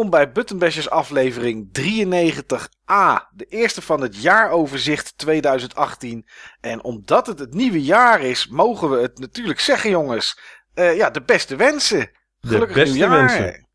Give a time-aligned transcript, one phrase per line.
[0.00, 3.28] welkom bij Buttonbashers aflevering 93a.
[3.32, 6.26] De eerste van het jaaroverzicht 2018.
[6.60, 10.38] En omdat het het nieuwe jaar is, mogen we het natuurlijk zeggen jongens.
[10.74, 12.10] Eh, ja, de beste wensen.
[12.40, 13.26] Gelukkig beste nieuwjaar.
[13.26, 13.68] wensen.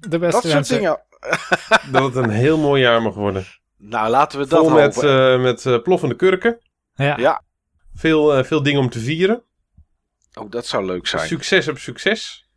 [0.00, 0.76] De beste Dat soort wensen.
[0.76, 1.02] dingen.
[1.92, 3.46] Dat het een heel mooi jaar mag worden.
[3.76, 5.32] Nou, laten we dat Vol met, hopen.
[5.32, 6.58] eh, met eh, ploffende kurken.
[6.94, 7.16] Ja.
[7.16, 7.42] Ja.
[7.94, 9.42] Veel, eh, veel dingen om te vieren.
[10.34, 11.28] Oh, dat zou leuk zijn.
[11.28, 12.48] Succes op succes.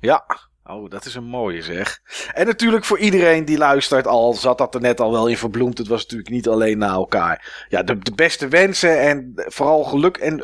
[0.00, 0.48] Ja.
[0.72, 2.00] Oh, dat is een mooie zeg.
[2.34, 5.78] En natuurlijk voor iedereen die luistert, al zat dat er net al wel in verbloemd.
[5.78, 7.64] Het was natuurlijk niet alleen na elkaar.
[7.68, 10.16] Ja, de, de beste wensen en vooral geluk.
[10.16, 10.42] En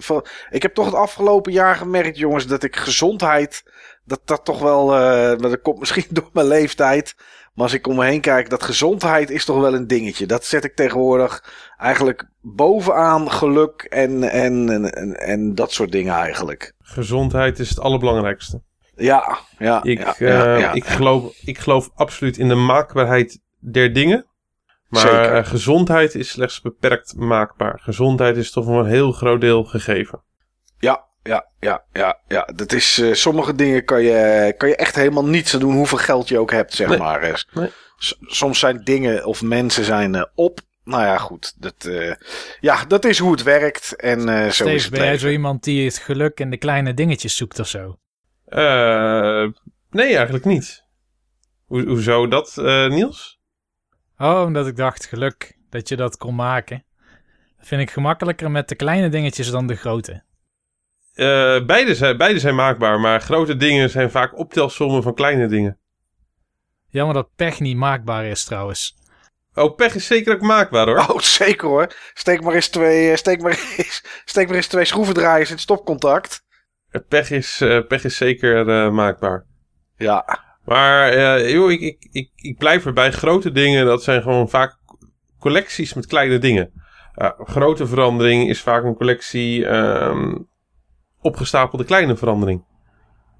[0.51, 3.63] ik heb toch het afgelopen jaar gemerkt, jongens, dat ik gezondheid,
[4.05, 7.15] dat dat toch wel, eh, dat komt misschien door mijn leeftijd.
[7.55, 10.27] Maar als ik om me heen kijk, dat gezondheid is toch wel een dingetje.
[10.27, 11.45] Dat zet ik tegenwoordig
[11.79, 16.73] eigenlijk bovenaan geluk en, en, en, en dat soort dingen eigenlijk.
[16.83, 18.61] Gezondheid is het allerbelangrijkste.
[18.97, 19.83] Ja, ja.
[19.83, 20.73] Ik, ja, eh, ja, ja.
[20.73, 24.27] ik, geloof, ik geloof absoluut in de maakbaarheid der dingen.
[24.89, 25.35] Maar Zeker.
[25.35, 27.81] eh, gezondheid is slechts beperkt maakbaar.
[27.83, 30.23] Gezondheid is toch voor een heel groot deel gegeven.
[30.79, 32.49] Ja, ja, ja, ja, ja.
[32.55, 35.99] Dat is, eh, sommige dingen kan je, kan je echt helemaal niets aan doen, hoeveel
[35.99, 36.99] geld je ook hebt, zeg Nee.
[36.99, 37.45] maar.
[37.53, 37.71] Nee.
[38.21, 40.61] Soms zijn dingen of mensen zijn eh, op.
[40.85, 41.55] Nou ja, goed.
[41.59, 42.15] Dat, eh,
[42.61, 43.97] ja, dat is hoe het werkt.
[43.97, 46.95] En eh, zo is het ben jij zo iemand die het geluk in de kleine
[46.95, 47.99] dingetjes zoekt of zo?
[48.47, 49.47] Eh,
[49.91, 50.85] nee, eigenlijk niet.
[51.65, 53.41] Hoe, hoezo dat, eh, Niels?
[54.19, 56.85] Oh, omdat ik dacht geluk dat je dat kon maken.
[57.57, 60.23] Dat vind ik gemakkelijker met de kleine dingetjes dan de grote.
[61.15, 65.79] Eh, beide, zijn, beide zijn maakbaar, maar grote dingen zijn vaak optelsommen van kleine dingen.
[66.89, 68.97] Jammer dat pech niet maakbaar is trouwens.
[69.55, 70.99] Oh, pech is zeker ook maakbaar hoor.
[70.99, 71.95] Oh, zeker hoor.
[72.15, 75.63] Steek maar eens twee, eh, steek maar eens, steek maar eens twee schroevendraaiers in het
[75.63, 76.45] stopcontact.
[77.09, 79.47] Pech, is, eh, pech is zeker eh, maakbaar.
[79.97, 83.13] Ja, Maar eh, joh, ik, ik, ik, ik blijf erbij.
[83.13, 84.77] Grote dingen, dat zijn gewoon vaak
[85.41, 86.73] collecties met kleine dingen.
[87.39, 90.35] Grote verandering is vaak een collectie ehm,
[91.21, 92.65] opgestapelde kleine verandering.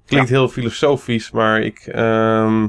[0.05, 2.61] Klinkt heel filosofisch, maar ik, ehm,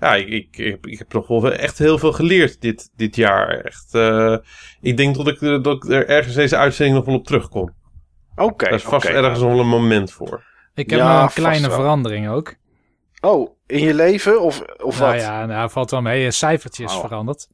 [0.00, 3.16] ja, ik, ik, ik, heb- ik heb toch wel echt heel veel geleerd dit, dit
[3.16, 3.48] jaar.
[3.48, 3.94] Echt,
[4.80, 7.74] ik denk dat ik, dat ik er ergens deze uitzending nog wel op terugkom.
[8.38, 8.64] Oké.
[8.64, 10.44] Daar is vast ergens nog wel een moment voor.
[10.74, 12.54] Ik heb Ja, nog een kleine verandering ook.
[13.20, 15.20] Oh, in je leven of, of nou wat?
[15.22, 16.24] ja, nou, valt wel mee.
[16.24, 17.00] Een cijfertje is Oh.
[17.00, 17.48] veranderd.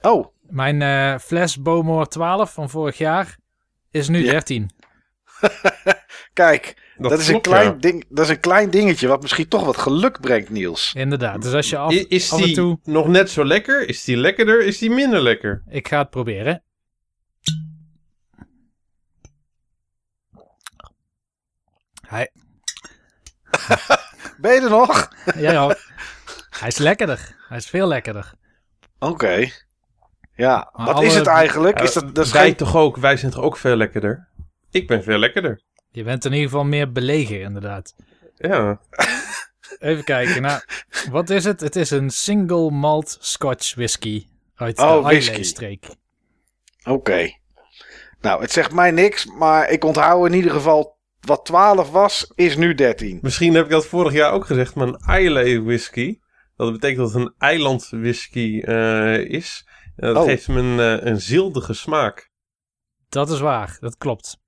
[0.00, 3.36] Oh, Mijn eh, fles Bowmore 12 van vorig jaar
[3.90, 4.30] is nu Ja.
[4.30, 4.70] 13.
[6.32, 6.80] kijk.
[6.96, 7.72] Dat, is een klein ja.
[7.78, 10.92] ding, dat is een klein dingetje wat misschien toch wat geluk brengt, Niels.
[10.96, 11.42] Inderdaad.
[11.42, 12.78] Dus als je af, Is af en die toe...
[12.84, 13.88] nog net zo lekker?
[13.88, 14.64] Is die lekkerder?
[14.64, 15.62] Is die minder lekker?
[15.68, 16.62] Ik ga het proberen.
[22.12, 22.30] Hij,
[24.40, 25.08] Ben je er nog?
[25.36, 25.76] ja, ja.
[26.50, 27.36] Hij is lekkerder.
[27.48, 28.32] Hij is veel lekkerder.
[28.98, 29.48] Oké.
[30.34, 31.80] Ja, Maar wat alle- is het eigenlijk?
[31.80, 32.56] Is dat, dat is wij geen...
[32.56, 32.96] toch ook?
[32.96, 34.28] Wij zijn toch ook veel lekkerder?
[34.70, 35.60] Ik ben veel lekkerder.
[35.90, 37.94] Je bent in ieder geval meer beleger, inderdaad.
[38.36, 38.80] Ja.
[39.78, 40.42] Even kijken.
[40.42, 40.60] Nou,
[41.10, 41.60] wat is het?
[41.60, 45.30] Het is een single malt Scotch whisky uit Oh, de whisky.
[45.30, 45.86] Islay-streek.
[46.84, 47.30] Oké.
[48.20, 50.96] Nou, het zegt mij niks, maar ik onthoud in ieder geval
[51.26, 53.18] wat 12 was, is nu 13.
[53.22, 56.18] Misschien heb ik dat vorig jaar ook gezegd, maar een Islay whisky.
[56.56, 59.66] Dat betekent dat het een eiland whisky eh, is.
[59.96, 60.24] En dat Oh.
[60.24, 62.30] geeft hem een, eh, een zildige smaak.
[63.08, 64.40] Dat is waar, dat klopt.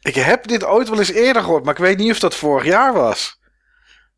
[0.00, 2.64] Ik heb dit ooit wel eens eerder gehoord, maar ik weet niet of dat vorig
[2.64, 3.40] jaar was.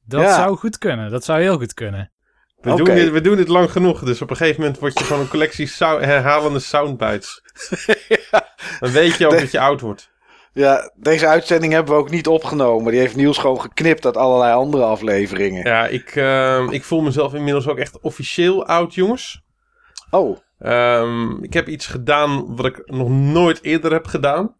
[0.04, 0.34] Dat Ja.
[0.34, 1.10] zou goed kunnen.
[1.10, 2.10] Dat zou heel goed kunnen.
[2.56, 5.04] We, doen dit, we doen dit lang genoeg, dus op een gegeven moment word je
[5.04, 7.42] gewoon een collectie herhalende soundbites.
[8.80, 10.10] Dan weet je ook De- dat je oud wordt.
[10.56, 12.90] Ja, deze uitzending hebben we ook niet opgenomen.
[12.92, 15.66] Die heeft Niels gewoon geknipt uit allerlei andere afleveringen.
[15.66, 19.42] Ja, ik, eh, ik voel mezelf inmiddels ook echt officieel oud, jongens.
[20.10, 24.56] Oh, Ehm, ik heb iets gedaan wat ik nog nooit eerder heb gedaan.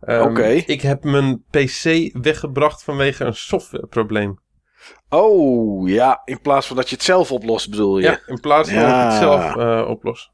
[0.00, 0.46] Ehm, Oké.
[0.46, 4.38] Ik heb mijn PC weggebracht vanwege een softwareprobleem.
[5.08, 8.04] oh, ja, in plaats van dat je het zelf oplost bedoel je.
[8.04, 10.32] Ja, in plaats van dat ik het zelf eh, oplos.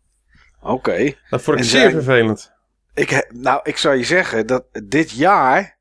[0.63, 1.13] Oké.
[1.31, 2.53] Dat vond ik En zeer zijn- vervelend.
[2.95, 5.79] Ik nou, ik zou je zeggen dat dit jaar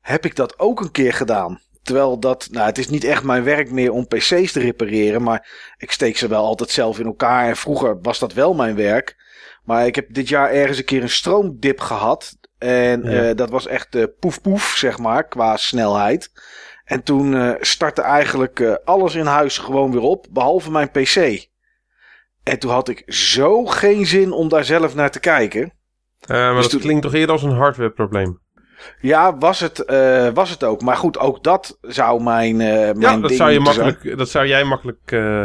[0.00, 1.60] heb ik dat ook een keer gedaan.
[1.82, 5.48] Terwijl dat, nou, het is niet echt mijn werk meer om PC's te repareren, maar
[5.76, 7.48] ik steek ze wel altijd zelf in elkaar.
[7.48, 9.16] En vroeger was dat wel mijn werk.
[9.64, 12.36] Maar ik heb dit jaar ergens een keer een stroomdip gehad.
[12.58, 13.28] En Ja.
[13.28, 16.30] eh, dat was echt eh poef poef, zeg maar, qua snelheid.
[16.84, 21.46] En toen eh, startte eigenlijk alles in huis gewoon weer op, behalve mijn PC.
[22.42, 25.72] En toen had ik zo geen zin om daar zelf naar te kijken.
[26.26, 28.42] Eh, maar Dus dat toen- klinkt toch eerder als een hardwareprobleem.
[29.00, 30.82] Ja, was het, eh, was het ook.
[30.82, 33.76] Maar goed, ook dat zou mijn, eh mijn Ja, dat ding zou, je zijn.
[33.86, 34.98] makkelijk, dat zou jij makkelijk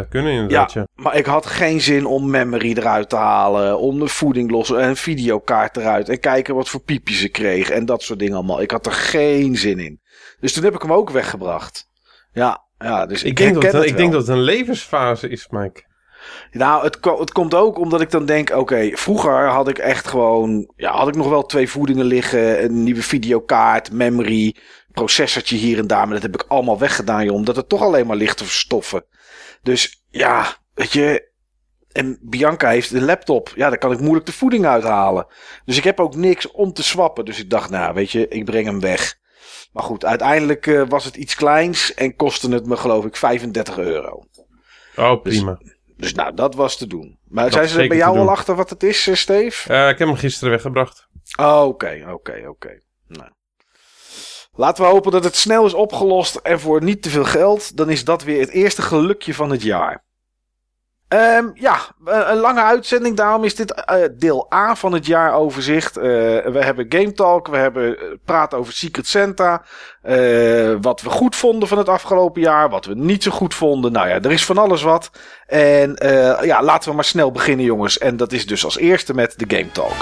[0.09, 0.73] kunnen inderdaad.
[0.73, 0.87] Ja.
[0.95, 3.79] Maar ik had geen zin om memory eruit te halen.
[3.79, 6.09] Om de voeding los en een videokaart eruit.
[6.09, 7.69] En kijken wat voor piepjes ik kreeg.
[7.69, 8.61] En dat soort dingen allemaal.
[8.61, 9.99] Ik had er geen zin in.
[10.39, 11.87] Dus toen heb ik hem ook weggebracht.
[12.31, 15.47] Ja, ja dus ik, Ik, denk, dat, het- ik denk dat het een levensfase is,
[15.49, 15.83] Mike.
[16.51, 18.50] Nou, het, het komt ook omdat ik dan denk...
[18.50, 20.74] Oké, vroeger had ik echt gewoon...
[20.75, 22.63] Ja, had ik nog wel twee voedingen liggen.
[22.63, 24.56] Een nieuwe videokaart, memory,
[24.92, 26.06] processortje hier en daar.
[26.06, 27.36] Maar dat heb ik allemaal weggedaan, joh.
[27.36, 29.06] Omdat het toch alleen maar ligt te verstoffen.
[29.62, 31.27] Dus ja, weet je...
[31.92, 33.51] En Bianca heeft een laptop.
[33.56, 35.27] Ja, daar kan ik moeilijk de voeding uithalen.
[35.66, 37.25] Dus ik heb ook niks om te swappen.
[37.25, 39.18] Dus ik dacht, nou, weet je, ik breng hem weg.
[39.71, 41.94] Maar goed, uiteindelijk eh, was het iets kleins.
[41.94, 44.24] En kostte het me, geloof ik, 35 euro.
[44.95, 45.57] Oh, prima.
[45.60, 47.19] Dus nou, dat was te doen.
[47.27, 49.73] Maar Dat zijn ze er bij jou al achter wat het is, eh, Steve?
[49.73, 51.07] Eh, ik heb hem gisteren weggebracht.
[51.39, 52.79] Oh, Oké, oké, oké.
[53.07, 53.29] Nou.
[54.51, 57.77] Laten we hopen dat het snel is opgelost en voor niet te veel geld.
[57.77, 60.03] Dan is dat weer het eerste gelukje van het jaar.
[61.09, 63.17] Ehm, ja, een lange uitzending.
[63.17, 65.97] Daarom is dit eh, deel A van het jaaroverzicht.
[65.97, 67.47] Eh we hebben Game Talk.
[67.47, 69.63] We hebben eh, praten over Secret Santa.
[70.81, 72.69] wat we goed vonden van het afgelopen jaar.
[72.69, 73.91] Wat we niet zo goed vonden.
[73.91, 75.11] Nou ja, er is van alles wat.
[75.47, 75.95] En
[76.41, 77.97] ja, laten we maar snel beginnen, jongens.
[77.97, 79.95] En dat is dus als eerste met de Game Talk.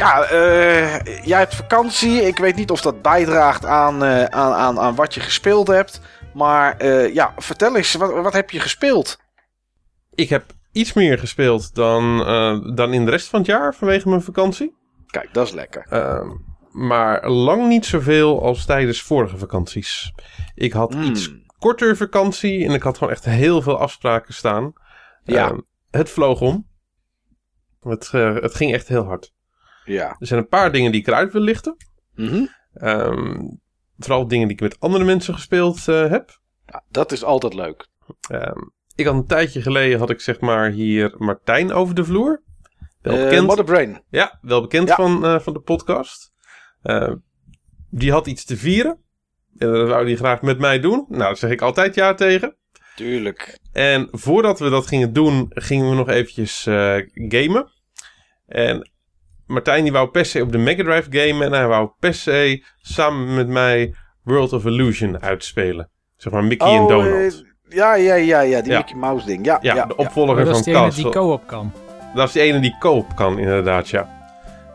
[0.00, 2.22] Ja, eh, jij hebt vakantie.
[2.22, 6.00] Ik weet niet of dat bijdraagt aan, eh, aan, aan, aan wat je gespeeld hebt.
[6.34, 9.18] Maar eh, ja, vertel eens, wat, wat heb je gespeeld?
[10.14, 12.18] Ik heb iets meer gespeeld dan,
[12.74, 14.76] dan in de rest van het jaar vanwege mijn vakantie.
[15.06, 15.86] Kijk, dat is lekker.
[15.88, 16.28] Ehm,
[16.70, 20.12] maar lang niet zoveel als tijdens vorige vakanties.
[20.54, 21.02] Ik had Hmm.
[21.02, 24.72] iets korter vakantie en ik had gewoon echt heel veel afspraken staan.
[25.24, 25.48] Ja.
[25.48, 25.58] Ehm,
[25.90, 26.68] het vloog om.
[27.80, 29.32] Het, het ging echt heel hard.
[29.92, 30.16] Ja.
[30.18, 31.76] Er zijn een paar dingen die ik eruit wil lichten.
[32.14, 32.46] Mhm.
[32.74, 33.40] Ehm,
[33.98, 36.40] vooral dingen die ik met andere mensen gespeeld eh, heb.
[36.66, 37.88] Ja, dat is altijd leuk.
[38.28, 38.58] Ehm,
[38.94, 42.42] ik had een tijdje geleden, had ik zeg maar hier Martijn over de vloer.
[43.00, 44.02] Wel Eh bekend, Mother Brain.
[44.10, 44.94] ja, wel bekend Ja.
[44.94, 46.32] Van, eh, van de podcast.
[46.82, 47.16] Ehm,
[47.90, 48.98] die had iets te vieren.
[49.56, 51.04] En dat wou hij graag met mij doen.
[51.08, 52.56] Nou, daar zeg ik altijd ja tegen.
[52.96, 53.58] Tuurlijk.
[53.72, 56.62] En voordat we dat gingen doen, gingen we nog eventjes
[57.28, 57.72] gamen.
[58.46, 58.89] En
[59.50, 61.46] Martijn die wou per se op de Mega Drive gamen.
[61.46, 65.88] En hij wou per se samen met mij World of Illusion uitspelen.
[66.16, 67.06] Zeg maar Mickey en Donald.
[67.14, 68.78] eh, ja, ja, ja, ja, die Ja.
[68.78, 69.44] Mickey Mouse ding.
[69.44, 70.04] Ja, ja, ja, de ja.
[70.04, 71.02] opvolger Oh, dat is van die ene Castle.
[71.02, 71.72] die co-op kan.
[72.14, 74.08] Dat is die ene die koop kan, inderdaad, ja.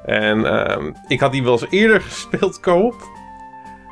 [0.05, 2.95] En ehm, ik had die wel eens eerder gespeeld, koop.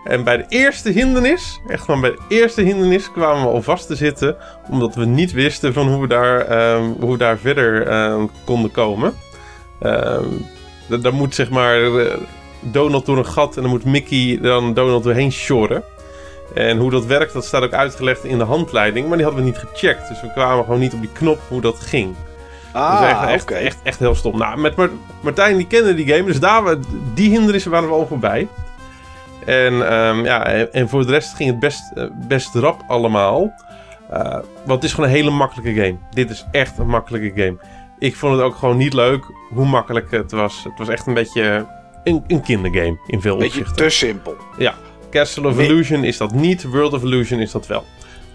[0.04, 3.88] En bij de eerste hindernis, echt gewoon bij de eerste hindernis, kwamen we al vast
[3.88, 4.36] te zitten.
[4.70, 8.72] Omdat we niet wisten van hoe we daar, ehm, hoe we daar verder ehm, konden
[8.72, 9.14] komen.
[9.82, 10.26] Ehm
[10.88, 12.14] da- daar moet zeg maar eh,
[12.60, 15.84] Donald door een gat en dan moet Mickey dan Donald doorheen shoren.
[16.54, 19.08] En hoe dat werkt, dat staat ook uitgelegd in de handleiding.
[19.08, 20.08] Maar die hadden we niet gecheckt.
[20.08, 22.16] Dus we kwamen gewoon niet op die knop hoe dat ging.
[22.72, 23.54] Ah, is echt, echt, oké.
[23.54, 24.38] echt, echt heel stom.
[24.38, 24.90] Nou, met Mar-
[25.22, 26.24] Martijn, die kende die game.
[26.24, 26.76] Dus daar,
[27.14, 28.48] die hindernissen waren we al voorbij.
[29.46, 33.54] En, ehm, ja, en, en voor de rest ging het best, eh, best rap allemaal.
[34.10, 34.20] Eh,
[34.64, 35.96] want het is gewoon een hele makkelijke game.
[36.10, 37.58] Dit is echt een makkelijke game.
[38.04, 40.64] Ik vond het ook gewoon niet leuk hoe makkelijk het was.
[40.64, 41.66] Het was echt een beetje
[42.04, 43.86] een, een kindergame in veel Beetje opzichten.
[43.86, 44.36] te simpel.
[45.12, 45.68] Castle of Nee.
[45.68, 46.64] Illusion is dat niet.
[46.64, 47.84] World of Illusion is dat wel.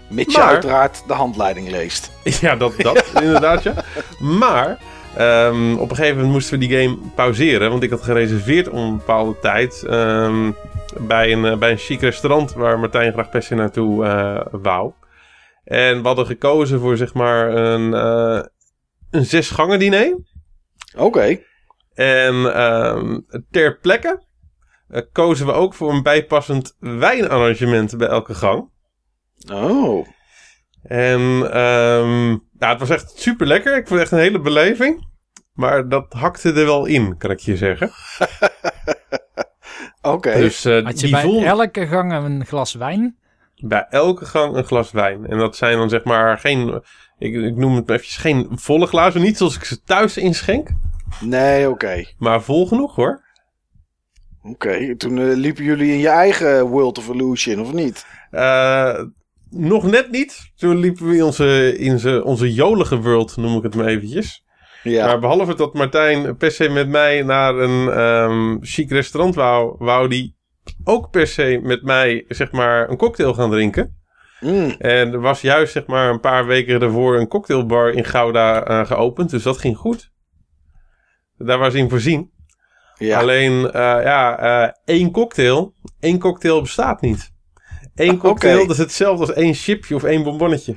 [0.07, 2.11] Mits je Maar- uiteraard de handleiding leest.
[2.41, 3.73] Ja, dat, dat inderdaad, ja.
[4.19, 4.77] Maar
[5.15, 7.69] Ehm, op een gegeven moment moesten we die game pauzeren.
[7.69, 9.83] Want ik had gereserveerd om een bepaalde tijd.
[9.83, 10.51] ehm,
[10.97, 14.91] bij, een, eh, bij een chic restaurant waar Martijn graag per se naartoe eh, wou.
[15.63, 18.39] En we hadden gekozen voor zeg maar een, eh
[19.11, 20.17] een zes gangen diner.
[20.97, 21.39] Oké.
[21.93, 23.19] En ehm,
[23.51, 24.23] ter plekke
[24.87, 28.69] eh, kozen we ook voor een bijpassend wijnarrangement bij elke gang.
[29.53, 30.07] Oh.
[30.83, 33.77] En ehm, ja, het was echt super lekker.
[33.77, 35.07] Ik vond het echt een hele beleving.
[35.53, 37.91] Maar dat hakte er wel in, kan ik je zeggen.
[40.01, 40.33] Oké.
[40.33, 43.17] Dus eh, Had je die bij voelde elke gang een glas wijn?
[43.59, 45.27] bij elke gang een glas wijn.
[45.27, 46.83] En dat zijn dan zeg maar geen,
[47.19, 49.21] ik, ik noem het maar eventjes, geen volle glazen.
[49.21, 50.69] Niet zoals ik ze thuis inschenk.
[51.21, 52.05] Nee, oké.
[52.17, 53.23] Maar vol genoeg hoor.
[54.43, 54.95] Oké.
[54.95, 58.05] Toen eh, liepen jullie in je eigen World of Illusion, of niet?
[58.31, 59.03] Eh,
[59.49, 60.51] nog net niet.
[60.55, 64.43] Toen liepen we in onze, in ze, onze jolige world, noem ik het maar eventjes.
[64.83, 65.05] Ja.
[65.05, 70.07] Maar behalve dat Martijn per se met mij naar een ehm chic restaurant wou, wou
[70.07, 70.35] die
[70.83, 73.98] ook per se met mij, zeg maar, een cocktail gaan drinken.
[74.39, 78.63] Mm, En er was juist, zeg maar, een paar weken daarvoor een cocktailbar in Gouda
[78.63, 79.29] eh, geopend.
[79.29, 80.11] Dus dat ging goed.
[81.37, 82.31] Daar was in voorzien.
[82.97, 83.19] ja.
[83.19, 85.73] Alleen, eh, ja, eh, één cocktail.
[85.99, 87.31] één cocktail bestaat niet.
[87.95, 88.17] Eén Oké.
[88.19, 90.75] cocktail, dat is hetzelfde als één chipje of één bonbonnetje.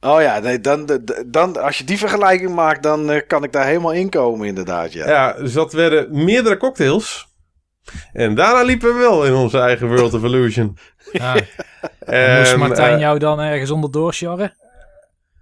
[0.00, 3.92] Oh ja, nee, dan, dan- als je die vergelijking maakt, dan kan ik daar helemaal
[3.92, 4.92] in komen, inderdaad.
[4.92, 5.08] Ja.
[5.08, 7.33] Ja, dus dat werden meerdere cocktails.
[8.12, 10.78] En daarna liepen we wel in onze eigen World of Illusion.
[11.98, 14.56] En, Moest Martijn eh, jou dan ergens onderdoor sjorren?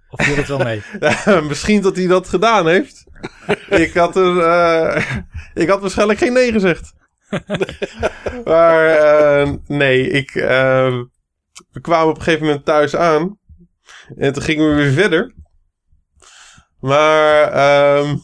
[0.09, 0.83] Of viel het wel mee?
[1.49, 3.05] misschien dat hij dat gedaan heeft.
[3.85, 5.17] ik had er, eh,
[5.53, 6.93] ik had waarschijnlijk geen nee gezegd.
[8.45, 11.01] maar eh, nee, ik, eh,
[11.71, 13.39] we kwamen op een gegeven moment thuis aan.
[14.17, 15.33] En toen gingen we weer verder.
[16.79, 18.17] Maar ehm,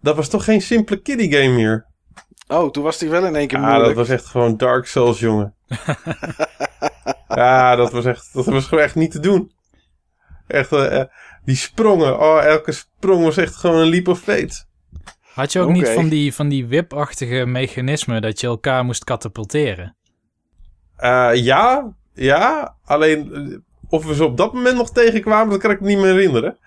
[0.00, 1.86] dat was toch geen simpele kiddie game meer.
[2.46, 5.20] Oh, toen was die wel in één keer Ja, dat was echt gewoon Dark Souls,
[5.20, 5.54] jongen.
[7.28, 9.52] ja, dat was echt, dat was gewoon echt niet te doen.
[10.46, 11.06] Echt, eh, eh,
[11.44, 12.20] die sprongen.
[12.20, 14.64] Oh, elke sprong was echt gewoon een leap of fate.
[15.34, 19.96] Had je ook niet van die, van die whip-achtige mechanismen dat je elkaar moest katapulteren?
[20.96, 22.76] Eh, ja, ja.
[22.84, 26.12] Alleen, of we ze op dat moment nog tegenkwamen, dat kan ik me niet meer
[26.12, 26.58] herinneren.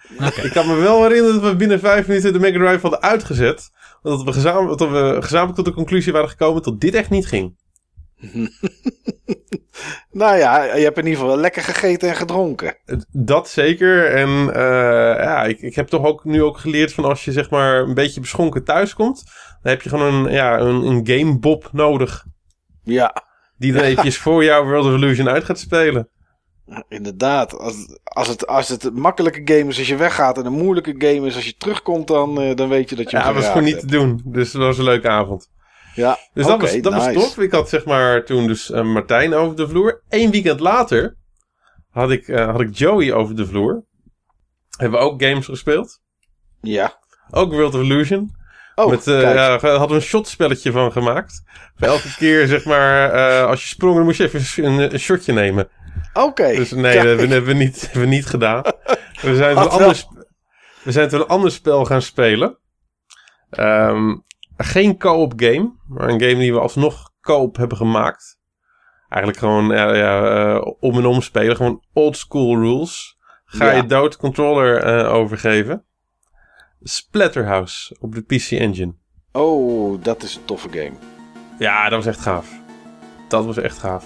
[0.43, 3.71] Ik kan me wel herinneren dat we binnen vijf minuten de Mega Drive hadden uitgezet.
[4.01, 7.27] Dat we, gezamenlijk, dat we gezamenlijk tot de conclusie waren gekomen dat dit echt niet
[7.27, 7.57] ging.
[10.11, 12.77] Nou ja, je hebt in ieder geval lekker gegeten en gedronken.
[13.11, 14.05] Dat zeker.
[14.05, 17.49] En eh, ja, ik, ik heb toch ook nu ook geleerd van als je zeg
[17.49, 19.23] maar een beetje beschonken thuiskomt,
[19.61, 22.25] dan heb je gewoon een, ja, een, een gamebob nodig.
[22.83, 23.23] Ja,
[23.57, 26.09] Die dan eventjes voor jou World of Illusion uit gaat spelen.
[26.87, 27.57] Inderdaad.
[27.59, 30.95] Als, als, het, als het een makkelijke game is als je weggaat en een moeilijke
[30.97, 33.47] game is als je terugkomt, dan, eh, dan weet je dat je Ja, dat was
[33.47, 34.21] gewoon niet te doen.
[34.25, 35.49] Dus dat was een leuke avond.
[35.95, 37.37] Ja, Dus dat, was, dat was tof.
[37.37, 40.01] Ik had zeg maar toen dus eh, Martijn over de vloer.
[40.09, 41.17] Eén weekend later
[41.89, 43.83] had ik, eh, had ik Joey over de vloer.
[44.77, 46.01] Hebben we ook games gespeeld.
[46.61, 46.99] Ja.
[47.31, 48.37] Ook World of Illusion.
[48.75, 49.35] Oh, Met, kijk.
[49.35, 51.43] ja, hadden we een shotspelletje van gemaakt.
[51.79, 53.11] Elke keer, zeg maar,
[53.45, 55.69] als je sprong, dan moest je even een, een shotje nemen.
[56.23, 56.55] Oké.
[56.55, 56.95] Dus nee, kijk.
[56.95, 58.61] dat hebben we, hebben we niet, hebben we niet gedaan.
[59.21, 59.93] We zijn, toen
[60.83, 62.57] we zijn toen een ander spel gaan spelen.
[63.49, 64.15] Ehm,
[64.57, 68.39] geen co-op game, maar een game die we alsnog co-op hebben gemaakt.
[69.09, 70.23] Eigenlijk gewoon ja, ja,
[70.55, 71.55] eh, om en om spelen.
[71.55, 73.17] Gewoon old school rules.
[73.45, 73.75] Ga Ja.
[73.75, 75.85] je dood controller eh, overgeven.
[76.81, 78.93] Splatterhouse op de PC Engine.
[79.31, 80.93] Oh, dat is een toffe game.
[81.59, 82.49] Ja, dat was echt gaaf.
[83.27, 84.05] Dat was echt gaaf.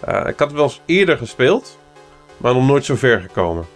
[0.00, 1.78] Eh, ik had het wel eens eerder gespeeld,
[2.36, 3.66] maar nog nooit zo ver gekomen.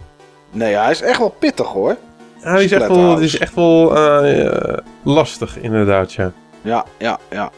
[0.51, 1.97] Nee, hij is echt wel pittig hoor.
[2.43, 6.33] Ja, die is echt wel, is echt wel eh, eh, lastig, inderdaad, ja.
[6.63, 7.51] Ja, ja, ja.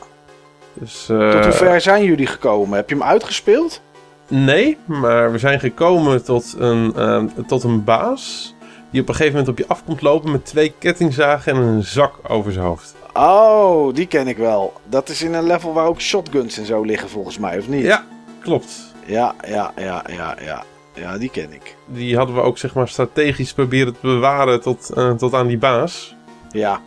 [0.72, 2.76] Dus, Tot hoe ver zijn jullie gekomen?
[2.76, 3.80] Heb je hem uitgespeeld?
[4.28, 8.54] Nee, maar we zijn gekomen tot een, eh, tot een baas
[8.90, 11.82] die op een gegeven moment op je af komt lopen met twee kettingzagen en een
[11.82, 12.94] zak over zijn hoofd.
[13.14, 14.72] Oh, die ken ik wel.
[14.84, 17.84] Dat is in een level waar ook shotguns en zo liggen volgens mij, of niet?
[17.84, 18.04] Ja,
[18.42, 18.94] klopt.
[19.06, 20.64] Ja, ja, ja, ja, ja.
[20.94, 21.76] Ja, die ken ik.
[21.86, 25.58] Die hadden we ook zeg maar strategisch proberen te bewaren tot, eh, tot aan die
[25.58, 26.14] baas.
[26.50, 26.80] Ja.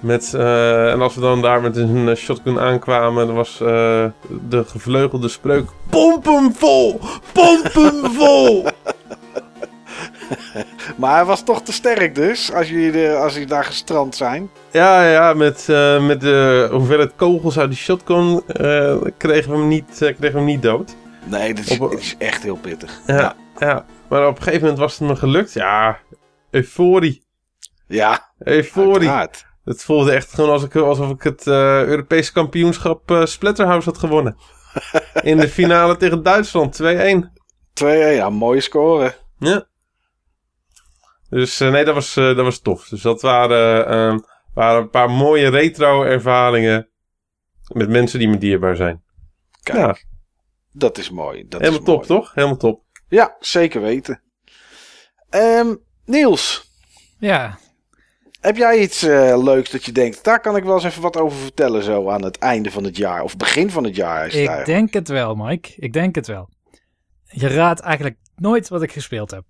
[0.00, 4.64] Met, eh, en als we dan daar met een eh, shotgun aankwamen, dan was de
[4.66, 7.00] gevleugelde spreuk: Pomp hem vol!
[7.32, 8.66] Pomp hem vol!
[10.96, 14.50] Maar hij was toch te sterk dus, als jullie, als jullie daar gestrand zijn.
[14.70, 19.68] ja, ja, met, eh, met de hoeveelheid kogels uit die shotgun eh, kregen, we hem
[19.68, 20.94] niet, eh, kregen we hem niet dood.
[21.24, 23.00] Nee, dat is, Op- het is echt heel pittig.
[23.06, 23.84] Ja, ja.
[24.08, 25.52] maar op een gegeven moment was het me gelukt.
[25.52, 25.98] Ja,
[26.50, 27.24] euforie.
[27.86, 28.92] Ja, Euforie.
[28.92, 29.46] uiteraard.
[29.64, 33.98] Het voelde echt gewoon als ik, alsof ik het eh, Europese kampioenschap eh, Splatterhouse had
[33.98, 34.36] gewonnen.
[35.22, 36.86] In de finale tegen Duitsland, 2-1.
[37.84, 39.14] 2-1, ja, mooie score.
[39.38, 39.64] Ja.
[41.30, 42.88] Dus eh, nee, dat was, eh, dat was tof.
[42.88, 44.18] Dus dat waren, ehm,
[44.54, 46.88] waren een paar mooie retro ervaringen
[47.72, 49.02] met mensen die me dierbaar zijn.
[49.62, 49.96] Kijk, Ja,
[50.72, 51.48] dat is mooi.
[51.48, 52.06] Dat helemaal is top, mooi.
[52.08, 52.34] toch?
[52.34, 52.82] Helemaal top.
[53.08, 54.22] Ja, zeker weten.
[55.30, 56.68] Ehm, Niels,
[57.18, 57.58] Ja,
[58.40, 61.16] heb jij iets eh, leuks dat je denkt, daar kan ik wel eens even wat
[61.16, 64.32] over vertellen zo aan het einde van het jaar of begin van het jaar is
[64.32, 64.78] het ik eigenlijk.
[64.78, 65.72] denk het wel, Mike.
[65.76, 66.48] Ik denk het wel.
[67.24, 69.44] Je raadt eigenlijk nooit wat ik gespeeld heb.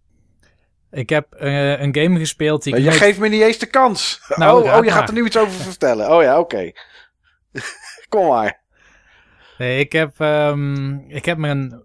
[0.91, 3.67] Ik heb eh, een game gespeeld die Maar je nooit- geeft me niet eens de
[3.67, 4.21] kans.
[4.37, 4.99] Nou, oh, oh, je maar.
[4.99, 6.11] gaat er nu iets over vertellen.
[6.17, 6.71] Oh ja, oké.
[8.09, 8.61] Kom maar.
[9.59, 11.85] Nee, ik heb, ehm, ik heb mijn,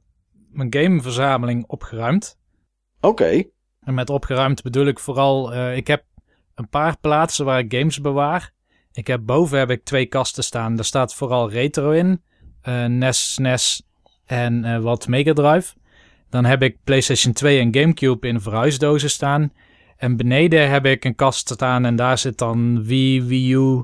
[0.51, 2.37] mijn gameverzameling opgeruimd.
[3.01, 3.43] Oké.
[3.81, 6.03] En met opgeruimd bedoel ik vooral, eh, ik heb
[6.55, 8.53] een paar plaatsen waar ik games bewaar.
[8.91, 10.75] Ik heb boven heb ik twee kasten staan.
[10.75, 12.23] Daar staat vooral retro in.
[12.61, 13.83] eh NES, SNES
[14.25, 15.73] en wat Mega Drive.
[16.35, 19.53] Dan heb ik PlayStation 2 en GameCube in verhuisdozen staan.
[19.97, 23.83] En beneden heb ik een kast staan en daar zit dan Wii, Wii U,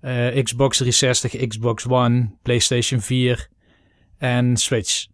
[0.00, 3.48] eh, Xbox 360, Xbox One, PlayStation 4
[4.18, 5.06] en Switch.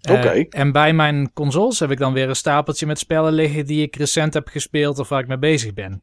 [0.00, 0.46] Eh, Oké.
[0.48, 3.96] en bij mijn consoles heb ik dan weer een stapeltje met spellen liggen die ik
[3.96, 6.02] recent heb gespeeld of waar ik mee bezig ben.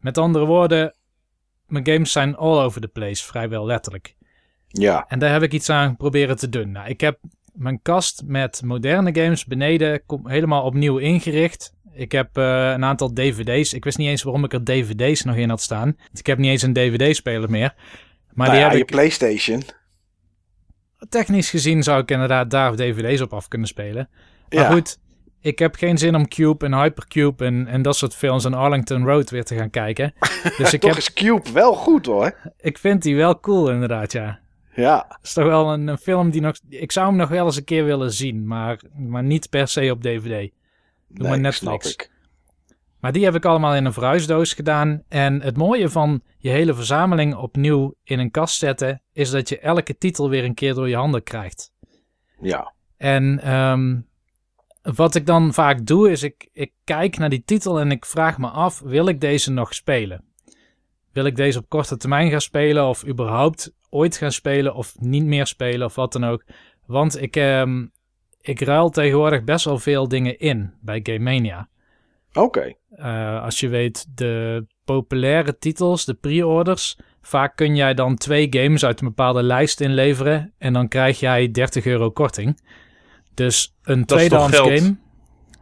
[0.00, 0.94] Met andere woorden,
[1.66, 4.16] mijn games zijn all over the place, vrijwel letterlijk.
[4.68, 5.04] Ja.
[5.08, 6.70] En daar heb ik iets aan proberen te doen.
[6.70, 7.18] Nou, ik heb
[7.54, 11.72] mijn kast met moderne games beneden kom- helemaal opnieuw ingericht.
[11.92, 13.72] Ik heb eh, een aantal dvd's.
[13.74, 15.96] Ik wist niet eens waarom ik er dvd's nog in had staan.
[16.12, 17.74] Ik heb niet eens een dvd-speler meer.
[18.32, 19.62] Maar nou die ja, heb je ik PlayStation.
[21.08, 24.08] technisch gezien zou ik inderdaad daar dvd's op af kunnen spelen.
[24.48, 24.70] Maar Ja.
[24.70, 24.98] goed,
[25.40, 29.04] ik heb geen zin om Cube en Hypercube en, en dat soort films en Arlington
[29.06, 30.12] Road weer te gaan kijken.
[30.58, 32.52] Dus ik, Toch heb, is Cube wel goed hoor.
[32.60, 34.42] ik vind die wel cool inderdaad, ja.
[34.74, 35.04] Ja.
[35.08, 36.56] Het is toch wel een, een film die nog...
[36.68, 39.90] Ik zou hem nog wel eens een keer willen zien, maar, maar niet per se
[39.90, 40.52] op dvd.
[41.08, 41.88] Doe maar Netflix.
[41.88, 42.12] snap ik.
[43.00, 45.02] Maar die heb ik allemaal in een verhuisdoos gedaan.
[45.08, 49.02] En het mooie van je hele verzameling opnieuw in een kast zetten...
[49.12, 51.72] is dat je elke titel weer een keer door je handen krijgt.
[52.40, 52.72] Ja.
[52.96, 54.00] En ehm,
[54.82, 58.38] wat ik dan vaak doe, is ik, ik kijk naar die titel en ik vraag
[58.38, 60.24] me af: wil ik deze nog spelen?
[61.12, 65.24] Wil ik deze op korte termijn gaan spelen, of überhaupt ooit gaan spelen, of niet
[65.24, 66.44] meer spelen, of wat dan ook?
[66.86, 67.86] Want ik, ehm,
[68.40, 71.68] ik ruil tegenwoordig best wel veel dingen in bij Game Mania.
[72.32, 72.74] Oké.
[72.90, 76.98] Eh, als je weet, de populaire titels, de pre-orders.
[77.22, 80.52] Vaak kun jij dan twee games uit een bepaalde lijst inleveren.
[80.58, 82.60] En dan krijg jij 30 euro korting.
[83.34, 84.96] Dus een tweedehands game.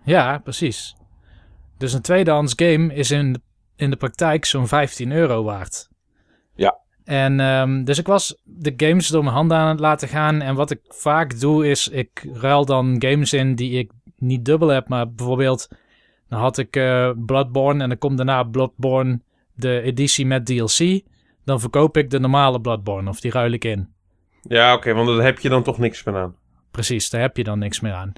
[0.05, 0.97] Ja, precies.
[1.79, 3.41] Dus een tweedehands game is in, de-
[3.77, 5.89] in de praktijk zo'n 15 euro waard.
[6.55, 6.79] Ja.
[7.05, 10.41] En ehm, dus ik was de games door mijn handen aan het laten gaan.
[10.41, 14.69] En wat ik vaak doe is, ik ruil dan games in die ik niet dubbel
[14.69, 14.89] heb.
[14.89, 15.69] Maar bijvoorbeeld,
[16.29, 19.21] dan had ik eh, Bloodborne en dan komt daarna Bloodborne
[19.55, 21.01] de editie met DLC.
[21.45, 23.89] Dan verkoop ik de normale Bloodborne of die ruil ik in.
[24.43, 26.37] Ja, oké, want daar heb je dan toch niks meer aan.
[26.71, 28.13] Precies, daar heb je dan niks meer aan.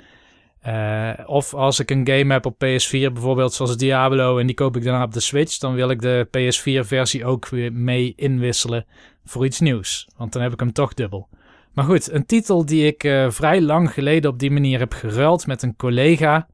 [0.65, 4.77] Eh, of als ik een game heb op PS4, bijvoorbeeld zoals Diablo, en die koop
[4.77, 8.87] ik daarna op de Switch, dan wil ik de PS4-versie ook weer mee inwisselen
[9.25, 10.09] voor iets nieuws.
[10.17, 11.29] Want dan heb ik hem toch dubbel.
[11.73, 15.47] Maar goed, een titel die ik eh, vrij lang geleden op die manier heb geruild
[15.47, 16.49] met een collega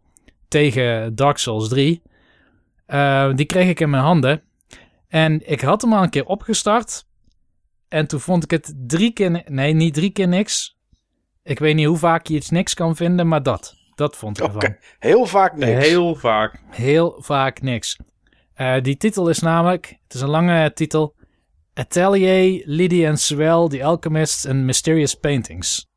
[0.48, 2.02] tegen Dark Souls 3.
[2.86, 4.42] eh, die kreeg ik in mijn handen.
[5.08, 7.06] En ik had hem al een keer opgestart.
[7.88, 9.42] En toen vond ik het drie keer...
[9.46, 10.78] Nee, niet drie keer niks.
[11.42, 13.78] Ik weet niet hoe vaak je iets niks kan vinden, maar dat.
[14.00, 14.76] Dat vond ik ervan.
[14.98, 15.86] Heel vaak niks.
[15.86, 16.60] Heel vaak.
[16.70, 17.96] Heel vaak niks.
[18.54, 21.14] Eh, die titel is namelijk, het is een lange titel.
[21.74, 25.88] Atelier, Lydie and Swell, The Alchemists and Mysterious Paintings.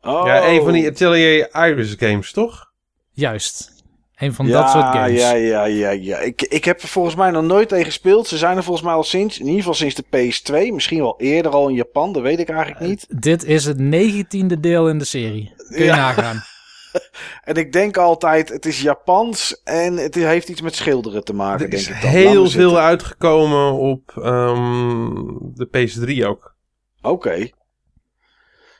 [0.00, 0.26] Oh.
[0.26, 2.72] Ja, een van die Atelier Iris games, toch?
[3.10, 3.72] Juist.
[4.16, 5.20] Een van ja, dat soort games.
[5.20, 6.18] Ja, ja, ja, ja.
[6.18, 8.26] Ik, ik heb er volgens mij nog nooit tegen gespeeld.
[8.26, 10.72] Ze zijn er volgens mij al sinds, in ieder geval sinds de PS2.
[10.74, 13.06] Misschien wel eerder al in Japan, dat weet ik eigenlijk niet.
[13.20, 15.52] Dit is het negentiende deel in de serie.
[15.56, 15.96] Kun je Ja.
[15.96, 16.42] nagaan.
[17.44, 21.64] En ik denk altijd, het is Japans en het heeft iets met schilderen te maken,
[21.64, 22.10] Er denk is ik dan.
[22.10, 22.78] Heel veel zitten.
[22.80, 25.14] uitgekomen op ehm,
[25.54, 26.56] de PS3 ook.
[27.02, 27.48] Oké.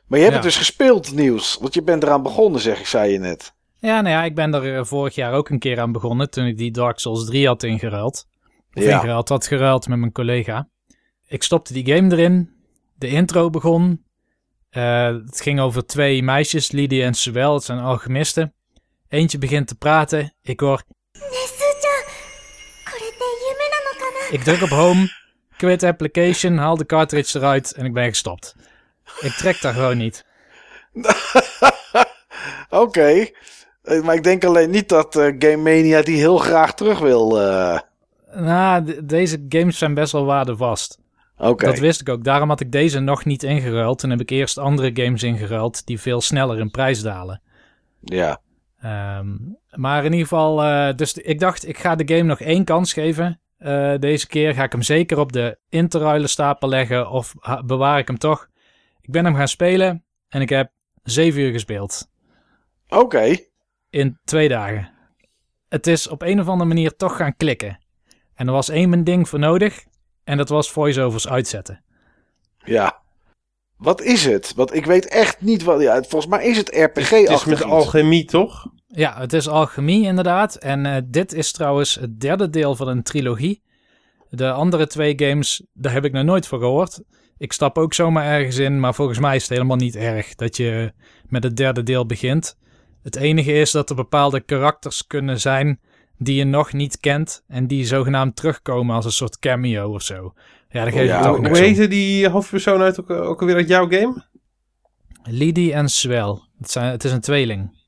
[0.07, 0.43] Maar je hebt Ja.
[0.43, 1.59] het dus gespeeld, Niels.
[1.61, 3.55] Want je bent eraan begonnen, zeg ik, zei je net.
[3.79, 6.31] Ja, nou ja, ik ben er eh, vorig jaar ook een keer aan begonnen.
[6.31, 8.27] Toen ik die Dark Souls 3 had ingeruild.
[8.75, 8.95] Of Ja.
[8.95, 10.69] ingeruild, had geruild met mijn collega.
[11.27, 12.51] Ik stopte die game erin.
[12.95, 14.05] De intro begon.
[14.71, 17.55] Eh, het ging over twee meisjes, Lydia en Suel.
[17.55, 18.55] Het zijn alchemisten.
[19.09, 20.35] Eentje begint te praten.
[20.43, 20.83] Ik hoor...
[24.31, 25.13] Ik druk op home,
[25.57, 28.55] quit application, haal de cartridge eruit en ik ben gestopt.
[29.21, 30.25] Ik trek daar gewoon niet.
[32.71, 33.27] Oké.
[33.83, 37.43] Eh, maar ik denk alleen niet dat uh, Game Mania die heel graag terug wil.
[37.43, 37.79] Uh...
[38.35, 40.99] Nou, deze games zijn best wel waardevast.
[41.41, 42.25] Dat wist ik ook.
[42.25, 43.99] Daarom had ik deze nog niet ingeruild.
[43.99, 47.43] Toen heb ik eerst andere games ingeruild die veel sneller in prijs dalen.
[48.01, 48.41] Ja.
[48.79, 49.37] Ehm,
[49.71, 52.93] maar in ieder geval, eh, dus ik dacht, ik ga de game nog één kans
[52.93, 53.41] geven.
[53.59, 57.35] Eh, deze keer ga ik hem zeker op de in te ruilen stapel leggen of
[57.65, 58.49] bewaar ik hem toch.
[59.01, 60.71] Ik ben hem gaan spelen en ik heb
[61.03, 62.09] zeven uur gespeeld.
[62.89, 63.37] Oké.
[63.91, 64.91] In twee dagen.
[65.69, 67.79] Het is op een of andere manier toch gaan klikken.
[68.35, 69.85] En er was één ding voor nodig.
[70.25, 71.85] En dat was voiceovers uitzetten.
[72.65, 73.01] Ja.
[73.77, 74.53] Wat is het?
[74.57, 75.81] Want ik weet echt niet wat.
[75.81, 78.67] Ja, volgens mij is het Het is met alchemie, toch?
[78.87, 80.55] Ja, het is alchemie inderdaad.
[80.55, 83.63] En eh, dit is trouwens het derde deel van een trilogie.
[84.31, 87.01] De andere twee games, daar heb ik nog nooit van gehoord.
[87.39, 90.57] Ik stap ook zomaar ergens in, maar volgens mij is het helemaal niet erg dat
[90.57, 90.93] je
[91.29, 92.57] met het derde deel begint.
[93.03, 95.81] Het enige is dat er bepaalde karakters kunnen zijn
[96.23, 100.35] die je nog niet kent en die zogenaamd terugkomen als een soort cameo of zo.
[100.69, 103.69] Ja, daar geef ja, ik toch hoe heette die hoofdpersoon uit, ook, ook alweer uit
[103.69, 104.25] jouw game?
[105.23, 106.39] Lydie en Swell.
[106.59, 107.79] Het, zijn, het is een tweeling.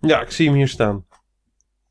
[0.00, 1.04] Ja, ik zie hem hier staan.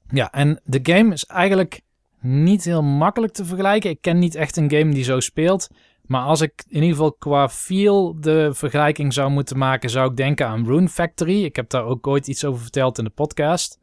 [0.10, 1.82] Ja, en de game is eigenlijk
[2.22, 3.90] niet heel makkelijk te vergelijken.
[3.90, 5.68] Ik ken niet echt een game die zo speelt.
[6.02, 10.18] Maar als ik in ieder geval qua feel de vergelijking zou moeten maken, zou ik
[10.18, 11.44] denken aan Rune Factory.
[11.44, 13.80] Ik heb daar ook ooit iets over verteld in de podcast.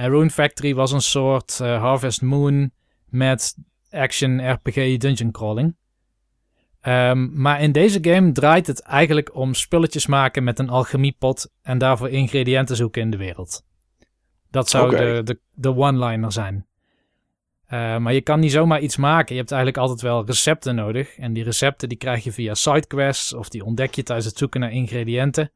[0.00, 2.70] En Rune Factory was een soort eh, Harvest Moon
[3.08, 3.56] met
[3.90, 5.76] action RPG dungeon crawling.
[6.80, 11.78] Ehm, maar in deze game draait het eigenlijk om spulletjes maken met een alchemiepot en
[11.78, 13.64] daarvoor ingrediënten zoeken in de wereld.
[14.50, 16.66] Dat zou de, de, de one-liner zijn.
[17.66, 19.34] Eh, maar je kan niet zomaar iets maken.
[19.34, 21.16] Je hebt eigenlijk altijd wel recepten nodig.
[21.16, 24.60] En die recepten die krijg je via sidequests of die ontdek je tijdens het zoeken
[24.60, 25.52] naar ingrediënten.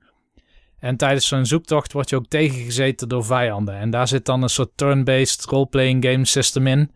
[0.85, 3.75] En tijdens zo'n zoektocht word je ook tegengezeten door vijanden.
[3.75, 6.91] En daar zit dan een soort turn-based role-playing game system in.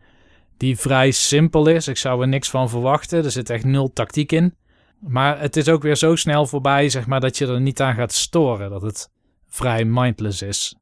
[0.56, 1.88] Die vrij simpel is.
[1.88, 3.24] Ik zou er niks van verwachten.
[3.24, 4.54] Er zit echt nul tactiek in.
[5.00, 7.94] Maar het is ook weer zo snel voorbij, zeg maar, dat je er niet aan
[7.94, 8.70] gaat storen.
[8.70, 9.10] Dat het
[9.46, 10.76] vrij mindless is.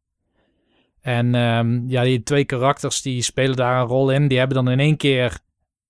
[1.01, 4.29] En ehm, ja, die twee karakters die spelen daar een rol in.
[4.29, 5.39] Die hebben dan in één keer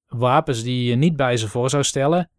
[0.08, 2.30] wapens die je niet bij ze voor zou stellen.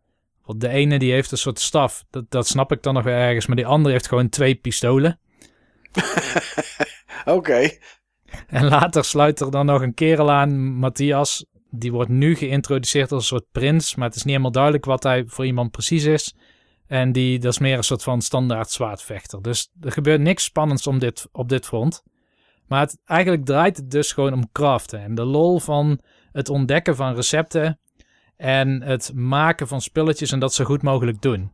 [0.47, 2.05] Want de ene die heeft een soort staf.
[2.09, 3.45] Dat, dat snap ik dan nog wel ergens.
[3.45, 5.19] Maar die andere heeft gewoon twee pistolen.
[7.25, 7.69] Oké.
[8.47, 11.45] En later sluit er dan nog een kerel aan, Matthias.
[11.69, 13.95] Die wordt nu geïntroduceerd als een soort prins.
[13.95, 16.35] Maar het is niet helemaal duidelijk wat hij voor iemand precies is.
[16.87, 19.41] En die, dat is meer een soort van standaard zwaardvechter.
[19.41, 22.03] Dus er gebeurt niks spannends om dit, op dit front.
[22.67, 25.01] Maar het, eigenlijk draait het dus gewoon om craften.
[25.01, 25.99] En de lol van
[26.31, 27.79] het ontdekken van recepten.
[28.37, 31.51] En het maken van spulletjes en dat zo goed mogelijk doen.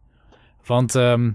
[0.66, 1.32] Want ehm,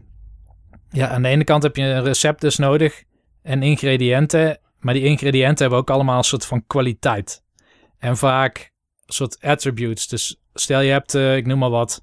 [0.91, 3.03] ja, aan de ene kant heb je een recept dus nodig.
[3.43, 4.59] En ingrediënten.
[4.81, 7.43] Maar die ingrediënten hebben ook allemaal een soort van kwaliteit.
[7.99, 8.73] En vaak
[9.07, 10.09] een soort attributes.
[10.09, 12.03] Dus stel je hebt, eh, ik noem maar wat.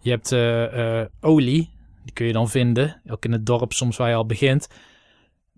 [0.00, 1.74] Je hebt eh, eh, olie.
[2.04, 3.00] Die kun je dan vinden.
[3.08, 4.68] Ook in het dorp soms waar je al begint.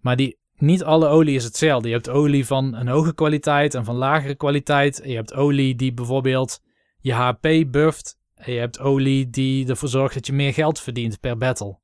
[0.00, 1.88] Maar die, niet alle olie is hetzelfde.
[1.88, 5.00] Je hebt olie van een hoge kwaliteit en van lagere kwaliteit.
[5.04, 6.60] Je hebt olie die bijvoorbeeld
[7.00, 8.16] je HP bufft.
[8.34, 11.78] En je hebt olie die ervoor zorgt dat je meer geld verdient per battle.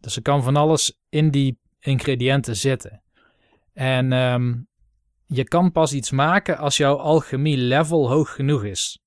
[0.00, 3.02] Dus er kan van alles in die ingrediënten zitten.
[3.72, 4.54] En ehm,
[5.26, 9.02] je kan pas iets maken als jouw alchemie level hoog genoeg is.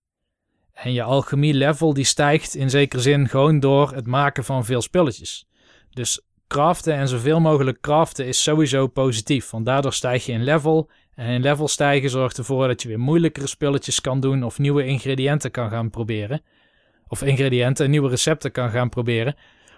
[0.73, 4.81] En je alchemie level die stijgt in zekere zin gewoon door het maken van veel
[4.81, 5.47] spulletjes.
[5.89, 9.49] Dus craften en zoveel mogelijk craften is sowieso positief.
[9.49, 10.89] Want daardoor stijg je in level.
[11.15, 14.43] En in level stijgen zorgt ervoor dat je weer moeilijkere spulletjes kan doen.
[14.43, 16.41] Of nieuwe ingrediënten kan gaan proberen.
[17.07, 19.35] Of ingrediënten en nieuwe recepten kan gaan proberen.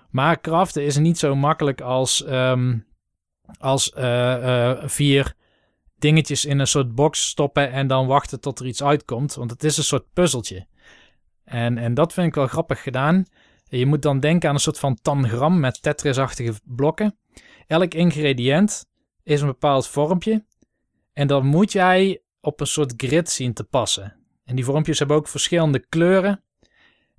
[0.10, 2.78] Maar craften is niet zo makkelijk als, ehm,
[3.60, 5.34] als eh, eh, vier
[6.00, 9.36] dingetjes in een soort box stoppen en dan wachten tot er iets uitkomt.
[9.36, 10.67] Want het is een soort puzzeltje.
[11.43, 13.26] En, en dat vind ik wel grappig gedaan.
[13.69, 17.17] Je moet dan denken aan een soort van tangram met Tetris-achtige blokken.
[17.67, 18.86] Elk ingrediënt
[19.23, 20.45] is een bepaald vormpje.
[21.17, 24.15] En dan moet jij op een soort grid zien te passen.
[24.43, 26.43] En die vormpjes hebben ook verschillende kleuren.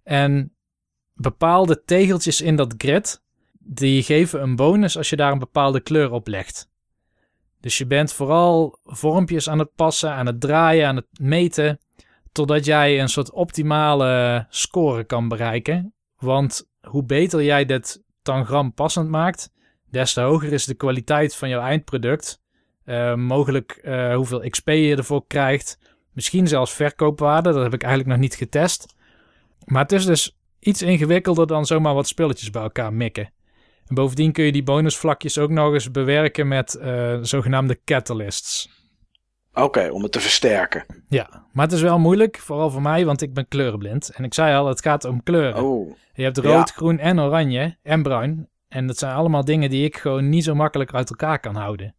[0.03, 0.57] En
[1.15, 3.23] bepaalde tegeltjes in dat grid,
[3.59, 6.71] die geven een bonus als je daar een bepaalde kleur op legt.
[7.61, 11.81] Dus je bent vooral vormpjes aan het passen, aan het draaien, aan het meten,
[12.33, 15.95] totdat jij een soort optimale score kan bereiken.
[16.17, 19.53] Want hoe beter jij dit tangram passend maakt,
[19.91, 22.47] des te hoger is de kwaliteit van jouw eindproduct.
[22.89, 25.79] Uh, mogelijk uh, hoeveel XP je ervoor krijgt,
[26.19, 28.95] Misschien zelfs verkoopwaarde, dat heb ik eigenlijk nog niet getest.
[29.65, 33.33] Maar het is dus iets ingewikkelder dan zomaar wat spulletjes bij elkaar mikken.
[33.87, 38.71] En bovendien kun je die bonusvlakjes ook nog eens bewerken met uh, zogenaamde catalysts.
[39.55, 40.85] Oké, om het te versterken.
[41.09, 44.11] Ja, maar het is wel moeilijk, vooral voor mij, want ik ben kleurenblind.
[44.11, 45.65] En ik zei al, het gaat om kleuren.
[45.65, 45.97] Oh.
[46.13, 48.49] Je hebt rood, groen en oranje en bruin.
[48.69, 51.95] En dat zijn allemaal dingen die ik gewoon niet zo makkelijk uit elkaar kan houden.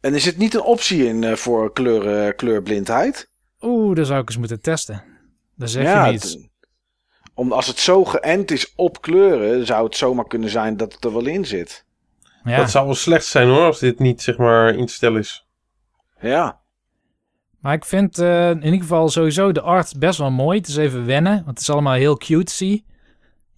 [0.00, 3.30] En is het niet een optie in uh, voor kleur, kleurblindheid?
[3.60, 5.04] Oeh, dat zou ik eens moeten testen.
[5.56, 6.48] Dat zeg ja, je niet.
[7.34, 11.04] om, als het zo geënt is op kleuren, zou het zomaar kunnen zijn dat het
[11.04, 11.86] er wel in zit.
[12.44, 12.56] Ja.
[12.56, 15.46] Dat zou wel slecht zijn hoor, als dit niet zeg maar instel is.
[16.20, 16.60] Ja.
[17.60, 20.58] Maar ik vind uh, in ieder geval sowieso de art best wel mooi.
[20.58, 22.84] Het is even wennen, want het is allemaal heel cutesy.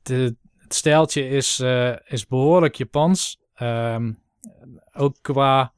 [0.03, 3.41] De, het stijltje is, uh, is behoorlijk Japans.
[3.63, 4.23] Um,
[4.93, 5.73] ook qua...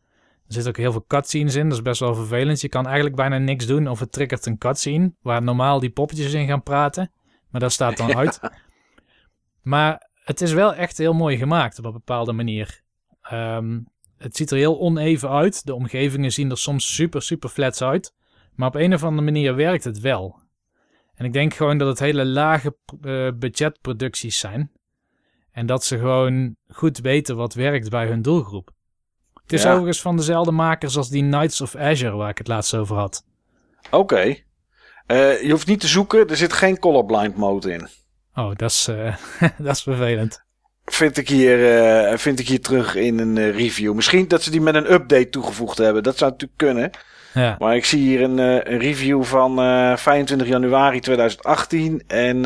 [0.52, 2.60] Er zitten ook heel veel cutscenes in, dat is best wel vervelend.
[2.60, 5.12] Je kan eigenlijk bijna niks doen of het triggert een cutscene...
[5.22, 7.12] waar normaal die poppetjes in gaan praten.
[7.48, 8.40] Maar dat staat dan uit.
[9.62, 12.82] Maar het is wel echt heel mooi gemaakt op een bepaalde manier.
[13.32, 13.86] Um,
[14.16, 15.66] het ziet er heel oneven uit.
[15.66, 18.14] De omgevingen zien er soms super, super flats uit.
[18.54, 20.40] Maar op een of andere manier werkt het wel.
[21.14, 24.70] En ik denk gewoon dat het hele lage uh, budgetproducties zijn.
[25.50, 28.70] En dat ze gewoon goed weten wat werkt bij hun doelgroep.
[29.42, 32.74] Het is overigens van dezelfde makers als die Knights of Azure waar ik het laatst
[32.74, 33.24] over had.
[33.90, 34.24] Oké.
[34.26, 37.88] Uh, je hoeft niet te zoeken, er zit geen colorblind mode in.
[38.34, 39.16] Oh, dat is, uh,
[39.58, 40.44] dat is vervelend
[40.84, 41.58] vind ik hier,
[42.10, 43.94] uh, vind ik hier terug in een review.
[43.94, 46.02] Misschien dat ze die met een update toegevoegd hebben.
[46.02, 46.90] Dat zou natuurlijk kunnen.
[47.34, 47.56] Ja.
[47.58, 49.56] Maar ik zie hier een, een review van
[49.98, 52.04] 25 januari 2018.
[52.06, 52.40] En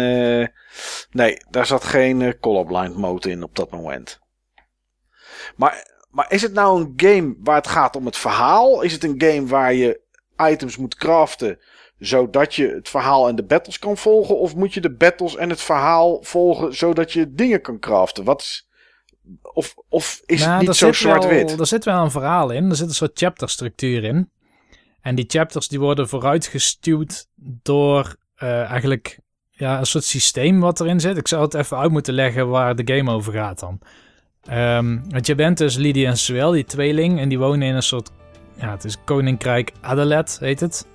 [1.11, 4.21] nee, daar zat geen colorblind mode in op dat moment.
[5.57, 8.83] Maar, maar is het nou een game waar het gaat om het verhaal?
[8.83, 10.01] Is het een game waar je
[10.37, 11.59] items moet craften
[11.99, 14.39] zodat je het verhaal en de battles kan volgen?
[14.39, 18.25] Of moet je de battles en het verhaal volgen zodat je dingen kan craften?
[18.25, 18.69] Wat is,
[19.43, 21.61] of, of is het nou, niet zo zwart-wit?
[21.61, 22.71] Er zit wel een verhaal in.
[22.71, 24.31] Er zit een soort chapterstructuur in.
[25.01, 27.27] En die chapters die worden vooruitgestuwd
[27.63, 29.19] door uh, eigenlijk
[29.51, 31.17] ja, een soort systeem wat erin zit.
[31.17, 33.81] Ik zou het even uit moeten leggen waar de game over gaat dan.
[34.53, 37.21] Um, want je bent dus Lydia en Suel, die tweeling.
[37.21, 38.11] En die wonen in een soort...
[38.61, 40.87] Ja, het is Koninkrijk Adalet, heet het.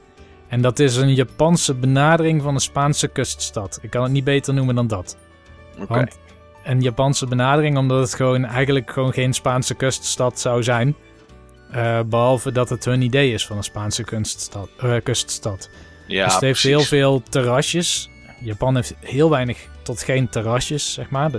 [0.48, 3.80] En dat is een Japanse benadering van een Spaanse kuststad.
[3.82, 5.18] Ik kan het niet beter noemen dan dat.
[5.80, 6.08] Okay.
[6.64, 10.96] een Japanse benadering, omdat het gewoon eigenlijk gewoon geen Spaanse kuststad zou zijn.
[11.76, 14.70] Uh, behalve dat het hun idee is van een Spaanse kuststad.
[14.84, 15.70] Uh, kuststad.
[16.08, 16.78] Ja, dus het heeft precies.
[16.78, 18.10] heel veel terrasjes.
[18.40, 21.32] Japan heeft heel weinig tot geen terrasjes, zeg maar.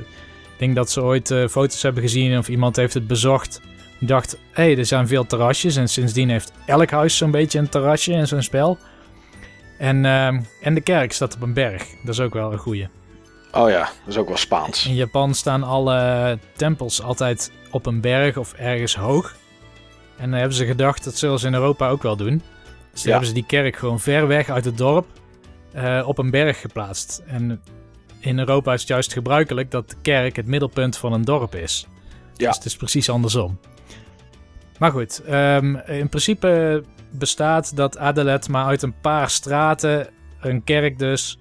[0.62, 3.60] Denk dat ze ooit uh, foto's hebben gezien of iemand heeft het bezocht.
[4.00, 5.76] Dacht, hé, hey, er zijn veel terrasjes.
[5.76, 8.78] En sindsdien heeft elk huis zo'n beetje een terrasje in zo'n spel.
[9.78, 10.26] En, uh,
[10.60, 11.84] en de kerk staat op een berg.
[12.04, 12.88] Dat is ook wel een goeie.
[13.52, 14.86] Oh ja, dat is ook wel Spaans.
[14.86, 19.36] In Japan staan alle tempels altijd op een berg of ergens hoog.
[20.16, 22.42] En dan hebben ze gedacht, dat zullen ze in Europa ook wel doen.
[22.92, 23.10] Dus ja.
[23.10, 25.06] hebben ze die kerk gewoon ver weg uit het dorp
[25.74, 27.22] uh, op een berg geplaatst.
[27.26, 27.62] En
[28.22, 31.86] in Europa is het juist gebruikelijk dat de kerk het middelpunt van een dorp is.
[32.36, 32.46] Ja.
[32.46, 33.58] Dus het is precies andersom.
[34.78, 40.08] Maar goed, um, in principe bestaat dat Adelet maar uit een paar straten,
[40.40, 41.38] een kerk dus,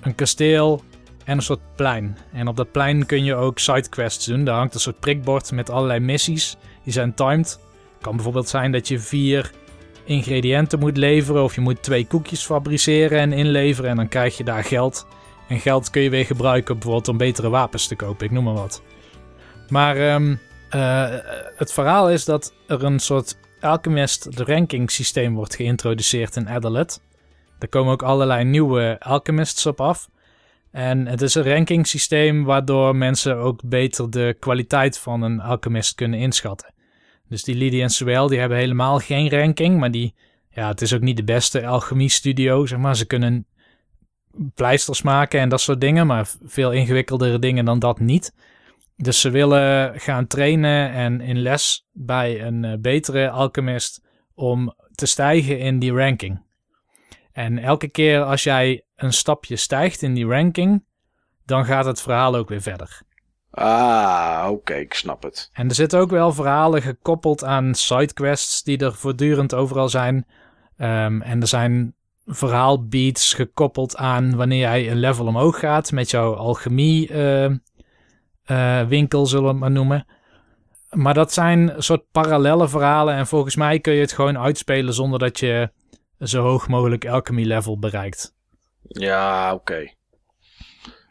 [0.00, 0.82] een kasteel
[1.24, 2.16] en een soort plein.
[2.32, 4.44] En op dat plein kun je ook sidequests doen.
[4.44, 6.56] Daar hangt een soort prikbord met allerlei missies.
[6.82, 7.60] Die zijn timed.
[8.00, 9.50] Kan bijvoorbeeld zijn dat je vier
[10.04, 14.44] ingrediënten moet leveren of je moet twee koekjes fabriceren en inleveren en dan krijg je
[14.44, 15.06] daar geld.
[15.54, 18.54] En geld kun je weer gebruiken bijvoorbeeld om betere wapens te kopen, ik noem maar
[18.54, 18.82] wat.
[19.68, 20.40] Maar um,
[20.74, 21.06] uh,
[21.56, 27.02] het verhaal is dat er een soort Alchemist ranking systeem wordt geïntroduceerd in Adelet.
[27.58, 30.08] Er komen ook allerlei nieuwe Alchemists op af.
[30.70, 35.94] En het is een ranking systeem waardoor mensen ook beter de kwaliteit van een alchemist
[35.94, 36.74] kunnen inschatten.
[37.28, 40.14] Dus die Lydia en Suel, die hebben helemaal geen ranking, maar die,
[40.50, 42.96] ja, het is ook niet de beste alchemie studio, zeg maar.
[42.96, 43.46] Ze kunnen
[44.54, 48.34] pleisters maken en dat soort dingen, maar veel ingewikkeldere dingen dan dat niet.
[48.96, 54.02] Dus ze willen gaan trainen en in les bij een uh, betere alchemist
[54.34, 56.42] om te stijgen in die ranking.
[57.32, 60.84] En elke keer als jij een stapje stijgt in die ranking,
[61.44, 63.02] dan gaat het verhaal ook weer verder.
[63.50, 65.50] Ah, oké, okay, ik snap het.
[65.52, 70.26] En er zitten ook wel verhalen gekoppeld aan sidequests die er voortdurend overal zijn.
[70.78, 71.94] Um, en er zijn
[72.26, 77.50] verhaalbeats gekoppeld aan wanneer jij een level omhoog gaat met jouw alchemie uh,
[78.46, 80.06] uh, winkel, zullen we het maar noemen.
[80.90, 83.14] Maar dat zijn soort parallelle verhalen.
[83.14, 85.70] En volgens mij kun je het gewoon uitspelen zonder dat je
[86.20, 88.34] zo hoog mogelijk alchemy level bereikt.
[88.82, 89.92] Ja, oké.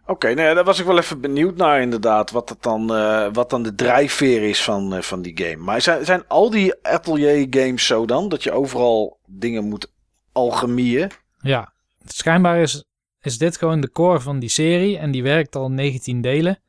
[0.06, 2.32] Oké, nou ja, daar was ik wel even benieuwd naar inderdaad.
[2.32, 5.64] Wat, het dan, eh, wat dan de drijfveer is van, eh, van die game.
[5.64, 8.30] Maar zijn, zijn al die atelier games zo dan?
[8.30, 9.92] Dat je overal dingen moet
[10.34, 11.12] alchemieën?
[11.40, 11.74] Ja,
[12.06, 12.86] schijnbaar is,
[13.22, 14.98] is dit gewoon de core van die serie.
[14.98, 16.60] En die werkt al 19 delen.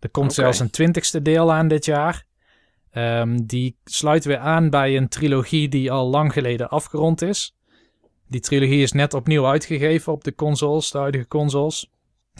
[0.00, 2.24] Er komt zelfs een twintigste deel aan dit jaar.
[2.90, 7.56] Ehm, die sluit weer aan bij een trilogie die al lang geleden afgerond is.
[8.28, 11.90] Die trilogie is net opnieuw uitgegeven op de consoles, de huidige consoles.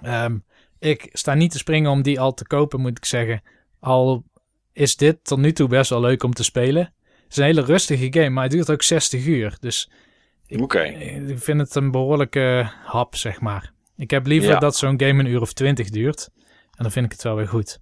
[0.02, 0.38] Ehm,
[0.78, 3.42] ik sta niet te springen om die al te kopen, moet ik zeggen.
[3.80, 4.24] Al
[4.72, 6.82] is dit tot nu toe best wel leuk om te spelen.
[6.82, 9.56] Het is een hele rustige game, maar het duurt ook 60 uur.
[9.60, 9.90] Dus
[10.60, 10.82] Oké.
[11.26, 13.72] ik vind het een behoorlijke hap, zeg maar.
[13.96, 14.58] Ik heb liever Ja.
[14.58, 16.30] dat zo'n game een uur of twintig duurt.
[16.70, 17.80] En dan vind ik het wel weer goed.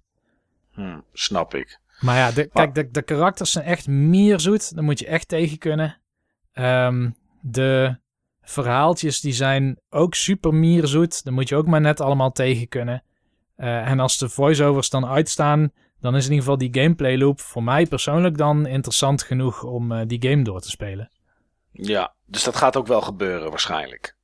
[0.71, 1.79] Hm, snap ik.
[1.99, 4.75] Maar ja, de, kijk, de, de karakters zijn echt mierzoet.
[4.75, 5.97] Daar moet je echt tegen kunnen.
[6.53, 7.09] Ehm,
[7.41, 7.97] de
[8.41, 11.23] verhaaltjes die zijn ook super mierzoet.
[11.23, 13.03] Daar moet je ook maar net allemaal tegen kunnen.
[13.55, 17.39] Eh, en als de voiceovers dan uitstaan, dan is in ieder geval die gameplay loop
[17.39, 21.11] voor mij persoonlijk dan interessant genoeg om eh, die game door te spelen.
[21.71, 24.15] Ja, dus dat gaat ook wel gebeuren waarschijnlijk.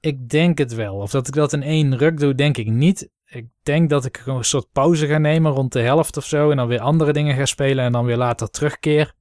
[0.00, 0.94] Ik denk het wel.
[0.94, 3.08] Of dat ik dat in één ruk doe, denk ik niet.
[3.26, 6.50] Ik denk dat ik een soort pauze ga nemen rond de helft of zo.
[6.50, 9.14] En dan weer andere dingen ga spelen en dan weer later terugkeer.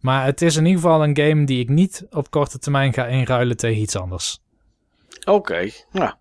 [0.00, 3.06] Maar het is in ieder geval een game die ik niet op korte termijn ga
[3.06, 4.40] inruilen tegen iets anders.
[5.24, 6.12] Oké, nou.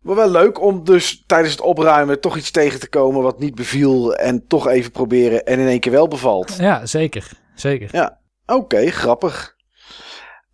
[0.00, 3.54] Maar wel leuk om dus tijdens het opruimen toch iets tegen te komen wat niet
[3.54, 4.14] beviel.
[4.14, 6.56] En toch even proberen en in één keer wel bevalt.
[6.58, 7.30] Ja, zeker.
[7.54, 8.16] Zeker.
[8.46, 9.56] Oké, grappig.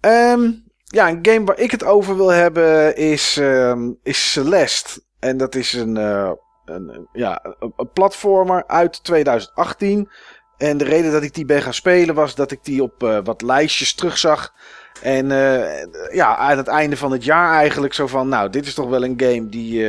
[0.00, 0.50] Ehm,
[0.84, 5.00] ja, een game waar ik het over wil hebben is, ehm, is Celeste.
[5.18, 6.30] En dat is een, eh,
[6.64, 10.08] een, ja, een, platformer uit 2018.
[10.56, 13.18] En de reden dat ik die ben gaan spelen was dat ik die op eh,
[13.24, 14.52] wat lijstjes terugzag.
[15.02, 18.28] En eh, ja, aan het einde van het jaar eigenlijk zo van...
[18.28, 19.86] Nou, dit is toch wel een game die,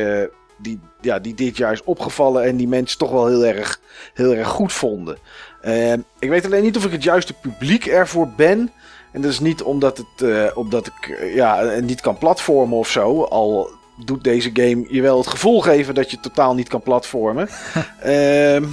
[0.58, 2.44] die, ja, die dit jaar is opgevallen...
[2.44, 3.80] en die mensen toch wel heel erg,
[4.14, 5.18] heel erg goed vonden.
[5.60, 8.72] Ehm, ik weet alleen niet of ik het juiste publiek ervoor ben...
[9.12, 12.88] En dat is niet omdat, het, eh, omdat ik eh, ja, niet kan platformen of
[12.88, 13.22] zo.
[13.22, 17.48] Al doet deze game je wel het gevoel geven dat je totaal niet kan platformen.
[18.00, 18.64] Ehm,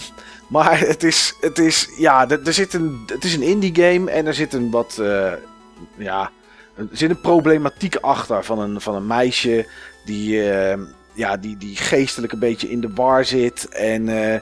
[0.49, 4.11] maar het is, het is, ja, er, er zit een, het is een indie game
[4.11, 5.33] en er zit een wat, eh,
[5.97, 6.31] ja,
[6.75, 9.67] er zit een problematiek achter van een, van een meisje
[10.05, 10.79] die, eh,
[11.13, 13.67] ja, die, die geestelijk een beetje in de war zit.
[13.69, 14.39] En eh,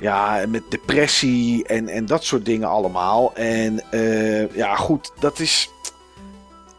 [0.00, 3.34] ja, met depressie en, en dat soort dingen allemaal.
[3.34, 5.70] En eh, ja, goed, dat is.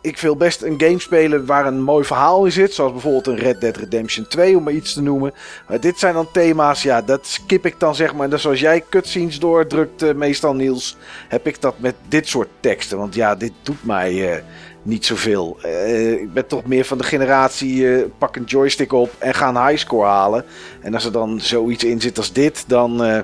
[0.02, 2.74] Ik wil best een game spelen waar een mooi verhaal in zit.
[2.74, 5.34] Zoals bijvoorbeeld een Red Dead Redemption 2, om maar iets te noemen.
[5.68, 8.24] Maar dit zijn dan thema's, ja, dat skip ik dan zeg maar.
[8.24, 12.50] En dat zoals jij cutscenes doordrukt, eh, meestal Niels, heb ik dat met dit soort
[12.60, 12.98] teksten.
[12.98, 14.44] Want ja, dit doet mij eh,
[14.88, 15.58] niet zoveel.
[15.62, 19.48] Eh, ik ben toch meer van de generatie, eh, pak een joystick op en ga
[19.50, 20.46] een highscore halen.
[20.82, 23.20] En als er dan zoiets in zit als dit, dan, eh,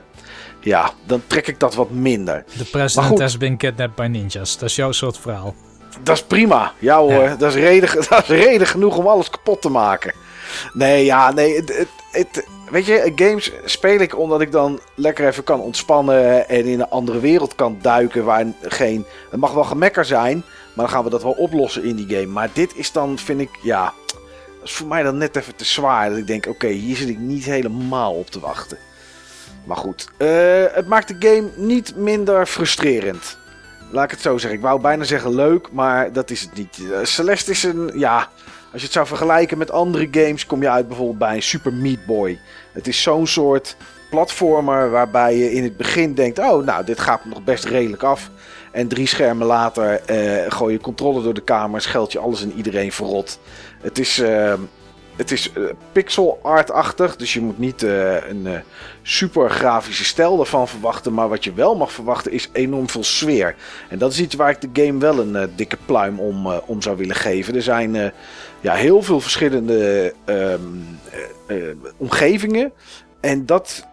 [0.60, 2.44] ja, dan trek ik dat wat minder.
[2.58, 3.20] Maar president goed.
[3.20, 4.58] has been kidnapped by ninjas.
[4.58, 5.56] Dat is jouw soort verhaal.
[6.04, 6.72] Dat is prima.
[6.80, 7.36] Ja hoor, Ja.
[7.36, 10.14] Dat, is reden, dat is reden genoeg om alles kapot te maken.
[10.74, 11.56] Nee, ja, nee.
[11.56, 16.50] Het, het, het- weet je, games speel ik omdat ik dan lekker even kan ontspannen
[16.50, 19.06] en in een andere wereld kan duiken waar geen...
[19.30, 20.44] Het mag wel gemekker zijn,
[20.76, 22.32] maar dan gaan we dat wel oplossen in die game.
[22.32, 23.94] Maar dit is dan, vind ik, ja...
[24.64, 26.10] Is voor mij dan net even te zwaar.
[26.10, 28.78] Dat ik denk, oké, hier zit ik niet helemaal op te wachten.
[29.64, 33.38] Maar goed, eh, het maakt de game niet minder frustrerend.
[33.92, 34.60] Laat ik het zo zeggen.
[34.60, 36.80] Ik wou bijna zeggen leuk, maar dat is het niet.
[36.92, 38.30] Eh, Celeste is een, ja,
[38.72, 42.06] als je het zou vergelijken met andere games, kom je uit bijvoorbeeld bij Super Meat
[42.06, 42.40] Boy.
[42.72, 43.76] Het is zo'n soort
[44.10, 48.30] platformer waarbij je in het begin denkt, oh, nou, dit gaat nog best redelijk af.
[48.74, 52.54] En drie schermen later eh, gooi je controle door de kamer, scheld je alles en
[52.56, 53.40] iedereen verrot.
[53.82, 54.54] Het is, eh,
[55.16, 58.48] het is eh, pixel art-achtig, dus je moet niet een
[59.02, 61.14] super grafische stijl ervan verwachten.
[61.14, 63.56] Maar wat je wel mag verwachten is enorm veel sfeer.
[63.90, 66.98] En dat is iets waar ik de game wel een dikke pluim om, om zou
[66.98, 67.56] willen geven.
[67.56, 68.12] Er zijn
[68.64, 70.62] ja, heel veel verschillende ehm,
[71.48, 72.72] eh, eh, omgevingen.
[73.20, 73.88] En dat,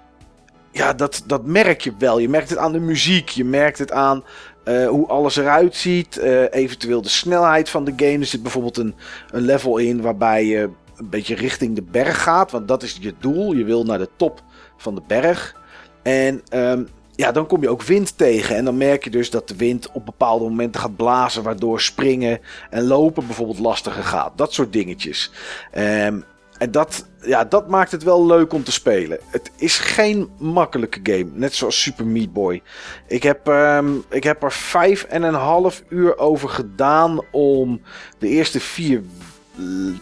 [0.72, 2.18] ja, dat, dat merk je wel.
[2.18, 3.28] Je merkt het aan de muziek.
[3.28, 4.24] Je merkt het aan
[4.71, 6.16] eh, hoe alles eruit ziet.
[6.16, 8.18] eh, eventueel de snelheid van de game.
[8.18, 8.95] Er zit bijvoorbeeld een,
[9.31, 12.51] een level in waarbij je een beetje richting de berg gaat.
[12.51, 13.53] Want dat is je doel.
[13.53, 14.43] Je wil naar de top
[14.77, 15.57] van de berg.
[16.03, 16.83] En ehm,
[17.14, 18.57] ja, dan kom je ook wind tegen.
[18.57, 21.43] En dan merk je dus dat de wind op bepaalde momenten gaat blazen.
[21.43, 22.41] Waardoor springen
[22.71, 24.33] en lopen bijvoorbeeld lastiger gaat.
[24.37, 25.31] Dat soort dingetjes.
[25.73, 26.21] Ehm,
[26.61, 29.19] En dat, ja, dat maakt het wel leuk om te spelen.
[29.27, 31.31] Het is geen makkelijke game.
[31.33, 32.63] Net zoals Super Meat Boy.
[33.07, 37.81] Ik heb, ehm, ik heb er vijf en een half uur over gedaan om
[38.19, 39.03] de eerste vier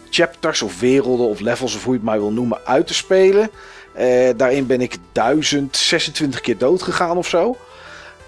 [0.09, 3.49] chapters of werelden of levels of hoe je het maar wil noemen uit te spelen.
[3.97, 7.57] Uh, daarin ben ik 1026 keer dood gegaan of zo.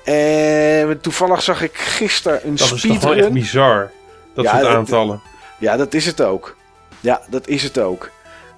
[0.03, 2.89] En toevallig zag ik gisteren een speedrun.
[2.89, 3.91] Dat is toch echt bizar,
[4.33, 5.21] dat ja, soort aantallen.
[5.59, 6.55] Ja, dat is het ook.
[6.99, 8.09] Ja, dat is het ook.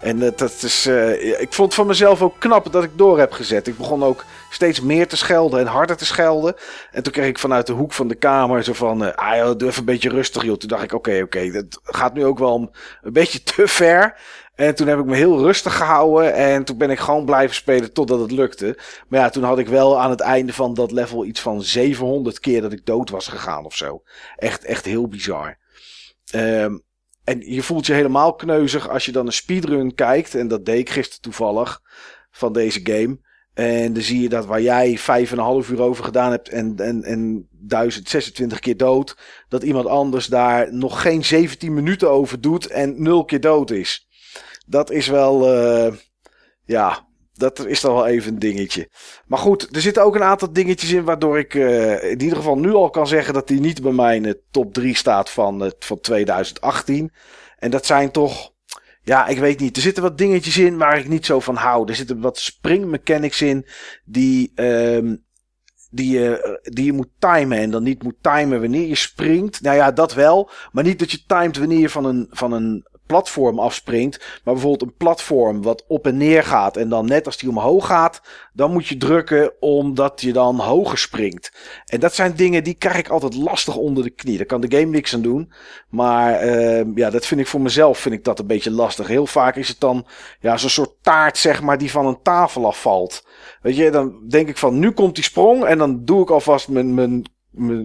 [0.03, 3.31] En uh, dat is, uh, ik vond van mezelf ook knap dat ik door heb
[3.31, 3.67] gezet.
[3.67, 6.55] Ik begon ook steeds meer te schelden en harder te schelden.
[6.91, 9.03] En toen kreeg ik vanuit de hoek van de kamer zo van...
[9.03, 10.57] Uh, ah joh, doe even een beetje rustig joh.
[10.57, 14.15] Toen dacht ik, oké, oké, dat gaat nu ook wel een beetje te ver.
[14.55, 16.33] En toen heb ik me heel rustig gehouden.
[16.33, 18.77] En toen ben ik gewoon blijven spelen totdat het lukte.
[19.07, 22.39] Maar ja, toen had ik wel aan het einde van dat level iets van 700
[22.39, 24.03] keer dat ik dood was gegaan of zo.
[24.35, 25.57] Echt, echt heel bizar.
[26.35, 26.83] Um,
[27.23, 30.35] en je voelt je helemaal kneuzig als je dan een speedrun kijkt.
[30.35, 31.81] En dat deed ik gisteren toevallig
[32.31, 33.19] van deze game.
[33.53, 36.49] En dan zie je dat waar jij vijf en een half uur over gedaan hebt
[36.49, 39.17] en, en, en 1026 keer dood.
[39.49, 44.07] Dat iemand anders daar nog geen 17 minuten over doet en nul keer dood is.
[44.65, 45.93] Dat is wel, uh,
[46.65, 48.89] ja, dat is dan wel even een dingetje.
[49.25, 52.57] Maar goed, er zitten ook een aantal dingetjes in waardoor ik uh, in ieder geval
[52.57, 55.73] nu al kan zeggen dat hij niet bij mij in de top 3 staat van,
[55.79, 57.11] van 2018.
[57.57, 58.51] En dat zijn toch,
[59.01, 59.75] ja, ik weet niet.
[59.75, 61.87] Er zitten wat dingetjes in waar ik niet zo van hou.
[61.87, 63.65] Er zitten wat springmechanics in
[64.05, 65.23] die, um,
[65.89, 67.57] die, die je moet timen.
[67.57, 69.61] En dan niet moet timen wanneer je springt.
[69.61, 70.49] Nou ja, dat wel.
[70.71, 74.17] Maar niet dat je timed wanneer je van een, van een platform afspringt.
[74.43, 76.77] Maar bijvoorbeeld een platform wat op en neer gaat.
[76.77, 78.21] En dan net als die omhoog gaat,
[78.53, 81.51] dan moet je drukken omdat je dan hoger springt.
[81.85, 84.37] En dat zijn dingen die krijg ik altijd lastig onder de knie.
[84.37, 85.51] Daar kan de game niks aan doen.
[85.89, 89.07] Maar uh, ja, dat vind ik voor mezelf vind ik dat een beetje lastig.
[89.07, 90.05] Heel vaak is het dan
[90.39, 93.27] ja, zo'n soort taart, zeg maar, die van een tafel afvalt.
[93.61, 95.63] Weet je, dan denk ik van nu komt die sprong.
[95.63, 97.23] En dan doe ik alvast mijn, mijn,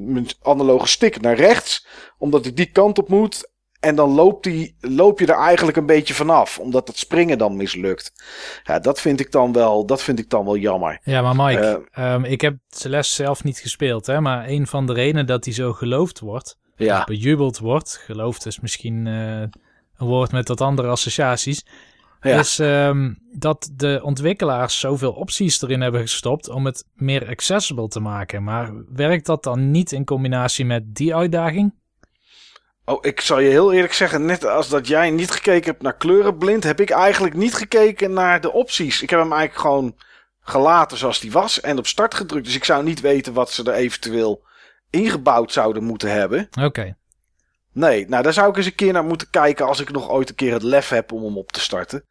[0.06, 1.86] mijn analoge stick naar rechts.
[2.18, 3.56] Omdat ik die kant op moet.
[3.80, 6.58] En dan loopt die, loop je er eigenlijk een beetje vanaf.
[6.58, 8.12] Omdat het springen dan mislukt.
[8.62, 11.00] Ja, dat vind ik dan wel, dat vind ik dan wel jammer.
[11.02, 14.06] Ja, maar Mike, uh, ik heb Celeste zelf niet gespeeld.
[14.06, 16.56] Hè, maar een van de redenen dat hij zo geloofd wordt.
[16.76, 17.04] Ja.
[17.04, 18.00] Bejubeld wordt.
[18.04, 21.66] Geloofd is misschien uh, een woord met wat andere associaties.
[22.20, 22.38] Ja.
[22.38, 28.00] Is um, dat de ontwikkelaars zoveel opties erin hebben gestopt om het meer accessible te
[28.00, 28.42] maken.
[28.42, 31.74] Maar werkt dat dan niet in combinatie met die uitdaging?
[32.88, 35.96] Oh, ik zal je heel eerlijk zeggen, net als dat jij niet gekeken hebt naar
[35.96, 39.02] kleurenblind, heb ik eigenlijk niet gekeken naar de opties.
[39.02, 39.96] Ik heb hem eigenlijk gewoon
[40.40, 42.44] gelaten zoals die was en op start gedrukt.
[42.44, 44.42] Dus ik zou niet weten wat ze er eventueel
[44.90, 46.48] ingebouwd zouden moeten hebben.
[46.60, 46.96] Oké.
[47.72, 50.28] Nee, nou daar zou ik eens een keer naar moeten kijken als ik nog ooit
[50.28, 52.04] een keer het lef heb om hem op te starten.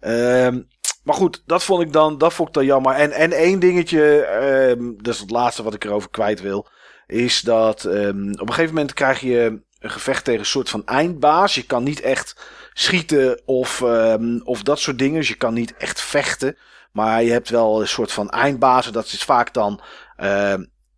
[0.00, 0.62] Ehm,
[1.04, 2.94] maar goed, dat vond ik dan, dat vond ik dan jammer.
[2.94, 4.26] En, en één dingetje,
[4.70, 6.68] um, dat is het laatste wat ik erover kwijt wil.
[7.06, 10.86] Is dat um, op een gegeven moment krijg je een gevecht tegen een soort van
[10.86, 11.54] eindbaas.
[11.54, 12.36] Je kan niet echt
[12.72, 15.18] schieten of, um, of dat soort dingen.
[15.18, 16.56] Dus je kan niet echt vechten.
[16.92, 18.92] Maar je hebt wel een soort van eindbazen.
[18.92, 19.80] Dat is vaak dan
[20.20, 20.54] uh,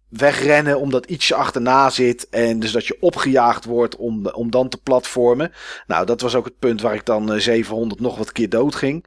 [0.08, 2.28] wegrennen omdat iets je achterna zit.
[2.28, 5.52] En dus dat je opgejaagd wordt om, om dan te platformen.
[5.86, 9.06] Nou, dat was ook het punt waar ik dan 700 nog wat keer dood ging.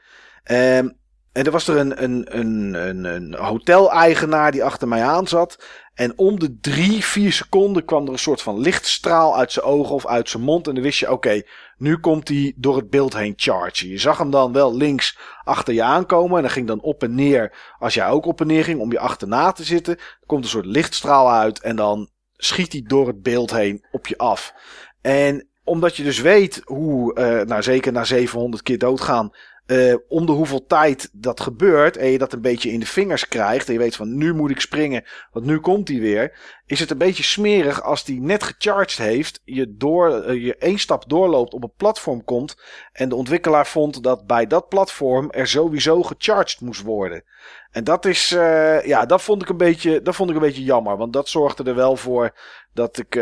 [0.51, 0.99] Um,
[1.32, 5.63] en er was er een, een, een, een, een hoteleigenaar die achter mij aan zat.
[6.01, 9.95] En om de drie, vier seconden kwam er een soort van lichtstraal uit zijn ogen
[9.95, 10.67] of uit zijn mond.
[10.67, 11.41] En dan wist je, oké,
[11.77, 13.87] nu komt hij door het beeld heen chargen.
[13.87, 16.35] Je zag hem dan wel links achter je aankomen.
[16.35, 17.75] En dan ging dan op en neer.
[17.79, 19.97] Als jij ook op en neer ging om je achterna te zitten.
[20.25, 21.61] komt een soort lichtstraal uit.
[21.61, 24.53] En dan schiet hij door het beeld heen op je af.
[25.01, 29.31] En omdat je dus weet hoe, uh, nou zeker na 700 keer doodgaan
[29.72, 33.28] uh, om de hoeveel tijd dat gebeurt en je dat een beetje in de vingers
[33.28, 36.80] krijgt en je weet van nu moet ik springen, want nu komt hij weer, is
[36.80, 41.09] het een beetje smerig als die net gecharged heeft, je, door, uh, je één stap
[41.09, 42.61] doorloopt op een platform komt
[42.91, 47.24] en de ontwikkelaar vond dat bij dat platform er sowieso gecharged moest worden.
[47.72, 50.63] En dat is, uh, ja, dat vond ik een beetje, dat vond ik een beetje
[50.63, 52.38] jammer, want dat zorgde er wel voor
[52.74, 53.19] dat ik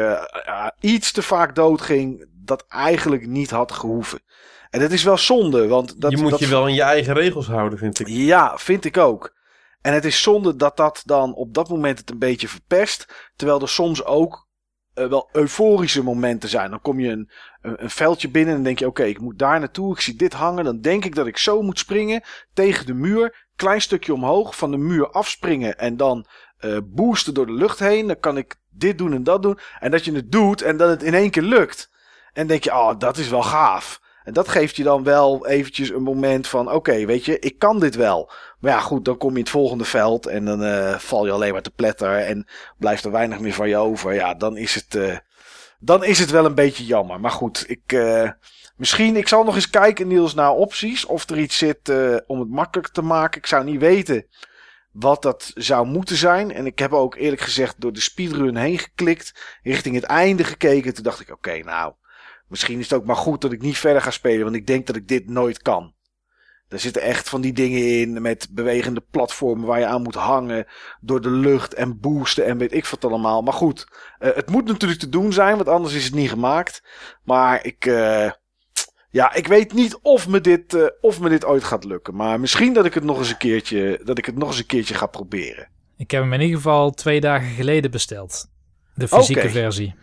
[0.80, 4.20] iets te vaak dood ging dat eigenlijk niet had gehoeven.
[4.70, 6.02] En dat is wel zonde, want...
[6.02, 6.40] Dat, je moet dat...
[6.40, 8.08] je wel in je eigen regels houden, vind ik.
[8.08, 9.38] Ja, vind ik ook.
[9.82, 13.32] En het is zonde dat dat dan op dat moment het een beetje verpest.
[13.36, 14.48] Terwijl er soms ook
[14.96, 16.70] uh, wel euforische momenten zijn.
[16.70, 19.60] Dan kom je een, een, een veldje binnen en denk je: oké, ik moet daar
[19.60, 19.94] naartoe.
[19.94, 20.64] Ik zie dit hangen.
[20.64, 23.48] Dan denk ik dat ik zo moet springen tegen de muur.
[23.56, 26.28] Klein stukje omhoog, van de muur afspringen en dan
[26.60, 28.08] uh, boosten door de lucht heen.
[28.08, 29.60] Dan kan ik dit doen en dat doen.
[29.80, 31.90] En dat je het doet en dat het in één keer lukt.
[32.34, 34.02] En denk je: oh, dat is wel gaaf.
[34.30, 37.80] En dat geeft je dan wel eventjes een moment van: oké, weet je, ik kan
[37.80, 38.32] dit wel.
[38.60, 41.32] Maar ja, goed, dan kom je in het volgende veld en dan uh, val je
[41.32, 44.14] alleen maar te pletter en blijft er weinig meer van je over.
[44.14, 45.18] Ja, dan is het, uh,
[45.80, 47.20] dan is het wel een beetje jammer.
[47.20, 48.30] Maar goed, ik, uh,
[48.76, 51.06] misschien, ik zal nog eens kijken, Niels, naar opties.
[51.06, 51.92] Of er iets zit
[52.28, 53.38] om het makkelijker te maken.
[53.38, 54.26] Ik zou niet weten
[54.92, 56.52] wat dat zou moeten zijn.
[56.54, 60.94] En ik heb ook eerlijk gezegd door de speedrun heen geklikt, richting het einde gekeken.
[60.94, 61.94] Toen dacht ik, oké, nou,
[62.50, 64.88] misschien is het ook maar goed dat ik niet verder ga spelen, want ik denk
[64.88, 65.94] dat ik dit nooit kan.
[66.70, 70.66] Er zitten echt van die dingen in met bewegende platformen waar je aan moet hangen
[71.02, 73.42] door de lucht en boosten en weet ik wat allemaal.
[73.42, 73.88] Maar goed,
[74.20, 76.84] uh, het moet natuurlijk te doen zijn, want anders is het niet gemaakt.
[77.24, 78.32] Maar ik, uh,
[79.10, 82.16] ja, ik weet niet of me, dit, uh, of me dit ooit gaat lukken.
[82.16, 84.66] Maar misschien dat ik het nog eens een keertje, dat ik het nog eens een
[84.66, 85.68] keertje ga proberen.
[85.98, 88.50] Ik heb hem in ieder geval twee dagen geleden besteld.
[88.96, 89.52] De fysieke okay.
[89.52, 89.96] versie.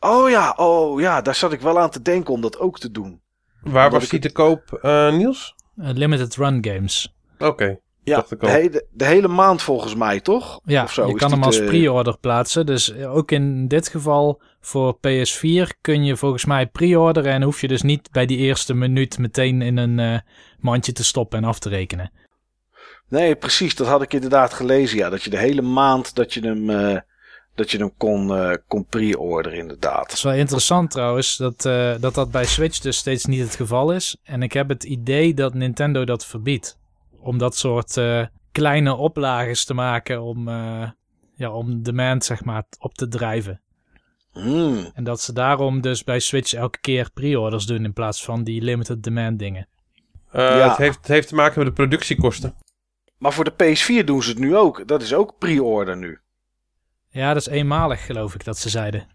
[0.00, 2.90] Oh ja, oh ja, daar zat ik wel aan te denken om dat ook te
[2.90, 3.20] doen.
[3.60, 5.54] Waar was die te koop, uh, Niels?
[5.76, 7.14] Uh, limited Run Games.
[7.38, 7.46] Oké.
[7.46, 7.80] Okay.
[8.08, 10.60] Ja, de, hele, de hele maand volgens mij, toch?
[10.64, 12.66] Ja, of zo, je kan hem als pre-order plaatsen.
[12.66, 17.32] Dus ook in dit geval voor PS4 kun je volgens mij pre-orderen...
[17.32, 20.18] en hoef je dus niet bij die eerste minuut meteen in een uh,
[20.58, 22.12] mandje te stoppen en af te rekenen.
[23.08, 23.74] Nee, precies.
[23.74, 25.10] Dat had ik inderdaad gelezen, ja.
[25.10, 26.98] Dat je de hele maand dat je hem, uh,
[27.58, 30.02] dat je hem kon, uh, kon pre-orderen, inderdaad.
[30.02, 31.62] Het is wel interessant trouwens, dat,
[32.00, 34.16] dat dat bij Switch dus steeds niet het geval is.
[34.22, 36.78] En ik heb het idee dat Nintendo dat verbiedt
[37.20, 40.90] om dat soort uh, kleine oplages te maken om, uh,
[41.34, 43.60] ja, om demand zeg maar op te drijven.
[44.32, 44.90] Mm.
[44.94, 48.62] En dat ze daarom dus bij Switch elke keer pre-orders doen in plaats van die
[48.62, 49.68] limited demand dingen.
[50.32, 50.68] Uh, ja.
[50.68, 52.54] het, heeft, het heeft te maken met de productiekosten.
[53.18, 54.88] Maar voor de PS4 doen ze het nu ook.
[54.88, 56.18] Dat is ook pre-order nu.
[57.18, 59.06] Ja, dat is eenmalig geloof ik dat ze zeiden.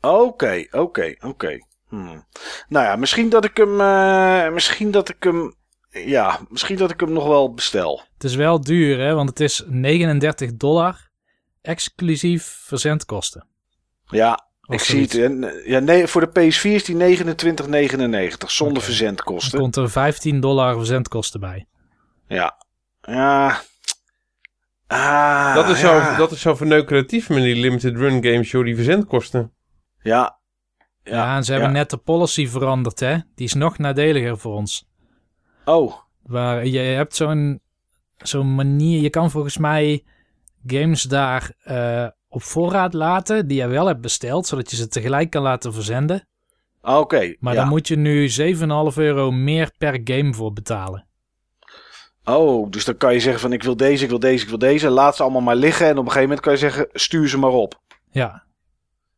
[0.00, 1.58] Oké, oké, oké.
[1.88, 2.26] Hmm.
[2.68, 5.54] Nou ja, misschien dat ik hem, uh, misschien dat ik hem
[5.90, 8.02] ja, misschien dat ik hem nog wel bestel.
[8.14, 9.14] Het is wel duur, hè?
[9.14, 11.10] Want het is 39 dollar,
[11.62, 13.46] exclusief verzendkosten.
[14.04, 15.14] Ja, of ik zoiets.
[15.14, 15.62] zie het.
[15.64, 17.26] Ja, nee, voor de PS4 is die 29,99
[18.46, 18.88] zonder okay.
[18.88, 19.50] verzendkosten.
[19.50, 21.66] Dan komt er 15 dollar verzendkosten bij.
[22.28, 22.66] Ja.
[23.00, 23.62] Ja.
[24.88, 26.10] Ah, dat, is ja.
[26.10, 29.52] zo, dat is zo verneukeratief met die limited run games, joh, die verzendkosten.
[30.02, 30.38] Ja.
[31.02, 33.16] Ja, ja en ze hebben net de policy veranderd, hè?
[33.34, 34.88] Die is nog nadeliger voor ons.
[35.64, 35.94] Oh.
[36.22, 37.60] Waar je hebt zo'n
[38.16, 39.00] zo'n manier.
[39.00, 40.04] Je kan volgens mij
[40.66, 43.46] games daar uh, op voorraad laten.
[43.46, 44.46] die je wel hebt besteld.
[44.46, 46.28] zodat je ze tegelijk kan laten verzenden.
[46.80, 46.96] Oké.
[46.96, 47.60] Okay, maar ja.
[47.60, 51.07] dan moet je nu 7,5 euro meer per game voor betalen.
[52.28, 54.58] Oh, dus dan kan je zeggen van ik wil deze, ik wil deze, ik wil
[54.58, 54.90] deze.
[54.90, 55.86] Laat ze allemaal maar liggen.
[55.86, 57.80] En op een gegeven moment kan je zeggen stuur ze maar op.
[58.10, 58.44] Ja.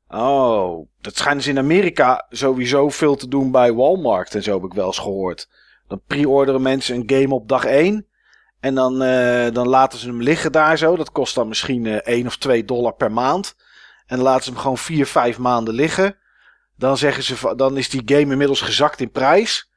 [0.09, 4.65] Oh, dat schijnt dus in Amerika sowieso veel te doen bij Walmart en zo heb
[4.65, 5.49] ik wel eens gehoord.
[5.89, 8.07] Dan pre-orderen mensen een game op dag 1.
[8.61, 10.97] En dan, uh, dan laten ze hem liggen daar zo.
[10.97, 13.55] Dat kost dan misschien uh, 1 of 2 dollar per maand.
[14.07, 16.17] En dan laten ze hem gewoon 4, 5 maanden liggen.
[16.77, 19.71] Dan zeggen ze, dan is die game inmiddels gezakt in prijs.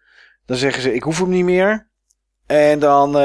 [0.46, 1.92] Dan zeggen ze, ik hoef hem niet meer.
[2.54, 3.22] En dan, uh,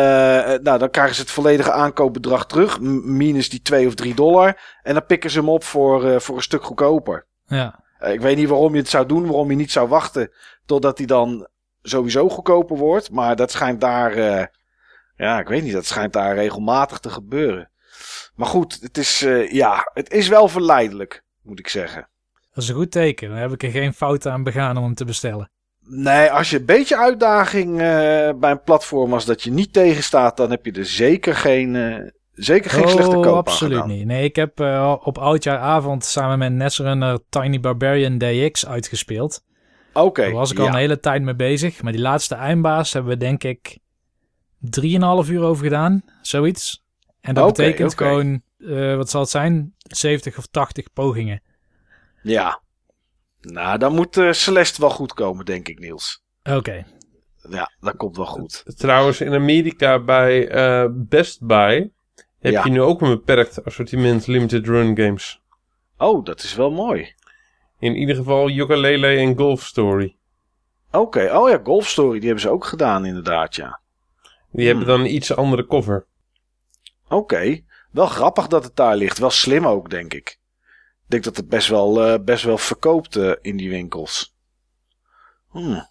[0.63, 2.81] nou, dan krijgen ze het volledige aankoopbedrag terug.
[2.81, 4.61] Minus die 2 of 3 dollar.
[4.83, 7.27] En dan pikken ze hem op voor, uh, voor een stuk goedkoper.
[7.47, 7.85] Ja.
[8.01, 9.27] ik weet niet waarom je het zou doen.
[9.27, 10.33] Waarom je niet zou wachten
[10.67, 11.49] totdat hij dan
[11.83, 13.11] sowieso goedkoper wordt.
[13.11, 14.45] Maar dat schijnt daar, uh,
[15.17, 17.71] ja, ik weet niet, dat schijnt daar regelmatig te gebeuren.
[18.35, 22.09] Maar goed, het is, uh, ja, het is wel verleidelijk, moet ik zeggen.
[22.53, 23.29] Dat is een goed teken.
[23.29, 25.51] Dan heb ik er geen fout aan begaan om hem te bestellen.
[25.91, 27.79] Nee, als je een beetje uitdaging uh,
[28.37, 32.09] bij een platform als dat je niet tegenstaat, dan heb je er zeker geen, uh,
[32.33, 34.07] zeker geen oh, slechte koop absoluut niet.
[34.07, 39.45] Nee, ik heb uh, op oudjaaravond samen met Netrunner Tiny Barbarian DX uitgespeeld.
[39.93, 40.07] Oké.
[40.07, 40.71] Okay, Daar was ik al ja.
[40.71, 41.83] een hele tijd mee bezig.
[41.83, 43.79] Maar die laatste eindbaas hebben we denk ik
[44.61, 46.03] 3,5 uur over gedaan.
[46.23, 46.85] Zoiets.
[47.21, 48.09] En dat okay, betekent okay.
[48.09, 48.43] gewoon,
[48.97, 49.75] wat zal het zijn?
[49.79, 51.43] 70 of 80 pogingen.
[52.23, 52.61] Ja.
[53.41, 56.23] Nou, dan moet uh, Celeste wel goed komen, denk ik, Niels.
[56.43, 56.57] Oké.
[56.57, 56.87] Okay.
[57.51, 58.63] Ja, dat komt wel goed.
[58.77, 60.53] Trouwens, in Amerika bij
[60.85, 61.91] uh, Best Buy
[62.39, 62.65] heb Ja.
[62.65, 65.41] je nu ook een beperkt assortiment limited run games.
[65.99, 67.15] Oh, dat is wel mooi.
[67.79, 70.17] In ieder geval Yooka-Laylee en Golf Story.
[70.91, 73.81] Oké, oh ja, Golf Story, die hebben ze ook gedaan inderdaad, ja.
[74.53, 76.07] Die hebben dan een iets andere cover.
[77.09, 77.61] Oké,
[77.91, 79.19] wel grappig dat het daar ligt.
[79.19, 80.38] Wel slim ook, denk ik.
[81.09, 84.37] Ik denk dat het best wel, eh, best wel verkoopt eh, in die winkels.
[85.51, 85.89] Hmm.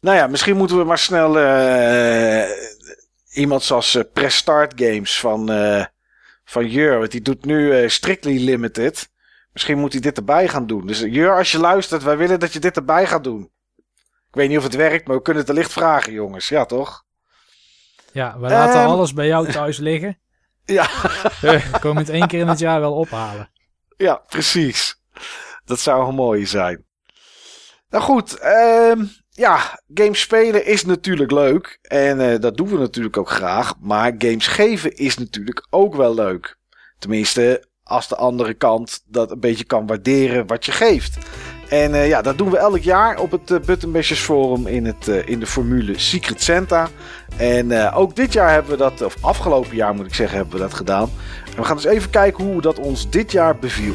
[0.00, 2.50] Nou ja, misschien moeten we maar snel eh,
[3.30, 5.46] iemand zoals eh Press Start Games van,
[6.44, 9.10] van Jur, want die doet nu Strictly Limited.
[9.52, 10.86] Misschien moet hij dit erbij gaan doen.
[10.86, 13.50] Dus Jur, als je luistert, wij willen dat je dit erbij gaat doen.
[14.28, 16.48] Ik weet niet of het werkt, maar we kunnen het licht vragen, jongens.
[16.48, 17.04] Ja, toch?
[18.12, 18.88] Ja, we laten Ehm.
[18.88, 20.18] alles bij jou thuis liggen.
[20.64, 20.88] Ja,
[21.40, 23.50] We komen het één keer in het jaar wel ophalen.
[23.98, 25.00] Ja precies.
[25.64, 26.84] Dat zou een mooie zijn.
[27.88, 31.78] Nou goed, ehm, ja, games spelen is natuurlijk leuk.
[31.82, 33.74] En eh, dat doen we natuurlijk ook graag.
[33.80, 36.56] Maar games geven is natuurlijk ook wel leuk.
[36.98, 41.18] Tenminste, als de andere kant dat een beetje kan waarderen wat je geeft.
[41.68, 43.50] En eh, ja, dat doen we elk jaar op het
[43.84, 46.88] uh, Forum in, het, in de formule Secret Santa.
[47.36, 50.60] En ook dit jaar hebben we dat, of afgelopen jaar moet ik zeggen, hebben we
[50.60, 51.10] dat gedaan.
[51.58, 53.94] En we gaan eens even kijken hoe dat ons dit jaar beviel.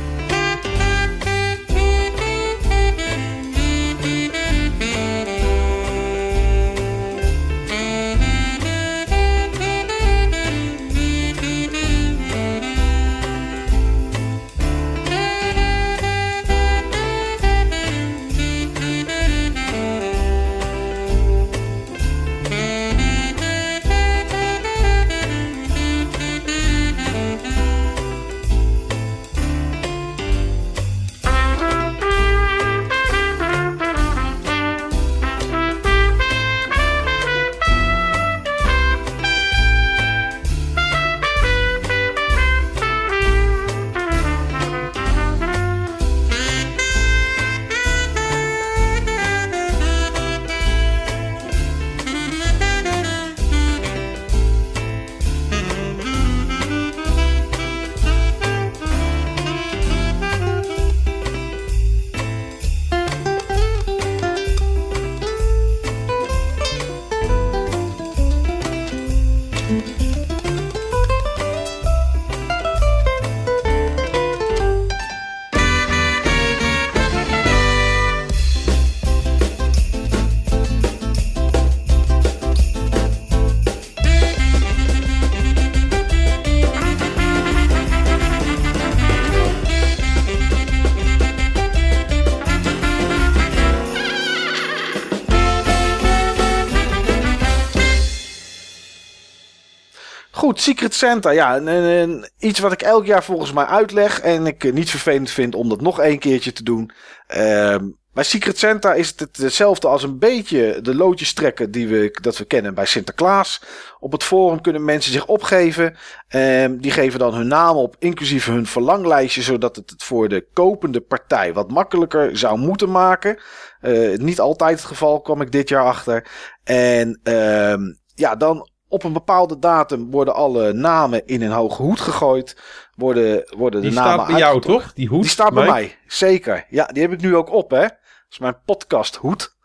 [101.04, 101.30] Santa.
[101.30, 104.20] Ja, een, iets wat ik elk jaar volgens mij uitleg.
[104.20, 106.92] En ik eh, niet vervelend vind om dat nog één keertje te doen.
[107.28, 111.88] Ehm, bij Secret Santa is het het- hetzelfde als een beetje de loodjes trekken die
[111.88, 113.62] we, dat we kennen bij Sinterklaas.
[114.00, 115.96] Op het forum kunnen mensen zich opgeven.
[116.28, 119.42] Ehm, die geven dan hun naam op, inclusief hun verlanglijstje.
[119.42, 123.42] Zodat het het voor de kopende partij wat makkelijker zou moeten maken.
[123.80, 126.28] Eh, niet altijd het geval, kwam ik dit jaar achter.
[126.64, 127.82] En ehm,
[128.16, 132.58] ja, dan op een bepaalde datum worden alle namen in een hoge hoed gegooid.
[132.96, 134.94] Worden, worden de Die namen staat bij jou, toch?
[134.94, 135.22] Die hoed?
[135.22, 135.74] Die staat bij Mike?
[135.74, 136.66] mij, zeker.
[136.70, 137.82] Ja, die heb ik nu ook op, hè.
[137.82, 137.92] Dat
[138.30, 139.56] is mijn podcast hoed.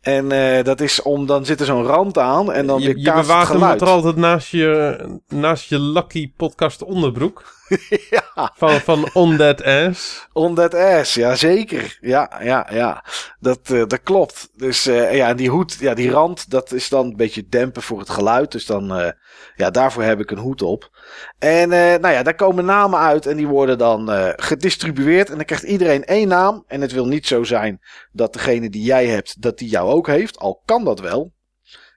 [0.00, 3.12] En eh, dat is om, dan zit er zo'n rand aan en dan je, je
[3.12, 7.42] bewaart hem er altijd naast je, naast je lucky podcast onderbroek.
[8.10, 10.26] ja, Van, van On That Ass.
[10.32, 11.98] on that ass, ja zeker.
[12.00, 13.04] Ja, ja, ja.
[13.40, 14.48] Dat, eh, dat klopt.
[14.56, 17.98] Dus eh, ja, die hoed, ja, die rand, dat is dan een beetje dempen voor
[17.98, 18.52] het geluid.
[18.52, 19.10] Dus dan, eh,
[19.56, 20.90] ja, daarvoor heb ik een hoed op.
[21.38, 25.30] En nou ja, daar komen namen uit en die worden dan gedistribueerd.
[25.30, 26.64] En dan krijgt iedereen één naam.
[26.66, 27.80] En het wil niet zo zijn
[28.12, 30.38] dat degene die jij hebt, dat die jou ook heeft.
[30.38, 31.32] Al kan dat wel.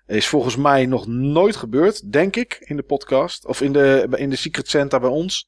[0.07, 3.45] Is volgens mij nog nooit gebeurd, denk ik, in de podcast.
[3.45, 5.47] Of in de, in de Secret Santa bij ons.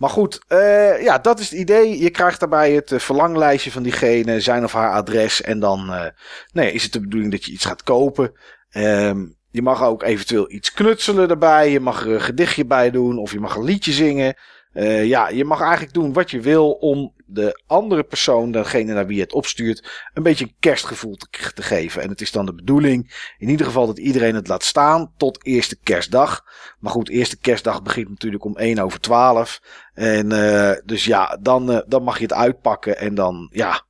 [0.00, 1.98] Maar goed, eh, ja, dat is het idee.
[1.98, 5.42] Je krijgt daarbij het eh, verlanglijstje van diegene, zijn of haar adres.
[5.42, 6.06] En dan eh,
[6.52, 8.32] nee, is het de bedoeling dat je iets gaat kopen.
[8.70, 11.70] Ehm, je mag ook eventueel iets knutselen erbij.
[11.70, 13.18] Je mag er een gedichtje bij doen.
[13.18, 14.34] Of je mag een liedje zingen.
[15.02, 19.16] Ja, je mag eigenlijk doen wat je wil om de andere persoon, degene naar wie
[19.16, 22.02] je het opstuurt, een beetje een kerstgevoel te, geven.
[22.02, 25.44] En het is dan de bedoeling, in ieder geval, dat iedereen het laat staan tot
[25.44, 26.44] eerste kerstdag.
[26.78, 29.60] Maar goed, eerste kerstdag begint natuurlijk om 1 over 12.
[29.94, 32.98] En eh, dus ja, dan, eh, dan mag je het uitpakken.
[32.98, 33.82] En dan, ja,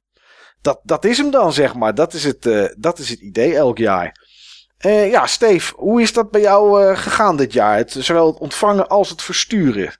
[0.61, 1.95] dat, dat is hem dan, zeg maar.
[1.95, 4.29] Dat is het, eh, dat is het idee elk jaar.
[4.83, 7.77] Ja, Steve, hoe is dat bij jou gegaan dit jaar?
[7.77, 9.99] Het, zowel het ontvangen als het versturen.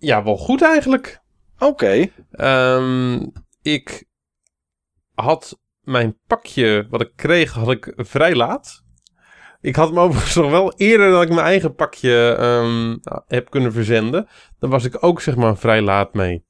[0.00, 1.19] Ja, wel goed eigenlijk.
[1.60, 2.08] Oké.
[2.30, 3.26] Ehm,
[3.62, 4.04] ik
[5.14, 8.82] had mijn pakje wat ik kreeg, had ik vrij laat.
[9.60, 12.96] Ik had hem overigens nog wel eerder dan ik mijn eigen pakje ehm,
[13.26, 14.28] heb kunnen verzenden.
[14.58, 16.44] Dan was ik ook zeg maar vrij laat mee.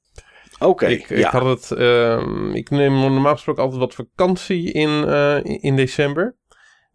[0.59, 0.85] Oké.
[0.85, 1.31] ik, ik ja.
[1.31, 1.71] had het.
[1.79, 6.35] ehm, ik neem normaal gesproken altijd wat vakantie in, eh, in- december.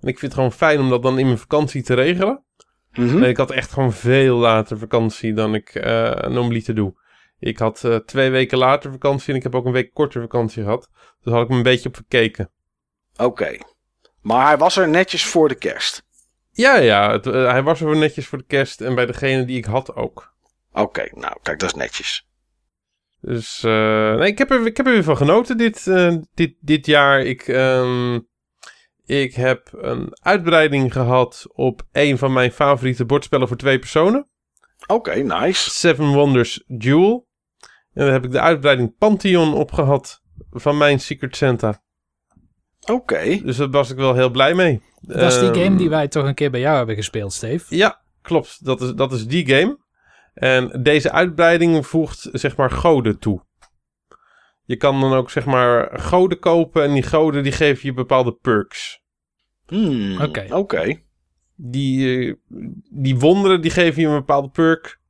[0.00, 2.44] En ik vind het gewoon fijn om dat dan in mijn vakantie te regelen.
[2.92, 3.22] Mhm.
[3.22, 6.94] Ik had echt gewoon veel later vakantie dan ik eh normaliter doe.
[7.38, 10.62] Ik had eh, twee weken later vakantie en ik heb ook een week korter vakantie
[10.62, 10.90] gehad.
[11.22, 12.50] Dus had ik me een beetje op verkeken.
[13.16, 13.56] Oké.
[14.20, 16.04] Maar hij was er netjes voor de kerst.
[16.50, 19.56] Ja, ja, het, eh, hij was er netjes voor de kerst en bij degene die
[19.56, 20.34] ik had ook.
[20.72, 22.28] Oké, nou kijk, dat is netjes.
[23.20, 25.84] Dus eh, nee, ik, heb er, ik heb er weer van genoten dit,
[26.34, 27.20] dit, dit jaar.
[27.20, 28.20] Ik, ehm,
[29.04, 34.28] ik heb een uitbreiding gehad op een van mijn favoriete bordspellen voor twee personen.
[34.86, 35.70] Oké, nice.
[35.70, 37.25] Seven Wonders Duel.
[37.96, 41.82] En daar heb ik de uitbreiding Pantheon op gehad van mijn Secret Santa.
[42.92, 43.40] Oké.
[43.44, 44.82] Dus daar was ik wel heel blij mee.
[45.00, 47.76] Dat is die Ehm, game die wij toch een keer bij jou hebben gespeeld, Steve.
[47.76, 48.64] Ja, klopt.
[48.64, 49.78] Dat is, dat is die game.
[50.34, 53.44] En deze uitbreiding voegt zeg maar goden toe.
[54.64, 58.32] Je kan dan ook zeg maar goden kopen en die goden die geven je bepaalde
[58.32, 59.02] perks.
[59.66, 60.46] Hmm, Oké.
[60.54, 61.00] Oké.
[61.54, 62.34] Die, eh,
[62.90, 65.00] die wonderen die geven je een bepaalde perk.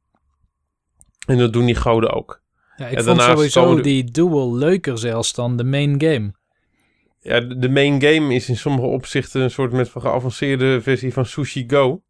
[1.26, 2.44] En dat doen die goden ook.
[2.76, 6.34] Ja, ik En vond sowieso komen die duel leuker zelfs dan de main game.
[7.20, 11.26] Ja, de main game is in sommige opzichten een soort met van geavanceerde versie van
[11.26, 12.02] Sushi Go.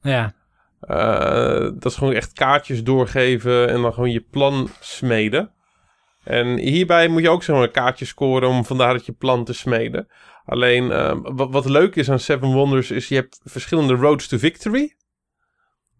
[0.00, 0.36] Ja,
[0.80, 5.52] Eh, dat is gewoon echt kaartjes doorgeven en dan gewoon je plan smeden.
[6.24, 9.52] En hierbij moet je ook zeg maar kaartjes scoren om vandaar dat je plan te
[9.52, 10.08] smeden.
[10.44, 14.38] Alleen eh, wat, wat leuk is aan Seven Wonders is je hebt verschillende roads to
[14.38, 14.94] victory.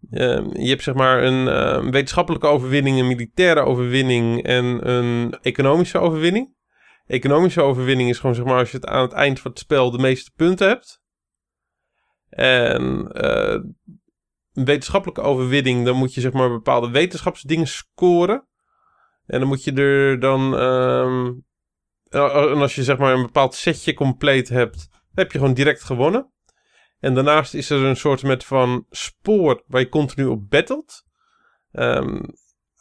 [0.09, 5.97] Eh, je hebt zeg maar een eh, wetenschappelijke overwinning, een militaire overwinning en een economische
[5.97, 6.57] overwinning.
[7.05, 9.91] Economische overwinning is gewoon zeg maar als je het aan het eind van het spel
[9.91, 11.01] de meeste punten hebt.
[12.29, 13.59] En eh,
[14.53, 18.47] een wetenschappelijke overwinning, dan moet je zeg maar bepaalde wetenschapsdingen scoren.
[19.25, 20.57] En dan moet je er dan.
[20.57, 21.31] ehm,
[22.09, 26.31] en als je zeg maar een bepaald setje compleet hebt, heb je gewoon direct gewonnen.
[26.99, 31.03] En daarnaast is er een soort met van spoor waar je continu op battelt.
[31.71, 32.21] Ehm,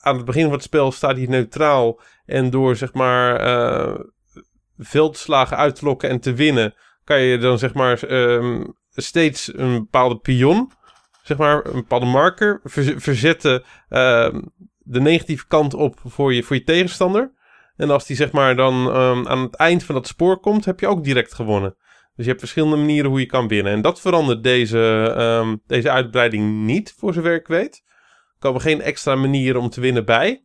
[0.01, 2.01] aan het begin van het spel staat hij neutraal.
[2.25, 4.01] En door zeg maar eh,
[4.79, 9.79] veldslagen uit te lokken en te winnen, kan je dan zeg maar ehm, steeds een
[9.79, 10.73] bepaalde pion
[11.29, 14.41] zeg maar, een bepaalde marker verz- verzetten ehm,
[14.79, 17.33] de negatieve kant op voor je, voor je tegenstander.
[17.77, 18.91] En als die zeg maar dan
[19.29, 21.77] aan het eind van dat spoor komt, heb je ook direct gewonnen.
[22.19, 23.73] Dus je hebt verschillende manieren hoe je kan winnen.
[23.73, 27.83] En dat verandert deze, ehm, deze uitbreiding niet, voor zover ik weet.
[27.87, 30.45] Er komen geen extra manieren om te winnen bij.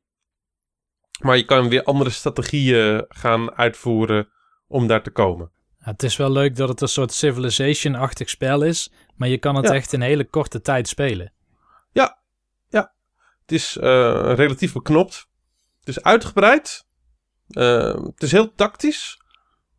[1.21, 4.30] Maar je kan weer andere strategieën gaan uitvoeren
[4.67, 5.51] om daar te komen.
[5.80, 9.55] Ja, het is wel leuk dat het een soort Civilization-achtig spel is, maar je kan
[9.55, 9.74] het Ja.
[9.74, 11.34] echt in hele korte tijd spelen.
[13.41, 15.28] Het is eh, relatief beknopt.
[15.80, 16.86] Het is uitgebreid.
[17.47, 19.21] Eh, het is heel tactisch.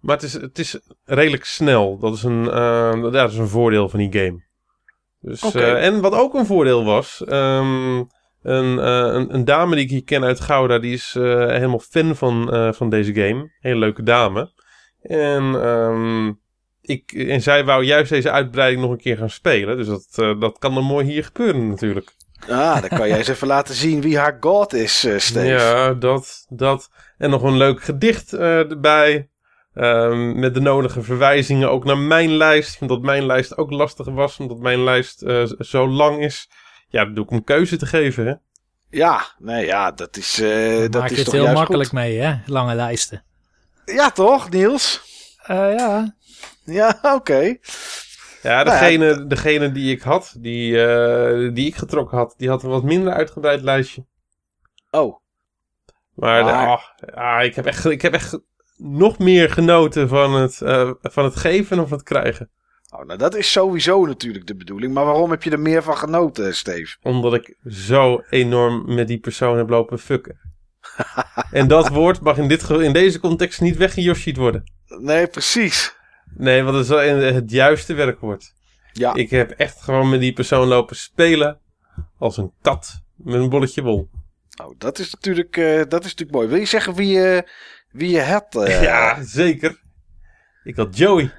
[0.04, 1.98] Maar het is, het is redelijk snel.
[1.98, 4.42] Dat is, een, eh, ja, dat is een voordeel van die game.
[5.20, 7.24] Dus, eh, en wat ook een voordeel was.
[7.24, 7.96] ehm,
[8.42, 10.78] een, eh, een, een dame die ik hier ken uit Gouda.
[10.78, 13.50] Die is eh, helemaal fan van, eh, van deze game.
[13.60, 14.52] Hele leuke dame.
[15.02, 16.32] En, ehm,
[16.80, 19.76] ik, en zij wou juist deze uitbreiding nog een keer gaan spelen.
[19.76, 22.12] Dus dat, eh, dat kan dan mooi hier gebeuren natuurlijk.
[22.48, 25.46] Ah, dan kan jij eens even laten zien wie haar god is, eh Steve.
[25.46, 26.90] Ja, dat, dat.
[27.18, 29.28] En nog een leuk gedicht eh, erbij.
[29.74, 32.80] Ehm, met de nodige verwijzingen ook naar mijn lijst.
[32.80, 34.38] Omdat mijn lijst ook lastig was.
[34.38, 36.48] Omdat mijn lijst eh, zo lang is.
[36.88, 38.26] Ja, dan doe ik om keuze te geven.
[38.26, 38.34] Hè?
[38.90, 41.88] Ja, nee, ja, dat is, eh dat Maak is je het toch heel juist makkelijk
[41.88, 41.98] goed.
[41.98, 42.34] mee, hè?
[42.46, 43.24] Lange lijsten.
[43.84, 45.00] Ja, toch, Niels?
[45.46, 46.14] ja.
[46.64, 47.38] Ja, oké.
[47.38, 47.56] Ja,
[48.42, 52.62] Nou ja, degene, degene die ik had, die, eh, die ik getrokken had, die had
[52.62, 54.06] een wat minder uitgebreid lijstje.
[54.90, 55.16] Oh,
[56.14, 56.66] Maar, de- Maar-
[57.14, 58.38] ah, ah, ik, heb echt, ik heb echt
[58.76, 62.50] nog meer genoten van het, eh, van het geven of het krijgen.
[62.90, 64.94] oh, nou dat is sowieso natuurlijk de bedoeling.
[64.94, 66.96] Maar waarom heb je er meer van genoten, Steve?
[67.02, 70.40] Omdat ik zo enorm met die persoon heb lopen fucken.
[71.50, 74.72] en dat woord mag in, dit, in deze context niet weggejoshied worden.
[74.86, 75.96] Nee, precies.
[76.36, 78.52] Nee, want het is het juiste werkwoord.
[78.92, 81.60] Ja, Ik heb echt gewoon met die persoon lopen spelen
[82.18, 84.08] als een kat met een bolletje wol.
[84.62, 86.48] oh, dat, is natuurlijk, eh, dat is natuurlijk mooi.
[86.48, 87.48] Wil je zeggen wie je,
[87.94, 88.56] wie je hebt?
[88.56, 88.82] eh?
[88.82, 89.82] Ja, zeker.
[90.64, 91.32] Ik had Joey.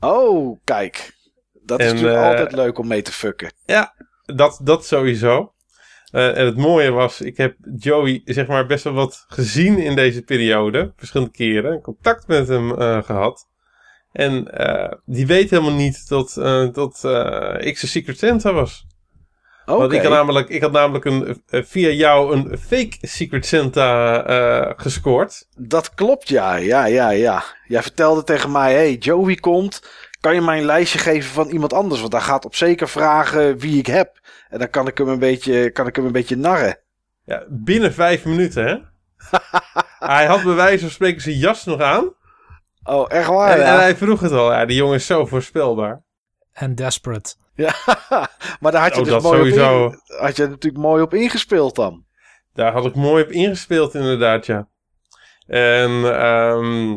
[0.00, 1.16] Oh, kijk.
[1.62, 3.52] Dat is natuurlijk eh, altijd leuk om mee te fucken.
[3.64, 3.94] Ja,
[4.24, 5.52] dat, dat sowieso.
[6.10, 9.94] Eh, en het mooie was, ik heb Joey zeg maar best wel wat gezien in
[9.94, 10.92] deze periode.
[10.96, 11.80] Verschillende keren.
[11.80, 13.46] Contact met hem eh, gehad.
[14.12, 14.44] En
[15.04, 16.32] die weet helemaal niet dat,
[16.74, 16.94] dat
[17.64, 18.86] ik zijn Secret Santa was.
[19.68, 19.78] Oké.
[19.78, 24.22] Want ik had namelijk, ik had namelijk een, eh, via jou een fake Secret Santa
[24.24, 25.46] eh, gescoord.
[25.56, 26.56] Dat klopt, ja.
[26.56, 27.44] Ja, ja, ja.
[27.66, 29.82] Jij vertelde tegen mij, hey, Joey komt.
[30.20, 32.00] Kan je mij een lijstje geven van iemand anders?
[32.00, 34.20] Want hij gaat op zeker vragen wie ik heb.
[34.48, 36.78] En dan kan ik hem een beetje, kan ik hem een beetje narren.
[37.24, 38.76] Ja, binnen vijf minuten, hè?
[40.14, 42.12] Hij had bij wijze van spreken zijn jas nog aan.
[42.82, 43.50] Oh, echt waar?
[43.50, 43.72] En, ja?
[43.72, 44.52] en hij vroeg het al.
[44.52, 46.02] Ja, die jongen is zo voorspelbaar.
[46.52, 47.34] En Desperate.
[47.64, 47.74] Ja,
[48.60, 49.84] maar daar had je Oh, dus dat mooi sowieso.
[49.84, 52.04] op in- had je natuurlijk mooi op ingespeeld dan.
[52.54, 54.68] Daar had ik mooi op ingespeeld, inderdaad, ja.
[55.46, 55.90] En
[56.20, 56.90] ehm,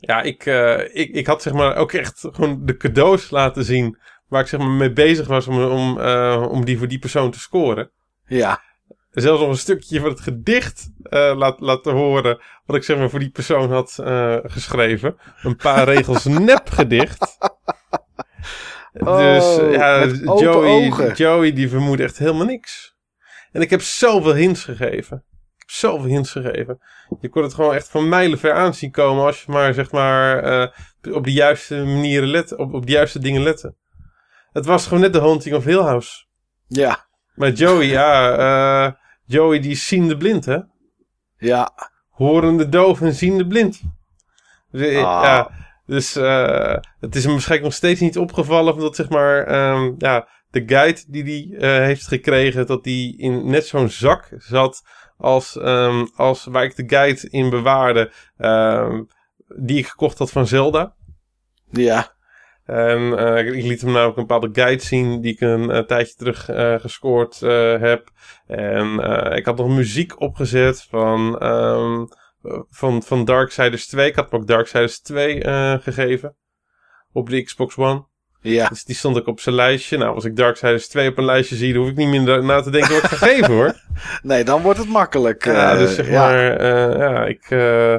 [0.00, 3.98] ja, ik, eh, ik, ik had zeg maar ook echt gewoon de cadeaus laten zien.
[4.28, 7.30] Waar ik zeg maar mee bezig was om, om, eh, om die voor die persoon
[7.30, 7.90] te scoren.
[8.26, 8.60] Ja,
[9.10, 12.40] Zelfs nog een stukje van het gedicht eh, laat, laten horen.
[12.66, 13.92] Wat ik zeg maar voor die persoon had
[14.44, 15.16] geschreven.
[15.42, 17.38] Een paar regels nep gedicht.
[19.02, 20.06] Dus Oh, ja,
[20.40, 21.14] Joey, ogen.
[21.14, 22.96] Joey die vermoedt echt helemaal niks.
[23.52, 25.16] En ik heb zoveel hints gegeven.
[25.56, 26.78] Ik heb zoveel hints gegeven.
[27.20, 29.24] Je kon het gewoon echt van mijlenver aan zien komen.
[29.24, 30.68] Als je maar zeg maar eh,
[31.14, 33.74] op de juiste manieren let, op, op de juiste dingen lette.
[34.52, 36.24] Het was gewoon net de Haunting of Hill House.
[36.66, 38.36] ja, Maar Joey, ja,
[38.86, 38.92] eh,
[39.24, 40.58] Joey die is ziende blind, hè?
[41.36, 41.70] ja.
[42.10, 43.80] Horende doof en ziende blind.
[44.70, 45.22] Dus, eh, Ah.
[45.24, 45.50] ja,
[45.86, 50.28] dus eh, het is hem waarschijnlijk nog steeds niet opgevallen dat zeg maar, ehm, ja,
[50.50, 54.82] de guide die hij eh, heeft gekregen, dat die in net zo'n zak zat
[55.16, 59.02] als, ehm, als waar ik de guide in bewaarde, ehm,
[59.56, 60.94] die ik gekocht had van Zelda.
[61.70, 62.12] Ja,
[62.64, 66.44] En eh, ik- liet hem namelijk een bepaalde guide zien die ik een tijdje terug
[66.80, 67.40] gescoord
[67.80, 68.10] heb.
[68.46, 68.98] En
[69.36, 71.38] ik had nog muziek opgezet van,
[72.70, 74.08] van, van Darksiders 2.
[74.08, 76.36] Ik had hem ook Darksiders 2 eh, gegeven
[77.12, 78.04] op de Xbox One.
[78.40, 78.68] ja.
[78.68, 79.96] Dus die stond ik op zijn lijstje.
[79.98, 82.60] Nou, als ik Darksiders 2 op een lijstje zie, dan hoef ik niet meer na
[82.60, 83.74] te denken wat ik ga geven hoor.
[84.22, 85.44] Nee, dan wordt het makkelijk.
[85.44, 86.20] Ja, eh, dus zeg ja.
[86.26, 87.94] maar, eh, ja, ik eh,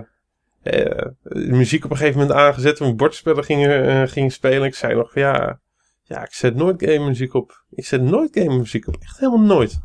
[0.62, 4.64] eh, muziek op een gegeven moment aangezet toen bordspellen gingen, eh, gingen spelen.
[4.64, 5.60] Ik zei nog van ja,
[6.04, 7.64] ja, ik zet nooit game muziek op.
[7.70, 8.96] Ik zet nooit game muziek op.
[9.00, 9.80] Echt helemaal nooit.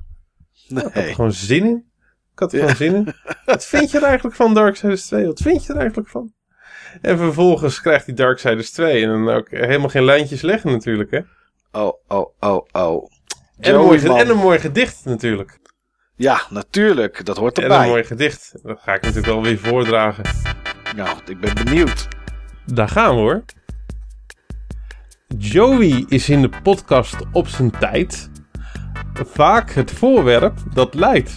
[0.68, 1.14] Ik had er Nee.
[1.14, 1.89] gewoon zin in.
[2.40, 2.62] Had er Ja.
[2.74, 3.14] gewoon zin in.
[3.44, 5.26] Wat vind je er eigenlijk van Darksiders 2?
[5.26, 6.32] Wat vind je er eigenlijk van?
[7.02, 11.20] En vervolgens krijgt hij Darksiders 2 en dan ook helemaal geen lijntjes leggen natuurlijk, hè?
[11.72, 13.10] Oh, oh, oh, oh.
[13.58, 15.58] En een, mooi, en een mooi gedicht natuurlijk.
[16.16, 17.24] Ja, natuurlijk.
[17.24, 17.88] Dat hoort En een erbij.
[17.88, 18.54] mooi gedicht.
[18.62, 20.24] Dat ga ik natuurlijk wel weer voordragen.
[20.96, 22.08] Nou, ik ben benieuwd.
[22.66, 23.44] Daar gaan we hoor.
[25.38, 28.30] Joey is in de podcast op zijn tijd
[29.12, 31.34] vaak het voorwerp dat leidt.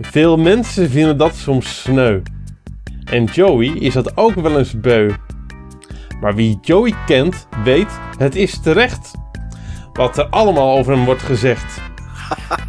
[0.00, 2.20] Veel mensen vinden dat soms sneu.
[3.04, 5.10] En Joey is dat ook wel eens beu.
[6.20, 9.12] Maar wie Joey kent, weet het is terecht.
[9.92, 11.80] Wat er allemaal over hem wordt gezegd.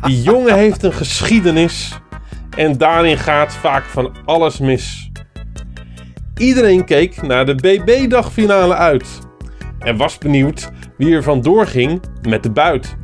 [0.02, 2.00] Die jongen heeft een geschiedenis.
[2.58, 5.12] En daarin gaat vaak van alles mis.
[6.38, 9.20] Iedereen keek naar de BB-dagfinale uit.
[9.80, 12.96] En was benieuwd wie er vandoor ging met de buit.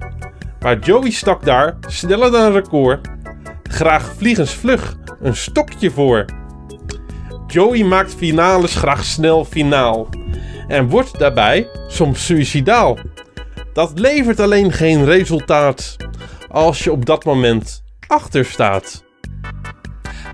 [0.59, 3.07] Maar Joey stak daar, sneller dan een record,
[3.71, 6.25] graag vliegensvlug een stokje voor.
[7.47, 10.09] Joey maakt finales graag snel finaal.
[10.67, 12.97] En wordt daarbij soms suicidaal.
[13.73, 15.95] Dat levert alleen geen resultaat
[16.49, 19.03] als je op dat moment achter staat.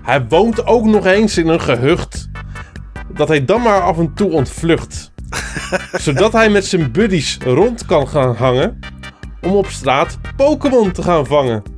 [0.02, 2.28] Hij woont ook nog eens in een gehucht
[3.14, 5.12] dat hij dan maar af en toe ontvlucht.
[6.04, 8.78] zodat hij met zijn buddies rond kan gaan hangen
[9.40, 11.77] om op straat Pokémon te gaan vangen.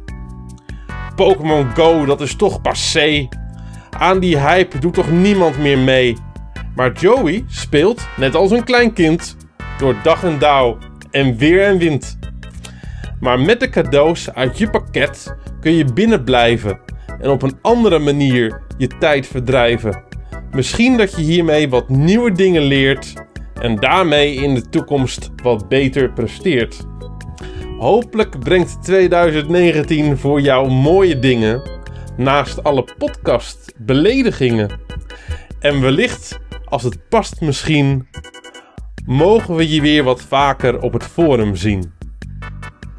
[1.21, 3.29] Pokémon Go, dat is toch passé.
[3.91, 6.17] Aan die hype doet toch niemand meer mee.
[6.75, 9.37] Maar Joey speelt, net als een klein kind,
[9.79, 10.79] door dag en dauw
[11.11, 12.19] en weer en wind.
[13.21, 16.81] Maar met de cadeaus uit je pakket kun je binnen blijven
[17.21, 20.03] en op een andere manier je tijd verdrijven.
[20.51, 23.15] Misschien dat je hiermee wat nieuwe dingen leert
[23.55, 26.87] en daarmee in de toekomst wat beter presteert.
[27.81, 31.63] Hopelijk brengt 2019 voor jou mooie dingen,
[32.17, 34.81] naast alle podcast beledigingen.
[35.61, 38.09] En wellicht, als het past misschien,
[39.07, 41.93] mogen we je weer wat vaker op het forum zien.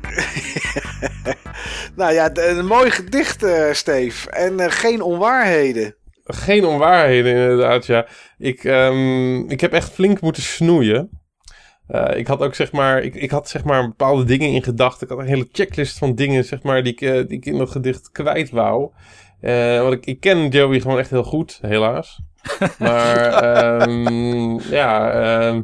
[1.96, 4.30] Nou ja, een mooi gedicht, eh Steve.
[4.30, 5.96] En eh, geen onwaarheden.
[6.24, 8.08] Geen onwaarheden inderdaad, ja.
[8.38, 11.21] Ik, ehm, ik heb echt flink moeten snoeien.
[11.88, 15.08] Eh, ik had ook zeg maar, ik, ik had zeg maar bepaalde dingen in gedachten.
[15.08, 17.58] Ik had een hele checklist van dingen zeg maar die ik, eh, die ik in
[17.58, 18.92] dat gedicht kwijt wou.
[19.40, 22.22] Eh, want ik, ik ken Joey gewoon echt heel goed, helaas.
[22.80, 25.62] Maar ehm, ja, ehm,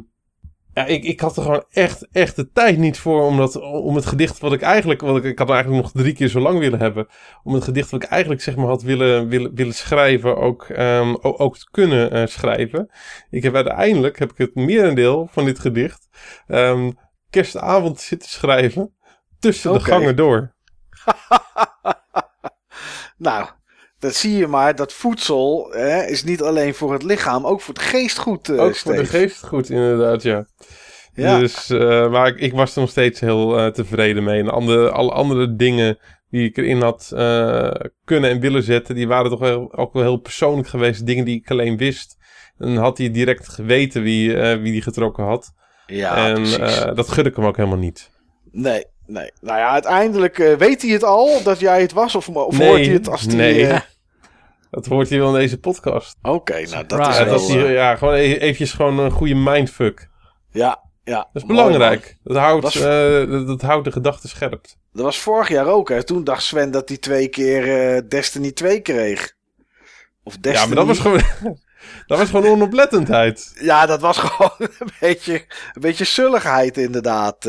[0.78, 3.94] ja ik, ik had er gewoon echt, echt de tijd niet voor om, dat, om
[3.94, 6.58] het gedicht wat ik eigenlijk, wat ik, ik had eigenlijk nog drie keer zo lang
[6.58, 7.06] willen hebben.
[7.42, 11.14] Om het gedicht wat ik eigenlijk zeg maar had willen, willen, willen schrijven ook, ehm,
[11.20, 12.90] ook te kunnen eh, schrijven.
[13.30, 16.08] Ik heb uiteindelijk, heb ik het merendeel van dit gedicht,
[16.46, 16.90] ehm,
[17.30, 18.92] kerstavond zitten schrijven.
[19.38, 20.54] Tussen de gangen door.
[23.18, 23.48] Nou,
[23.98, 27.74] dat zie je maar, dat voedsel hè, is niet alleen voor het lichaam, ook voor
[27.74, 30.46] het geest goed, uh, Ook voor de geest goed, inderdaad, ja.
[31.14, 31.38] ja.
[31.38, 34.40] Dus, uh, maar ik, ik, was er nog steeds heel uh, tevreden mee.
[34.40, 35.98] En andere, alle andere dingen
[36.30, 37.08] die ik erin had
[38.04, 41.06] kunnen en willen zetten, die waren toch wel, ook wel heel persoonlijk geweest.
[41.06, 42.16] Dingen die ik alleen wist.
[42.58, 45.52] En had hij direct geweten wie, wie die getrokken had.
[45.86, 46.44] Ja, en
[46.94, 48.10] dat gun ik hem ook helemaal niet.
[48.50, 52.14] Nee, Nee, nou ja, uiteindelijk uh, weet hij het al dat jij het was?
[52.14, 53.34] Of, of nee, hoort hij het als hij...
[53.34, 53.80] Nee, uh...
[54.70, 56.16] dat hoort hij wel in deze podcast.
[56.22, 57.26] Oké, okay, nou dat is wel...
[57.26, 60.08] Dat hij, ja, gewoon e- eventjes gewoon een goede mindfuck.
[60.50, 61.16] Ja, ja.
[61.32, 62.16] Dat is belangrijk.
[62.24, 62.76] Dat houdt, was...
[62.76, 64.66] uh, dat houdt de gedachten scherp.
[64.92, 66.02] Dat was vorig jaar ook, hè.
[66.02, 69.34] Toen dacht Sven dat hij twee keer Destiny 2 kreeg.
[70.22, 70.54] Of Destiny...
[70.54, 71.56] Ja, maar dat was gewoon...
[72.06, 73.52] Dat was gewoon onoplettendheid.
[73.60, 75.32] Ja, dat was gewoon een beetje,
[75.72, 77.44] een beetje zulligheid inderdaad.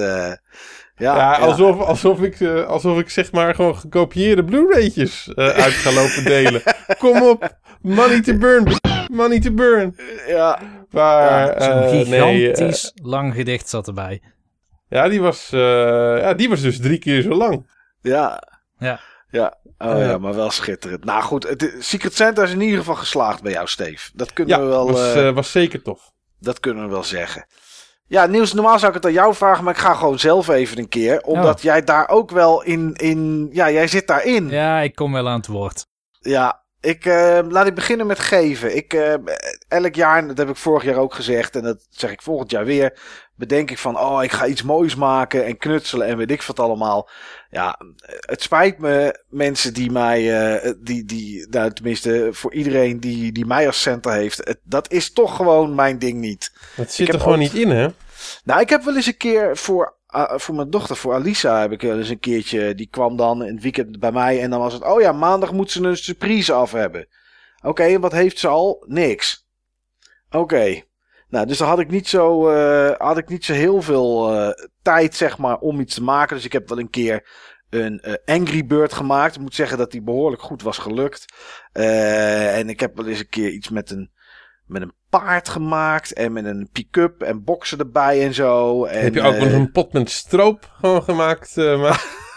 [1.00, 1.84] Ja, ja, alsof, ja.
[1.84, 6.62] Alsof, ik, uh, alsof ik zeg maar gewoon gekopieerde Blu-raytjes uh, uit ga lopen delen.
[6.98, 8.68] Kom op, money to burn,
[9.12, 9.96] money to burn.
[10.28, 10.60] Ja.
[10.90, 14.22] Maar, Zo'n uh, gigantisch nee, lang gedicht zat erbij.
[14.90, 17.70] Ja, die was, ja, die was dus drie keer zo lang.
[18.02, 18.44] Ja.
[18.78, 19.00] Ja.
[19.32, 21.04] Ja, oh ja, maar wel schitterend.
[21.04, 24.10] Nou goed, het, Secret Santa is in ieder geval geslaagd bij jou, Steve.
[24.14, 24.92] Dat kunnen ja, we wel...
[24.92, 26.12] was, uh, was zeker tof.
[26.40, 27.46] Dat kunnen we wel zeggen.
[28.10, 30.78] Ja, Niels, normaal zou ik het aan jou vragen, maar ik ga gewoon zelf even
[30.78, 31.22] een keer.
[31.22, 31.62] Omdat oh.
[31.62, 33.50] jij daar ook wel in, in...
[33.52, 34.50] Ja, jij zit daarin.
[34.50, 35.86] Ja, ik kom wel aan het woord.
[36.20, 38.76] Ja, ik, uh, laat ik beginnen met geven.
[38.76, 39.14] Ik, uh,
[39.68, 42.66] elk jaar, dat heb ik vorig jaar ook gezegd en dat zeg ik volgend jaar
[42.66, 43.00] weer,
[43.40, 46.60] bedenk ik van, oh, ik ga iets moois maken en knutselen en weet ik wat
[46.60, 47.10] allemaal.
[47.50, 47.80] Ja,
[48.20, 50.22] het spijt me, mensen die mij,
[50.64, 54.92] uh, die, die, nou, tenminste, voor iedereen die, die mij als center heeft, het, dat
[54.92, 56.52] is toch gewoon mijn ding niet.
[56.76, 57.88] Dat zit er gewoon niet in, hè?
[58.44, 61.72] Nou, ik heb wel eens een keer voor uh, voor mijn dochter, voor Alisa, heb
[61.72, 62.76] ik wel eens een keertje.
[62.76, 64.42] Die kwam dan in het weekend bij mij.
[64.42, 64.84] En dan was het.
[64.84, 67.08] Oh ja, maandag moet ze een surprise af hebben.
[67.58, 68.84] Oké, okay, wat heeft ze al?
[68.88, 69.48] Niks.
[70.28, 70.38] Oké.
[70.38, 70.89] Okay.
[71.30, 74.50] Nou, dus dan had ik niet zo, uh, had ik niet zo heel veel uh,
[74.82, 76.36] tijd, zeg maar, om iets te maken.
[76.36, 77.30] Dus ik heb wel een keer
[77.70, 79.36] een uh, Angry Bird gemaakt.
[79.36, 81.26] Ik moet zeggen dat die behoorlijk goed was gelukt.
[81.72, 84.18] en ik heb wel eens een keer iets met een
[84.66, 88.86] met een paard gemaakt en met een pick-up en boksen erbij en zo.
[88.86, 91.56] En, Heb je ook nog een pot met stroop gewoon gemaakt?
[91.56, 92.06] Maar...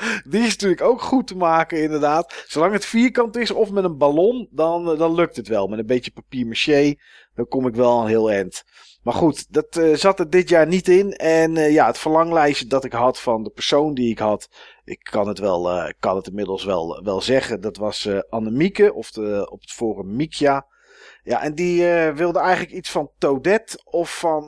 [0.30, 2.44] Die is natuurlijk ook goed te maken, inderdaad.
[2.46, 5.66] Zolang het vierkant is of met een ballon, dan, dan lukt het wel.
[5.66, 6.94] Met een beetje papier maché,
[7.34, 8.64] dan kom ik wel een heel eind.
[9.02, 11.12] Maar goed, dat uh, zat er dit jaar niet in.
[11.12, 14.48] En uh, ja, het verlanglijstje dat ik had van de persoon die ik had.
[14.84, 17.60] Ik kan het wel, uh, kan het inmiddels wel, wel zeggen.
[17.60, 20.66] Dat was Annemieke, of de, op het forum Miekja.
[21.22, 24.44] Ja, en die wilde eigenlijk iets van Toadette of van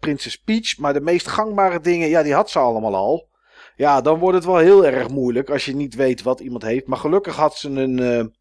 [0.00, 0.78] Princess Peach.
[0.78, 3.28] Maar de meest gangbare dingen, ja, die had ze allemaal al.
[3.76, 6.86] Ja, dan wordt het wel heel erg moeilijk als je niet weet wat iemand heeft.
[6.86, 8.34] Maar gelukkig had ze een...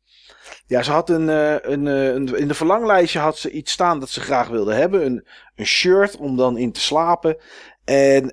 [0.67, 1.27] Ja, ze had een,
[1.71, 5.05] een, een, In de verlanglijstje had ze iets staan dat ze graag wilde hebben.
[5.05, 7.37] Een, een shirt om dan in te slapen.
[7.83, 8.31] En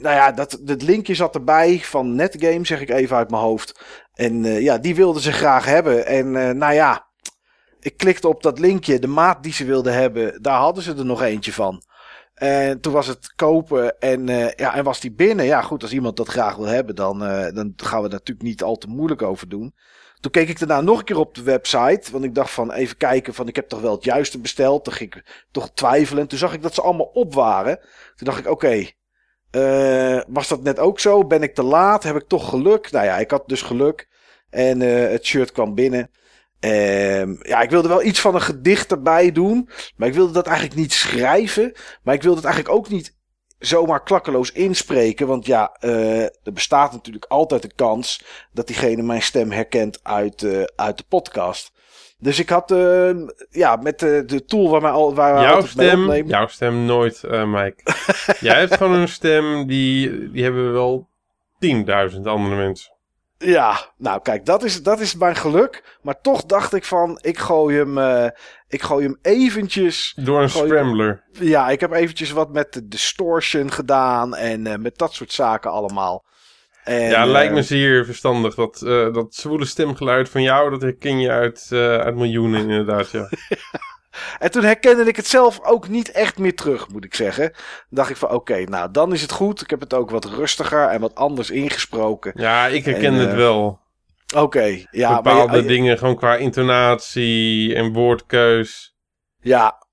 [0.00, 3.84] nou ja, dat, dat linkje zat erbij van Netgame, zeg ik even uit mijn hoofd.
[4.14, 6.06] En ja, die wilde ze graag hebben.
[6.06, 7.08] En nou ja
[7.80, 11.04] ik klikte op dat linkje, de maat die ze wilden hebben, daar hadden ze er
[11.04, 11.82] nog eentje van.
[12.34, 15.44] En toen was het kopen en, ja, en was die binnen.
[15.44, 17.18] Ja, goed, als iemand dat graag wil hebben, dan,
[17.54, 19.74] dan gaan we er natuurlijk niet al te moeilijk over doen.
[20.20, 22.12] Toen keek ik daarna nog een keer op de website.
[22.12, 24.84] Want ik dacht van even kijken van ik heb toch wel het juiste besteld.
[24.84, 26.26] Toen ging ik toch twijfelen.
[26.26, 27.78] Toen zag ik dat ze allemaal op waren.
[28.16, 28.86] Toen dacht ik oké,
[29.56, 31.26] uh, was dat net ook zo?
[31.26, 32.02] Ben ik te laat?
[32.02, 32.90] Heb ik toch geluk?
[32.90, 34.08] Nou ja, ik had dus geluk.
[34.50, 36.10] En het shirt kwam binnen.
[36.60, 39.68] Um, ja, ik wilde wel iets van een gedicht erbij doen.
[39.96, 41.72] Maar ik wilde dat eigenlijk niet schrijven.
[42.02, 43.18] Maar ik wilde het eigenlijk ook niet
[43.60, 45.26] zomaar klakkeloos inspreken.
[45.26, 50.42] Want ja, uh, er bestaat natuurlijk altijd de kans dat diegene mijn stem herkent uit,
[50.42, 51.72] uh, uit de podcast.
[52.18, 53.10] Dus ik had uh,
[53.50, 57.22] ja, met de, de tool waar, wij al, waar we jouw stem, Jouw stem nooit,
[57.46, 57.94] Mike.
[58.40, 61.08] Jij hebt gewoon een stem die, die hebben wel
[62.14, 62.92] 10.000 andere mensen.
[63.38, 65.98] Ja, nou kijk, dat is, dat is mijn geluk.
[66.02, 68.32] Maar toch dacht ik van, ik gooi hem,
[68.70, 70.12] ik gooi hem eventjes...
[70.16, 71.24] Door een scrambler.
[71.32, 75.32] Hem, ja, ik heb eventjes wat met de distortion gedaan en uh, met dat soort
[75.32, 76.24] zaken allemaal.
[76.84, 78.54] En, ja, uh, lijkt me zeer verstandig.
[78.54, 78.78] Dat,
[79.14, 83.28] dat zwoele stemgeluid van jou, dat herken je uit, uit miljoenen inderdaad, ja.
[84.38, 87.44] En toen herkende ik het zelf ook niet echt meer terug, moet ik zeggen.
[87.52, 89.60] Dan dacht ik van, oké, okay, nou, dan is het goed.
[89.60, 92.32] Ik heb het ook wat rustiger en wat anders ingesproken.
[92.34, 93.80] Ja, ik herken en, het uh, wel.
[94.34, 95.14] Oké, okay, ja.
[95.14, 98.94] Bepaalde maar, dingen, gewoon qua intonatie en woordkeus.
[99.40, 99.86] Ja,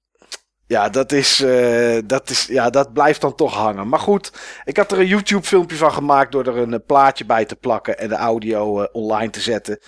[0.67, 3.87] ja, dat is, uh, dat is, ja, dat blijft dan toch hangen.
[3.87, 4.31] Maar goed,
[4.63, 7.97] ik had er een YouTube filmpje van gemaakt door er een plaatje bij te plakken
[7.97, 9.79] en de audio uh, online te zetten.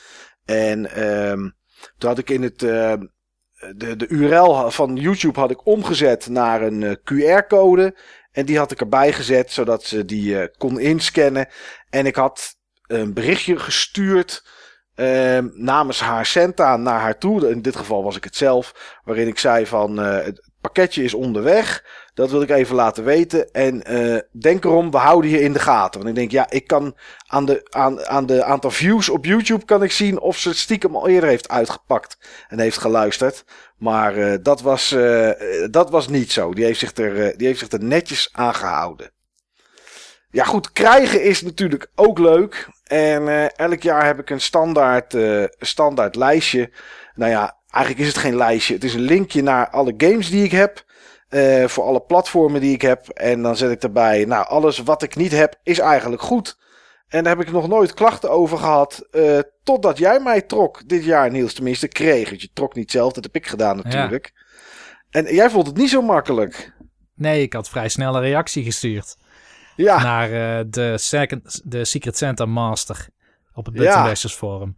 [0.45, 1.49] En ehm,
[1.97, 2.61] toen had ik in het.
[2.61, 2.93] Uh,
[3.75, 7.97] de, de URL van YouTube had ik omgezet naar een QR-code.
[8.31, 11.47] En die had ik erbij gezet, zodat ze die kon inscannen.
[11.89, 12.58] En ik had
[12.89, 14.43] een berichtje gestuurd
[14.99, 17.49] uh, namens haar Senta naar haar toe.
[17.49, 18.99] In dit geval was ik het zelf.
[19.03, 21.85] Waarin ik zei van uh, het pakketje is onderweg.
[22.13, 23.51] Dat wil ik even laten weten.
[23.51, 25.99] En uh, denk erom, we houden je in de gaten.
[25.99, 26.95] Want ik denk, ja, ik kan
[27.27, 30.57] aan de, aan, aan de aantal views op YouTube kan ik zien of ze het
[30.57, 32.17] stiekem al eerder heeft uitgepakt
[32.47, 33.43] en heeft geluisterd.
[33.77, 34.95] Maar uh, dat, was,
[35.71, 36.53] dat was niet zo.
[36.53, 39.11] Die heeft zich er, die heeft zich er netjes aan gehouden.
[40.31, 42.67] Ja, goed, krijgen is natuurlijk ook leuk.
[42.83, 45.15] En elk jaar heb ik een standaard,
[45.59, 46.71] standaard lijstje.
[47.15, 48.73] Nou ja, eigenlijk is het geen lijstje.
[48.73, 50.87] Het is een linkje naar alle games die ik heb.
[51.29, 53.09] Uh, voor alle platformen die ik heb.
[53.09, 56.57] En dan zet ik erbij, nou, alles wat ik niet heb is eigenlijk goed.
[57.07, 59.07] En daar heb ik nog nooit klachten over gehad.
[59.63, 61.53] Totdat jij mij trok dit jaar, Niels.
[61.53, 62.29] Tenminste, kreeg.
[62.29, 64.31] Want je trok niet zelf, dat heb ik gedaan natuurlijk.
[64.33, 64.41] Ja.
[65.09, 66.73] En jij vond het niet zo makkelijk.
[67.15, 69.15] Nee, ik had vrij snel een reactie gestuurd.
[69.83, 70.03] Ja.
[70.03, 73.07] Naar uh, de, second, de Secret Santa Master
[73.53, 74.15] op het Button.
[74.15, 74.75] Forum.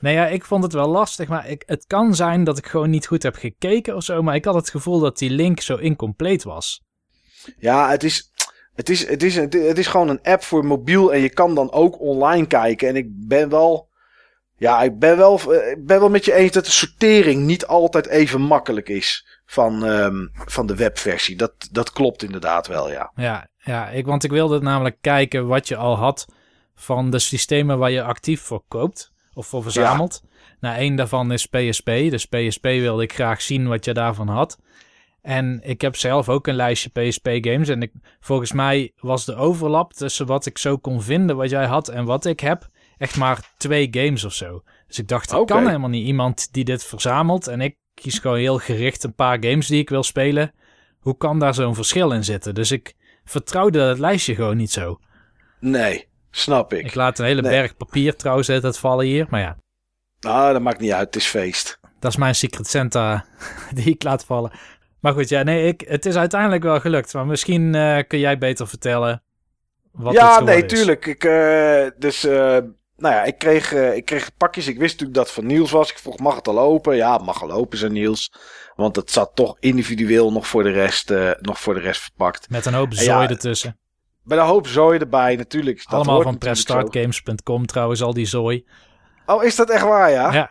[0.00, 2.90] Nee, ja, ik vond het wel lastig, maar ik, het kan zijn dat ik gewoon
[2.90, 4.22] niet goed heb gekeken of zo.
[4.22, 6.84] Maar ik had het gevoel dat die link zo incompleet was.
[7.58, 8.32] Ja, het is,
[8.74, 11.72] het is, het is, het is gewoon een app voor mobiel en je kan dan
[11.72, 12.88] ook online kijken.
[12.88, 13.88] En ik ben wel,
[14.56, 18.06] ja, ik ben wel, ik ben wel met je eens dat de sortering niet altijd
[18.06, 21.36] even makkelijk is van, um, van de webversie.
[21.36, 23.12] Dat, dat klopt inderdaad wel, ja.
[23.14, 26.26] Ja, ja ik, want ik wilde namelijk kijken wat je al had
[26.74, 30.20] van de systemen waar je actief voor koopt of voor verzameld.
[30.22, 30.28] Ja.
[30.60, 31.86] Nou, één daarvan is PSP.
[31.86, 34.58] Dus PSP wilde ik graag zien wat je daarvan had.
[35.22, 37.68] En ik heb zelf ook een lijstje PSP games.
[37.68, 41.66] En ik, volgens mij was de overlap tussen wat ik zo kon vinden wat jij
[41.66, 44.62] had en wat ik heb, echt maar twee games of zo.
[44.86, 47.46] Dus ik dacht, ik kan helemaal niet iemand die dit verzamelt.
[47.46, 50.52] En ik kies gewoon heel gericht een paar games die ik wil spelen.
[50.98, 52.54] Hoe kan daar zo'n verschil in zitten?
[52.54, 52.94] Dus ik
[53.28, 54.98] vertrouwde het lijstje gewoon niet zo.
[55.60, 56.84] Nee, Snap ik.
[56.84, 59.56] Ik laat een hele berg papier trouwens het vallen hier, maar ja.
[60.20, 61.78] Ah, dat maakt niet uit, het is feest.
[62.00, 63.24] Dat is mijn Secret Santa
[63.74, 64.52] die ik laat vallen.
[65.00, 67.14] Maar goed, ja, nee, ik, het is uiteindelijk wel gelukt.
[67.14, 69.22] Maar misschien uh, kun jij beter vertellen
[69.92, 71.06] wat ja, nee, tuurlijk.
[71.06, 72.58] Ik, uh, dus, uh,
[72.98, 74.66] nou ja, ik kreeg, ik kreeg pakjes.
[74.66, 75.90] Ik wist natuurlijk dat het van Niels was.
[75.90, 76.96] Ik vroeg, mag het al open?
[76.96, 78.32] Ja, het mag al open, zei Niels.
[78.76, 82.50] Want het zat toch individueel nog voor de rest, nog voor de rest verpakt.
[82.50, 83.78] Met een hoop zooi ja, ertussen.
[84.28, 85.76] Met een hoop zooi erbij, natuurlijk.
[85.76, 88.64] Dat Allemaal van pressstartgames.com trouwens, al die zooi.
[89.26, 90.32] Oh, is dat echt waar, ja?
[90.32, 90.50] Ja.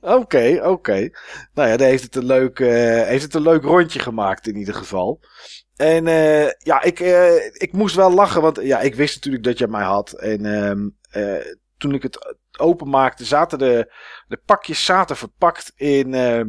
[0.00, 0.68] Oké, okay, oké.
[0.68, 1.12] Okay.
[1.54, 2.68] Nou ja, dan heeft het, een leuk, uh,
[3.02, 5.20] heeft het een leuk rondje gemaakt in ieder geval.
[5.76, 9.58] En uh, ja, ik, uh, ik moest wel lachen, want ja, ik wist natuurlijk dat
[9.58, 10.12] je mij had.
[10.12, 10.44] En
[11.10, 11.36] uh,
[11.84, 13.92] toen ik het openmaakte, zaten de,
[14.26, 16.40] de pakjes zaten verpakt in uh,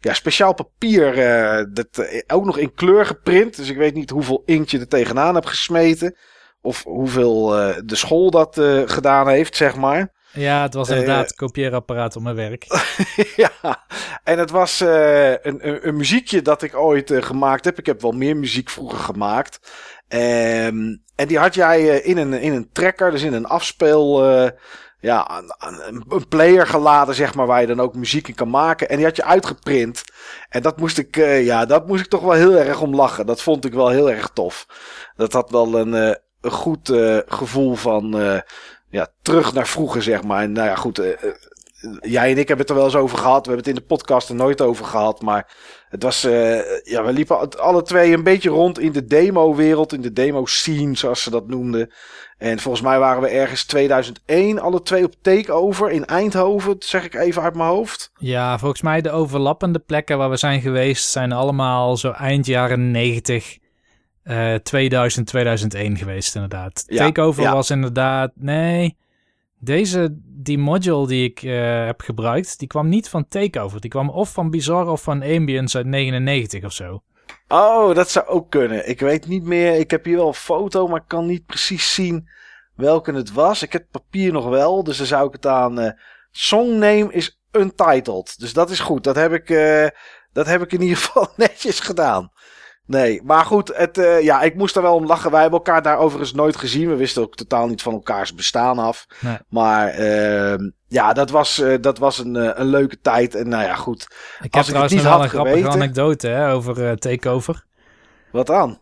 [0.00, 1.18] ja, speciaal papier.
[1.18, 3.56] Uh, dat, uh, ook nog in kleur geprint.
[3.56, 6.16] Dus ik weet niet hoeveel inkt je er tegenaan hebt gesmeten.
[6.60, 7.46] Of hoeveel
[7.84, 10.12] de school dat gedaan heeft, zeg maar.
[10.32, 12.64] Ja, het was inderdaad kopieerapparaat op mijn werk.
[13.42, 13.84] ja,
[14.24, 17.78] en het was een, een, een, muziekje dat ik ooit gemaakt heb.
[17.78, 19.58] Ik heb wel meer muziek vroeger gemaakt.
[20.14, 24.24] Um, en die had jij in een, in een trekker, dus in een afspeel
[25.00, 28.88] ja, een, een, player geladen, zeg maar, waar je dan ook muziek in kan maken.
[28.88, 30.04] En die had je uitgeprint.
[30.48, 33.26] En dat moest ik, uh, ja, dat moest ik toch wel heel erg om lachen.
[33.26, 34.66] Dat vond ik wel heel erg tof.
[35.16, 36.92] Dat had wel een, een goed
[37.26, 38.14] gevoel van,
[38.88, 40.42] ja, terug naar vroeger, zeg maar.
[40.42, 41.02] En nou ja, goed,
[42.00, 43.46] jij en ik hebben het er wel eens over gehad.
[43.46, 45.22] We hebben het in de podcast er nooit over gehad.
[45.22, 45.54] Maar
[45.88, 46.20] het was,
[46.82, 51.22] ja, we liepen alle twee een beetje rond in de demo-wereld, in de demo-scene, zoals
[51.22, 51.90] ze dat noemden.
[52.42, 56.72] En volgens mij waren we ergens 2001 alle twee op takeover in Eindhoven.
[56.72, 58.10] Dat zeg ik even uit mijn hoofd.
[58.18, 62.90] Ja, volgens mij de overlappende plekken waar we zijn geweest zijn allemaal zo eind jaren
[62.90, 63.58] 90,
[64.24, 66.84] uh, 2000, 2001 geweest inderdaad.
[66.86, 67.52] Ja, takeover ja.
[67.52, 68.96] was inderdaad, nee,
[69.58, 73.80] deze, die module die ik uh, heb gebruikt, die kwam niet van takeover.
[73.80, 77.02] Die kwam of van Bizarre of van Ambience uit 99 of zo.
[77.48, 78.88] Oh, dat zou ook kunnen.
[78.88, 79.74] Ik weet niet meer.
[79.74, 82.28] Ik heb hier wel een foto, maar ik kan niet precies zien
[82.74, 83.62] welke het was.
[83.62, 85.80] Ik heb het papier nog wel, dus dan zou ik het aan.
[85.80, 85.90] Uh,
[86.30, 88.38] songname is untitled.
[88.38, 89.04] Dus dat is goed.
[89.04, 89.86] Dat heb ik, uh,
[90.32, 92.32] dat heb ik in ieder geval netjes gedaan.
[92.86, 95.30] Nee, maar goed, het, uh, ja, ik moest er wel om lachen.
[95.30, 96.88] Wij hebben elkaar daar overigens nooit gezien.
[96.88, 99.06] We wisten ook totaal niet van elkaars bestaan af.
[99.20, 99.36] Nee.
[99.48, 103.34] Maar uh, ja, dat was, uh, dat was een, uh, een leuke tijd.
[103.34, 104.02] En nou ja, goed.
[104.42, 105.52] Ik heb trouwens nog wel een geweten...
[105.52, 107.64] grappige anekdote hè, over Takeover.
[108.32, 108.80] Wat dan?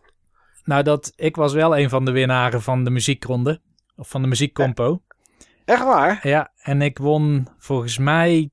[0.63, 3.61] Nou, dat ik was wel een van de winnaren van de muziekronde.
[3.95, 5.01] Of van de muziekcompo.
[5.65, 6.19] Echt waar?
[6.27, 8.49] Ja, en ik won volgens mij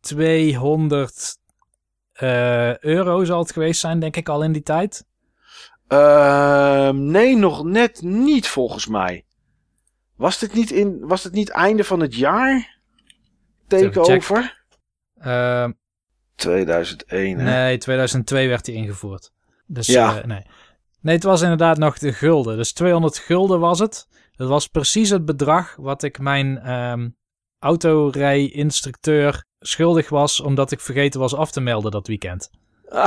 [0.00, 1.45] 200 eh,
[2.80, 5.04] euro zal het geweest zijn, denk ik al in die tijd.
[5.88, 9.24] Ehm, nee, nog net niet volgens mij.
[10.16, 12.78] Was dit niet, in, was dit niet einde van het jaar?
[13.68, 14.64] Takeover?
[15.26, 15.68] Uh,
[16.34, 17.44] 2001, hè?
[17.44, 19.32] nee, 2002 werd die ingevoerd.
[19.66, 20.18] Dus Ja.
[20.18, 20.42] eh, nee.
[21.00, 22.56] Nee, het was inderdaad nog de gulden.
[22.56, 24.08] Dus 200 gulden was het.
[24.36, 27.08] Dat was precies het bedrag wat ik mijn ehm
[27.66, 32.50] autorijinstructeur schuldig was, omdat ik vergeten was af te melden dat weekend.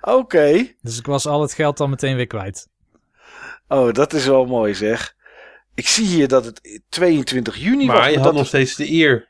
[0.00, 0.74] Oké.
[0.80, 2.68] Dus ik was al het geld dan meteen weer kwijt.
[3.68, 5.14] Oh, dat is wel mooi zeg.
[5.74, 7.96] Ik zie hier dat het 22 juni was.
[7.96, 9.28] Maar je dat, had nog steeds de eer.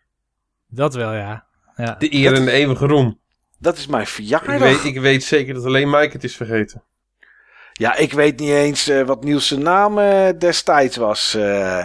[0.68, 1.46] Dat wel, ja.
[1.76, 1.94] ja.
[1.98, 3.20] De eer en de eeuwige roem.
[3.58, 4.54] dat is mijn verjaardag.
[4.54, 6.82] Ik weet, ik weet zeker dat alleen Mike het is vergeten.
[7.72, 11.34] Ja, ik weet niet eens eh, wat Niels zijn naam eh, destijds was.
[11.34, 11.84] eh.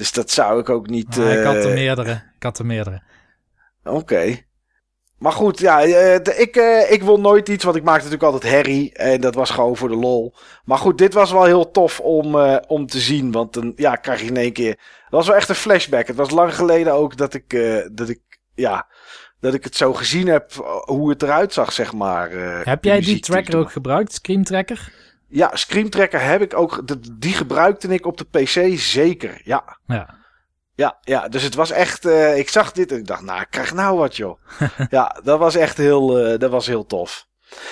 [0.00, 1.16] Dus dat zou ik ook niet...
[1.16, 2.12] Maar ik had er meerdere.
[2.36, 3.02] Ik had er meerdere.
[3.84, 4.36] Oké.
[5.18, 8.52] Maar goed, ja, eh, ik, eh, ik won nooit iets, want ik maakte natuurlijk altijd
[8.52, 8.92] herrie.
[8.92, 10.34] En dat was gewoon voor de lol.
[10.64, 13.32] Maar goed, dit was wel heel tof om, eh, om te zien.
[13.32, 14.74] Want dan ja, krijg je in één keer...
[14.74, 16.06] Dat was wel echt een flashback.
[16.06, 17.50] Het was lang geleden ook dat ik,
[17.92, 18.20] dat ik,
[18.54, 18.86] ja,
[19.40, 20.52] dat ik het zo gezien heb.
[20.84, 22.30] Hoe het eruit zag, zeg maar.
[22.64, 24.12] Heb jij die tracker ook gebruikt?
[24.12, 24.92] Scream Tracker?
[25.30, 26.88] Ja, Scream Tracker heb ik ook.
[26.88, 29.40] de- Die gebruikte ik op de PC zeker.
[29.44, 29.78] Ja.
[29.86, 30.18] Ja.
[30.74, 32.04] Ja, ja, dus het was echt.
[32.04, 34.40] eh, ik zag dit en ik dacht, nou, ik krijg nou wat, joh.
[34.90, 37.26] ja, dat was echt heel, eh, dat was heel tof.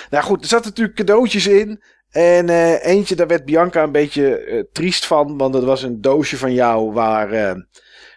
[0.09, 1.83] Nou goed, er zaten natuurlijk cadeautjes in.
[2.09, 5.37] En eh, eentje, daar werd Bianca een beetje triest van.
[5.37, 7.55] Want dat was een doosje van jou waar,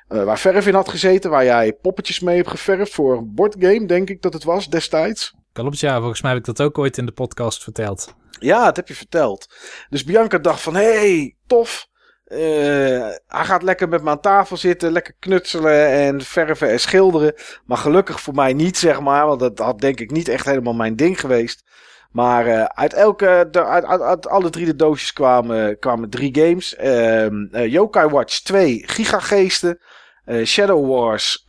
[0.09, 1.31] waar verf in had gezeten.
[1.31, 5.35] Waar jij poppetjes mee hebt geverfd voor een bordgame, denk ik dat het was destijds.
[5.53, 5.99] Klopt, ja.
[5.99, 8.15] Volgens mij heb ik dat ook ooit in de podcast verteld.
[8.43, 9.55] Ja, dat heb je verteld.
[9.89, 11.91] Dus Bianca dacht van, hey, tof.
[12.24, 12.39] Eh,
[13.27, 17.35] hij gaat lekker met me aan tafel zitten, lekker knutselen en verven en schilderen.
[17.65, 19.27] Maar gelukkig voor mij niet, zeg maar.
[19.27, 21.65] Want dat had denk ik niet echt helemaal mijn ding geweest.
[22.11, 26.77] Maar eh, uit, elke, uit, uit, uit alle drie de doosjes kwamen, kwamen drie games.
[26.77, 29.79] Ehm eh, Yokai Watch 2, Gigageesten.
[30.45, 31.45] Shadow Wars,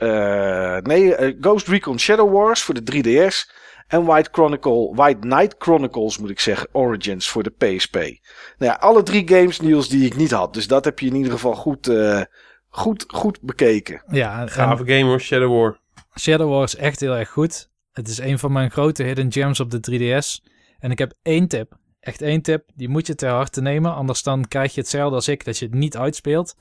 [0.81, 3.61] nee, Ghost Recon Shadow Wars voor de 3DS.
[3.93, 7.93] En White Chronicle, White Knight Chronicles moet ik zeggen, Origins voor de PSP.
[7.95, 8.11] Nou
[8.57, 10.53] ja, alle drie games, Niels, die ik niet had.
[10.53, 12.21] Dus dat heb je in ieder geval goed, eh,
[12.69, 14.03] goed, goed bekeken.
[14.07, 15.79] Ja, Gave game hoor, Shadow War.
[16.19, 17.69] Shadow War is echt heel erg goed.
[17.91, 20.43] Het is een van mijn grote hidden gems op de 3DS.
[20.79, 21.77] En ik heb één tip.
[21.99, 22.69] Echt één tip.
[22.75, 23.93] Die moet je ter harte nemen.
[23.93, 26.55] Anders dan krijg je hetzelfde als ik, dat je het niet uitspeelt.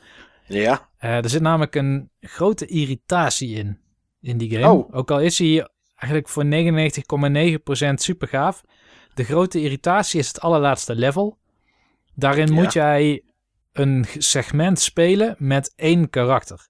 [0.47, 3.79] Ja, Eh, er zit namelijk een grote irritatie in.
[4.21, 4.71] In die game.
[4.73, 4.95] Oh.
[4.95, 5.69] Ook al is hij
[6.03, 6.45] eigenlijk voor
[7.89, 8.63] 99,9% super gaaf.
[9.15, 11.39] De grote irritatie is het allerlaatste level.
[12.15, 12.53] Daarin Ja.
[12.55, 13.23] moet jij
[13.73, 16.69] een segment spelen met één karakter.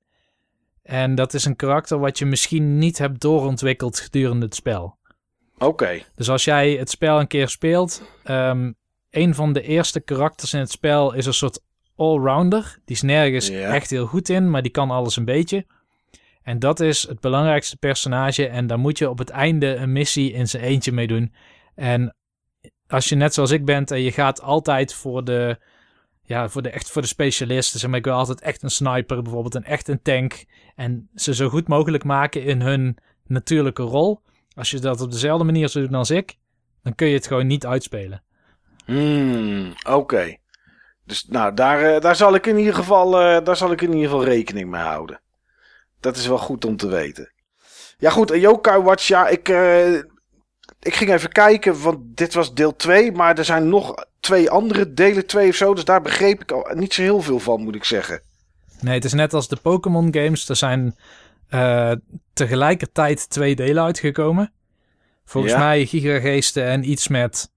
[0.82, 4.96] En dat is een karakter wat je misschien niet hebt doorontwikkeld gedurende het spel.
[5.58, 6.02] oké.
[6.14, 8.72] Dus als jij het spel een keer speelt, ehm
[9.10, 11.60] een van de eerste karakters in het spel is een soort
[11.96, 12.78] allrounder.
[12.84, 15.66] Die is nergens echt heel goed in, maar die kan alles een beetje.
[16.42, 18.46] En dat is het belangrijkste personage.
[18.46, 21.34] En daar moet je op het einde een missie in zijn eentje mee doen.
[21.74, 22.16] En
[22.86, 25.58] als je net zoals ik bent en je gaat altijd voor de,
[26.22, 27.80] ja, voor de, echt voor de specialisten.
[27.80, 30.44] Zeg maar, ik wil altijd echt een sniper, bijvoorbeeld een echt een tank.
[30.74, 32.96] En ze zo goed mogelijk maken in hun
[33.26, 34.20] natuurlijke rol.
[34.54, 36.36] Als je dat op dezelfde manier zou doen als ik,
[36.82, 38.22] dan kun je het gewoon niet uitspelen.
[38.84, 40.36] Hmm, oké.
[41.04, 43.92] Dus nou, daar, eh, daar, zal ik in ieder geval, eh, daar zal ik in
[43.92, 45.20] ieder geval rekening mee houden.
[46.02, 47.32] Dat is wel goed om te weten.
[47.98, 49.94] Ja goed, een Yokai Watch, ja, ik, eh,
[50.80, 54.92] ik ging even kijken, want dit was deel 2, maar er zijn nog twee andere
[54.92, 57.74] delen 2 of zo, dus daar begreep ik al niet zo heel veel van, moet
[57.74, 58.22] ik zeggen.
[58.80, 60.48] Nee, het is net als de Pokémon games.
[60.48, 60.96] Er zijn
[61.48, 61.92] eh,
[62.32, 64.52] tegelijkertijd twee delen uitgekomen.
[65.24, 65.58] Volgens Ja.
[65.58, 67.50] mij Gigageesten en iets met...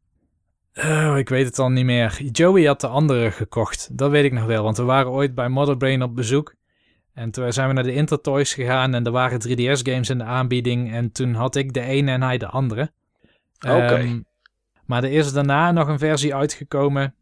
[0.75, 2.21] Oh, ik weet het al niet meer.
[2.31, 3.87] Joey had de andere gekocht.
[3.91, 6.53] Dat weet ik nog wel, want we waren ooit bij Motherbrain op bezoek.
[7.15, 10.93] En toen zijn we naar de Intertoys gegaan en er waren 3DS-games in de aanbieding.
[10.93, 12.91] En toen had ik de ene en hij de andere.
[13.59, 13.95] Oké.
[13.95, 14.19] Ehm,
[14.85, 17.15] maar er is daarna nog een versie uitgekomen.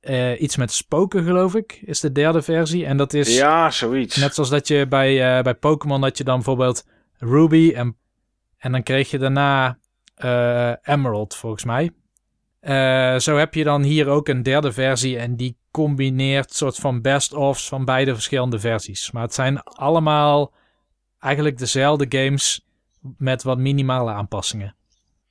[0.00, 2.86] Eh, iets met spoken, geloof ik, is de derde versie.
[2.86, 4.16] En dat is Ja, zoiets.
[4.16, 6.86] net zoals dat je bij, eh, bij Pokémon dat je dan bijvoorbeeld
[7.18, 7.96] Ruby en,
[8.58, 9.78] en dan kreeg je daarna
[10.14, 11.90] eh, Emerald, volgens mij.
[13.20, 17.68] Zo heb je dan hier ook een derde versie en die combineert soort van best-ofs
[17.68, 19.10] van beide verschillende versies.
[19.10, 20.52] Maar het zijn allemaal
[21.18, 22.66] eigenlijk dezelfde games
[23.18, 24.74] met wat minimale aanpassingen.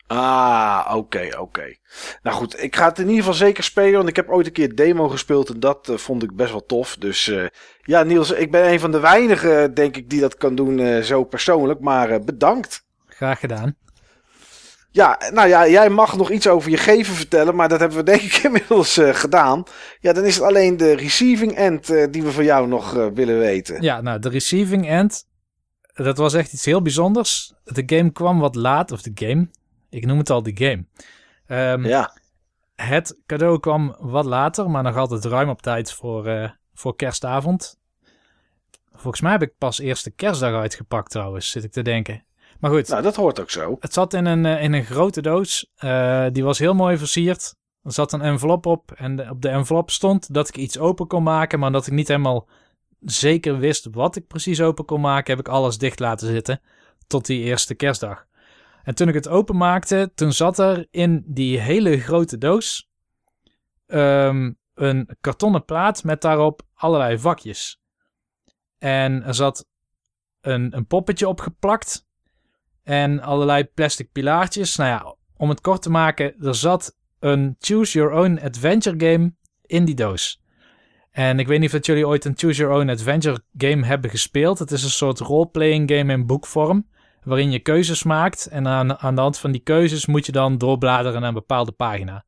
[0.07, 1.75] Ah, oké, oké.
[2.23, 3.93] Nou goed, ik ga het in ieder geval zeker spelen.
[3.93, 6.65] Want ik heb ooit een keer demo gespeeld en dat eh, vond ik best wel
[6.65, 6.95] tof.
[6.95, 7.45] Dus eh,
[7.81, 11.01] ja, Niels, ik ben een van de weinigen, denk ik, die dat kan doen eh,
[11.01, 11.79] zo persoonlijk.
[11.79, 12.85] Maar bedankt.
[13.05, 13.75] Graag gedaan.
[14.95, 18.03] Ja, nou ja, jij mag nog iets over je geven vertellen, maar dat hebben we
[18.11, 19.63] denk ik inmiddels gedaan.
[19.99, 23.81] Ja, dan is het alleen de receiving end die we van jou nog willen weten.
[23.81, 25.27] Ja, nou, de receiving end,
[25.93, 27.53] dat was echt iets heel bijzonders.
[27.63, 29.49] De game kwam wat laat, of de game,
[29.89, 30.85] ik noem het al die game.
[31.71, 32.17] Um, ja.
[32.75, 37.79] Het cadeau kwam wat later, maar nog altijd ruim op tijd voor, voor kerstavond.
[38.93, 42.23] Volgens mij heb ik pas eerst de kerstdag uitgepakt trouwens, zit ik te denken.
[42.59, 42.87] Maar goed.
[42.87, 43.77] Nou, dat hoort ook zo.
[43.79, 45.71] Het zat in een, uh, in een grote doos.
[45.83, 47.55] Uh, die was heel mooi versierd.
[47.83, 51.07] Er zat een envelop op en de, op de envelop stond dat ik iets open
[51.07, 52.47] kon maken, maar dat ik niet helemaal
[52.99, 56.61] zeker wist wat ik precies open kon maken, heb ik alles dicht laten zitten
[57.07, 58.25] tot die eerste kerstdag.
[58.83, 62.89] En toen ik het openmaakte, toen zat er in die hele grote doos
[63.87, 67.79] um, een kartonnen plaat met daarop allerlei vakjes.
[68.77, 69.65] En er zat
[70.41, 72.04] een, een poppetje opgeplakt
[72.85, 74.75] en allerlei plastic pilaartjes.
[74.75, 79.33] Nou ja, om het kort te maken, er zat een Choose Your Own Adventure game
[79.65, 80.41] in die doos.
[81.11, 84.09] En ik weet niet of dat jullie ooit een Choose Your Own Adventure game hebben
[84.09, 84.59] gespeeld.
[84.59, 86.87] Het is een soort roleplaying game in boekvorm
[87.23, 88.45] waarin je keuzes maakt.
[88.45, 91.71] En aan, aan de hand van die keuzes moet je dan doorbladeren naar een bepaalde
[91.71, 92.25] pagina.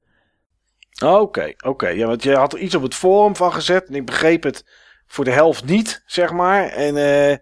[1.05, 1.87] Oké, oké.
[1.87, 4.65] Ja, want je had er iets op het forum van gezet en ik begreep het
[5.07, 6.67] voor de helft niet, zeg maar.
[6.67, 7.37] En, uh,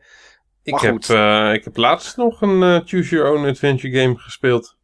[0.65, 4.77] ik, heb, uh, ik heb laatst nog een uh, Choose Your Own Adventure game gespeeld.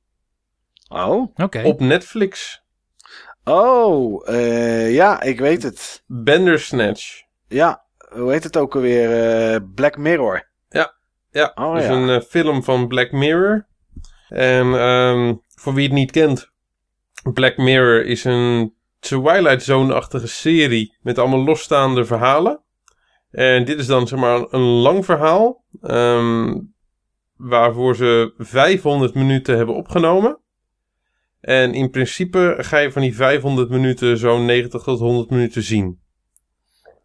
[0.88, 1.62] Oh, oké.
[1.62, 2.64] Op Netflix.
[3.44, 4.28] Oh,
[4.90, 6.04] ja, ik weet het.
[6.08, 7.22] Bandersnatch.
[7.48, 9.64] Ja, hoe heet het ook alweer?
[9.64, 10.50] Black Mirror.
[11.34, 13.68] Ja, oh, is een uh, film van Black Mirror.
[14.28, 16.52] En um, voor wie het niet kent,
[17.34, 22.62] Black Mirror is een Twilight Zone-achtige serie met allemaal losstaande verhalen.
[23.32, 26.74] En dit is dan zeg maar een lang verhaal, um,
[27.36, 30.40] waarvoor ze 500 minuten hebben opgenomen.
[31.40, 36.00] En in principe ga je van die 500 minuten zo'n 90 tot 100 minuten zien.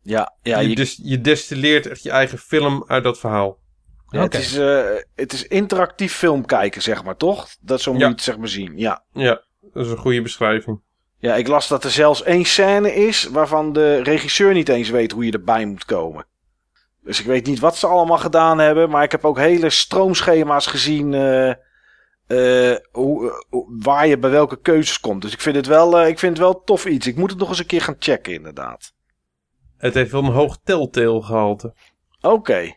[0.02, 0.58] Ja, ja.
[0.58, 0.98] Je, je...
[1.02, 3.58] je destilleert echt je eigen film uit dat verhaal.
[4.08, 4.84] Ja, het, is, uh,
[5.14, 7.48] het is interactief film kijken, zeg maar, toch?
[7.60, 9.04] Dat zo moet je het zeg maar zien, ja.
[9.12, 10.80] Ja, dat is een goede beschrijving.
[11.18, 15.12] Ja, ik las dat er zelfs één scène is waarvan de regisseur niet eens weet
[15.12, 16.26] hoe je erbij moet komen.
[17.02, 20.66] Dus ik weet niet wat ze allemaal gedaan hebben, maar ik heb ook hele stroomschema's
[20.66, 21.52] gezien uh,
[22.28, 23.44] uh, hoe,
[23.80, 25.22] waar je bij welke keuzes komt.
[25.22, 27.06] Dus ik vind het wel, ik vind het wel tof iets.
[27.06, 28.94] Ik moet het nog eens een keer gaan checken, inderdaad.
[29.76, 31.74] Het heeft wel een hoog telltale gehalte.
[32.20, 32.76] Oké.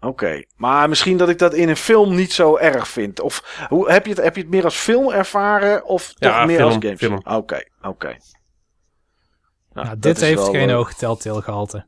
[0.00, 3.20] Oké, maar misschien dat ik dat in een film niet zo erg vind.
[3.20, 6.62] Of hoe, heb, je het, heb je het meer als film ervaren of toch meer
[6.62, 7.20] als game?
[7.24, 8.16] Oké, oké.
[9.72, 10.74] Nou, dit heeft geen uh...
[10.74, 11.86] hoog telltale gehalte.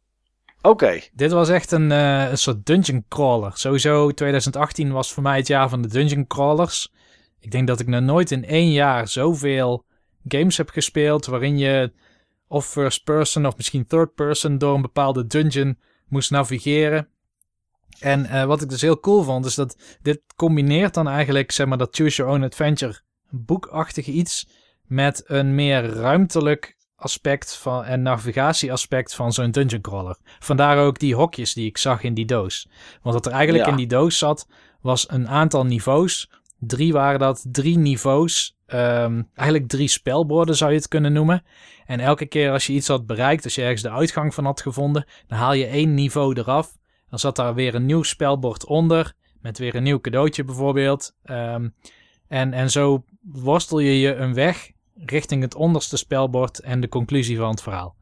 [0.62, 1.00] Oké.
[1.12, 3.52] Dit was echt een, uh, een soort dungeon crawler.
[3.54, 6.92] Sowieso 2018 was voor mij het jaar van de dungeon crawlers.
[7.40, 9.84] Ik denk dat ik nog nooit in één jaar zoveel
[10.28, 11.92] games heb gespeeld waarin je
[12.48, 15.78] of first person of misschien third person door een bepaalde dungeon
[16.08, 17.08] moest navigeren.
[18.02, 21.66] En uh, wat ik dus heel cool vond, is dat dit combineert dan eigenlijk, zeg
[21.66, 23.00] maar, dat Choose Your Own Adventure
[23.30, 24.48] boekachtige iets
[24.86, 30.16] met een meer ruimtelijk aspect van, en navigatieaspect van zo'n dungeon crawler.
[30.38, 32.68] Vandaar ook die hokjes die ik zag in die doos.
[33.02, 34.48] Want wat er eigenlijk in die doos zat,
[34.80, 36.30] was een aantal niveaus.
[36.58, 38.56] Drie waren dat, drie niveaus.
[38.66, 41.44] Um, eigenlijk drie spelborden zou je het kunnen noemen.
[41.86, 44.60] En elke keer als je iets had bereikt, als je ergens de uitgang van had
[44.60, 46.72] gevonden, dan haal je één niveau eraf.
[47.12, 49.14] Dan zat daar weer een nieuw spelbord onder.
[49.40, 51.14] Met weer een nieuw cadeautje bijvoorbeeld.
[51.24, 51.74] Um,
[52.28, 57.36] en, en zo worstel je je een weg richting het onderste spelbord en de conclusie
[57.36, 57.96] van het verhaal.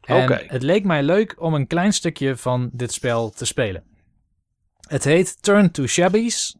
[0.00, 3.84] En het leek mij leuk om een klein stukje van dit spel te spelen.
[4.88, 6.56] Het heet Turn to Shabbies.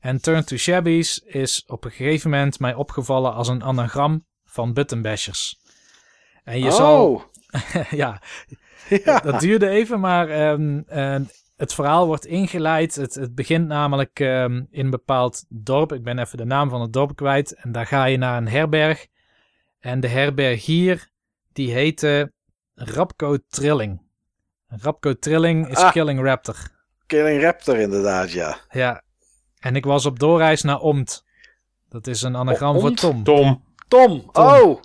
[0.00, 4.72] En Turn to Shabbies is op een gegeven moment mij opgevallen als een anagram van
[4.72, 5.58] buttonbashers.
[6.44, 6.74] En je oh.
[6.74, 7.30] zal...
[7.90, 8.22] ja,
[9.04, 9.18] ja.
[9.18, 10.84] Dat duurde even, maar um,
[11.56, 12.94] het verhaal wordt ingeleid.
[12.94, 15.92] Het, het begint namelijk um, in een bepaald dorp.
[15.92, 17.54] Ik ben even de naam van het dorp kwijt.
[17.54, 19.06] En daar ga je naar een herberg.
[19.80, 21.08] En de herberg hier,
[21.52, 22.32] die heette
[22.74, 24.02] Rapco Trilling.
[24.66, 26.56] Rapco Trilling is ah, Killing Raptor.
[27.06, 28.58] Killing Raptor, inderdaad, ja.
[28.70, 29.02] Ja.
[29.58, 31.24] En ik was op doorreis naar Omt.
[31.88, 33.24] Dat is een anagram voor Tom.
[33.24, 33.64] Tom.
[33.88, 34.30] Tom.
[34.32, 34.44] Tom.
[34.44, 34.82] Oh.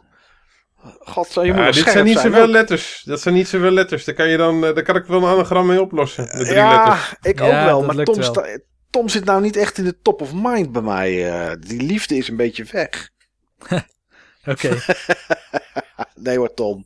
[0.99, 3.01] God, je moet ja, dit zijn niet zoveel letters.
[3.05, 4.05] Dat zijn niet zoveel letters.
[4.05, 6.45] Daar kan, je dan, eh, daar kan ik wel een anagram mee oplossen.
[6.53, 7.83] ja, ik ook wel.
[7.83, 8.21] Maar Tom,
[8.89, 11.31] Tom zit nou niet echt in de top of mind bij mij.
[11.31, 11.55] eh.
[11.59, 13.09] die liefde is een beetje weg.
[14.45, 14.77] Oké.
[16.15, 16.85] nee hoor, Tom.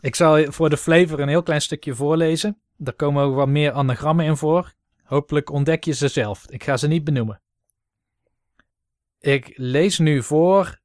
[0.00, 2.60] Ik zal voor de flavor een heel klein stukje voorlezen.
[2.76, 4.72] Daar komen ook wat meer anagrammen in voor.
[5.04, 6.44] Hopelijk ontdek je ze zelf.
[6.48, 7.40] Ik ga ze niet benoemen.
[9.20, 10.78] Ik lees nu voor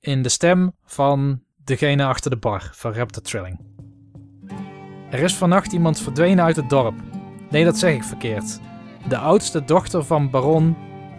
[0.00, 3.58] in de stem van degene achter de bar van Raptor Trilling.
[5.10, 6.94] Er is vannacht iemand verdwenen uit het dorp.
[7.50, 8.60] Nee, dat zeg ik verkeerd.
[9.08, 10.76] De oudste dochter van baron...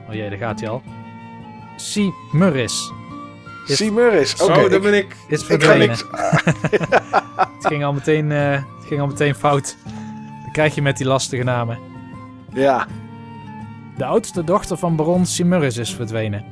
[0.10, 0.82] Oh jee, daar gaat hij al.
[1.94, 2.11] C.
[2.32, 2.91] Murris
[3.68, 3.91] Is- C.
[3.91, 4.34] Murris.
[4.41, 5.15] Oké, Zo, dat ik, ben ik.
[5.28, 5.88] is verdwenen.
[5.88, 6.03] niks...
[7.57, 9.78] Het ging al meteen, eh, het ging al meteen fout.
[10.44, 11.78] Dan krijg je met die lastige namen.
[12.53, 12.88] Ja,
[13.98, 16.45] De oudste dochter van baron Simurus is verdwenen.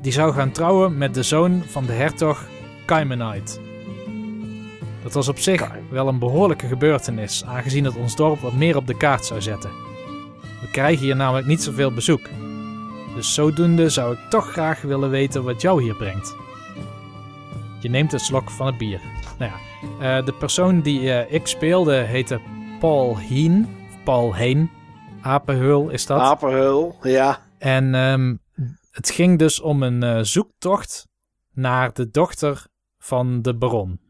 [0.00, 2.44] Die zou gaan trouwen met de zoon van de hertog
[2.84, 3.58] Kaimenite.
[5.02, 8.86] Dat was op zich wel een behoorlijke gebeurtenis, aangezien het ons dorp wat meer op
[8.86, 9.70] de kaart zou zetten.
[10.60, 12.28] We krijgen hier namelijk niet zoveel bezoek.
[13.14, 16.34] Dus zodoende zou ik toch graag willen weten wat jou hier brengt.
[17.80, 19.00] Je neemt een slok van het bier.
[19.38, 22.40] Nou ja, eh, de persoon die eh, ik speelde heette
[22.80, 23.68] Paul Heen.
[24.04, 24.70] Paul Heen.
[25.22, 26.20] Apenhul is dat.
[26.20, 26.96] Apenhul.
[27.02, 27.40] Ja.
[27.58, 28.34] En ehm,
[28.90, 31.06] het ging dus om een eh, zoektocht
[31.52, 32.66] naar de dochter
[33.04, 34.00] van de baron.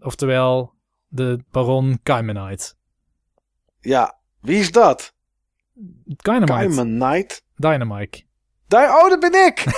[0.00, 0.74] Oftewel,
[1.08, 2.72] de baron Kaimenite.
[3.80, 4.18] Ja.
[4.40, 5.14] Wie is dat?
[6.04, 6.52] Dynamite.
[6.52, 7.42] Kaiman Knight.
[7.56, 8.22] Dynamite.
[8.66, 9.64] Daar, oh, dat ben ik!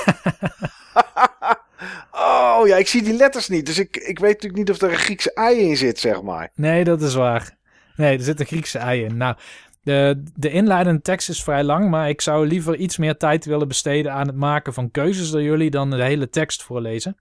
[2.12, 3.66] oh ja, ik zie die letters niet.
[3.66, 6.50] Dus ik, ik weet natuurlijk niet of er een Griekse ei in zit, zeg maar.
[6.54, 7.56] Nee, dat is waar.
[7.96, 9.16] Nee, er zit een Griekse ei in.
[9.16, 9.36] Nou,
[9.82, 13.68] de, de inleidende tekst is vrij lang, maar ik zou liever iets meer tijd willen
[13.68, 17.16] besteden aan het maken van keuzes door jullie dan de hele tekst voorlezen.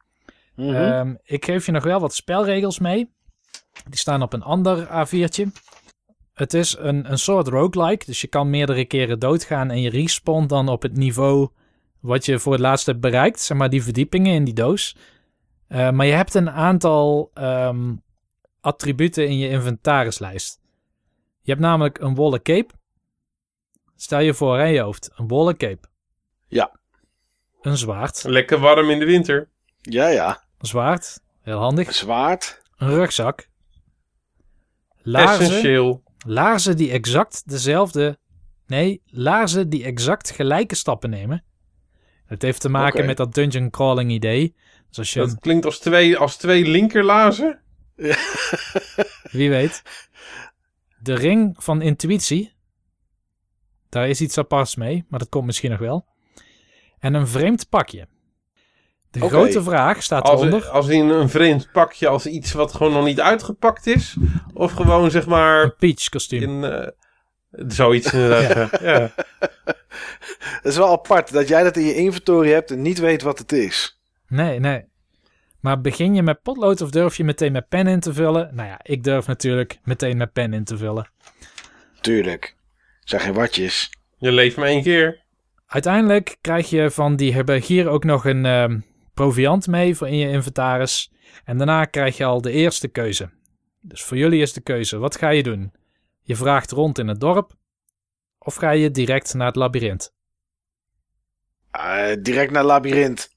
[0.62, 0.76] Mhm.
[0.76, 3.14] Ehm, ik geef je nog wel wat spelregels mee.
[3.90, 5.52] Die staan op een ander A4'tje.
[6.34, 10.50] Het is een, een soort roguelike, dus je kan meerdere keren doodgaan en je respawnt
[10.50, 11.50] dan op het niveau
[12.00, 13.40] wat je voor het laatst hebt bereikt.
[13.40, 14.96] Zeg maar die verdiepingen in die doos.
[15.68, 17.96] Eh, maar je hebt een aantal ehm,
[18.60, 20.60] attributen in je inventarislijst.
[21.42, 22.74] Je hebt namelijk een wollen cape.
[23.96, 25.88] Stel je voor aan je hoofd, een wollen cape.
[26.48, 26.80] Ja.
[27.62, 28.24] Een zwaard.
[28.24, 29.50] Lekker warm in de winter.
[29.82, 30.44] Ja, ja.
[30.62, 31.94] Een zwaard, heel handig.
[31.94, 32.62] Zwaard.
[32.78, 33.48] Een rugzak.
[35.02, 36.04] Laarzen, Essentieel.
[36.26, 38.20] laarzen die exact dezelfde...
[38.68, 41.44] Nee, laarzen die exact gelijke stappen nemen.
[42.26, 44.56] Het heeft te maken met dat dungeon crawling idee.
[44.90, 47.62] Dus als je, Dat klinkt als twee, als twee linkerlazen.
[49.32, 49.82] wie weet...
[51.00, 52.54] De ring van intuïtie.
[53.90, 56.06] Daar is iets aparts mee, maar dat komt misschien nog wel.
[57.00, 58.08] En een vreemd pakje.
[59.12, 60.68] De grote vraag staat Als, eronder.
[60.70, 64.16] als in een vreemd pakje, als iets wat gewoon nog niet uitgepakt is.
[64.54, 66.64] Of gewoon zeg maar Een peach kostuum.
[66.64, 66.72] in...
[66.72, 66.88] eh,
[67.68, 68.82] zoiets inderdaad.
[68.82, 68.88] ja.
[68.92, 69.12] Ja.
[70.62, 73.40] Het is wel apart dat jij dat in je inventory hebt en niet weet wat
[73.40, 74.00] het is.
[74.28, 74.86] Nee, nee.
[75.60, 78.50] Maar begin je met potlood of durf je meteen met pen in te vullen?
[78.56, 81.10] Nou ja, ik durf natuurlijk meteen met pen in te vullen.
[82.02, 82.56] Tuurlijk.
[83.04, 83.90] Zijn geen watjes.
[84.18, 85.20] Je leeft maar één keer.
[85.68, 88.80] Uiteindelijk krijg je van die herbergier ook nog een ehm,
[89.22, 91.12] proviant mee voor in je inventaris.
[91.44, 93.30] En daarna krijg je al de eerste keuze.
[93.82, 95.74] Dus voor jullie is de keuze, wat ga je doen?
[96.22, 97.52] Je vraagt rond in het dorp
[98.38, 100.14] of ga je direct naar het labyrint?
[101.72, 103.30] Eh, direct naar het labyrint.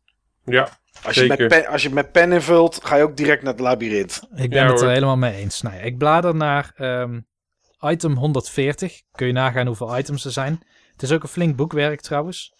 [0.45, 0.79] Ja.
[1.03, 3.63] Als je, met pen, als je met pen invult, ga je ook direct naar het
[3.63, 4.23] labyrint.
[4.35, 4.95] Ik ben Ja, het er hoor.
[4.95, 5.63] helemaal mee eens.
[5.63, 7.21] Nou ja, ik blader naar ehm,
[7.81, 9.03] item 140.
[9.13, 10.63] Kun je nagaan hoeveel items er zijn.
[10.93, 12.55] Het is ook een flink boekwerk trouwens.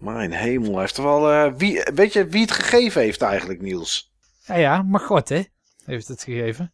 [0.00, 1.30] Mijn hemel, heeft er wel...
[1.30, 4.12] eh, wie, weet je wie het gegeven heeft eigenlijk, Niels?
[4.44, 5.48] Ja, ja, Magotte
[5.84, 6.72] heeft het gegeven.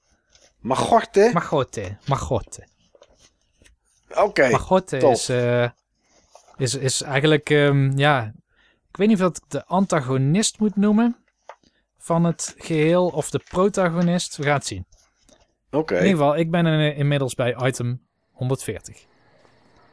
[0.61, 1.31] Magorte?
[1.33, 2.67] Magotte, Magotte.
[4.15, 4.51] Oké.
[4.51, 5.13] Magotte top.
[5.13, 5.69] is, eh,
[6.57, 8.33] is, is eigenlijk, ehm, ja...
[8.89, 11.17] Ik weet niet of ik de antagonist moet noemen
[11.99, 14.37] van het geheel of de protagonist.
[14.37, 14.87] We gaan het zien.
[15.71, 15.95] Oké.
[15.95, 19.05] In ieder geval, ik ben er inmiddels bij item 140.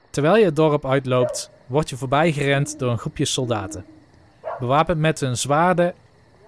[0.09, 3.85] Terwijl je het dorp uitloopt, word je voorbijgerend door een groepje soldaten.
[4.59, 5.93] Bewapend met hun zwaarden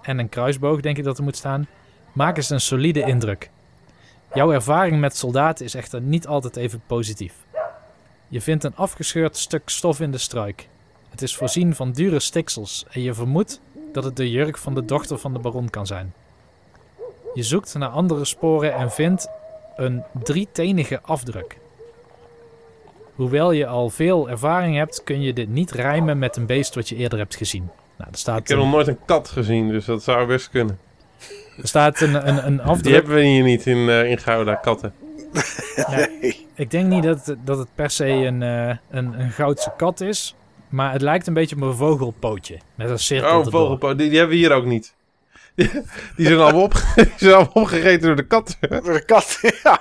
[0.02, 1.66] en een kruisboog, denk ik dat er moet staan,
[2.12, 3.50] maken ze een solide indruk.
[4.34, 7.34] Jouw ervaring met soldaten is echter niet altijd even positief.
[8.28, 10.68] Je vindt een afgescheurd stuk stof in de struik.
[11.10, 13.60] Het is voorzien van dure stiksels en je vermoedt
[13.92, 16.14] dat het de jurk van de dochter van de baron kan zijn.
[17.34, 19.28] Je zoekt naar andere sporen en vindt
[19.76, 21.58] een drietenige afdruk.
[23.16, 26.88] Hoewel je al veel ervaring hebt, kun je dit niet rijmen met een beest wat
[26.88, 27.70] je eerder hebt gezien.
[27.98, 30.78] Nou, er staat Ik heb nog nooit een kat gezien, dus dat zou best kunnen.
[31.62, 32.94] er staat een, een, een Die afdruk.
[32.94, 34.94] hebben we hier niet in, eh in Gouda, katten.
[35.90, 36.46] nee.
[36.54, 40.00] Ik denk niet dat, het- dat het per se een, eh, een, een goudse kat
[40.00, 40.34] is.
[40.68, 42.58] Maar het lijkt een beetje op een vogelpootje.
[42.74, 43.60] Met een cirkel Oh, een erdoor.
[43.60, 43.98] vogelpoot.
[43.98, 44.94] Die, die hebben we hier ook niet.
[45.54, 45.70] Die,
[46.16, 48.56] die zijn allemaal, opge die zijn allemaal opgegeten door de kat.
[48.60, 49.38] Door de kat.
[49.62, 49.80] ja.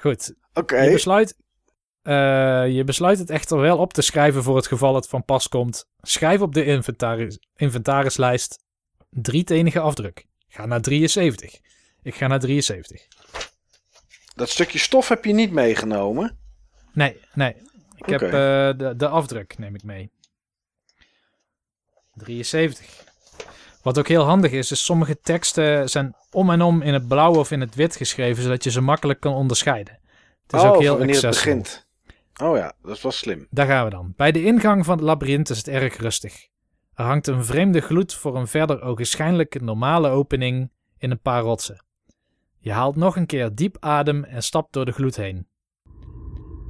[0.00, 0.80] Goed, Oké.
[0.80, 1.36] je, besluit,
[2.02, 5.48] eh, je besluit het echter wel op te schrijven voor het geval het van pas
[5.48, 5.88] komt.
[6.00, 8.64] Schrijf op de inventaris, inventarislijst
[9.10, 10.26] drietenige afdruk.
[10.48, 11.60] Ga naar 73.
[12.02, 13.06] Ik ga naar 73.
[14.34, 16.38] Dat stukje stof heb je niet meegenomen.
[16.92, 17.54] Nee, nee.
[17.96, 20.10] Ik heb eh, de, de afdruk neem ik mee.
[22.14, 23.04] 73.
[23.82, 27.34] Wat ook heel handig is, is sommige teksten zijn om en om in het blauw
[27.34, 29.98] of in het wit geschreven, zodat je ze makkelijk kan onderscheiden.
[30.46, 31.86] Het is oh, ook heel wanneer het begint.
[32.42, 33.46] Oh ja, dat was slim.
[33.50, 34.12] Daar gaan we dan.
[34.16, 36.48] Bij de ingang van het labyrint is het erg rustig.
[36.94, 41.84] Er hangt een vreemde gloed voor een verder ogenschijnlijk normale opening in een paar rotsen.
[42.58, 45.46] Je haalt nog een keer diep adem en stapt door de gloed heen.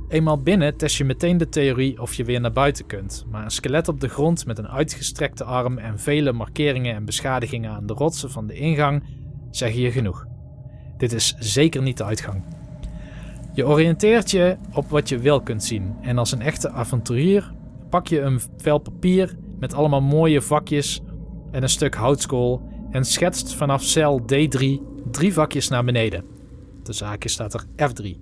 [0.08, 3.50] Eenmaal binnen test je meteen de theorie of je weer naar buiten kunt, maar een
[3.50, 7.92] skelet op de grond met een uitgestrekte arm en vele markeringen en beschadigingen aan de
[7.92, 9.04] rotsen van de ingang
[9.50, 10.26] zeggen je genoeg.
[10.96, 12.55] Dit is zeker niet de uitgang.
[13.56, 17.52] Je oriënteert je op wat je wel kunt zien en als een echte avonturier
[17.90, 21.00] pak je een vel papier met allemaal mooie vakjes
[21.50, 24.64] en een stuk houtskool en schetst vanaf cel D3
[25.10, 26.24] drie vakjes naar beneden.
[26.82, 28.20] De zaakje staat er F3.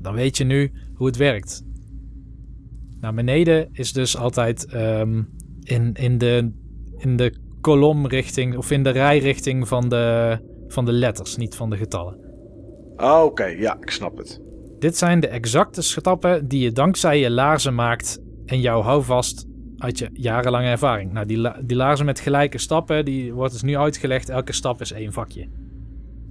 [0.00, 1.64] Dan weet je nu hoe het werkt.
[3.00, 5.22] Naar beneden is dus altijd ehm,
[5.62, 6.52] in, in, de,
[6.96, 10.38] in de kolomrichting of in de rijrichting van de,
[10.68, 12.25] van de letters, niet van de getallen.
[12.96, 14.40] Oh, Oké, ja, ik snap het.
[14.78, 19.46] Dit zijn de exacte stappen die je dankzij je laarzen maakt en jouw houvast
[19.78, 21.12] uit je jarenlange ervaring.
[21.12, 24.28] Nou, die, la- die laarzen met gelijke stappen, die wordt dus nu uitgelegd.
[24.28, 25.48] Elke stap is één vakje.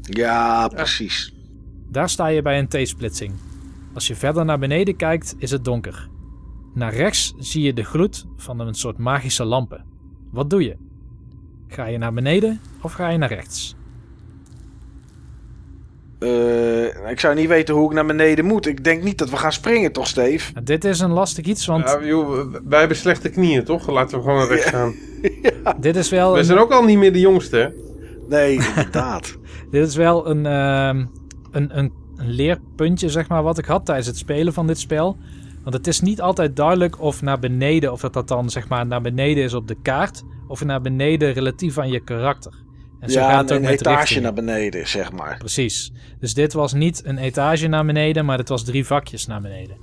[0.01, 1.33] Ja, precies.
[1.91, 3.33] Daar sta je bij een T-splitsing.
[3.93, 6.09] Als je verder naar beneden kijkt, is het donker.
[6.73, 9.85] Naar rechts zie je de gloed van een soort magische lampen.
[10.31, 10.75] Wat doe je?
[11.67, 13.74] Ga je naar beneden of ga je naar rechts?
[16.25, 18.65] Eh, ik zou niet weten hoe ik naar beneden moet.
[18.65, 20.51] Ik denk niet dat we gaan springen, toch, Steve?
[20.53, 23.89] Nou, dit is een lastig iets, want Ja, joh, wij hebben slechte knieën, toch?
[23.89, 24.93] Laten we gewoon naar rechts gaan.
[25.79, 27.67] dit is wel We een, zijn ook al niet meer de jongste, hè?
[28.29, 29.37] Nee, inderdaad.
[29.71, 31.05] Dit is wel een, ehm,
[31.51, 35.17] een, een, een leerpuntje, zeg maar, wat ik had tijdens het spelen van dit spel.
[35.63, 38.85] Want het is niet altijd duidelijk of naar beneden, of dat dat dan zeg maar
[38.85, 42.64] naar beneden is op de kaart, of naar beneden relatief aan je karakter.
[43.05, 45.37] En zo ja, gaat het ook een met etage naar beneden, zeg maar.
[45.37, 45.91] Precies.
[46.19, 49.77] Dus dit was niet een etage naar beneden, maar dit was drie vakjes naar beneden.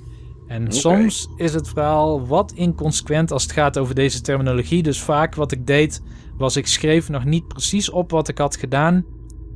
[0.48, 4.82] En soms is het verhaal wat inconsequent als het gaat over deze terminologie.
[4.82, 6.02] Dus vaak wat ik deed,
[6.36, 9.04] was ik schreef nog niet precies op wat ik had gedaan,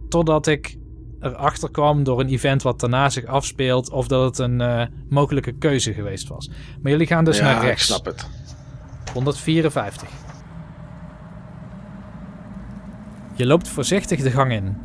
[0.08, 0.76] totdat ik
[1.20, 5.52] erachter kwam door een event wat daarna zich afspeelt, of dat het een eh, mogelijke
[5.52, 6.50] keuze geweest was.
[6.80, 7.86] Maar jullie gaan dus ja, naar ik rechts.
[7.86, 8.26] snap het.
[9.12, 10.25] 154.
[13.36, 14.76] Je loopt voorzichtig de gang in.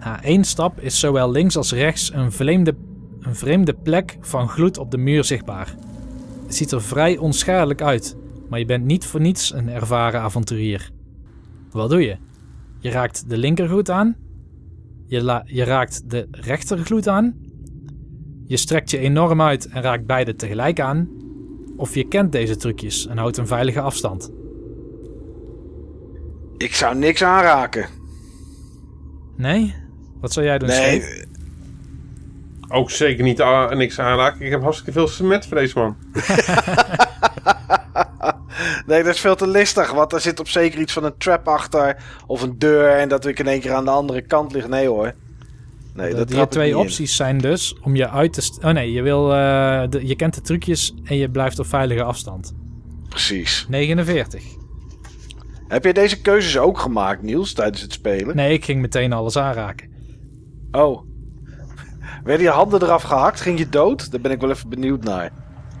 [0.00, 2.74] Na één stap is zowel links als rechts een vreemde,
[3.20, 5.74] een vreemde plek van gloed op de muur zichtbaar.
[6.44, 8.16] Het ziet er vrij onschadelijk uit,
[8.48, 10.90] maar je bent niet voor niets een ervaren avonturier.
[11.70, 12.16] Wat doe je?
[12.78, 14.16] Je raakt de linkergloed aan.
[15.06, 17.34] Je, je raakt de rechtergloed aan.
[18.46, 21.08] Je strekt je enorm uit en raakt beide tegelijk aan.
[21.76, 24.30] Of je kent deze trucjes en houdt een veilige afstand.
[26.58, 27.86] Ik zou niks aanraken.
[29.36, 29.74] Nee?
[30.20, 31.26] Wat zou jij doen, Nee, Steve?
[32.68, 33.38] Ook zeker niet
[33.74, 34.44] niks aanraken.
[34.44, 35.96] Ik heb hartstikke veel smetvrees, man.
[38.86, 39.90] nee, dat is veel te listig.
[39.92, 41.96] Want er zit op zeker iets van een trap achter.
[42.26, 42.88] Of een deur.
[42.88, 44.68] En dat ik in één keer aan de andere kant lig.
[44.68, 45.12] Nee hoor.
[45.94, 46.76] Nee, De- dat die twee in.
[46.76, 48.58] opties zijn dus om je uit te...
[48.66, 52.02] Oh nee, je, wil, eh, de- je kent de trucjes en je blijft op veilige
[52.02, 52.54] afstand.
[53.08, 53.66] Precies.
[53.68, 54.42] 49.
[55.68, 58.36] Heb jij deze keuzes ook gemaakt, Niels, tijdens het spelen?
[58.36, 59.88] Nee, ik ging meteen alles aanraken.
[60.70, 61.02] Oh.
[62.24, 63.40] Werden je handen eraf gehakt?
[63.40, 64.10] Ging je dood?
[64.10, 65.30] Daar ben ik wel even benieuwd naar.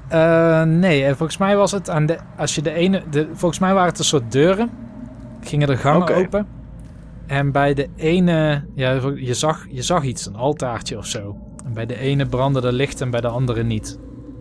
[0.08, 2.18] Eh, nee, en volgens mij was het aan de...
[2.36, 3.02] Als je de ene...
[3.10, 4.70] De, volgens mij waren het een soort deuren.
[5.40, 6.46] Gingen er gangen open.
[7.26, 8.64] En bij de ene...
[8.74, 11.36] Ja, je zag, je zag iets, een altaartje of zo.
[11.64, 13.98] En bij de ene brandde er licht en bij de andere niet.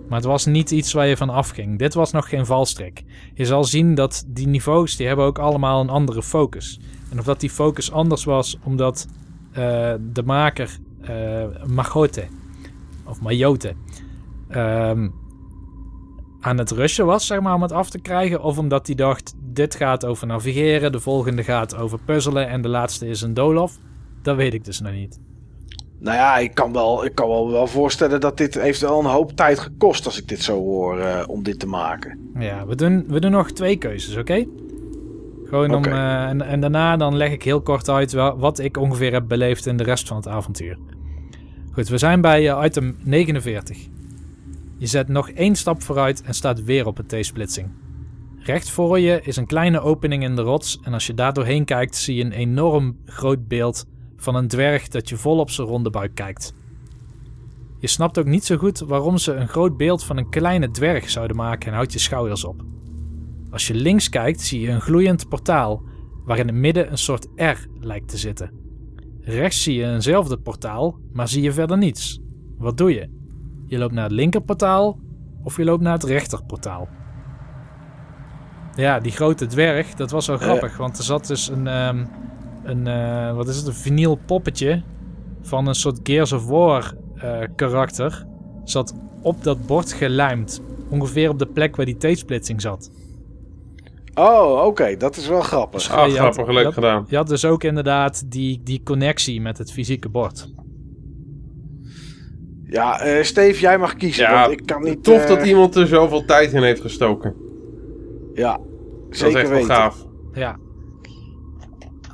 [0.07, 1.79] Maar het was niet iets waar je van afging.
[1.79, 3.03] Dit was nog geen valstrik.
[3.33, 6.79] Je zal zien dat die niveaus, die hebben ook allemaal een andere focus.
[7.11, 9.07] En of dat die focus anders was omdat
[9.51, 12.27] eh, de maker eh Magote
[13.05, 13.73] of Mayote
[14.49, 15.09] ehm,
[16.39, 18.43] aan het rushen was, zeg maar, om het af te krijgen.
[18.43, 22.67] Of omdat hij dacht, dit gaat over navigeren, de volgende gaat over puzzelen en de
[22.67, 23.77] laatste is een doolhof.
[24.21, 25.19] Dat weet ik dus nog niet.
[25.99, 29.05] Nou ja, ik kan, wel, ik kan wel, wel voorstellen dat dit heeft wel een
[29.05, 32.31] hoop tijd gekost als ik dit zo hoor eh, om dit te maken.
[32.39, 34.45] Ja, we doen, we doen nog twee keuzes, oké?
[35.45, 35.85] Gewoon om.
[35.85, 39.65] Eh, en, en daarna dan leg ik heel kort uit wat ik ongeveer heb beleefd
[39.65, 40.77] in de rest van het avontuur.
[41.71, 43.77] Goed, we zijn bij eh, item 49.
[44.77, 47.67] Je zet nog één stap vooruit en staat weer op een T-splitsing.
[48.39, 51.65] Recht voor je is een kleine opening in de rots en als je daar doorheen
[51.65, 53.85] kijkt zie je een enorm groot beeld
[54.17, 56.53] van een dwerg dat je vol op zijn ronde buik kijkt.
[57.79, 61.09] Je snapt ook niet zo goed waarom ze een groot beeld van een kleine dwerg
[61.09, 62.61] zouden maken en houdt je schouders op.
[63.51, 65.83] Als je links kijkt zie je een gloeiend portaal
[66.25, 68.51] waar in het midden een soort R lijkt te zitten.
[69.21, 72.19] Rechts zie je eenzelfde portaal, maar zie je verder niets.
[72.57, 73.09] Wat doe je?
[73.65, 74.99] Je loopt naar het linkerportaal
[75.43, 76.87] of je loopt naar het rechterportaal?
[78.75, 80.41] Ja, die grote dwerg, dat was wel Eh.
[80.41, 82.05] grappig, want er zat dus een, ehm,
[82.67, 84.81] een eh, wat is het, een vinyl poppetje
[85.41, 88.25] van een soort Gears of War eh, karakter.
[88.63, 92.91] Zat op dat bord gelijmd, ongeveer op de plek waar die T-splitsing zat.
[94.13, 95.91] Oh, oké, dat is wel grappig.
[95.91, 97.05] Ah, je had- grappig, gedaan.
[97.09, 100.53] Je had dus ook inderdaad die, die connectie met het fysieke bord.
[102.63, 104.23] Ja, eh Steve, jij mag kiezen.
[104.23, 105.03] Ja, want ik kan niet.
[105.03, 107.35] Tof dat iemand er zoveel tijd in heeft gestoken.
[108.33, 108.61] Ja, Dat
[109.09, 109.75] is zeker echt wel weten.
[109.75, 110.05] gaaf.
[110.33, 110.57] Ja.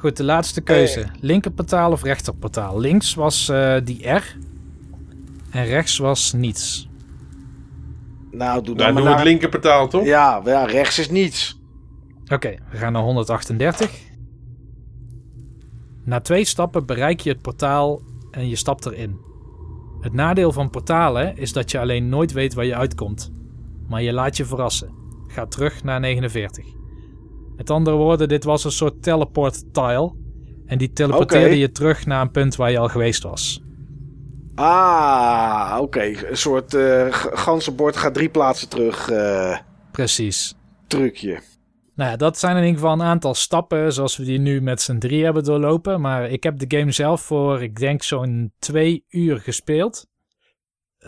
[0.03, 1.05] Goed, de laatste keuze.
[1.19, 2.79] Linkerportaal of rechterportaal?
[2.79, 4.37] Links was eh, die R.
[5.49, 6.89] En rechts was niets.
[8.31, 9.25] Nou, doe dan Nou, maar doen we het naar...
[9.25, 10.05] linkerportaal, toch?
[10.05, 11.59] Ja, ja, rechts is niets.
[12.27, 13.91] Oké, we gaan naar 138.
[16.03, 18.01] Na twee stappen bereik je het portaal
[18.31, 19.19] en je stapt erin.
[20.01, 23.31] Het nadeel van portalen is dat je alleen nooit weet waar je uitkomt.
[23.87, 24.93] Maar je laat je verrassen.
[25.27, 26.65] Ga terug naar 49.
[27.63, 30.13] Met andere woorden, dit was een soort teleport tile.
[30.65, 33.61] En die teleporteerde je terug naar een punt waar je al geweest was.
[34.55, 36.01] Ah, oké.
[36.29, 36.75] Een soort
[37.09, 39.57] g- ganzenbord gaat drie plaatsen terug eh,
[39.91, 40.55] Precies.
[40.87, 41.41] trucje.
[41.95, 44.81] Nou ja, dat zijn in ieder geval een aantal stappen zoals we die nu met
[44.81, 46.01] z'n drie hebben doorlopen.
[46.01, 50.07] Maar ik heb de game zelf voor, ik denk, zo'n twee uur gespeeld.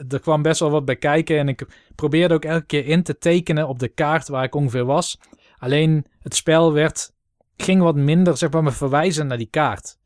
[0.10, 3.18] Er kwam best wel wat bij kijken en ik probeerde ook elke keer in te
[3.18, 5.18] tekenen op de kaart waar ik ongeveer was.
[5.66, 7.14] Alleen het spel werd,
[7.58, 9.98] ging wat minder, zeg maar, me verwijzen naar die kaart.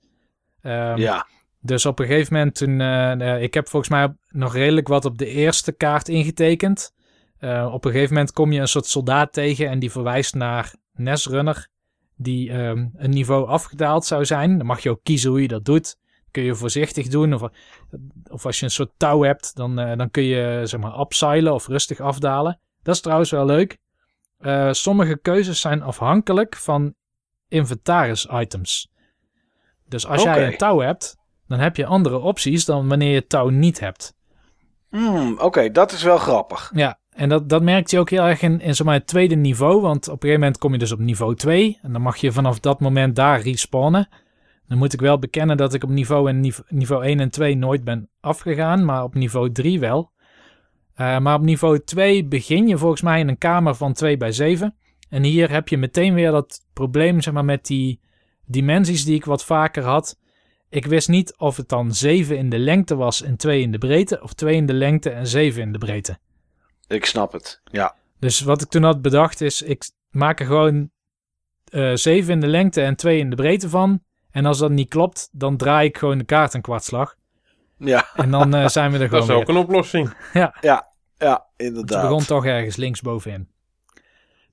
[0.61, 1.27] Ehm, ja.
[1.61, 2.81] dus op een gegeven moment toen...
[2.81, 6.93] eh, eh, ik heb volgens mij nog redelijk wat op de eerste kaart ingetekend.
[7.37, 10.73] Eh, op een gegeven moment kom je een soort soldaat tegen en die verwijst naar
[10.93, 11.67] Nesrunner.
[12.15, 14.57] Die ehm, een niveau afgedaald zou zijn.
[14.57, 15.97] Dan mag je ook kiezen hoe je dat doet.
[16.31, 17.33] Kun je voorzichtig doen.
[17.33, 17.49] Of,
[18.29, 21.67] of als je een soort touw hebt, dan, dan kun je zeg maar upsilen of
[21.67, 22.59] rustig afdalen.
[22.83, 23.77] Dat is trouwens wel leuk.
[24.39, 26.93] Eh, sommige keuzes zijn afhankelijk van
[27.47, 28.91] inventaris items.
[29.87, 31.17] Dus als jij een touw hebt,
[31.47, 34.13] dan heb je andere opties dan wanneer je touw niet hebt.
[34.89, 36.71] Hmm, oké, dat is wel grappig.
[36.75, 39.35] Ja, en dat, dat merkt je ook heel erg in, in zeg maar, het tweede
[39.35, 39.81] niveau.
[39.81, 41.79] Want op een gegeven moment kom je dus op niveau 2.
[41.81, 44.09] En dan mag je vanaf dat moment daar respawnen.
[44.67, 47.55] Dan moet ik wel bekennen dat ik op niveau, en niveau, niveau 1 en 2
[47.55, 48.85] nooit ben afgegaan.
[48.85, 50.11] Maar op niveau 3 wel.
[50.99, 54.31] Eh, maar op niveau 2 begin je volgens mij in een kamer van 2 bij
[54.31, 54.75] 7.
[55.09, 57.99] En hier heb je meteen weer dat probleem zeg maar, met die
[58.45, 60.17] dimensies die ik wat vaker had.
[60.69, 63.77] Ik wist niet of het dan 7 in de lengte was en 2 in de
[63.77, 64.21] breedte.
[64.21, 66.17] Of 2 in de lengte en 7 in de breedte.
[66.87, 67.61] Ik snap het.
[67.63, 67.95] Ja.
[68.19, 70.89] Dus wat ik toen had bedacht is, ik maak er gewoon
[71.71, 74.01] eh 7 in de lengte en 2 in de breedte van.
[74.31, 77.15] En als dat niet klopt, dan draai ik gewoon de kaart een kwartslag.
[77.77, 79.55] Ja, En dan eh, zijn we er Dat gewoon is ook weer.
[79.55, 80.13] een oplossing.
[80.33, 80.87] ja,
[81.19, 82.01] Het inderdaad.
[82.01, 83.47] begon toch ergens linksbovenin.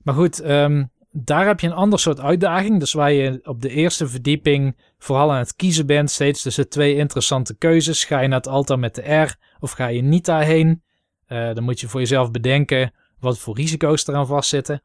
[0.03, 2.79] Maar goed, ehm, daar heb je een ander soort uitdaging.
[2.79, 6.95] Dus waar je op de eerste verdieping vooral aan het kiezen bent, steeds tussen twee
[6.95, 8.03] interessante keuzes.
[8.03, 10.83] Ga je naar het altaar met de R of ga je niet daarheen?
[11.25, 14.83] Eh, dan moet je voor jezelf bedenken wat voor risico's eraan vastzitten.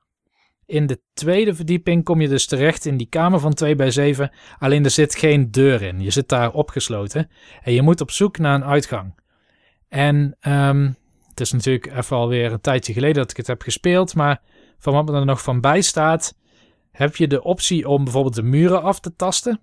[0.66, 4.30] In de tweede verdieping kom je dus terecht in die kamer van 2 bij 7.
[4.58, 6.00] Alleen er zit geen deur in.
[6.00, 7.30] Je zit daar opgesloten.
[7.62, 9.14] En je moet op zoek naar een uitgang.
[9.88, 10.90] En ehm,
[11.32, 14.14] het is natuurlijk even alweer een tijdje geleden dat ik het heb gespeeld.
[14.14, 14.40] Maar
[14.78, 16.34] van wat me er nog van bij staat,
[16.90, 19.60] heb je de optie om bijvoorbeeld de muren af te tasten.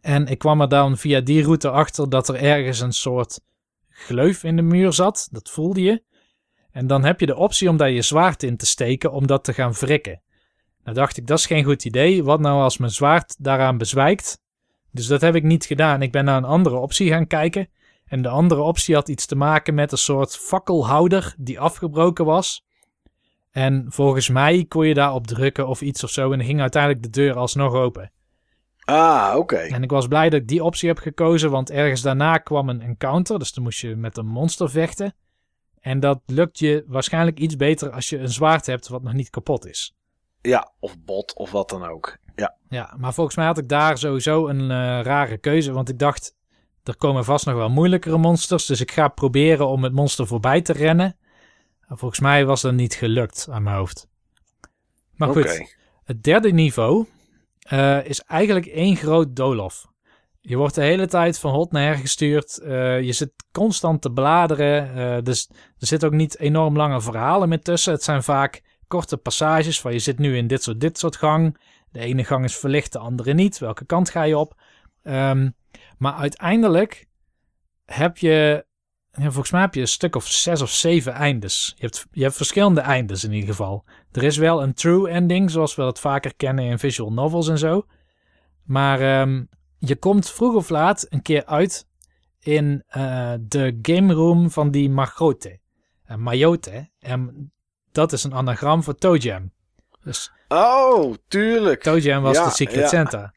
[0.00, 3.40] En ik kwam er dan via die route achter dat er ergens een soort
[3.88, 5.28] gleuf in de muur zat.
[5.30, 6.02] Dat voelde je.
[6.70, 9.44] En dan heb je de optie om daar je zwaard in te steken om dat
[9.44, 10.22] te gaan wrikken.
[10.84, 12.24] Nou dacht ik, dat is geen goed idee.
[12.24, 14.40] Wat nou als mijn zwaard daaraan bezwijkt?
[14.92, 16.02] Dus dat heb ik niet gedaan.
[16.02, 17.68] Ik ben naar een andere optie gaan kijken.
[18.08, 22.66] En de andere optie had iets te maken met een soort fakkelhouder die afgebroken was.
[23.50, 26.32] En volgens mij kon je daarop drukken of iets of zo.
[26.32, 28.12] En dan ging uiteindelijk de deur alsnog open.
[28.84, 29.56] Ah, oké.
[29.56, 32.82] En ik was blij dat ik die optie heb gekozen, want ergens daarna kwam een
[32.82, 33.38] encounter.
[33.38, 35.14] Dus dan moest je met een monster vechten.
[35.80, 39.30] En dat lukt je waarschijnlijk iets beter als je een zwaard hebt wat nog niet
[39.30, 39.94] kapot is.
[40.42, 42.18] Ja, of bot of wat dan ook.
[42.36, 42.56] Ja.
[42.68, 45.72] Ja, maar volgens mij had ik daar sowieso een eh, rare keuze.
[45.72, 46.36] Want ik dacht,
[46.88, 48.66] er komen vast nog wel moeilijkere monsters.
[48.66, 51.16] Dus ik ga proberen om het monster voorbij te rennen.
[51.88, 54.08] En volgens mij was dat niet gelukt aan mijn hoofd.
[55.14, 57.06] Maar goed, het derde niveau
[57.58, 59.86] eh, is eigenlijk één groot doolhof.
[60.40, 62.58] Je wordt de hele tijd van hot naar her gestuurd.
[62.58, 64.94] Eh, je zit constant te bladeren.
[64.94, 65.48] eh, dus
[65.78, 67.92] er zitten ook niet enorm lange verhalen meer tussen.
[67.92, 71.58] Het zijn vaak korte passages van je zit nu in dit soort, dit soort gang.
[71.90, 73.58] De ene gang is verlicht, de andere niet.
[73.58, 74.60] Welke kant ga je op?
[75.02, 75.48] Ehm,
[75.98, 77.06] maar uiteindelijk
[77.84, 78.66] heb je,
[79.12, 81.72] volgens mij heb je een stuk of zes of zeven eindes.
[81.76, 83.84] Je hebt, je hebt verschillende eindes in ieder geval.
[84.12, 87.58] Er is wel een true ending, zoals we dat vaker kennen in visual novels en
[87.58, 87.86] zo.
[88.64, 89.44] Maar ehm,
[89.78, 91.86] je komt vroeg of laat een keer uit
[92.40, 95.58] in eh, de game room van die Magote.
[96.04, 96.90] En Mayote.
[96.98, 97.52] En
[97.92, 99.52] dat is een anagram voor Toe Jam.
[100.02, 101.82] Dus Oh, tuurlijk.
[101.82, 102.88] Toe Jam was Ja, de Secret ja.
[102.88, 103.32] Santa.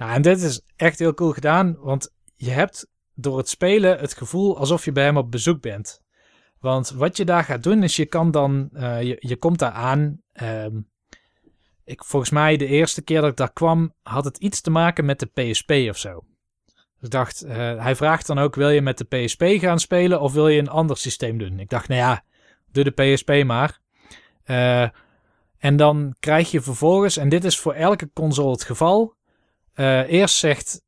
[0.00, 4.14] Nou, en dit is echt heel cool gedaan, want je hebt door het spelen het
[4.14, 6.00] gevoel alsof je bij hem op bezoek bent.
[6.60, 9.70] Want wat je daar gaat doen is je kan dan, eh, je, je komt daar
[9.72, 10.20] aan.
[10.32, 10.80] ehm,
[11.84, 15.04] ik, volgens mij de eerste keer dat ik daar kwam had het iets te maken
[15.04, 16.24] met de PSP of zo.
[16.66, 20.20] Dus ik dacht, eh, hij vraagt dan ook, wil je met de PSP gaan spelen
[20.20, 21.58] of wil je een ander systeem doen?
[21.58, 22.24] Ik dacht, nou ja,
[22.72, 23.80] doe de PSP maar.
[24.44, 24.88] Eh,
[25.58, 29.18] en dan krijg je vervolgens, en dit is voor elke console het geval.
[29.80, 30.82] Eh, eerst zegt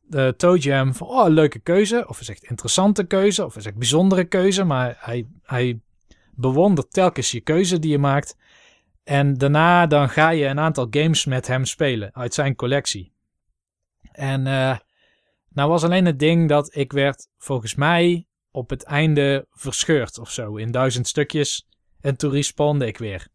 [0.00, 2.04] de Toe van, oh, leuke keuze.
[2.08, 3.44] Of hij zegt interessante keuze.
[3.44, 4.64] Of hij zegt bijzondere keuze.
[4.64, 5.80] Maar hij, hij
[6.30, 8.36] bewondert telkens je keuze die je maakt.
[9.04, 13.12] En daarna dan ga je een aantal games met hem spelen uit zijn collectie.
[14.12, 14.76] En eh
[15.48, 20.30] nou was alleen het ding dat ik werd volgens mij op het einde verscheurd of
[20.30, 21.68] zo in duizend stukjes.
[22.00, 23.26] En toen respawnde ik weer.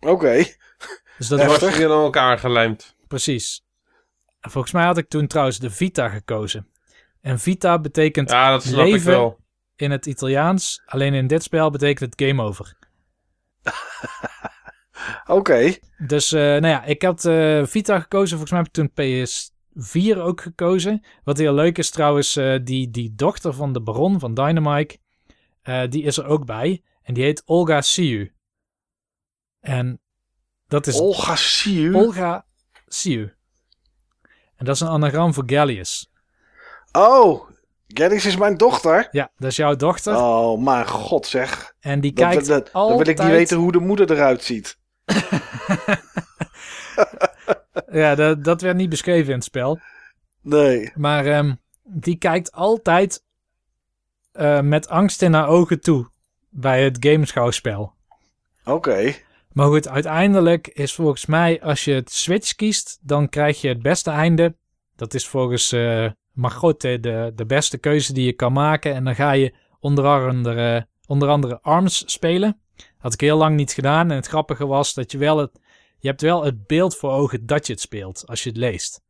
[0.00, 0.44] Oké.
[1.18, 2.96] Dus dat was hier aan elkaar gelijmd.
[3.08, 3.65] precies.
[4.46, 6.68] En volgens mij had ik toen trouwens de Vita gekozen.
[7.20, 9.38] En Vita betekent Ja, dat snap ik leven wel.
[9.76, 10.82] in het Italiaans.
[10.84, 12.76] Alleen in dit spel betekent het game over.
[15.26, 15.74] Oké.
[15.98, 18.38] Dus eh, nou ja, ik had eh, Vita gekozen.
[18.38, 18.90] Volgens mij heb ik toen
[20.14, 21.04] PS4 ook gekozen.
[21.24, 24.98] Wat heel leuk is trouwens, eh, die, die dochter van de baron van Dynamite,
[25.62, 26.82] eh, die is er ook bij.
[27.02, 28.32] En die heet Olga Siu.
[29.60, 30.00] En
[30.66, 31.94] dat is Olga Siu.
[31.94, 32.46] Olga
[32.86, 33.35] Siu.
[34.56, 36.10] En dat is een anagram voor Gallius.
[36.92, 37.50] Oh,
[37.88, 39.08] Geddes is mijn dochter.
[39.10, 40.16] Ja, dat is jouw dochter.
[40.16, 41.74] Oh, mijn god zeg.
[41.80, 42.98] En die Dat, kijkt dat, dat- dan altijd...
[43.06, 44.78] wil ik niet weten hoe de moeder eruit ziet.
[47.90, 49.78] Ja, dat, dat werd niet beschreven in het spel.
[50.40, 50.92] Nee.
[50.94, 53.22] Maar ehm, die kijkt altijd
[54.32, 56.08] eh, met angst in haar ogen toe
[56.48, 57.92] bij het gameschouwspel.
[58.64, 59.14] Oké.
[59.56, 63.82] Maar goed, uiteindelijk is volgens mij als je het Switch kiest, dan krijg je het
[63.82, 64.56] beste einde.
[64.96, 68.94] Dat is volgens eh Margotte de, de beste keuze die je kan maken.
[68.94, 72.60] En dan ga je onder andere, onder andere ARMS spelen.
[72.98, 74.10] Had ik heel lang niet gedaan.
[74.10, 75.60] En het grappige was dat je wel het,
[75.98, 79.02] je hebt wel het beeld voor ogen dat je het speelt als je het leest.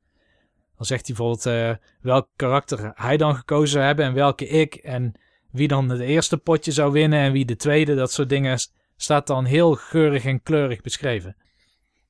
[0.77, 4.74] Dan zegt hij bijvoorbeeld eh, welk karakter hij dan gekozen zou hebben en welke ik.
[4.74, 5.12] En
[5.51, 7.94] wie dan het eerste potje zou winnen en wie de tweede.
[7.94, 8.59] Dat soort dingen
[8.97, 11.36] staat dan heel geurig en kleurig beschreven.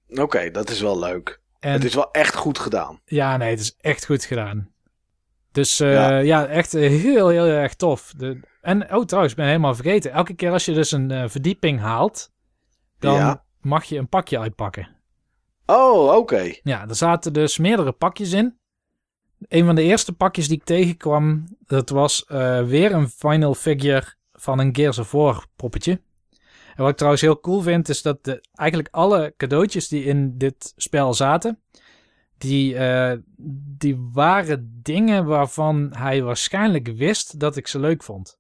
[0.09, 1.41] Oké, dat is wel leuk.
[1.61, 3.01] En Het is wel echt goed gedaan.
[3.05, 4.71] ja, nee, het is echt goed gedaan.
[5.53, 6.19] Dus eh, Ja.
[6.19, 6.47] ja.
[6.47, 8.13] echt eh, heel, heel erg tof.
[8.17, 10.13] De, en, oh trouwens, ik ben helemaal vergeten.
[10.13, 12.33] Elke keer als je dus een eh, verdieping haalt,
[12.99, 13.45] dan Ja.
[13.61, 14.89] mag je een pakje uitpakken.
[15.67, 16.53] Oh, oké.
[16.63, 18.59] Ja, er zaten dus meerdere pakjes in.
[19.49, 22.25] Een van de eerste pakjes die ik tegenkwam, dat was
[22.67, 26.01] weer een final figure van een Gears of War poppetje.
[26.77, 30.39] En wat ik trouwens heel cool vind, is dat de, eigenlijk alle cadeautjes die in
[30.39, 31.61] dit spel zaten,
[32.39, 33.19] die, eh,
[33.77, 38.39] die waren dingen waarvan hij waarschijnlijk wist dat ik ze leuk vond.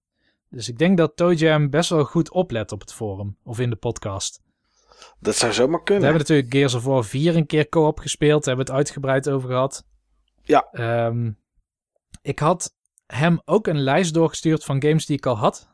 [0.51, 3.71] Dus ik denk dat Toe Jam best wel goed oplet op het forum of in
[3.71, 4.43] de podcast.
[5.21, 6.05] Dat zou zomaar We kunnen.
[6.05, 8.45] hebben natuurlijk Gears of War 4 een keer co-op gespeeld.
[8.45, 9.85] Daar hebben we het uitgebreid over gehad.
[10.43, 10.69] Ja.
[10.73, 11.31] Ehm,
[12.23, 12.75] ik had
[13.07, 15.69] hem ook een lijst doorgestuurd van games die ik al had.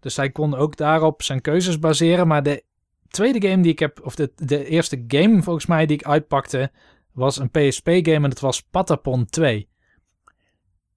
[0.00, 2.26] Dus hij kon ook daarop zijn keuzes baseren.
[2.26, 2.64] Maar de
[3.08, 6.70] tweede game die ik heb, of de, de eerste game volgens mij die ik uitpakte,
[7.12, 9.68] was een PSP-game en dat was Patapon 2.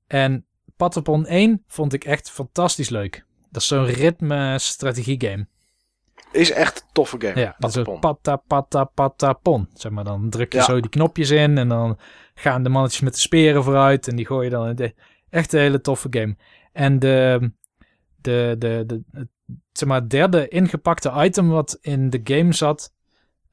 [0.07, 0.45] En
[0.77, 3.25] Patapon 1 vond ik echt fantastisch leuk.
[3.51, 5.47] Dat is zo'n ritme-strategie-game.
[6.31, 7.39] Is echt een toffe game.
[7.39, 7.99] Ja, dat is Patapon.
[7.99, 9.69] pata, pata, patapon.
[9.73, 10.63] Zeg maar, dan druk je Ja.
[10.63, 11.99] zo die knopjes in en dan
[12.35, 14.93] gaan de mannetjes met de speren vooruit en die gooi je dan in de,
[15.29, 16.35] echt een hele toffe game.
[16.71, 17.51] En de,
[18.23, 19.27] de, de, de, het,
[19.71, 22.93] zeg maar, derde ingepakte item wat in de game zat,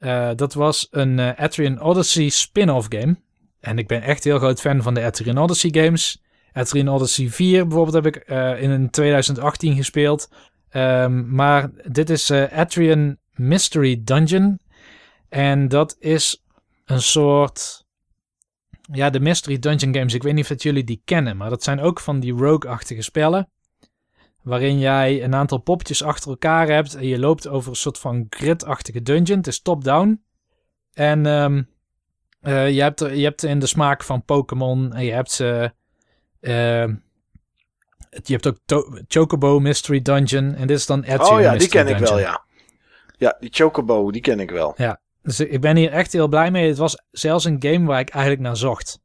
[0.01, 3.17] eh, dat was een eh, Atrian Odyssey spin-off game.
[3.61, 6.23] En ik ben echt heel groot fan van de Atrian Odyssey games.
[6.53, 10.29] Atrian Odyssey 4 bijvoorbeeld heb ik eh, in 2018 gespeeld.
[10.69, 14.61] Ehm, maar dit is Atrian Mystery Dungeon.
[15.29, 16.45] En dat is
[16.85, 17.85] een soort.
[18.93, 20.15] Ja, de Mystery Dungeon games.
[20.15, 21.37] Ik weet niet of dat jullie die kennen.
[21.37, 23.49] Maar dat zijn ook van die rogue-achtige spellen.
[24.43, 26.95] Waarin jij een aantal poppetjes achter elkaar hebt.
[26.95, 29.39] En je loopt over een soort van grid-achtige dungeon.
[29.39, 30.23] Het is top-down.
[30.93, 31.63] En ehm,
[32.41, 34.93] eh, je, hebt er, je hebt in de smaak van Pokémon.
[34.93, 35.73] En je hebt ze.
[36.41, 36.95] ehm,
[38.11, 38.59] je hebt ook
[39.09, 40.55] Chocobo Mystery Dungeon.
[40.55, 42.43] En dit is dan Atrian Oh ja, die ken ik wel, ja.
[43.17, 44.75] Ja, die Chocobo, die ken ik wel.
[45.23, 46.69] Dus ik ben hier echt heel blij mee.
[46.69, 49.01] Het was zelfs een game waar ik eigenlijk naar zocht.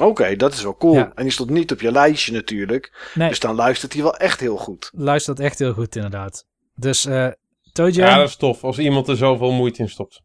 [0.00, 0.94] Oké, dat is wel cool.
[0.94, 1.12] Ja.
[1.14, 3.10] En die stond niet op je lijstje natuurlijk.
[3.14, 4.90] Nee, Dus dan luistert hij wel echt heel goed.
[4.94, 6.46] luistert echt heel goed inderdaad.
[6.74, 7.28] Dus eh
[7.74, 8.64] Toe Ja, dat is tof.
[8.64, 10.22] Als iemand er zoveel moeite in stopt.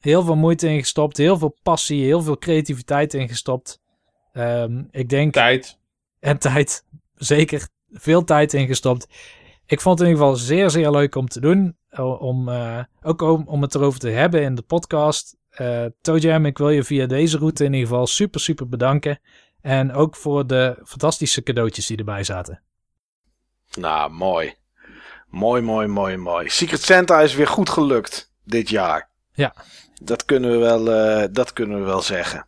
[0.00, 1.16] heel veel moeite ingestopt.
[1.16, 3.80] Heel veel passie, heel veel creativiteit ingestopt.
[4.32, 5.78] Ehm, ik denk, Tijd.
[6.20, 9.06] en tijd, zeker veel tijd ingestopt.
[9.66, 11.76] Ik vond het in ieder geval zeer, zeer leuk om te doen.
[12.18, 15.36] Om, eh, ook om, om het erover te hebben in de podcast.
[15.52, 19.20] Eh Toe Jam, ik wil je via deze route in ieder geval super, super bedanken.
[19.60, 22.62] En ook voor de fantastische cadeautjes die erbij zaten.
[23.74, 24.54] Nou, mooi.
[25.28, 26.48] Mooi, mooi, mooi, mooi.
[26.48, 29.08] Secret Santa is weer goed gelukt dit jaar.
[29.32, 29.54] Ja.
[30.02, 32.46] Dat kunnen we wel, eh, dat kunnen we wel zeggen.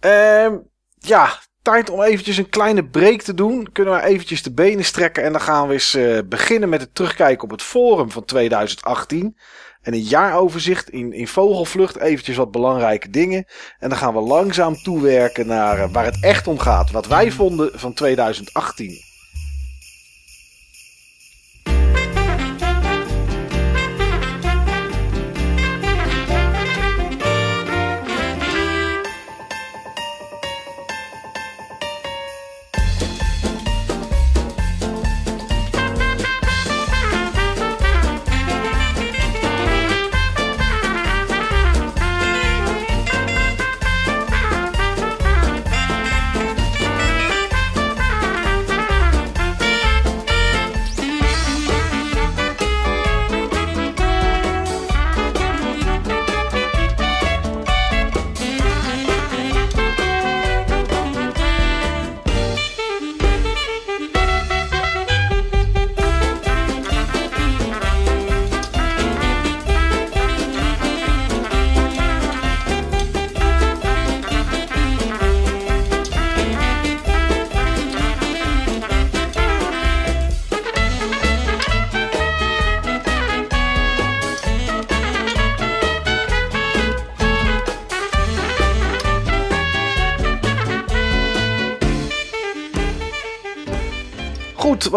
[0.00, 0.56] Ehm,
[0.98, 3.72] ja, tijd om eventjes een kleine break te doen.
[3.72, 6.94] Kunnen we eventjes de benen strekken en dan gaan we eens eh, beginnen met het
[6.94, 9.36] terugkijken op het forum van 2018.
[9.82, 13.46] En een jaaroverzicht in, in vogelvlucht, eventjes wat belangrijke dingen.
[13.78, 16.90] En dan gaan we langzaam toewerken naar eh, waar het echt om gaat.
[16.90, 19.11] Wat wij vonden van 2018.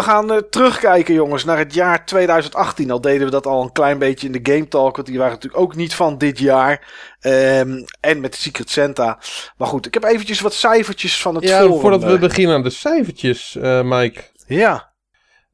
[0.05, 2.91] Gaan eh, terugkijken jongens naar het jaar 2018.
[2.91, 4.95] Al deden we dat al een klein beetje in de Game Talk.
[4.95, 6.93] Want die waren natuurlijk ook niet van dit jaar.
[7.19, 9.19] Ehm, en met Secret Santa.
[9.57, 11.79] Maar goed, ik heb eventjes wat cijfertjes van het Ja, forum.
[11.79, 14.23] voordat we eh, beginnen aan de cijfertjes, eh, Mike.
[14.47, 14.93] Ja,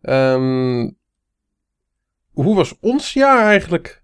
[0.01, 0.89] Ehm,
[2.31, 4.03] hoe was ons jaar eigenlijk?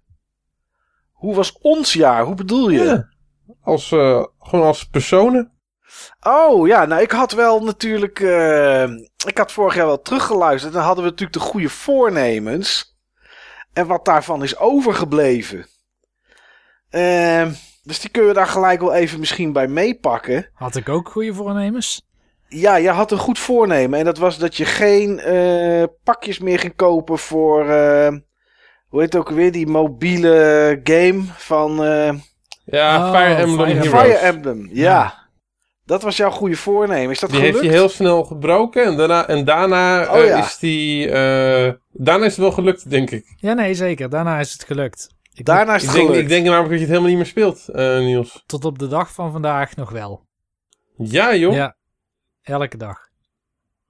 [1.12, 2.24] hoe was ons jaar?
[2.24, 2.82] Hoe bedoel je?
[2.84, 3.08] Ja.
[3.62, 5.52] Als, gewoon als personen?
[6.20, 8.18] Oh ja, nou ik had wel natuurlijk.
[9.26, 10.72] Ik had vorig jaar wel teruggeluisterd.
[10.72, 12.96] En dan hadden we natuurlijk de goede voornemens.
[13.72, 15.66] En wat daarvan is overgebleven.
[16.90, 17.50] Ehm,
[17.82, 20.50] dus die kunnen we daar gelijk wel even misschien bij meepakken.
[20.54, 22.06] Had ik ook goede voornemens?
[22.48, 23.98] Ja, je had een goed voornemen.
[23.98, 27.68] En dat was dat je geen eh, pakjes meer ging kopen voor.
[27.70, 28.08] eh,
[28.88, 29.52] hoe heet het ook weer?
[29.52, 31.84] Die mobiele game van.
[31.84, 32.12] eh,
[32.64, 34.00] Ja, Oh, Fire Emblem Fire Heroes.
[34.00, 34.68] Fire Emblem.
[34.72, 34.82] Ja.
[34.82, 35.27] Ja.
[35.88, 37.10] Dat was jouw goede voornemen.
[37.10, 37.56] Is dat Die gelukt?
[37.60, 40.38] heeft hij heel snel gebroken en daarna, en daarna Oh, eh, ja.
[40.44, 41.10] is die...
[41.10, 43.34] eh, daarna is het wel gelukt, denk ik.
[43.36, 44.08] Ja, nee, zeker.
[44.08, 45.08] Daarna is het gelukt.
[45.32, 46.22] Ik Daarna is Ik het denk, gelukt.
[46.24, 48.42] ik denk namelijk dat je het helemaal niet meer speelt, eh, Niels.
[48.46, 50.26] Tot op de dag van vandaag nog wel.
[50.96, 51.54] Ja, joh.
[51.54, 51.76] Ja,
[52.42, 52.98] elke dag.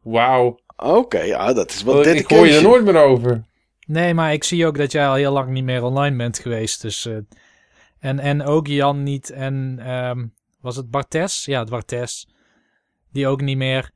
[0.02, 0.58] Wauw.
[0.76, 2.38] Oké, ja, dat is wel Ik- Ik dedication.
[2.38, 3.44] hoor je er nooit meer over.
[3.86, 6.82] Nee, maar ik zie ook dat jij al heel lang niet meer online bent geweest.
[6.82, 7.16] Dus, eh,
[8.00, 9.30] en, en ook Jan niet.
[9.30, 10.24] En ehm,
[10.60, 11.44] was het Bartes?
[11.44, 12.28] Ja, het Bartes.
[13.12, 13.90] Die ook niet meer.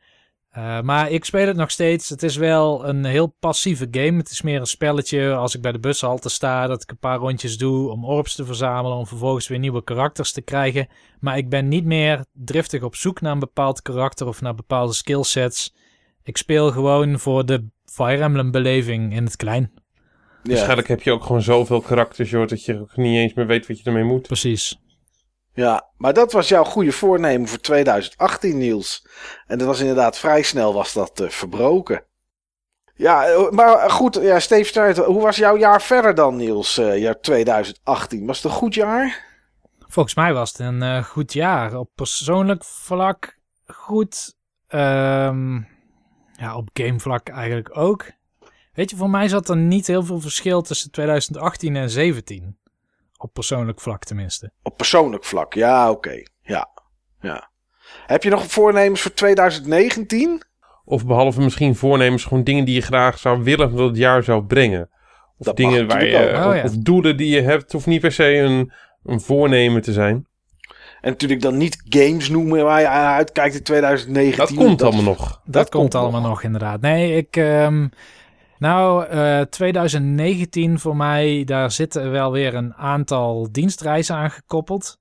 [0.56, 2.08] Uh, maar ik speel het nog steeds.
[2.08, 4.16] Het is wel een heel passieve game.
[4.16, 7.18] Het is meer een spelletje als ik bij de bushalte sta, dat ik een paar
[7.18, 10.88] rondjes doe om orbs te verzamelen, om vervolgens weer nieuwe karakters te krijgen.
[11.20, 14.92] Maar ik ben niet meer driftig op zoek naar een bepaald karakter of naar bepaalde
[14.92, 15.74] skillsets.
[16.22, 19.72] Ik speel gewoon voor de Fire Emblem beleving in het klein.
[20.42, 20.50] Ja.
[20.50, 23.66] Waarschijnlijk heb je ook gewoon zoveel karakters, joh, dat je ook niet eens meer weet
[23.66, 24.26] wat je ermee moet.
[24.26, 24.81] Precies.
[25.54, 29.06] Ja, maar dat was jouw goede voornemen voor 2018, Niels.
[29.46, 32.04] En dat was inderdaad vrij snel was dat uh, verbroken.
[32.94, 36.78] Ja, eh, maar goed, ja, Steve hoe was jouw jaar verder dan, Niels?
[36.78, 39.30] Uh, jaar 2018, was het een goed jaar?
[39.88, 41.76] Volgens mij was het een goed jaar.
[41.76, 44.34] Op persoonlijk vlak goed.
[44.68, 45.68] Um,
[46.32, 48.10] ja, op gamevlak eigenlijk ook.
[48.72, 52.56] Weet je, voor mij zat er niet heel veel verschil tussen 2018 en 2017.
[53.22, 54.52] Op persoonlijk vlak tenminste.
[54.62, 56.22] Op persoonlijk vlak, ja, oké.
[56.42, 56.68] Ja,
[57.20, 57.50] ja.
[58.06, 60.42] Heb je nog voornemens voor 2019?
[60.84, 64.44] Of behalve misschien voornemens, gewoon dingen die je graag zou willen dat het jaar zou
[64.44, 64.90] brengen.
[65.38, 68.36] Of dat dingen waar je, oh, of, doelen die je hebt, hoeft niet per se
[68.36, 68.72] een,
[69.04, 70.26] een voornemen te zijn.
[71.00, 74.38] En natuurlijk dan niet games noemen waar je aan uitkijkt in 2019.
[74.38, 75.40] Dat komt allemaal nog.
[75.44, 76.42] Dat, komt, allemaal nog.
[76.42, 76.80] inderdaad.
[76.80, 77.36] Nee, ik...
[77.36, 77.90] Um,
[78.62, 84.98] nou, uh, eh, 2019 voor mij, daar zitten wel weer een aantal dienstreizen aan gekoppeld.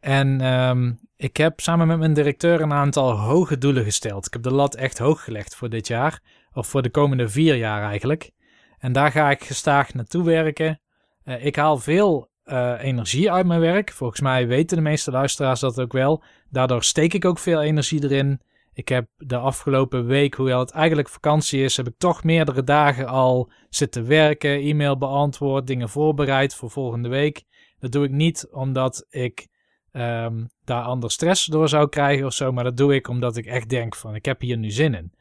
[0.00, 4.26] En um, ik heb samen met mijn directeur een aantal hoge doelen gesteld.
[4.26, 6.20] Ik heb de lat echt hoog gelegd voor dit jaar.
[6.52, 8.30] Of voor de komende vier jaar eigenlijk.
[8.78, 10.80] En daar ga ik gestaag naartoe werken.
[11.24, 13.92] Uh, ik haal veel uh, energie uit mijn werk.
[13.92, 16.22] Volgens mij weten de meeste luisteraars dat ook wel.
[16.50, 18.40] Daardoor steek ik ook veel energie erin.
[18.74, 23.06] Ik heb de afgelopen week, hoewel het eigenlijk vakantie is, heb ik toch meerdere dagen
[23.06, 27.44] al zitten werken, e-mail beantwoord, dingen voorbereid voor volgende week.
[27.78, 29.48] Dat doe ik niet omdat ik
[29.92, 33.46] um, daar anders stress door zou krijgen of zo, maar dat doe ik omdat ik
[33.46, 35.12] echt denk van ik heb hier nu zin in.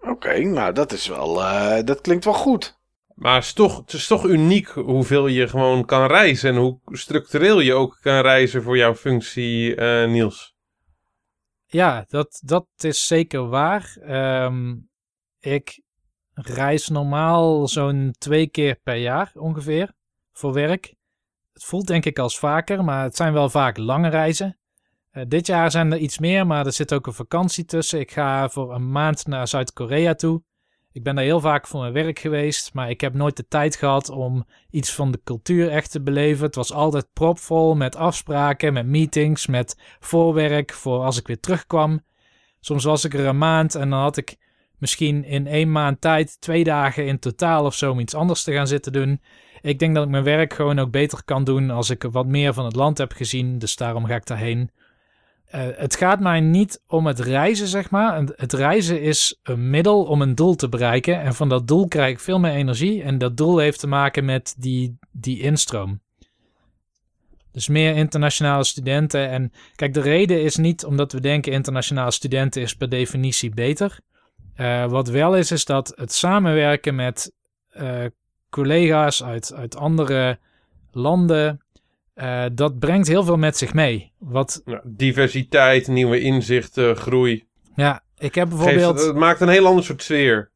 [0.00, 2.76] Oké, nou dat is wel, uh, dat klinkt wel goed.
[3.14, 6.78] Maar het is, toch, het is toch uniek hoeveel je gewoon kan reizen en hoe
[6.84, 10.56] structureel je ook kan reizen voor jouw functie, uh, Niels.
[11.70, 13.96] Ja, dat, dat is zeker waar.
[14.44, 14.88] Um,
[15.38, 15.82] ik
[16.34, 19.92] reis normaal zo'n twee keer per jaar ongeveer
[20.32, 20.94] voor werk.
[21.52, 24.58] Het voelt denk ik als vaker, maar het zijn wel vaak lange reizen.
[25.12, 28.00] Uh, dit jaar zijn er iets meer, maar er zit ook een vakantie tussen.
[28.00, 30.42] Ik ga voor een maand naar Zuid-Korea toe.
[30.92, 33.76] Ik ben daar heel vaak voor mijn werk geweest, maar ik heb nooit de tijd
[33.76, 36.46] gehad om iets van de cultuur echt te beleven.
[36.46, 42.00] Het was altijd propvol met afspraken, met meetings, met voorwerk voor als ik weer terugkwam.
[42.60, 44.36] Soms was ik er een maand en dan had ik
[44.78, 48.52] misschien in één maand tijd twee dagen in totaal of zo om iets anders te
[48.52, 49.20] gaan zitten doen.
[49.60, 52.54] Ik denk dat ik mijn werk gewoon ook beter kan doen als ik wat meer
[52.54, 54.70] van het land heb gezien, dus daarom ga ik daarheen.
[55.54, 58.24] Uh, het gaat mij niet om het reizen, zeg maar.
[58.36, 61.20] Het reizen is een middel om een doel te bereiken.
[61.20, 63.02] En van dat doel krijg ik veel meer energie.
[63.02, 66.00] En dat doel heeft te maken met die, die instroom.
[67.52, 69.28] Dus meer internationale studenten.
[69.28, 73.98] En kijk, de reden is niet omdat we denken internationale studenten is per definitie beter.
[74.56, 77.32] Uh, wat wel is, is dat het samenwerken met
[77.76, 78.04] uh,
[78.50, 80.38] collega's uit, uit andere
[80.92, 81.60] landen,
[82.18, 84.12] uh, dat brengt heel veel met zich mee.
[84.18, 84.62] Wat...
[84.64, 87.46] Ja, diversiteit, nieuwe inzichten, groei.
[87.74, 89.04] Ja, ik heb bijvoorbeeld...
[89.04, 90.50] het maakt een heel ander soort sfeer.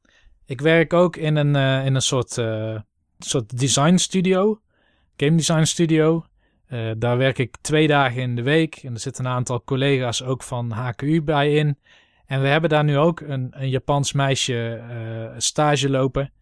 [0.47, 2.79] Ik werk ook in een, uh, in een soort, uh,
[3.19, 4.61] soort design studio.
[5.17, 6.25] Game design studio.
[6.99, 8.77] daar werk ik twee dagen in de week.
[8.77, 11.79] En er zitten een aantal collega's ook van HKU bij in.
[12.27, 14.83] En we hebben daar nu ook een, een Japans meisje
[15.37, 16.33] stage lopen.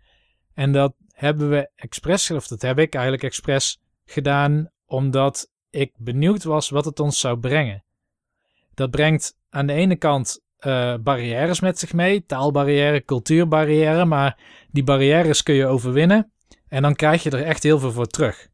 [0.54, 6.44] En dat hebben we expres, of dat heb ik eigenlijk expres gedaan omdat ik benieuwd
[6.44, 7.84] was wat het ons zou brengen.
[8.74, 14.38] Dat brengt aan de ene kant uh, barrières met zich mee, taalbarrière, cultuurbarrière, maar
[14.70, 16.32] die barrières kun je overwinnen
[16.68, 18.48] en dan krijg je er echt heel veel voor terug.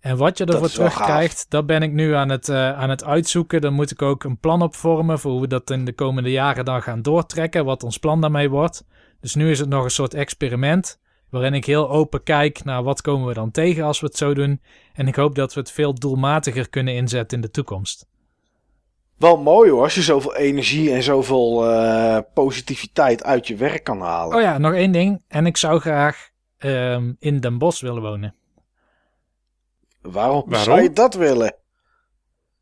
[0.00, 3.60] En wat je ervoor terugkrijgt, dat ben ik nu aan het, uh, aan het uitzoeken.
[3.60, 6.64] Dan moet ik ook een plan opvormen voor hoe we dat in de komende jaren
[6.64, 8.84] dan gaan doortrekken, wat ons plan daarmee wordt.
[9.20, 11.00] Dus nu is het nog een soort experiment.
[11.30, 14.34] Waarin ik heel open kijk naar wat komen we dan tegen als we het zo
[14.34, 14.60] doen.
[14.94, 18.06] En ik hoop dat we het veel doelmatiger kunnen inzetten in de toekomst.
[19.16, 24.00] Wel mooi hoor, als je zoveel energie en zoveel uh, positiviteit uit je werk kan
[24.00, 24.36] halen.
[24.36, 25.22] Oh ja, nog één ding.
[25.28, 28.34] En ik zou graag um, in Den Bosch willen wonen.
[30.00, 31.54] Waarom, Waarom zou je dat willen?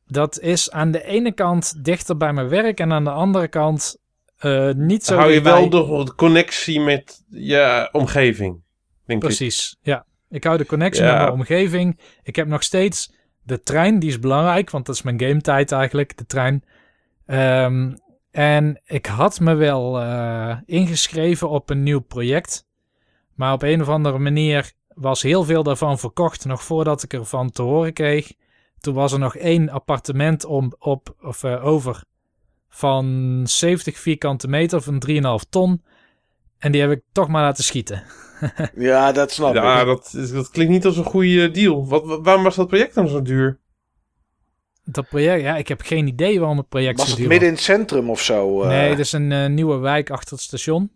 [0.06, 3.98] Dat is aan de ene kant dichter bij mijn werk en aan de andere kant
[4.42, 5.16] uh, niet zo.
[5.16, 5.68] Hou je wel
[6.04, 8.62] de connectie met je omgeving.
[9.06, 9.86] Denk Precies, ik.
[9.86, 10.04] ja.
[10.28, 12.00] Ik hou de connectie met mijn omgeving.
[12.22, 15.72] Ik heb nog steeds de trein, die is belangrijk, want dat is mijn game tijd
[15.72, 16.64] eigenlijk, de trein.
[17.26, 17.98] Um,
[18.30, 22.66] En ik had me wel uh, ingeschreven op een nieuw project.
[23.34, 27.50] Maar op een of andere manier was heel veel daarvan verkocht nog voordat ik ervan
[27.50, 28.32] te horen kreeg.
[28.80, 32.04] Toen was er nog één appartement om, op, of, uh, over
[32.76, 35.82] van 70 vierkante meter van 3,5 ton.
[36.58, 38.02] En die heb ik toch maar laten schieten.
[38.74, 39.62] ja, dat snap ik.
[39.62, 41.88] Ja, dat, dat klinkt niet als een goede deal.
[41.88, 43.58] Wat, waarom was dat project dan zo duur?
[44.84, 47.32] Dat project, ja, ik heb geen idee waarom het project was zo duur was.
[47.32, 48.62] midden in het centrum of zo?
[48.62, 48.68] Uh...
[48.68, 50.90] Nee, het is een uh, nieuwe wijk achter het station.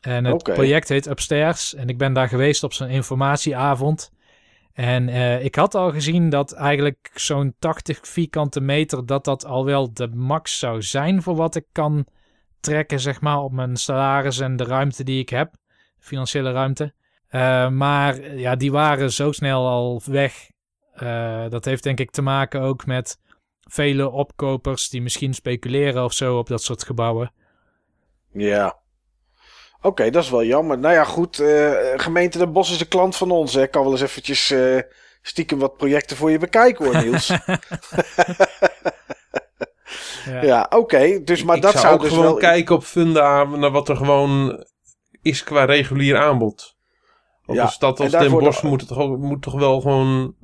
[0.00, 0.54] En het okay.
[0.54, 1.74] project heet Upstairs.
[1.74, 4.10] En ik ben daar geweest op zo'n informatieavond.
[4.80, 9.64] En uh, ik had al gezien dat eigenlijk zo'n 80 vierkante meter, dat dat al
[9.64, 12.06] wel de max zou zijn voor wat ik kan
[12.60, 15.54] trekken, zeg maar, op mijn salaris en de ruimte die ik heb.
[15.98, 16.94] Financiële ruimte.
[17.30, 20.50] Uh, maar ja, die waren zo snel al weg.
[21.48, 23.18] Dat heeft denk ik te maken ook met
[23.60, 27.32] vele opkopers die misschien speculeren of zo op dat soort gebouwen.
[28.32, 28.79] Ja.
[29.82, 30.78] Oké, dat is wel jammer.
[30.78, 31.40] Nou ja, goed.
[31.40, 33.54] Uh, gemeente Den Bosch is de klant van ons.
[33.54, 34.80] Ik kan wel eens eventjes uh,
[35.22, 37.26] stiekem wat projecten voor je bekijken hoor, Niels.
[40.24, 41.22] ja, ja oké.
[41.24, 42.36] Dus, maar ik dat zou, zou ook dus gewoon wel...
[42.36, 44.64] kijken op Funda naar wat er gewoon
[45.22, 46.76] is qua regulier aanbod.
[47.46, 48.68] Op ja, een stad als Den Bosch de...
[48.68, 50.34] moet, het toch, moet toch wel gewoon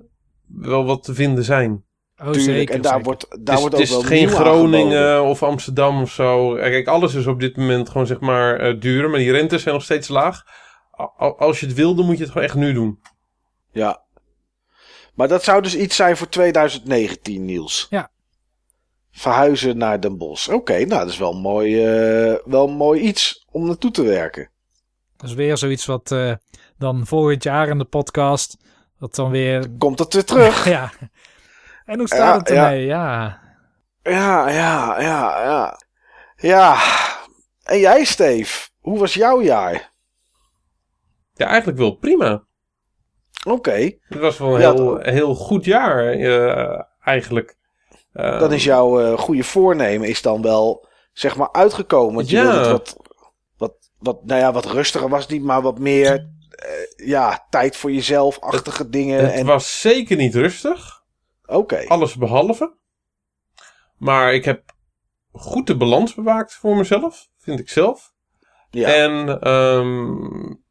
[0.46, 1.84] wel wat te vinden zijn.
[2.18, 3.05] Oh, Tuurlijk, zeker, en daar zeker.
[3.05, 5.30] wordt, daar het wordt ook ook wel Het is geen Groningen aangeboden.
[5.30, 6.55] of Amsterdam of zo.
[6.55, 9.10] Kijk, alles is op dit moment gewoon zeg maar uh, duurder.
[9.10, 10.44] Maar die rentes zijn nog steeds laag.
[11.16, 13.01] Als je het wil, dan moet je het gewoon echt nu doen.
[13.70, 14.05] Ja.
[15.14, 17.86] Maar dat zou dus iets zijn voor 2019, Niels.
[17.90, 18.10] Ja.
[19.10, 20.48] Verhuizen naar Den Bosch.
[20.48, 21.74] Oké, nou dat is wel mooi,
[22.30, 24.51] uh, wel mooi iets om naartoe te werken.
[25.16, 26.32] Dat is weer zoiets wat uh,
[26.78, 28.56] dan volgend jaar in de podcast...
[28.98, 29.70] Dat dan weer...
[29.78, 30.68] Komt het weer terug.
[30.76, 30.93] ja.
[31.86, 32.84] En hoe staat het ermee?
[32.84, 33.14] Ja.
[33.14, 33.44] ja.
[34.02, 35.78] Ja, ja, ja,
[36.36, 36.76] ja.
[37.62, 38.68] En jij, Steve?
[38.80, 39.92] Hoe was jouw jaar?
[41.34, 42.44] Ja, eigenlijk wel prima.
[43.44, 43.56] Oké.
[43.56, 43.98] Okay.
[44.00, 47.56] Het was wel een ja, heel, heel goed jaar, uh, eigenlijk.
[48.14, 52.14] Uh, dan is jouw uh, goede voornemen is dan wel, zeg maar, uitgekomen.
[52.14, 52.42] Want je ja.
[52.42, 52.96] wilde het wat,
[53.56, 56.28] wat, wat, nou ja, wat rustiger was niet, maar wat meer,
[56.96, 59.24] ja, tijd voor jezelf-achtige dingen.
[59.24, 59.46] Het en...
[59.46, 60.95] was zeker niet rustig.
[61.47, 61.56] Oké.
[61.56, 61.86] Okay.
[61.86, 62.74] Alles behalve.
[63.97, 64.74] Maar ik heb
[65.32, 68.14] goed de balans bewaakt voor mezelf, vind ik zelf.
[68.70, 68.89] Ja.
[68.89, 70.62] En um,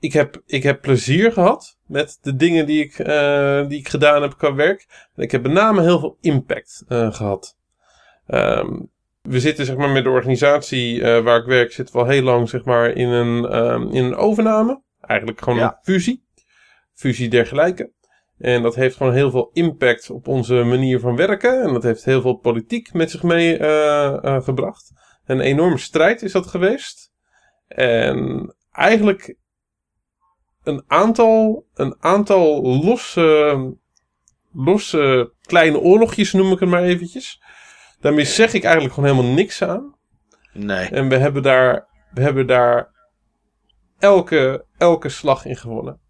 [0.00, 4.22] ik, heb, ik heb plezier gehad met de dingen die ik, uh, die ik gedaan
[4.22, 5.08] heb qua werk.
[5.14, 7.56] En ik heb met name heel veel impact uh, gehad.
[8.26, 8.90] Um,
[9.22, 12.22] we zitten zeg maar met de organisatie uh, waar ik werk, zitten we al heel
[12.22, 14.82] lang zeg maar in een, um, in een overname.
[15.00, 15.66] Eigenlijk gewoon Ja.
[15.66, 16.24] een fusie.
[16.94, 17.92] Fusie dergelijke.
[18.42, 21.62] En dat heeft gewoon heel veel impact op onze manier van werken.
[21.62, 24.92] En dat heeft heel veel politiek met zich mee uh, uh, gebracht.
[25.24, 27.12] Een enorme strijd is dat geweest.
[27.68, 29.36] En eigenlijk
[30.62, 33.76] een aantal, een aantal losse,
[34.52, 37.42] losse kleine oorlogjes noem ik het maar eventjes.
[38.00, 39.96] Daarmee zeg ik eigenlijk gewoon helemaal niks aan.
[40.52, 40.88] Nee.
[40.88, 42.90] En we hebben daar, we hebben daar
[43.98, 46.01] elke, elke slag in gewonnen.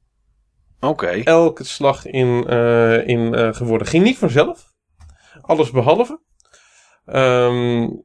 [0.82, 1.04] Oké.
[1.04, 1.22] Okay.
[1.22, 3.86] Elke slag in, uh, in uh, geworden.
[3.86, 4.74] Ging niet vanzelf.
[5.40, 6.20] Alles behalve.
[7.06, 8.04] Um,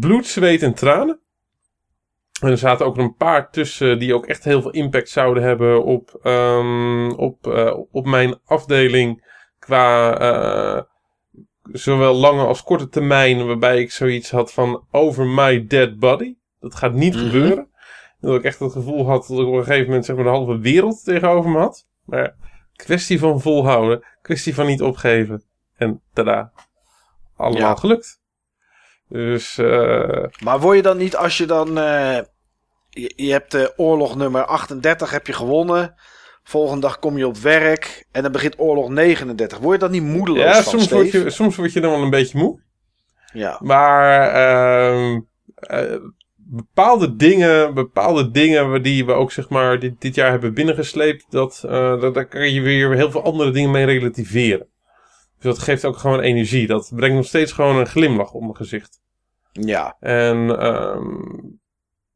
[0.00, 1.20] bloed, zweet en tranen.
[2.40, 5.84] En er zaten ook een paar tussen die ook echt heel veel impact zouden hebben
[5.84, 9.26] op, um, op, uh, op mijn afdeling.
[9.58, 10.86] Qua
[11.72, 13.46] zowel lange als korte termijn.
[13.46, 16.36] Waarbij ik zoiets had van over my dead body.
[16.60, 17.24] Dat gaat niet Mhm.
[17.24, 17.68] gebeuren.
[18.20, 20.30] Dat ik echt het gevoel had dat ik op een gegeven moment zeg maar, de
[20.30, 21.86] halve wereld tegenover me had.
[22.08, 22.34] Maar
[22.76, 24.04] kwestie van volhouden.
[24.22, 25.42] Kwestie van niet opgeven.
[25.76, 26.52] En tada.
[27.36, 27.74] Allemaal Ja.
[27.74, 28.20] gelukt.
[29.08, 31.78] Dus uh, Maar word je dan niet als je dan.
[31.78, 32.18] eh,
[32.90, 35.94] je, je hebt de oorlog nummer 38 heb je gewonnen.
[36.42, 38.06] Volgende dag kom je op werk.
[38.12, 39.58] En dan begint oorlog 39.
[39.58, 42.02] Word je dan niet moedeloos ja, van, soms word, je, soms word je dan wel
[42.02, 42.60] een beetje moe.
[43.32, 43.58] Ja.
[43.62, 44.34] Maar
[45.70, 45.94] uh,
[46.50, 51.62] bepaalde dingen, bepaalde dingen die we ook zeg maar dit, dit jaar hebben binnengesleept, dat,
[51.66, 54.66] uh, dat, daar kan je weer heel veel andere dingen mee relativeren.
[55.38, 56.66] Dus dat geeft ook gewoon energie.
[56.66, 59.00] Dat brengt nog steeds gewoon een glimlach op mijn gezicht.
[59.52, 59.96] Ja.
[60.00, 61.60] En um,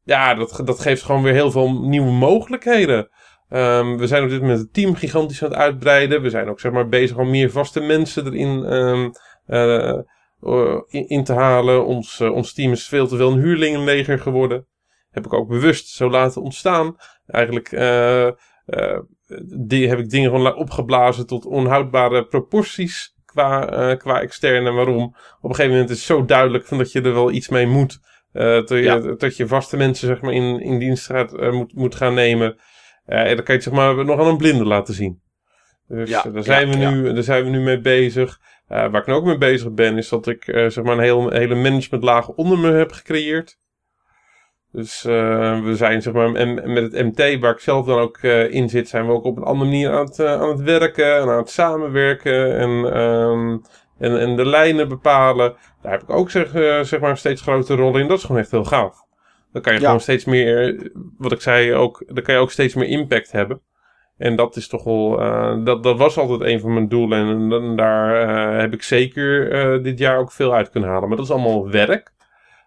[0.03, 3.09] ja, dat, dat geeft gewoon weer heel veel nieuwe mogelijkheden.
[3.49, 6.21] Um, we zijn op dit moment het team gigantisch aan het uitbreiden.
[6.21, 9.11] We zijn ook zeg maar bezig om meer vaste mensen erin um,
[9.47, 9.99] uh, uh,
[10.87, 11.85] in, in, te halen.
[11.85, 14.67] Ons, uh, ons team is veel te veel een huurlingenleger geworden.
[15.09, 16.95] Heb ik ook bewust zo laten ontstaan.
[17.25, 18.29] Eigenlijk uh,
[19.67, 24.71] die, heb ik dingen gewoon opgeblazen tot onhoudbare proporties qua, qua externe.
[24.71, 25.03] Waarom?
[25.41, 27.67] Op een gegeven moment is het zo duidelijk van dat je er wel iets mee
[27.67, 27.99] moet.
[28.33, 29.29] Uh, tot, je, Ja.
[29.35, 32.57] je vaste mensen zeg maar, in, in dienst gaat, eh, moet, moet gaan nemen.
[33.05, 35.21] Eh, en dan kan je het zeg maar, nog aan een blinde laten zien.
[35.87, 38.39] Dus Ja, eh, daar, zijn ja, we nu, daar zijn we nu mee bezig.
[38.73, 41.03] Eh, waar ik nu ook mee bezig ben, is dat ik eh, zeg maar, een
[41.03, 43.57] heel, hele managementlaag onder me heb gecreëerd.
[44.71, 46.31] Dus eh, we zijn zeg maar,
[46.67, 48.17] met het MT, waar ik zelf dan ook
[48.49, 51.29] in zit, zijn we ook op een andere manier aan het, aan het werken en
[51.29, 53.57] aan het samenwerken en, ehm,
[53.99, 55.55] en, en de lijnen bepalen.
[55.81, 56.49] Daar heb ik ook zeg,
[56.87, 58.07] zeg maar een steeds grotere rol in.
[58.07, 58.95] Dat is gewoon echt heel gaaf.
[59.51, 59.85] Dan kan je Ja.
[59.85, 63.61] gewoon steeds meer, wat ik zei, ook, dan kan je ook steeds meer impact hebben.
[64.17, 67.27] En dat is toch wel, eh, dat, dat was altijd een van mijn doelen.
[67.27, 68.21] En, dan- daar
[68.55, 71.07] eh, heb ik zeker eh, dit jaar ook veel uit kunnen halen.
[71.07, 72.11] Maar dat is allemaal werk.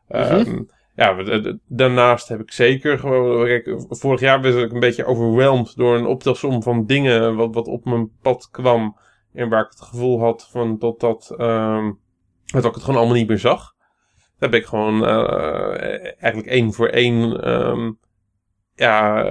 [0.09, 0.62] Ehm,
[0.94, 1.16] ja,
[1.68, 3.44] daarnaast heb ik zeker gewoon.
[3.44, 7.66] Kijk, vorig jaar was ik een beetje overweldigd door een optelsom van dingen wat, wat
[7.66, 8.97] op mijn pad kwam.
[9.32, 11.35] En waar ik het gevoel had van dat dat.
[11.39, 11.90] ehm,
[12.47, 13.74] dat ik het gewoon allemaal niet meer zag.
[14.39, 15.05] Daar ben ik gewoon
[16.18, 17.43] eigenlijk één voor één.
[17.43, 17.90] ehm,
[18.74, 19.24] ja,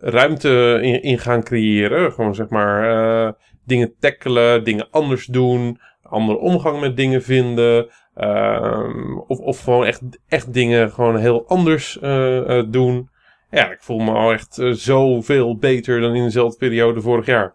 [0.00, 2.12] ruimte in, in gaan creëren.
[2.12, 2.90] Gewoon zeg maar
[3.26, 3.32] eh,
[3.64, 7.88] dingen tackelen, dingen anders doen, andere omgang met dingen vinden.
[8.14, 13.08] ehm, of, of gewoon echt, echt dingen gewoon heel anders eh, eh, doen.
[13.50, 17.54] Ja, ik voel me al echt zoveel beter dan in dezelfde periode vorig jaar.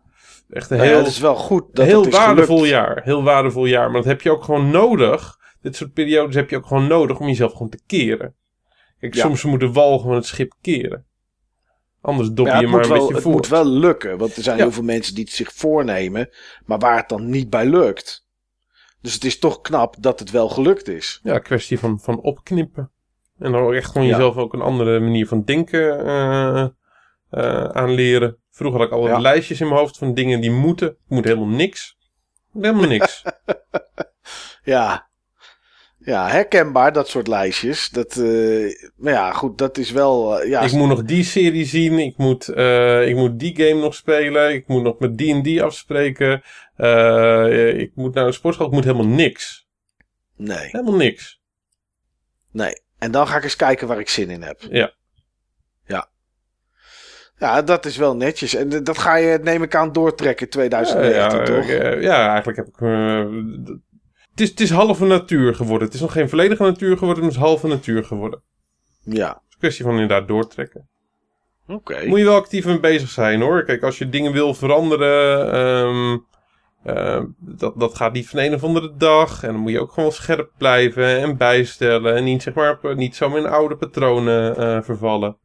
[0.50, 2.74] Echt een Nou ja, heel, het is wel goed dat heel het is waardevol gelukt.
[2.74, 3.02] jaar.
[3.04, 3.86] Heel waardevol jaar.
[3.86, 5.38] Maar dat heb je ook gewoon nodig.
[5.62, 8.36] Dit soort periodes heb je ook gewoon nodig om jezelf gewoon te keren.
[9.00, 9.22] Kijk, Ja.
[9.22, 11.06] soms moet de wal gewoon het schip keren.
[12.06, 13.32] Anders dop je het maar een wel, beetje het voor.
[13.32, 14.64] moet wel lukken, want er zijn Ja.
[14.64, 16.30] heel veel mensen die het zich voornemen,
[16.65, 18.27] maar waar het dan niet bij lukt.
[19.02, 21.19] Dus het is toch knap dat het wel gelukt is.
[21.23, 22.91] Ja, kwestie van, van opknippen.
[23.40, 24.14] En dan echt gewoon Ja.
[24.14, 26.68] jezelf ook een andere manier van denken eh,
[27.30, 28.38] eh, aanleren.
[28.52, 30.88] Vroeger had ik altijd lijstjes in mijn hoofd van dingen die moeten.
[30.90, 31.98] Ik moet helemaal niks.
[31.99, 33.23] Ik moet helemaal niks.
[34.64, 35.07] Ja.
[36.06, 37.90] Ja, herkenbaar, dat soort lijstjes.
[37.90, 40.40] Dat, eh, maar ja, goed, dat is wel...
[40.41, 41.99] eh, ja, ik moet nog die serie zien.
[41.99, 44.53] Ik moet, eh, ik moet die game nog spelen.
[44.53, 46.34] Ik moet nog met die en die afspreken.
[47.80, 48.68] Ik moet naar een sportschool.
[48.68, 49.68] Ik moet helemaal niks.
[50.38, 51.41] Nee, Helemaal niks.
[52.52, 52.84] nee.
[52.99, 54.61] En dan ga ik eens kijken waar ik zin in heb.
[54.69, 54.94] Ja.
[55.86, 56.10] Ja.
[57.38, 58.56] Ja, dat is wel netjes.
[58.56, 61.68] En dat ga je, neem ik aan, doortrekken 2019, ja, toch?
[62.02, 62.77] ja, eigenlijk heb ik.
[64.36, 65.86] Eh, is, het is halve natuur geworden.
[65.88, 68.41] Het is nog geen volledige natuur geworden, maar het is halve natuur geworden.
[69.03, 70.88] Ja, Het is een kwestie van inderdaad doortrekken.
[71.68, 72.06] oké.
[72.06, 73.64] Moet je wel actief mee bezig zijn hoor.
[73.64, 75.52] Kijk, als je dingen wil veranderen.
[75.53, 76.18] ehm,
[76.84, 79.44] eh, dat, dat gaat niet van een of andere dag.
[79.44, 82.16] En dan moet je ook gewoon scherp blijven en bijstellen.
[82.16, 85.38] En niet, zeg maar, op- niet zomaar in oude patronen eh, vervallen.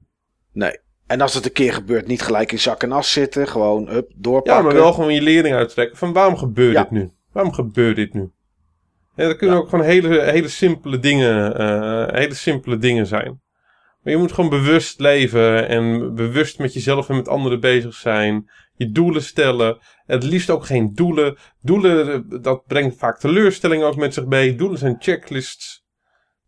[0.53, 0.79] Nee.
[1.07, 3.49] En als het een keer gebeurt, niet gelijk in zak en as zitten.
[3.49, 4.55] Gewoon, hup, doorpakken.
[4.55, 5.97] Ja, maar wel gewoon je lering uittrekken.
[5.97, 6.83] Van waarom gebeurt Ja.
[6.83, 7.11] dit nu?
[7.33, 8.31] Waarom gebeurt dit nu?
[9.21, 13.41] Ja, dat kunnen ook gewoon hele, hele simpele dingen, eh, hele simpele dingen zijn.
[14.03, 18.51] Maar je moet gewoon bewust leven en bewust met jezelf en met anderen bezig zijn.
[18.75, 19.79] Je doelen stellen.
[20.07, 21.37] Het liefst ook geen doelen.
[21.61, 24.55] Doelen, eh, dat brengt vaak teleurstelling ook met zich mee.
[24.55, 25.85] Doelen zijn checklists.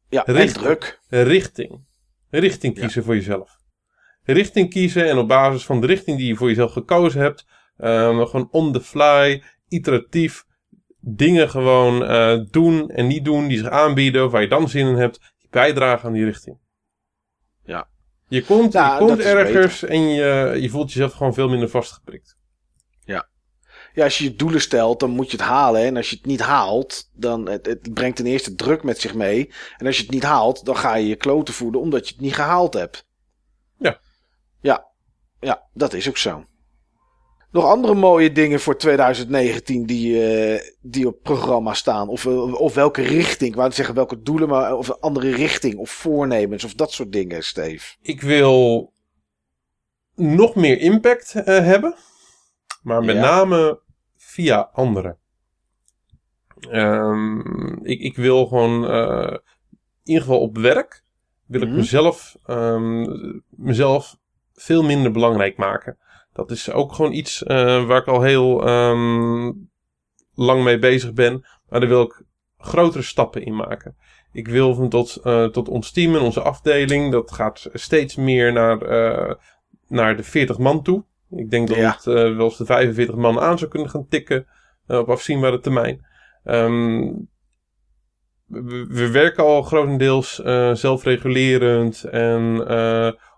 [0.09, 0.65] Ja, en Richting.
[0.65, 1.01] druk.
[1.09, 1.85] Richting.
[2.31, 3.51] Richting kiezen voor jezelf.
[4.23, 7.47] Richting kiezen en op basis van de richting die je voor jezelf gekozen hebt,
[7.77, 10.45] ehm, gewoon on the fly, iteratief,
[11.05, 14.87] dingen gewoon eh, doen en niet doen die zich aanbieden, of waar je dan zin
[14.87, 16.59] in hebt, die bijdragen aan die richting.
[17.65, 17.89] Ja.
[18.29, 22.37] Je komt, Ja, je komt ergens en je, je voelt jezelf gewoon veel minder vastgeprikt.
[23.95, 25.83] Ja, als je je doelen stelt, dan moet je het halen.
[25.83, 29.15] En als je het niet haalt, dan het, het brengt ten eerste druk met zich
[29.15, 29.53] mee.
[29.77, 32.23] En als je het niet haalt, dan ga je je kloten voeden omdat je het
[32.23, 33.07] niet gehaald hebt.
[33.79, 34.01] Ja.
[34.61, 34.87] Ja,
[35.41, 36.45] ja dat is ook zo.
[37.53, 42.09] Nog andere mooie dingen voor 2019 die, eh, die op programma staan?
[42.09, 43.51] Of, eh, of welke richting?
[43.51, 45.77] Ik wou niet zeggen welke doelen, maar of een andere richting.
[45.79, 47.97] Of voornemens of dat soort dingen, Steve.
[48.01, 48.93] Ik wil
[50.15, 51.95] nog meer impact eh, hebben.
[52.83, 53.21] Maar met Ja.
[53.21, 53.81] name
[54.17, 55.17] via anderen.
[56.71, 57.39] Ehm,
[57.85, 59.41] ik, ik wil gewoon, in
[60.05, 61.03] ieder geval op werk,
[61.47, 61.77] wil ik Mhm.
[61.77, 63.07] mezelf, ehm,
[63.49, 64.17] mezelf
[64.55, 65.99] veel minder belangrijk maken.
[66.33, 69.53] Dat is ook gewoon iets eh, waar ik al heel ehm,
[70.35, 71.45] lang mee bezig ben.
[71.69, 72.23] Maar daar wil ik
[72.59, 73.97] grotere stappen in maken.
[74.33, 78.53] Ik wil van tot, eh, tot ons team en onze afdeling, dat gaat steeds meer
[78.53, 79.35] naar, eh,
[79.89, 81.05] naar de 40 man toe.
[81.31, 81.93] Ik denk dat Ja.
[81.93, 84.47] het wel eens de 45 man aan zou kunnen gaan tikken
[84.87, 86.07] op afzienbare termijn.
[86.45, 87.13] Ehm,
[88.47, 90.35] we, we werken al grotendeels
[90.73, 92.57] zelfregulerend en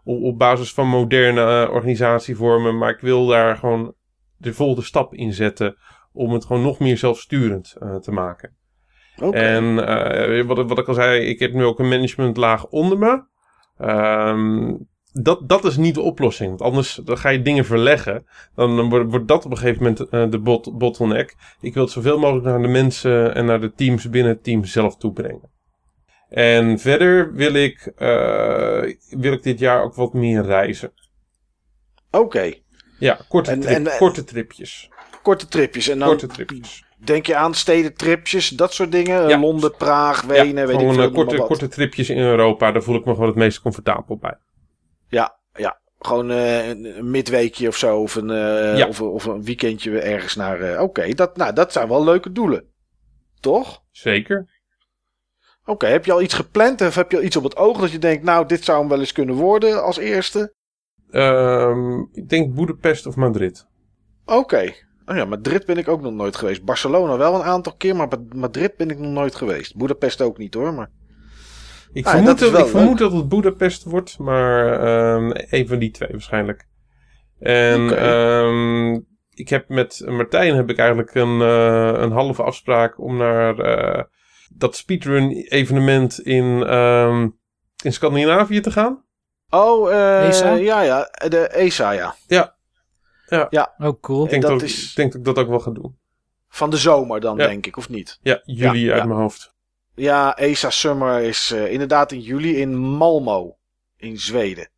[0.04, 2.78] op, op basis van moderne eh, organisatievormen.
[2.78, 3.94] Maar ik wil daar gewoon
[4.36, 5.76] de volgende stap in zetten
[6.12, 8.56] om het gewoon nog meer zelfsturend eh, te maken.
[9.30, 13.24] En eh, wat, wat ik al zei, ik heb nu ook een managementlaag onder me.
[13.78, 14.74] Ehm,
[15.12, 16.48] dat, dat is niet de oplossing.
[16.48, 18.26] Want anders dan ga je dingen verleggen.
[18.54, 21.36] Dan, dan wordt, wordt dat op een gegeven moment de bot, bottleneck.
[21.60, 24.64] Ik wil het zoveel mogelijk naar de mensen en naar de teams binnen het team
[24.64, 25.53] zelf toebrengen.
[26.34, 30.92] En verder wil ik, eh, wil ik dit jaar ook wat meer reizen.
[32.10, 32.52] Oké.
[32.98, 34.88] Ja, korte, En- trip- en- en- korte tripjes.
[35.22, 35.88] Korte tripjes.
[35.88, 36.84] En dan Korte tripjes.
[36.96, 39.28] denk je aan stedentripjes, dat soort dingen.
[39.28, 39.38] Ja.
[39.40, 41.02] Londen, Praag, Wenen, ja, weet ik veel.
[41.02, 42.72] eh, korte, korte tripjes in Europa.
[42.72, 44.36] Daar voel ik me gewoon het meest comfortabel bij.
[45.08, 45.80] Ja, ja.
[45.98, 48.00] Gewoon eh, een midweekje of zo.
[48.00, 48.28] Of een,
[48.76, 48.86] Ja.
[48.88, 50.80] of, of een weekendje ergens naar.
[50.80, 52.64] Oké, dat, nou, dat zijn wel leuke doelen.
[53.40, 53.82] Toch?
[53.90, 54.52] Zeker.
[55.64, 56.80] Oké, heb je al iets gepland?
[56.80, 58.88] Of heb je al iets op het oog dat je denkt, nou, dit zou hem
[58.88, 60.54] wel eens kunnen worden als eerste?
[61.10, 63.66] Ehm, ik denk Boedapest of Madrid.
[64.24, 64.72] Oké.
[65.06, 66.64] Oh ja, Madrid ben ik ook nog nooit geweest.
[66.64, 69.76] Barcelona wel een aantal keer, maar Madrid ben ik nog nooit geweest.
[69.76, 70.90] Boedapest ook niet hoor, maar...
[71.92, 75.90] Ik Ah, vermoed, dat ik vermoed dat het Boedapest wordt, maar ehm een van die
[75.90, 76.66] twee waarschijnlijk.
[77.38, 77.94] En Oké.
[77.94, 79.00] ehm,
[79.30, 84.04] ik heb met Martijn heb ik eigenlijk een, eh, een halve afspraak om naar eh,
[84.56, 87.28] dat speedrun evenement in, ehm,
[87.82, 89.04] in Scandinavië te gaan.
[89.50, 90.52] Oh, eh, ESA?
[90.52, 91.10] ja, ja.
[91.28, 92.16] De ESA, ja.
[93.78, 94.24] Oh, cool.
[94.24, 95.98] Ik denk, dat dat, is- ik denk dat ik dat ook wel ga doen.
[96.48, 97.46] Van de zomer dan, Ja.
[97.46, 98.18] denk ik, of niet?
[98.22, 99.06] Ja, juli Ja, uit ja.
[99.08, 99.54] mijn hoofd.
[99.94, 103.56] Ja, ESA Summer is eh, inderdaad in juli in Malmo,
[103.96, 104.68] in Zweden.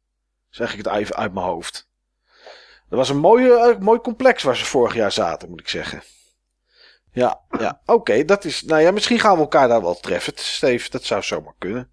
[0.48, 1.89] Zeg ik het even uit mijn hoofd.
[2.89, 6.03] Dat was een mooie, eh, mooi complex waar ze vorig jaar zaten, moet ik zeggen.
[7.17, 7.81] Ja, ja.
[7.97, 8.63] oké, dat is.
[8.63, 10.91] Nou ja, misschien gaan we elkaar daar wel treffen, Steve.
[10.91, 11.91] Dat zou zomaar kunnen.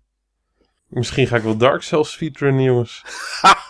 [0.88, 3.04] Misschien ga ik wel Dark Souls speedrunnen, jongens.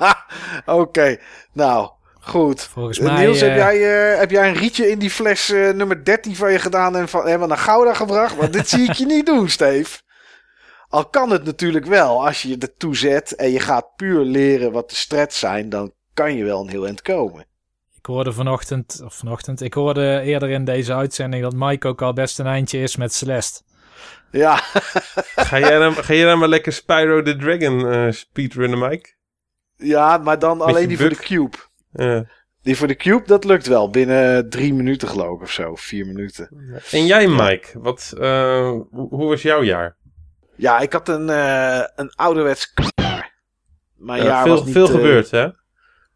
[0.65, 1.17] oké,
[1.51, 1.89] nou,
[2.19, 2.61] goed.
[2.61, 3.25] Volgens mij...
[3.25, 6.35] Niels, heb, eh, jij, eh, heb jij een rietje in die fles eh, nummer 13
[6.35, 8.35] van je gedaan en van, helemaal naar Gouda gebracht?
[8.35, 9.99] Want dit zie ik je niet doen, Steve.
[10.87, 14.71] Al kan het natuurlijk wel, als je je ertoe zet en je gaat puur leren
[14.71, 17.45] wat de strats zijn, dan kan je wel een heel eind komen.
[18.03, 22.13] Ik hoorde vanochtend, of vanochtend, ik hoorde eerder in deze uitzending dat Mike ook al
[22.13, 23.61] best een eindje is met Celeste.
[24.31, 24.55] Ja,
[25.49, 29.13] Ga jij dan, ga jij dan maar lekker Spyro the Dragon eh, speedrunnen, Mike?
[29.75, 31.57] ja maar dan alleen die voor de cube.
[31.91, 32.19] Eh,
[32.61, 33.89] Die voor de cube, dat lukt wel.
[33.89, 35.75] Binnen drie minuten geloof ik of zo.
[35.75, 36.49] Vier minuten.
[36.91, 39.95] En jij, Mike, wat, eh, hoe was jouw jaar?
[40.55, 42.73] Ja, ik had een, eh een ouderwets.
[43.95, 45.47] Mijn Ja, jaar veel was niet, veel gebeurd, hè?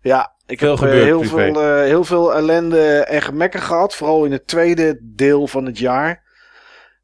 [0.02, 1.36] Ja, ik Veel heb eh, gebeurd heel, privé.
[1.36, 3.96] veel, eh, heel veel ellende en gemekken gehad.
[3.96, 6.26] Vooral in het tweede deel van het jaar.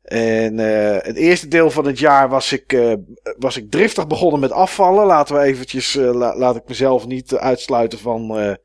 [0.03, 2.77] En eh, het eerste deel van het jaar was ik,
[3.37, 5.05] was ik driftig begonnen met afvallen.
[5.05, 8.57] Laten we eventjes, la- laat ik mezelf niet uitsluiten van,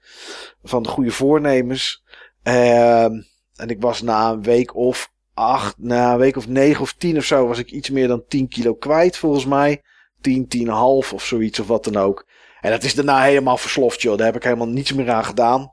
[0.63, 2.05] van de goede voornemens.
[2.43, 3.13] Ehm,
[3.57, 7.17] en ik was na een week of acht, na een week of negen of tien
[7.17, 9.83] of zo, was ik iets meer dan 10 kilo kwijt volgens mij.
[10.21, 12.27] 10, 10,5 of zoiets of wat dan ook.
[12.61, 14.17] En dat is daarna helemaal versloft, joh.
[14.17, 15.73] Daar heb ik helemaal niets meer aan gedaan.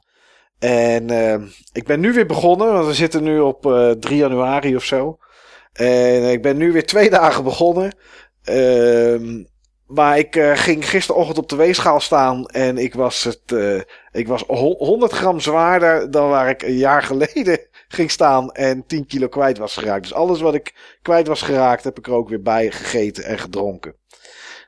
[0.59, 1.41] En eh,
[1.73, 5.17] ik ben nu weer begonnen, want we zitten nu op eh 3 januari of zo.
[5.73, 7.95] En ik ben nu weer twee dagen begonnen.
[8.43, 9.43] Ehm,
[9.87, 13.81] maar ik eh, ging gisterochtend op de weegschaal staan en ik was, het, eh,
[14.11, 18.85] ik was ho- 100 gram zwaarder dan waar ik een jaar geleden ging staan en
[18.87, 20.01] 10 kilo kwijt was geraakt.
[20.01, 23.39] Dus alles wat ik kwijt was geraakt heb ik er ook weer bij gegeten en
[23.39, 23.95] gedronken.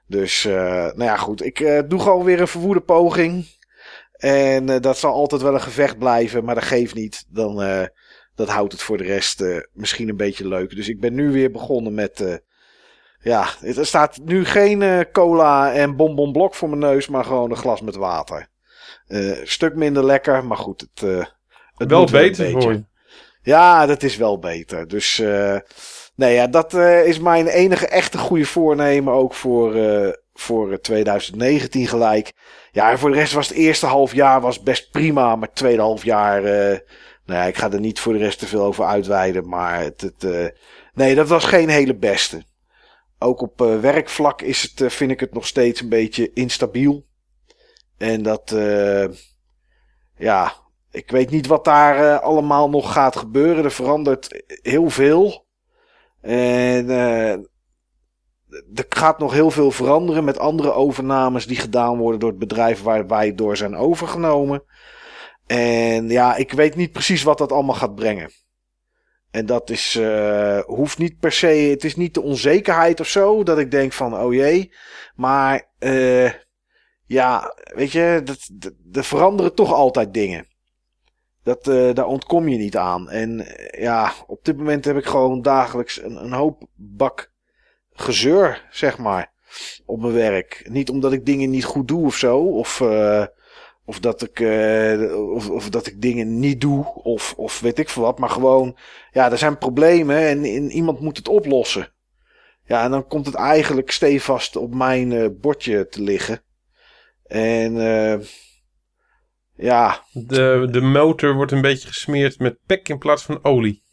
[0.07, 1.45] Dus, eh, nou ja, goed.
[1.45, 3.45] Ik eh, doe gewoon weer een verwoede poging.
[4.11, 7.25] En eh, dat zal altijd wel een gevecht blijven, maar dat geeft niet.
[7.29, 7.55] Dan,
[8.35, 9.43] dat houdt het voor de rest
[9.73, 10.75] misschien een beetje leuk.
[10.75, 12.41] Dus ik ben nu weer begonnen met.
[13.19, 17.81] ja, er staat nu geen cola en bonbonblok voor mijn neus, maar gewoon een glas
[17.81, 18.49] met water.
[19.07, 20.81] Een stuk minder lekker, maar goed.
[20.81, 21.25] Het, eh,
[21.75, 22.61] het Wel beter beetje.
[22.61, 22.85] voor je.
[23.41, 24.87] Ja, dat is wel beter.
[24.87, 25.57] Dus eh,
[26.17, 30.77] nee, ja, dat eh, is mijn enige echte goede voornemen ook voor, eh, voor eh,
[30.77, 32.33] 2019 gelijk.
[32.71, 35.57] Ja, en voor de rest was het eerste half jaar was best prima, maar het
[35.57, 36.79] tweede half jaar, eh,
[37.25, 40.01] nou ja, ik ga er niet voor de rest te veel over uitweiden, maar het,
[40.01, 40.47] het, eh,
[40.93, 42.43] nee, dat was geen hele beste.
[43.19, 47.05] Ook op eh, werkvlak is het, eh, vind ik het nog steeds een beetje instabiel.
[47.97, 49.05] En dat, eh,
[50.17, 50.53] ja,
[50.91, 53.63] ik weet niet wat daar eh, allemaal nog gaat gebeuren.
[53.63, 55.46] Er verandert heel veel.
[56.27, 57.31] En eh,
[58.73, 62.81] er gaat nog heel veel veranderen met andere overnames die gedaan worden door het bedrijf
[62.81, 64.63] waar wij door zijn overgenomen.
[65.45, 68.31] En ja, ik weet niet precies wat dat allemaal gaat brengen.
[69.31, 73.43] En dat is, eh, hoeft niet per se, het is niet de onzekerheid of zo,
[73.43, 74.73] dat ik denk van, oh jee.
[75.15, 76.31] Maar, eh,
[77.05, 78.23] ja, weet je,
[78.91, 80.47] er veranderen toch altijd dingen.
[81.47, 83.09] Dat, eh, daar ontkom je niet aan.
[83.09, 87.31] En eh, ja, op dit moment heb ik gewoon dagelijks een, een hoop bak
[87.93, 89.31] gezeur, zeg maar,
[89.85, 90.67] op mijn werk.
[90.69, 93.25] Niet omdat ik dingen niet goed doe of zo, of, eh,
[93.85, 94.39] of, dat, ik,
[95.33, 98.19] of, of dat ik dingen niet doe, of, of weet ik veel wat.
[98.19, 98.77] Maar gewoon,
[99.11, 101.93] ja, er zijn problemen en, en iemand moet het oplossen.
[102.63, 106.41] Ja, en dan komt het eigenlijk stevast op mijn bordje te liggen.
[107.23, 107.75] En
[109.57, 113.83] ja, De, de motor wordt een beetje gesmeerd met pek in plaats van olie.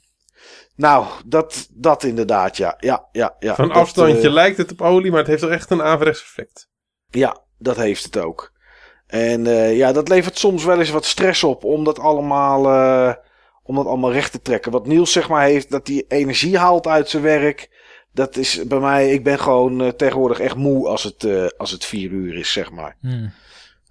[0.76, 2.76] nou, dat, dat inderdaad, ja.
[2.78, 5.50] ja, ja, ja Van Dat, afstandje eh, lijkt het op olie, maar het heeft toch
[5.50, 6.68] echt een averechts effect.
[7.10, 8.52] Ja, dat heeft het ook.
[9.06, 13.14] En eh, ja, dat levert soms wel eens wat stress op om dat allemaal, eh,
[13.62, 14.72] om dat allemaal recht te trekken.
[14.72, 17.72] Wat Niels zeg maar heeft, dat hij energie haalt uit zijn werk.
[18.14, 21.70] Dat is bij mij, ik ben gewoon eh, tegenwoordig echt moe als het, eh, als
[21.70, 22.96] het vier uur is, zeg maar.
[23.00, 23.32] Hmm.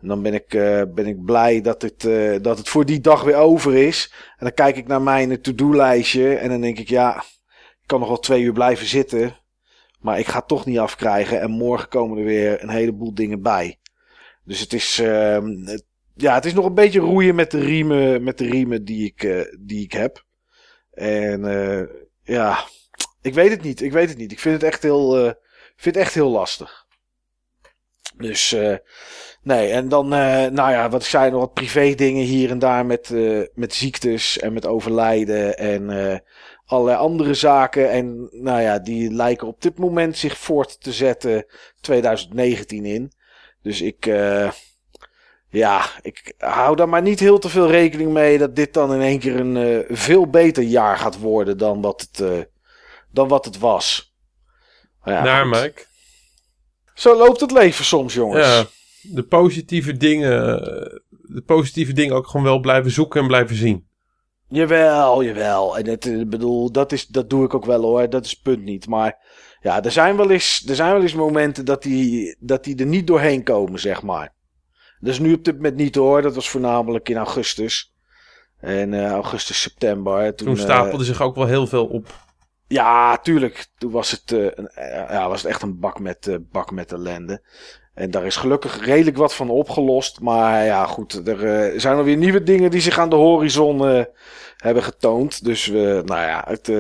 [0.03, 3.01] En dan ben ik, eh, ben ik blij dat het, eh, dat het voor die
[3.01, 4.13] dag weer over is.
[4.37, 6.35] En dan kijk ik naar mijn to-do-lijstje.
[6.35, 7.17] En dan denk ik, ja,
[7.81, 9.37] ik kan nog wel twee uur blijven zitten.
[9.99, 11.41] Maar ik ga het toch niet afkrijgen.
[11.41, 13.79] En morgen komen er weer een heleboel dingen bij.
[14.43, 15.47] Dus het is, ehm,
[16.15, 19.23] ja, het is nog een beetje roeien met de riemen, met de riemen die, ik,
[19.23, 20.25] eh, die ik heb.
[20.93, 21.41] En
[22.23, 22.65] ja,
[23.21, 23.81] ik weet het niet.
[23.81, 24.31] Ik weet het niet.
[24.31, 25.13] Ik vind het echt heel,
[25.75, 26.85] vind het echt heel lastig.
[28.17, 28.55] Dus
[29.43, 32.59] nee, en dan, eh, nou ja, wat ik zei, nog wat privé dingen hier en
[32.59, 36.17] daar met, eh, met ziektes en met overlijden en eh,
[36.65, 37.91] allerlei andere zaken.
[37.91, 41.45] En nou ja, die lijken op dit moment zich voort te zetten
[41.81, 43.11] 2019 in.
[43.61, 44.05] Dus ik,
[45.49, 49.01] ja, ik hou daar maar niet heel te veel rekening mee dat dit dan in
[49.01, 52.47] één keer een veel beter jaar gaat worden dan wat het,
[53.11, 54.13] dan wat het was.
[55.03, 55.47] Maar ja, Naar.
[55.47, 55.85] Mike.
[56.93, 58.47] Zo loopt het leven soms, jongens.
[58.47, 58.65] Ja,
[59.11, 63.87] de positieve dingen, eh, de positieve dingen ook gewoon wel blijven zoeken en blijven zien.
[64.47, 65.77] Jawel, jawel.
[65.77, 68.09] En het, ik bedoel, dat, is, dat doe ik ook wel hoor.
[68.09, 68.87] Dat is het punt niet.
[68.87, 69.17] Maar
[69.61, 72.85] ja, er zijn wel eens, er zijn wel eens momenten dat die, dat die er
[72.85, 74.33] niet doorheen komen, zeg maar.
[74.99, 76.21] Dat is nu op dit moment niet hoor.
[76.21, 77.93] Dat was voornamelijk in augustus.
[78.59, 80.35] En eh, augustus, september.
[80.35, 82.07] Toen, Toen eh, stapelde zich ook wel heel veel op.
[82.67, 83.67] ja, tuurlijk.
[83.77, 86.71] Toen was het, eh, een, eh, ja, was het echt een bak met, eh, bak
[86.71, 87.41] met ellende.
[87.93, 90.19] En daar is gelukkig redelijk wat van opgelost.
[90.19, 91.27] Maar ja, goed.
[91.27, 94.03] Er eh, zijn alweer nieuwe dingen die zich aan de horizon eh,
[94.57, 95.43] hebben getoond.
[95.43, 96.71] Dus eh, nou ja, het,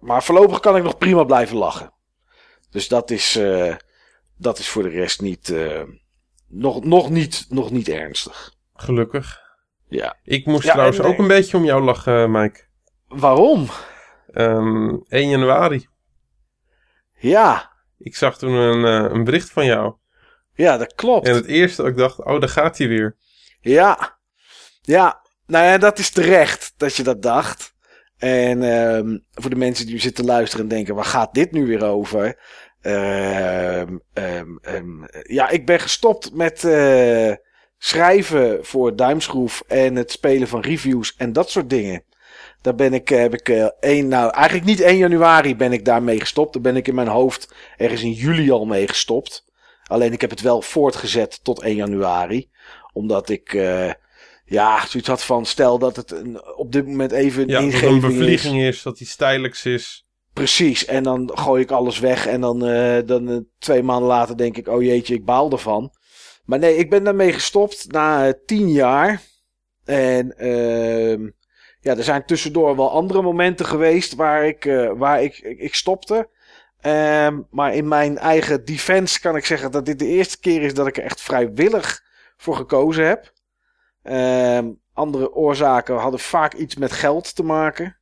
[0.00, 1.92] maar voorlopig kan ik nog prima blijven lachen.
[2.70, 3.40] Dus dat is,
[4.36, 5.54] dat is voor de rest niet,
[6.48, 8.54] nog, nog, niet, nog niet ernstig.
[8.74, 9.40] Gelukkig.
[9.88, 10.16] Ja.
[10.22, 12.60] Ik moest Ja, trouwens en, ook een beetje om jou lachen, Mike.
[13.08, 13.66] Waarom?
[14.30, 15.88] Ehm 1 januari.
[17.18, 18.84] Ja, Ik zag toen een,
[19.14, 19.94] een bericht van jou.
[20.54, 21.28] Ja, dat klopt.
[21.28, 23.16] En het eerste dat ik dacht, oh, daar gaat hij weer.
[23.60, 24.18] Ja,
[24.82, 25.22] ja.
[25.46, 27.74] Nou ja, dat is terecht dat je dat dacht.
[28.18, 31.66] En ehm, voor de mensen die nu zitten luisteren en denken, waar gaat dit nu
[31.66, 32.38] weer over?
[32.80, 37.32] Ehm, ehm, ja, ik ben gestopt met eh,
[37.78, 42.04] schrijven voor Duimschroef en het spelen van reviews en dat soort dingen.
[42.60, 46.20] Daar ben ik, heb ik eh, één, nou eigenlijk niet 1 januari ben ik daarmee
[46.20, 46.52] gestopt.
[46.52, 49.44] Daar ben ik in mijn hoofd ergens in juli al mee gestopt.
[49.86, 52.50] Alleen ik heb het wel voortgezet tot 1 januari.
[52.92, 53.92] Omdat ik, eh,
[54.44, 57.92] ja, zoiets had van, stel dat het een, op dit moment even een Ja, ingeving
[57.92, 60.06] een bevlieging is, dat hij stijlijks is.
[60.32, 64.36] Precies, en dan gooi ik alles weg en dan, eh, dan eh, twee maanden later
[64.36, 65.92] denk ik, oh jeetje, ik baal ervan.
[66.44, 69.22] Maar nee, ik ben daarmee gestopt na tien jaar.
[69.84, 71.28] En ehm
[71.80, 74.64] ja, er zijn tussendoor wel andere momenten geweest waar ik,
[74.96, 76.28] waar ik, ik, ik stopte.
[76.84, 80.74] Ehm, maar in mijn eigen defense kan ik zeggen dat dit de eerste keer is
[80.74, 82.02] dat ik er echt vrijwillig
[82.36, 83.32] voor gekozen heb.
[84.02, 87.96] Ehm, andere oorzaken hadden vaak iets met geld te maken.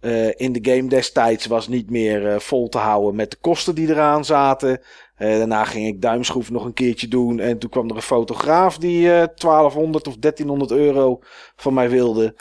[0.00, 3.74] Eh, in de game destijds was niet meer eh, vol te houden met de kosten
[3.74, 4.80] die eraan zaten.
[5.16, 7.40] Eh, daarna ging ik duimschroef nog een keertje doen.
[7.40, 11.18] En toen kwam er een fotograaf die eh 1200 of 1300 euro
[11.56, 12.34] van mij wilde.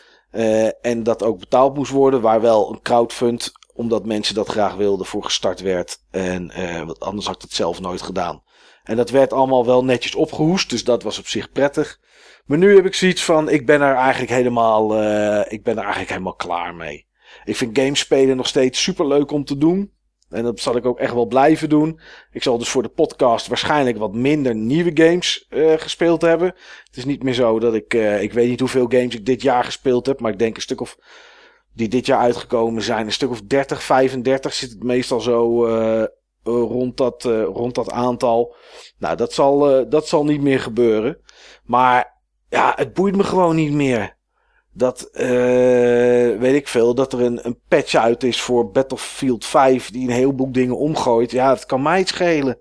[0.82, 2.22] En dat ook betaald moest worden.
[2.22, 5.98] Waar wel een crowdfund, omdat mensen dat graag wilden, voor gestart werd.
[6.12, 8.44] En eh, want anders had ik het zelf nooit gedaan.
[8.84, 10.70] En dat werd allemaal wel netjes opgehoest.
[10.70, 12.00] Dus dat was op zich prettig.
[12.46, 15.82] Maar nu heb ik zoiets van, ik ben er eigenlijk helemaal, eh, ik ben er
[15.82, 17.08] eigenlijk helemaal klaar mee.
[17.44, 19.92] Ik vind gamespelen nog steeds super leuk om te doen.
[20.30, 22.00] En dat zal ik ook echt wel blijven doen.
[22.32, 26.48] Ik zal dus voor de podcast waarschijnlijk wat minder nieuwe games eh, gespeeld hebben.
[26.84, 29.42] Het is niet meer zo dat ik, eh, ik weet niet hoeveel games ik dit
[29.42, 30.98] jaar gespeeld heb, maar ik denk een stuk of
[31.80, 36.04] die dit jaar uitgekomen zijn, een stuk of 30, 35 zit het meestal zo eh,
[36.44, 38.56] rond, dat, eh, rond dat aantal.
[38.98, 41.18] Nou, dat zal, eh, dat zal niet meer gebeuren.
[41.64, 44.18] Maar ja, het boeit me gewoon niet meer.
[44.74, 45.10] dat,
[46.40, 50.14] weet ik veel, dat er een, een patch uit is voor Battlefield 5 die een
[50.14, 51.32] heleboel dingen omgooit.
[51.32, 52.60] Ja, het kan mij het schelen.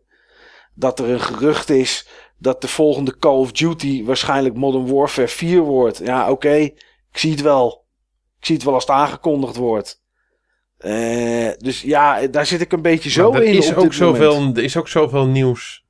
[0.75, 2.09] Dat er een gerucht is
[2.39, 5.99] dat de volgende Call of Duty waarschijnlijk Modern Warfare 4 wordt.
[5.99, 7.87] Ja, oké, ik zie het wel.
[8.39, 10.03] Ik zie het wel als het aangekondigd wordt.
[10.79, 13.55] Eh, dus ja, daar zit ik een beetje zo Maar er in.
[13.57, 15.85] Is ook zoveel, er is ook zoveel nieuws.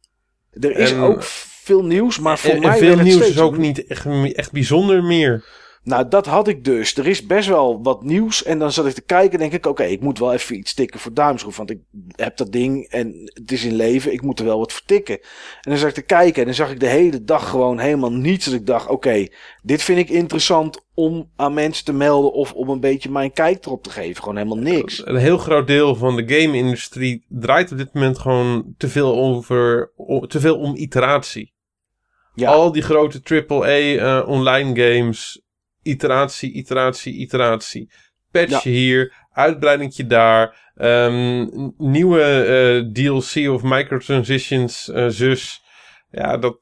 [0.52, 3.38] Er is en- ook veel nieuws, maar voor en, mij en veel het nieuws is
[3.38, 5.44] ook niet echt, echt bijzonder meer.
[5.82, 6.96] Nou, dat had ik dus.
[6.96, 8.42] Er is best wel wat nieuws.
[8.42, 9.66] En dan zat ik te kijken en denk ik...
[9.66, 11.56] Oké, ik moet wel even iets tikken voor Duimschroef.
[11.56, 11.78] Want ik
[12.16, 14.12] heb dat ding en het is in leven.
[14.12, 15.14] Ik moet er wel wat voor tikken.
[15.60, 18.12] En dan zat ik te kijken en dan zag ik de hele dag gewoon helemaal
[18.12, 18.44] niets.
[18.44, 19.26] Dat ik dacht, oké,
[19.62, 22.32] dit vind ik interessant om aan mensen te melden...
[22.32, 24.22] of om een beetje mijn kijk erop te geven.
[24.22, 25.06] Gewoon helemaal niks.
[25.06, 29.92] Een heel groot deel van de game-industrie draait op dit moment gewoon te veel, over,
[30.28, 31.56] te veel om iteratie.
[32.34, 35.42] Ja, Al die grote AAA eh, online games.
[35.88, 37.90] Iteratie, iteratie, iteratie.
[38.30, 40.66] Patchje hier, uitbreidingje daar.
[40.74, 41.46] ehm,
[41.78, 45.62] nieuwe eh, DLC of microtransitions, eh, zus.
[46.10, 46.56] Ja, dat,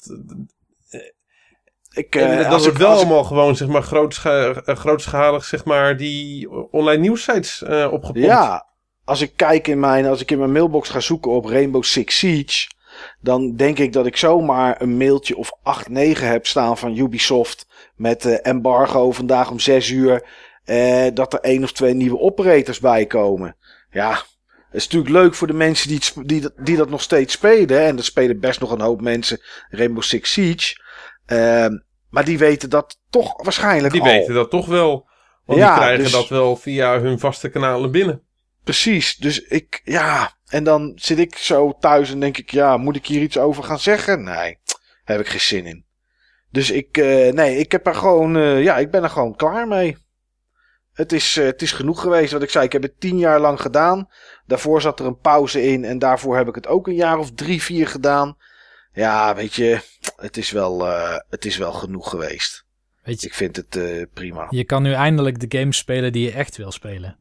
[1.95, 5.97] ik, en eh, dat ik- wel ik- allemaal gewoon, zeg maar, grootscha grootschalig, zeg maar,
[5.97, 8.29] die online nieuwsites eh opgepompt.
[8.29, 8.67] Ja,
[9.05, 12.19] als ik kijk in mijn, als ik in mijn mailbox ga zoeken op Rainbow Six
[12.19, 12.69] Siege,
[13.21, 17.66] dan denk ik dat ik zomaar een mailtje of 8, 9 heb staan van Ubisoft
[17.97, 20.27] met eh, embargo vandaag om 6 uur.
[20.65, 23.57] Eh, dat er één of twee nieuwe operators bij komen.
[23.91, 27.03] Ja, het is natuurlijk leuk voor de mensen die, het die, dat, die dat nog
[27.03, 27.81] steeds spelen.
[27.81, 30.81] En er spelen best nog een hoop mensen Rainbow Six Siege.
[31.27, 31.79] Ehm,
[32.11, 34.09] maar die weten dat toch waarschijnlijk Die al.
[34.09, 35.09] weten dat toch wel.
[35.45, 38.23] Want Ja, die krijgen dus- dat wel via hun vaste kanalen binnen.
[38.65, 42.97] Precies, dus ik, ja, en dan zit ik zo thuis en denk ik, ja, moet
[42.97, 44.23] ik hier iets over gaan zeggen?
[44.23, 44.59] Nee,
[45.05, 45.85] daar heb ik geen zin in.
[46.57, 49.69] Dus ik, eh, nee, ik heb er gewoon, eh, ja, ik ben er gewoon klaar
[49.69, 49.97] mee.
[50.93, 53.41] Het is, eh, het is genoeg geweest, wat ik zei, ik heb het tien jaar
[53.41, 54.09] lang gedaan.
[54.47, 57.33] Daarvoor zat er een pauze in en daarvoor heb ik het ook een jaar of
[57.35, 58.37] drie, vier gedaan.
[58.93, 59.81] Ja, weet je,
[60.17, 60.87] het is wel,
[61.29, 62.65] het is wel genoeg geweest.
[63.03, 63.79] Weet je, Ik vind het
[64.13, 64.47] prima.
[64.51, 67.19] je kan nu eindelijk de games spelen die je echt wil spelen.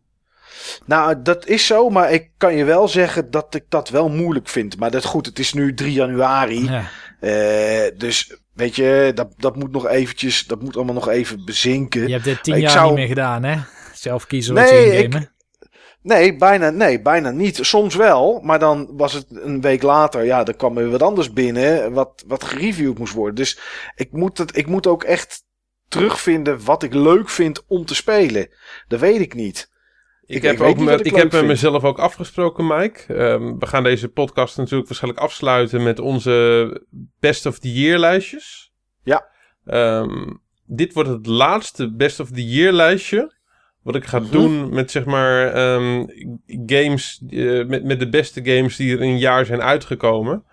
[0.85, 4.49] Nou, dat is zo, maar ik kan je wel zeggen dat ik dat wel moeilijk
[4.49, 4.77] vind.
[4.77, 6.63] Maar dat goed, het is nu 3 januari.
[6.63, 6.89] Ja.
[7.19, 12.07] Eh, dus weet je, dat, dat moet nog eventjes, dat moet allemaal nog even bezinken.
[12.07, 13.57] Je hebt dit tien Ik jaar zou- niet meer gedaan, hè?
[13.93, 15.29] Zelf kiezen wat Nee, je ingamen.
[16.01, 17.59] Nee, bijna, nee, bijna niet.
[17.61, 20.25] Soms wel, maar dan was het een week later.
[20.25, 23.35] Ja, dan kwam er wat anders binnen, wat, wat gereviewd moest worden.
[23.35, 23.59] Dus
[23.95, 25.43] ik moet, het, ik moet ook echt
[25.87, 28.49] terugvinden wat ik leuk vind om te spelen.
[28.87, 29.69] Dat weet ik niet.
[30.27, 31.47] Ik, Ik- heb, ik ook ik heb met vind.
[31.47, 33.13] mezelf ook afgesproken, Mike.
[33.13, 36.85] Ehm, we gaan deze podcast natuurlijk waarschijnlijk afsluiten met onze
[37.19, 38.71] Best of the Year lijstjes.
[39.03, 39.27] Ja.
[39.65, 40.33] Ehm,
[40.65, 43.33] dit wordt het laatste Best of the Year lijstje.
[43.83, 44.31] Wat ik ga Mhm.
[44.31, 46.05] doen met zeg maar ehm,
[46.65, 50.43] games, eh, met, met de beste games die er in een jaar zijn uitgekomen.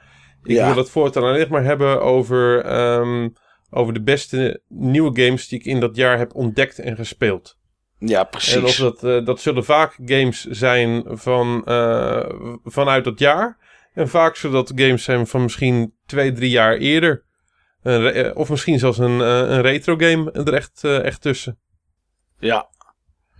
[0.42, 0.66] Ik Ja.
[0.66, 2.64] wil het voortaan alleen maar hebben over,
[3.70, 7.58] over de beste nieuwe games die ik in dat jaar heb ontdekt en gespeeld.
[8.04, 8.76] Ja, En of precies.
[8.76, 12.28] dat, eh, dat zullen vaak games zijn van, eh,
[12.64, 13.58] vanuit dat jaar.
[13.94, 17.24] En vaak zullen dat games zijn van misschien twee, drie jaar eerder.
[17.82, 21.58] Eh, of misschien zelfs een, een retro game er echt, echt tussen.
[22.38, 22.70] Ja,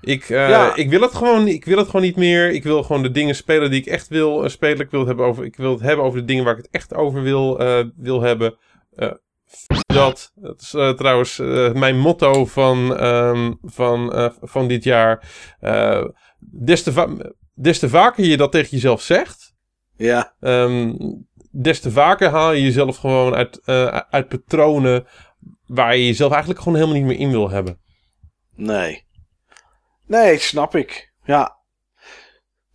[0.01, 0.75] Ik, Ja.
[0.75, 2.51] ik, wil het gewoon, ik wil het gewoon niet meer.
[2.51, 4.81] Ik wil gewoon de dingen spelen die ik echt wil spelen.
[4.81, 6.73] Ik wil, het hebben over, ik wil het hebben over de dingen waar ik het
[6.73, 7.57] echt over wil,
[7.97, 8.57] wil hebben.
[9.87, 10.33] Dat.
[10.35, 15.29] Dat is eh, trouwens eh, mijn motto van, ehm, van, eh, van dit jaar.
[16.39, 19.55] Des, te des te vaker je dat tegen jezelf zegt.
[19.97, 20.93] ja, ehm,
[21.51, 23.67] des te vaker haal je jezelf gewoon uit,
[24.11, 25.07] uit patronen.
[25.67, 27.81] Waar je jezelf eigenlijk gewoon helemaal niet meer in wil hebben.
[28.55, 29.11] nee.
[30.07, 31.13] Nee, snap ik.
[31.25, 31.62] Ja.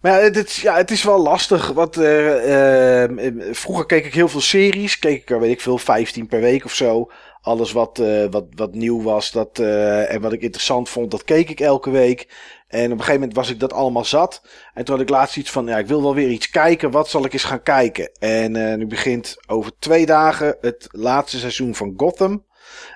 [0.01, 1.67] Maar het, is- ja, het is wel lastig.
[1.67, 3.09] Want, eh, eh,
[3.51, 4.99] vroeger keek ik heel veel series.
[4.99, 7.11] Keek ik er, weet ik veel, 15 per week of zo.
[7.41, 11.49] Alles wat, eh, wat, wat nieuw was dat, en wat ik interessant vond, dat keek
[11.49, 12.27] ik elke week.
[12.67, 14.41] En op een gegeven moment was ik dat allemaal zat.
[14.73, 16.91] En toen had ik laatst iets van, ja, ik wil wel weer iets kijken.
[16.91, 18.11] Wat zal ik eens gaan kijken?
[18.19, 22.45] En nu begint over twee dagen het laatste seizoen van Gotham.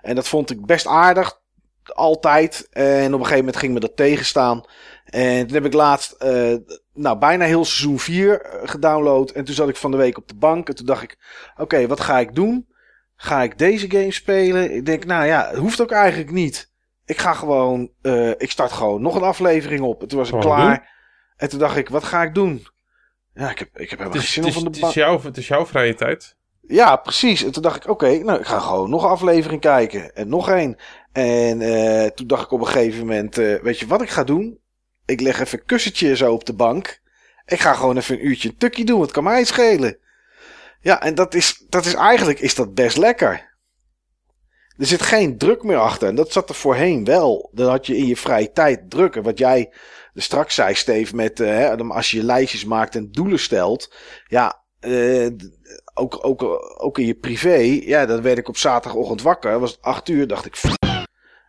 [0.01, 1.39] En dat vond ik best aardig.
[1.83, 2.67] Altijd.
[2.71, 4.63] En op een gegeven moment ging me dat tegenstaan.
[5.05, 6.15] En toen heb ik laatst,
[7.01, 9.29] nou, bijna heel seizoen 4 gedownload.
[9.29, 10.67] En toen zat ik van de week op de bank.
[10.67, 11.17] En toen dacht ik,
[11.57, 12.67] oké, wat ga ik doen?
[13.15, 14.75] Ga ik deze game spelen?
[14.75, 16.71] Ik denk, nou ja, het hoeft ook eigenlijk niet.
[17.05, 20.01] Ik ga gewoon, eh, ik start gewoon nog een aflevering op.
[20.01, 20.89] En toen was ik klaar.
[21.35, 22.67] En toen dacht ik, wat ga ik doen?
[23.33, 24.73] Ja, ik heb, ik heb helemaal Het geen is, zin het, om is, van het,
[24.73, 24.93] de is bank.
[24.93, 26.35] jouw, het is jouw vrije tijd.
[26.67, 27.43] Ja, precies.
[27.43, 30.15] En toen dacht ik, oké, nou, ik ga gewoon nog een aflevering kijken.
[30.15, 30.75] En nog één.
[31.11, 34.23] En uh, toen dacht ik op een gegeven moment, uh, weet je wat ik ga
[34.23, 34.59] doen?
[35.05, 37.01] Ik leg even een kussentje zo op de bank.
[37.45, 38.99] Ik ga gewoon even een uurtje een tukje doen.
[38.99, 39.97] Wat kan mij schelen?
[40.81, 43.49] Ja, en dat is, dat is eigenlijk is dat best lekker.
[44.77, 46.07] Er zit geen druk meer achter.
[46.07, 47.49] En dat zat er voorheen wel.
[47.53, 49.23] Dan had je in je vrije tijd drukken.
[49.23, 49.73] Wat jij
[50.13, 53.93] straks zei, Steve, met uh, als je je lijstjes maakt en doelen stelt.
[54.27, 55.27] Ja, uh,
[55.93, 56.43] ook, ook,
[56.77, 57.81] ook in je privé.
[57.85, 59.59] Ja, dan werd ik op zaterdagochtend wakker.
[59.59, 60.55] Was het acht uur, dacht ik.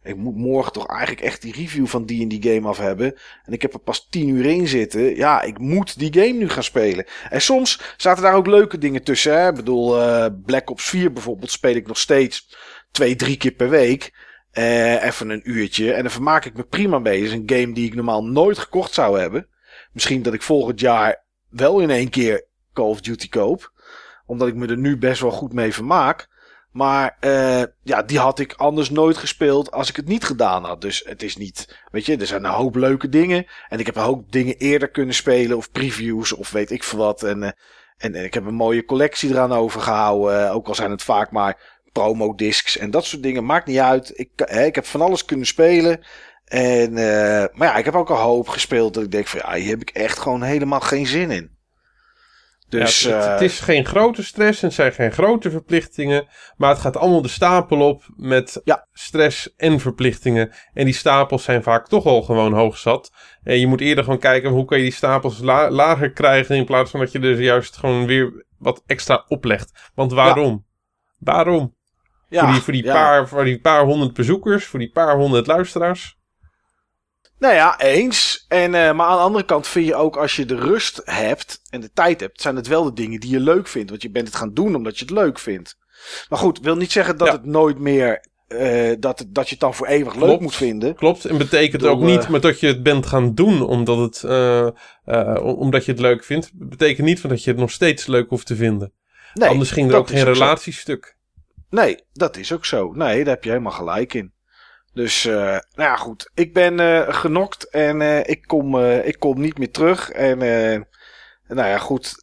[0.03, 3.15] Ik moet morgen toch eigenlijk echt die review van die en die game af hebben.
[3.45, 5.17] En ik heb er pas tien uur in zitten.
[5.17, 7.07] Ja, ik moet die game nu gaan spelen.
[7.29, 9.41] En soms zaten daar ook leuke dingen tussen.
[9.41, 9.49] Hè?
[9.49, 12.57] Ik bedoel, uh, Black Ops 4 bijvoorbeeld speel ik nog steeds
[12.91, 14.13] twee, drie keer per week.
[14.53, 15.93] Uh, even een uurtje.
[15.93, 17.17] En dan vermaak ik me prima mee.
[17.17, 19.49] Het is een game die ik normaal nooit gekocht zou hebben.
[19.93, 23.73] Misschien dat ik volgend jaar wel in één keer Call of Duty koop.
[24.27, 26.29] Omdat ik me er nu best wel goed mee vermaak.
[26.73, 30.81] Maar uh, ja, die had ik anders nooit gespeeld als ik het niet gedaan had.
[30.81, 33.47] Dus het is niet, weet je, er zijn een hoop leuke dingen.
[33.69, 36.99] En ik heb een hoop dingen eerder kunnen spelen of previews of weet ik veel
[36.99, 37.23] wat.
[37.23, 37.51] En, uh,
[37.97, 40.47] en, ik heb een mooie collectie eraan overgehouden.
[40.47, 43.45] Uh, ook al zijn het vaak maar promo discs en dat soort dingen.
[43.45, 44.19] Maakt niet uit.
[44.19, 46.01] Ik, ik heb van alles kunnen spelen.
[46.45, 46.93] En,
[47.53, 49.81] maar ja, ik heb ook een hoop gespeeld dat ik denk van ja, hier heb
[49.81, 51.57] ik echt gewoon helemaal geen zin in.
[52.79, 56.27] Dus, ja, het, het, is geen grote stress en het zijn geen grote verplichtingen.
[56.57, 58.87] Maar het gaat allemaal de stapel op met ja.
[58.93, 60.53] stress en verplichtingen.
[60.75, 63.13] En die stapels zijn vaak toch al gewoon hoog zat.
[63.43, 66.57] En je moet eerder gewoon kijken hoe kan je die stapels la lager krijgen.
[66.57, 69.91] In plaats van dat je er juist gewoon weer wat extra oplegt.
[69.95, 70.65] Want waarom?
[71.19, 71.33] Ja.
[71.33, 71.77] Waarom?
[72.29, 75.47] Ja, voor die, voor, die paar, voor die paar honderd bezoekers, voor die paar honderd
[75.47, 76.19] luisteraars.
[77.39, 78.32] Nou ja, eens.
[78.53, 81.61] En, uh, maar aan de andere kant vind je ook als je de rust hebt
[81.71, 83.91] en de tijd hebt, zijn het wel de dingen die je leuk vindt.
[83.91, 85.77] Want je bent het gaan doen omdat je het leuk vindt.
[86.29, 87.33] Maar goed, wil niet zeggen dat ja.
[87.33, 88.31] het nooit meer.
[88.49, 90.95] Uh, dat, dat je het dan voor eeuwig leuk moet vinden.
[90.95, 95.37] Klopt, en betekent ook niet maar dat je het bent gaan doen omdat, het, uh,
[95.43, 96.51] omdat je het leuk vindt.
[96.55, 98.93] Betekent niet van dat je het nog steeds leuk hoeft te vinden.
[99.35, 101.17] Nee, Anders ging er ook geen relatiestuk.
[101.71, 102.93] Nee, dat is ook zo.
[102.93, 104.33] Nee, daar heb je helemaal gelijk in.
[104.95, 106.31] Dus, uh, nou ja, goed.
[106.35, 110.11] Ik ben uh, genokt en uh, ik, kom, ik kom niet meer terug.
[110.11, 110.39] En,
[111.49, 112.15] nou ja, goed.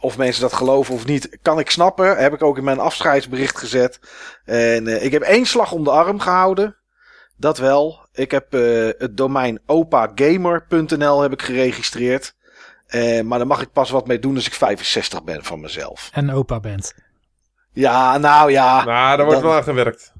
[0.00, 2.16] Of mensen dat geloven of niet, kan ik snappen.
[2.16, 4.00] Heb ik ook in mijn afscheidsbericht gezet.
[4.44, 6.76] En ik heb één slag om de arm gehouden.
[7.36, 8.08] Dat wel.
[8.12, 8.52] Ik heb
[8.98, 12.34] het domein opagamer.nl heb ik geregistreerd.
[13.24, 16.10] maar daar mag ik pas wat mee doen als ik 65 ben van mezelf.
[16.12, 16.94] En opa bent.
[17.72, 18.84] Ja, nou ja.
[18.84, 19.50] Nou, daar wordt dan...
[19.50, 20.13] wel aan gewerkt.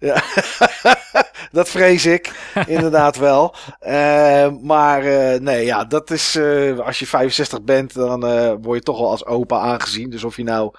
[0.00, 0.22] Ja,
[1.58, 3.54] dat vrees ik inderdaad wel.
[3.82, 6.36] Uh, maar uh, nee, ja, dat is.
[6.36, 8.20] Uh, als je 65 bent, dan
[8.60, 10.10] word je toch wel als opa aangezien.
[10.10, 10.74] Dus of je nou,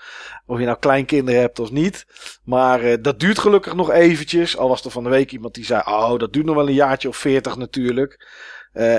[0.45, 2.06] of je nou kleinkinderen hebt of niet.
[2.43, 4.58] Maar dat duurt gelukkig nog eventjes.
[4.58, 6.74] Al was er van de week iemand die zei: Oh, dat duurt nog wel een
[6.74, 8.27] jaartje of 40 natuurlijk.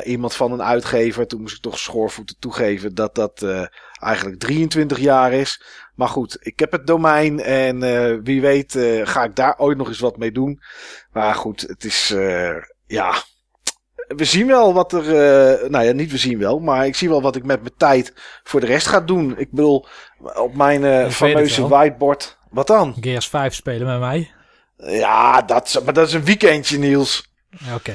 [0.05, 1.27] iemand van een uitgever.
[1.27, 3.47] Toen moest ik toch schoorvoeten toegeven dat dat
[4.01, 5.63] eigenlijk 23 jaar is.
[5.95, 9.79] Maar goed, ik heb het domein en uh, wie weet uh, ga ik daar ooit
[9.79, 10.61] nog eens wat mee doen.
[11.13, 12.57] Maar goed, het is, uh,
[12.87, 13.15] ja,
[13.95, 15.05] we zien wel wat er,
[15.71, 18.13] nou ja, niet we zien wel, maar ik zie wel wat ik met mijn tijd
[18.43, 19.39] voor de rest ga doen.
[19.39, 19.87] Ik bedoel,
[20.35, 22.97] op mijn fameuze whiteboard, wat dan?
[23.01, 24.31] Gears 5 spelen met mij.
[24.77, 27.32] Ja, dat, maar dat is een weekendje, Niels.
[27.75, 27.95] Oké.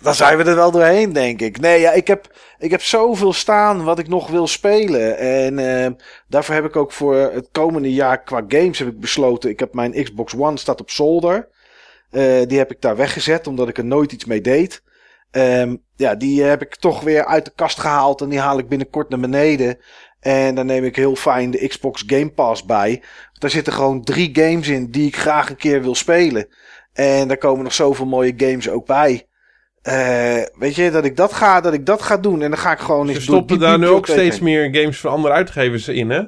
[0.00, 1.60] Dan zijn we er wel doorheen, denk ik.
[1.60, 5.18] Nee, ja, ik heb, ik heb zoveel staan wat ik nog wil spelen.
[5.18, 5.86] En uh,
[6.28, 9.50] daarvoor heb ik ook voor het komende jaar qua games heb ik besloten.
[9.50, 11.48] Ik heb mijn Xbox One staat op zolder.
[12.10, 14.82] Uh, die heb ik daar weggezet, omdat ik er nooit iets mee deed.
[15.32, 18.68] Um, ja, die heb ik toch weer uit de kast gehaald en die haal ik
[18.68, 19.78] binnenkort naar beneden.
[20.20, 23.02] En dan neem ik heel fijn de Xbox Game Pass bij.
[23.32, 26.48] Daar zitten gewoon drie games in die ik graag een keer wil spelen.
[26.92, 29.28] En daar komen nog zoveel mooie games ook bij.
[29.82, 32.42] Uh, weet je, dat ik dat ga, dat ik dat ga doen.
[32.42, 35.10] En dan ga ik gewoon eens Ze stoppen daar nu ook steeds meer games van
[35.10, 36.22] andere uitgevers in, hè?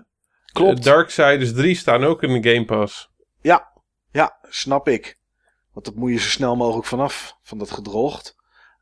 [0.52, 0.78] Klopt.
[0.78, 3.10] Uh, Darksiders 3 staan ook in de Game Pass.
[3.40, 3.72] Ja,
[4.10, 5.18] ja, snap ik.
[5.72, 8.34] Want dat moet je zo snel mogelijk vanaf, van dat gedrocht.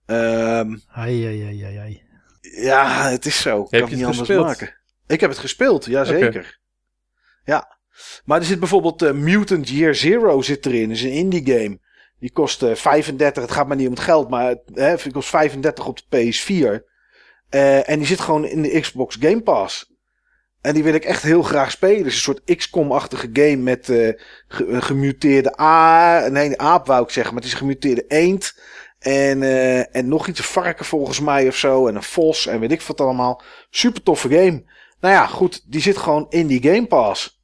[0.07, 2.02] Um, ai, ai, ai, ai, ai.
[2.41, 3.62] Ja, het is zo.
[3.62, 4.47] Ik kan het niet anders gespeeld?
[4.47, 4.75] maken.
[5.07, 6.28] Ik heb het gespeeld, ja zeker.
[6.28, 6.59] Okay.
[7.44, 7.78] Ja.
[8.24, 10.90] Maar er zit bijvoorbeeld uh, Mutant Year Zero zit erin.
[10.90, 11.78] Is een indie game.
[12.18, 13.42] Die kost uh, 35.
[13.42, 16.88] Het gaat maar niet om het geld, maar het kost 35 op de PS4.
[17.50, 19.88] Uh, en die zit gewoon in de Xbox Game Pass.
[20.60, 21.96] En die wil ik echt heel graag spelen.
[21.96, 23.92] Het is een soort XCOM-achtige game met
[24.48, 26.28] gemuteerde A.
[26.28, 28.60] Nee, aap wou ik zeggen, maar het is gemuteerde eend.
[28.98, 29.42] En,
[29.92, 31.86] en nog iets, een varken volgens mij of zo.
[31.86, 33.42] En een vos en weet ik wat allemaal.
[33.70, 34.64] Super toffe game.
[35.00, 37.40] Nou ja, goed, die zit gewoon in die Game Pass.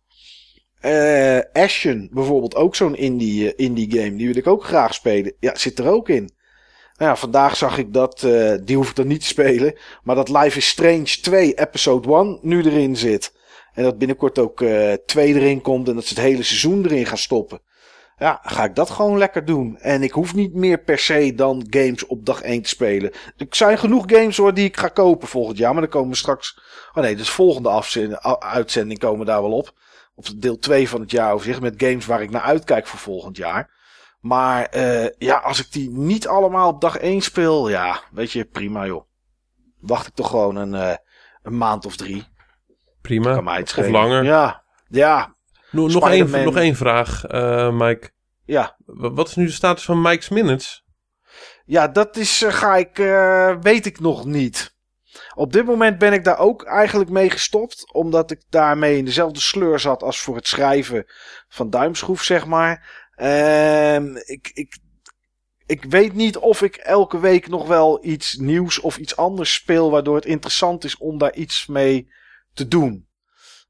[0.86, 4.16] Uh, Ashen, bijvoorbeeld, ook zo'n indie, uh, indie game.
[4.16, 5.32] Die wil ik ook graag spelen.
[5.40, 6.30] Ja, zit er ook in.
[6.96, 9.78] Nou ja, vandaag zag ik dat, uh, die hoef ik dan niet te spelen.
[10.02, 13.34] Maar dat Life is Strange 2 Episode 1 nu erin zit.
[13.72, 14.64] En dat binnenkort ook
[15.06, 17.60] 2 erin komt en dat ze het hele seizoen erin gaan stoppen.
[18.18, 19.78] Ja, ga ik dat gewoon lekker doen.
[19.78, 23.12] En ik hoef niet meer per se dan games op dag 1 te spelen.
[23.36, 25.72] Er zijn genoeg games hoor die ik ga kopen volgend jaar.
[25.72, 26.58] Maar dan komen we straks...
[26.94, 27.82] Oh nee, dus volgende
[28.38, 29.74] uitzending komen daar wel op.
[30.16, 31.60] Of deel 2 van het jaar overzicht.
[31.60, 33.74] Met games waar ik naar uitkijk voor volgend jaar.
[34.20, 37.68] Maar uh, ja, als ik die niet allemaal op dag 1 speel.
[37.68, 39.04] Ja, weet je, prima joh.
[39.80, 40.94] Wacht ik toch gewoon een, uh,
[41.42, 42.24] een maand of drie.
[43.00, 43.34] Prima.
[43.34, 44.24] Kan mij of langer.
[44.24, 45.34] Ja, ja.
[45.70, 48.10] Nog, nog, één, nog één vraag, uh, Mike.
[48.44, 48.76] Ja.
[48.86, 50.84] Wat is nu de status van Mike's Minutes?
[51.64, 52.96] Ja, dat is, ga ik,
[53.60, 54.75] weet ik nog niet.
[55.38, 57.92] Op dit moment ben ik daar ook eigenlijk mee gestopt.
[57.92, 61.04] Omdat ik daarmee in dezelfde sleur zat als voor het schrijven
[61.48, 63.04] van Duimschroef, zeg maar.
[63.16, 64.78] Uh, ik, ik,
[65.66, 69.90] ik weet niet of ik elke week nog wel iets nieuws of iets anders speel.
[69.90, 72.12] Waardoor het interessant is om daar iets mee
[72.54, 73.08] te doen.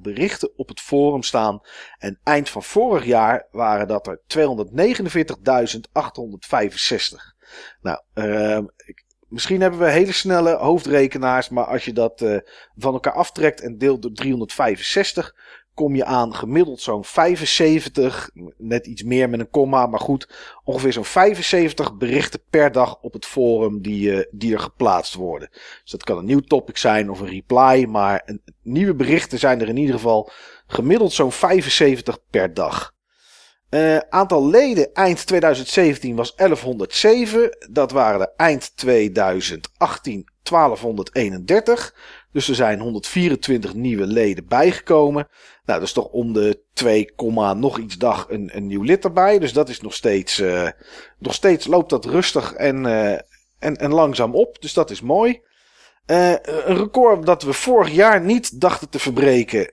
[0.00, 1.60] berichten op het forum staan.
[1.98, 4.24] En eind van vorig jaar waren dat er 249.865.
[7.82, 8.58] Nou, uh,
[9.28, 12.36] misschien hebben we hele snelle hoofdrekenaars, maar als je dat uh,
[12.76, 15.34] van elkaar aftrekt en deelt door 365,
[15.74, 20.28] kom je aan gemiddeld zo'n 75, net iets meer met een komma, maar goed,
[20.64, 25.48] ongeveer zo'n 75 berichten per dag op het forum die, uh, die er geplaatst worden.
[25.50, 29.68] Dus dat kan een nieuw topic zijn of een reply, maar nieuwe berichten zijn er
[29.68, 30.30] in ieder geval
[30.66, 32.92] gemiddeld zo'n 75 per dag.
[33.74, 37.56] Uh, aantal leden eind 2017 was 1107.
[37.70, 41.94] Dat waren er eind 2018 1231.
[42.32, 45.28] Dus er zijn 124 nieuwe leden bijgekomen.
[45.64, 47.12] Nou, dat is toch om de 2,
[47.56, 49.38] nog iets dag een, een nieuw lid erbij.
[49.38, 50.68] Dus dat is nog steeds, uh,
[51.18, 53.12] nog steeds loopt dat rustig en, uh,
[53.58, 54.60] en, en langzaam op.
[54.60, 55.40] Dus dat is mooi.
[56.06, 59.72] Uh, een record dat we vorig jaar niet dachten te verbreken.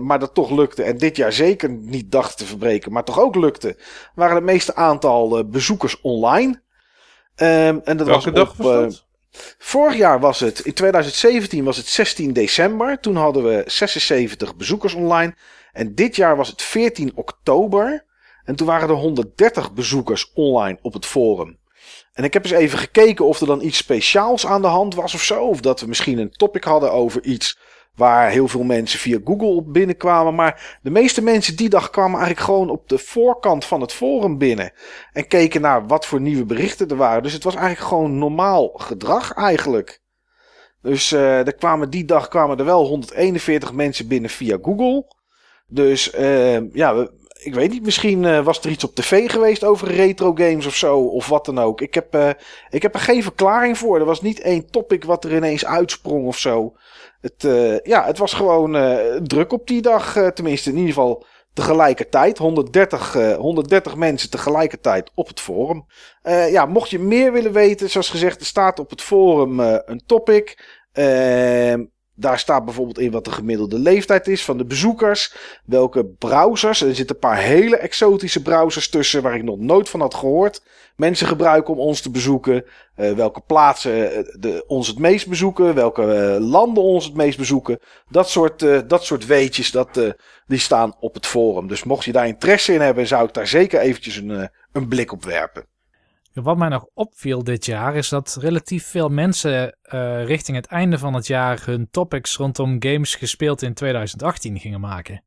[0.00, 0.82] maar dat toch lukte.
[0.82, 2.92] En dit jaar zeker niet dachten te verbreken.
[2.92, 3.76] Maar toch ook lukte.
[4.14, 6.62] Waren het meeste aantal bezoekers online.
[7.36, 9.03] Um, en dat Welke was dag op, was dat?
[9.58, 13.00] Vorig jaar was het, in 2017 was het 16 december.
[13.00, 15.34] Toen hadden we 76 bezoekers online.
[15.72, 18.04] En dit jaar was het 14 oktober.
[18.44, 21.58] En toen waren er 130 bezoekers online op het forum.
[22.12, 25.14] En ik heb eens even gekeken of er dan iets speciaals aan de hand was
[25.14, 25.44] of zo.
[25.44, 27.58] Of dat we misschien een topic hadden over iets
[27.96, 30.34] Waar heel veel mensen via Google op binnenkwamen.
[30.34, 34.38] Maar de meeste mensen die dag kwamen eigenlijk gewoon op de voorkant van het forum
[34.38, 34.72] binnen.
[35.12, 37.22] En keken naar wat voor nieuwe berichten er waren.
[37.22, 40.02] Dus het was eigenlijk gewoon normaal gedrag eigenlijk.
[40.82, 45.12] Dus uh, er kwamen die dag kwamen er wel 141 mensen binnen via Google.
[45.66, 47.08] Dus uh, ja,
[47.44, 50.76] ik weet niet, misschien uh, was er iets op tv geweest over retro games of
[50.76, 51.80] zo, of wat dan ook.
[51.80, 52.30] Ik heb, uh,
[52.70, 53.98] ik heb er geen verklaring voor.
[53.98, 56.74] Er was niet één topic wat er ineens uitsprong of zo.
[57.24, 60.16] Het, uh, ja, het was gewoon uh, druk op die dag.
[60.16, 62.38] Uh, tenminste, in ieder geval tegelijkertijd.
[62.38, 65.86] 130, 130 mensen tegelijkertijd op het forum.
[66.50, 70.64] ja, mocht je meer willen weten, zoals gezegd, er staat op het forum een topic.
[70.92, 75.34] Ehm, daar staat bijvoorbeeld in wat de gemiddelde leeftijd is van de bezoekers.
[75.64, 76.80] Welke browsers.
[76.80, 80.62] Er zitten een paar hele exotische browsers tussen waar ik nog nooit van had gehoord.
[80.96, 82.64] Mensen gebruiken om ons te bezoeken.
[82.96, 83.92] Uh, welke plaatsen
[84.40, 85.74] de, ons het meest bezoeken.
[85.74, 86.02] Welke
[86.38, 87.78] uh, landen ons het meest bezoeken.
[88.08, 90.14] Dat soort, uh, dat soort weetjes, dat,
[90.46, 91.66] die staan op het forum.
[91.66, 95.12] Dus mocht je daar interesse in hebben, zou ik daar zeker eventjes een, een blik
[95.12, 95.66] op werpen.
[96.32, 99.76] Wat mij nog opviel dit jaar is dat relatief veel mensen
[100.24, 105.22] richting het einde van het jaar hun topics rondom games gespeeld in 2018 gingen maken.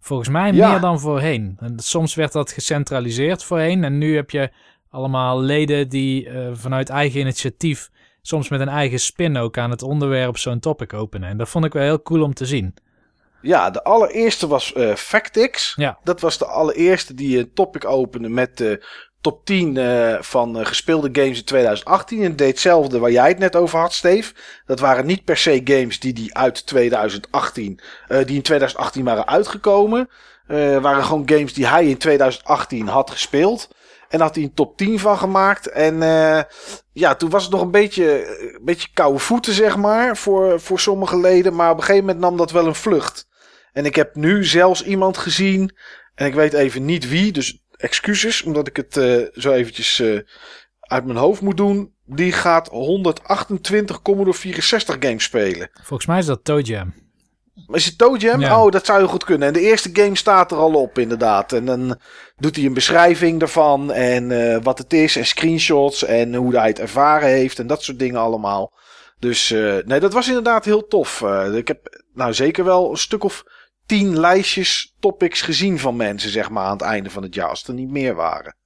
[0.00, 1.56] Volgens mij meer dan voorheen.
[1.58, 4.50] En soms werd dat gecentraliseerd voorheen en nu heb je
[4.90, 7.90] allemaal leden die uh, vanuit eigen initiatief,
[8.22, 11.28] soms met een eigen spin ook aan het onderwerp zo'n topic openen.
[11.28, 12.74] En dat vond ik wel heel cool om te zien.
[13.42, 15.72] Ja, de allereerste was uh, Factix.
[15.76, 15.98] Ja.
[16.04, 18.86] Dat was de allereerste die een topic opende met de
[19.20, 22.22] top 10 uh, van gespeelde games in 2018.
[22.22, 24.34] En deed hetzelfde waar jij het net over had, Steve.
[24.66, 29.26] Dat waren niet per se games die, die uit 2018, uh, die in 2018 waren
[29.28, 30.08] uitgekomen.
[30.80, 33.68] waren gewoon games die hij in 2018 had gespeeld.
[34.10, 35.66] En had hij een top 10 van gemaakt.
[35.66, 35.98] En
[36.92, 40.80] ja, toen was het nog een beetje, een beetje koude voeten, zeg maar, voor, voor
[40.80, 41.54] sommige leden.
[41.54, 43.28] Maar op een gegeven moment nam dat wel een vlucht.
[43.72, 45.76] En ik heb nu zelfs iemand gezien.
[46.14, 47.32] En ik weet even niet wie.
[47.32, 50.20] Dus excuses, omdat ik het uh, zo eventjes uh,
[50.80, 51.94] uit mijn hoofd moet doen.
[52.04, 55.70] Die gaat 128 Commodore 64 games spelen.
[55.82, 56.94] Volgens mij is dat Toe Jam.
[57.66, 58.40] Is het Toe Jam?
[58.40, 58.64] Ja.
[58.64, 59.48] Oh, dat zou je goed kunnen.
[59.48, 61.52] En de eerste game staat er al op, inderdaad.
[61.52, 61.98] En dan
[62.36, 63.92] doet hij een beschrijving daarvan.
[63.92, 65.16] En uh, wat het is.
[65.16, 66.04] En screenshots.
[66.04, 67.58] En hoe hij het ervaren heeft.
[67.58, 68.72] En dat soort dingen allemaal.
[69.18, 69.50] Dus
[69.84, 71.24] nee, dat was inderdaad heel tof.
[71.54, 73.44] ik heb nou zeker wel een stuk of
[73.90, 77.66] tien lijstjes topics gezien van mensen, zeg maar, aan het einde van het jaar, als
[77.66, 78.56] er niet meer waren.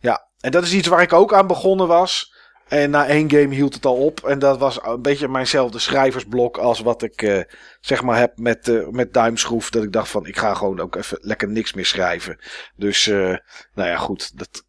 [0.00, 2.34] Ja, en dat is iets waar ik ook aan begonnen was.
[2.68, 4.20] En na één game hield het al op.
[4.20, 7.40] En dat was een beetje mijnzelfde schrijversblok als wat ik uh,
[7.80, 9.70] zeg maar heb met, uh, met duimschroef.
[9.70, 12.38] Dat ik dacht van ik ga gewoon ook even lekker niks meer schrijven.
[12.76, 13.36] Dus uh,
[13.74, 14.38] nou ja goed.
[14.38, 14.64] Dat,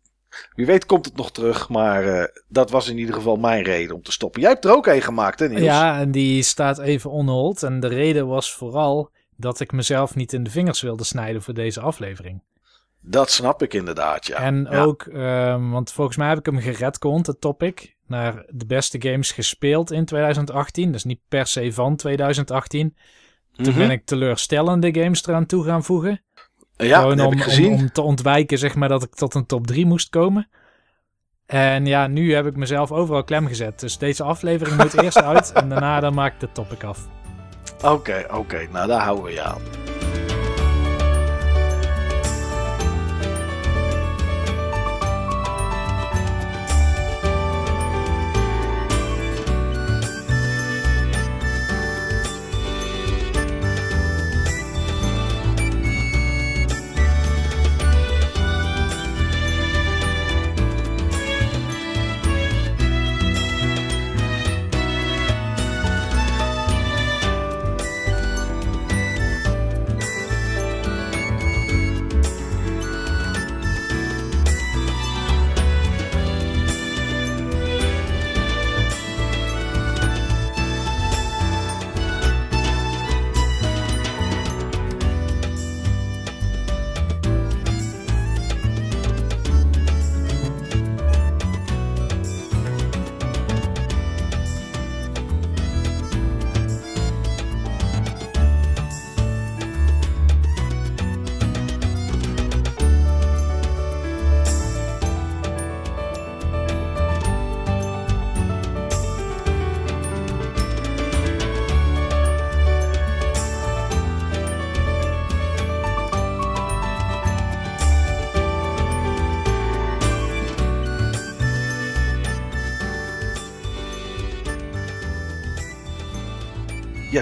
[0.56, 1.70] wie weet komt het nog terug.
[1.70, 4.42] Maar dat was in ieder geval mijn reden om te stoppen.
[4.42, 5.62] Jij hebt er ook een gemaakt hè Niels?
[5.62, 7.64] Ja en die staat even onhold.
[7.64, 11.54] En de reden was vooral dat ik mezelf niet in de vingers wilde snijden voor
[11.54, 12.42] deze aflevering.
[13.02, 14.38] Dat snap ik inderdaad, ja.
[14.38, 19.02] En ook, um, want volgens mij heb ik hem geredcond, het topic, naar de beste
[19.02, 20.92] games gespeeld in 2018.
[20.92, 22.96] Dus niet per se van 2018.
[23.54, 23.80] Toen mm -hmm.
[23.80, 26.22] ben ik teleurstellende games eraan toe gaan voegen.
[26.76, 27.74] Ja, Gewoon om, heb ik gezien.
[27.74, 30.50] Om, om te ontwijken, zeg maar, dat ik tot een top 3 moest komen.
[31.46, 33.80] En ja, nu heb ik mezelf overal klem gezet.
[33.80, 37.08] Dus deze aflevering moet eerst uit en daarna dan maak ik de topic af.
[37.76, 38.36] Oké, okay, oké.
[38.36, 38.68] Okay.
[38.72, 39.62] Nou, daar houden we je aan.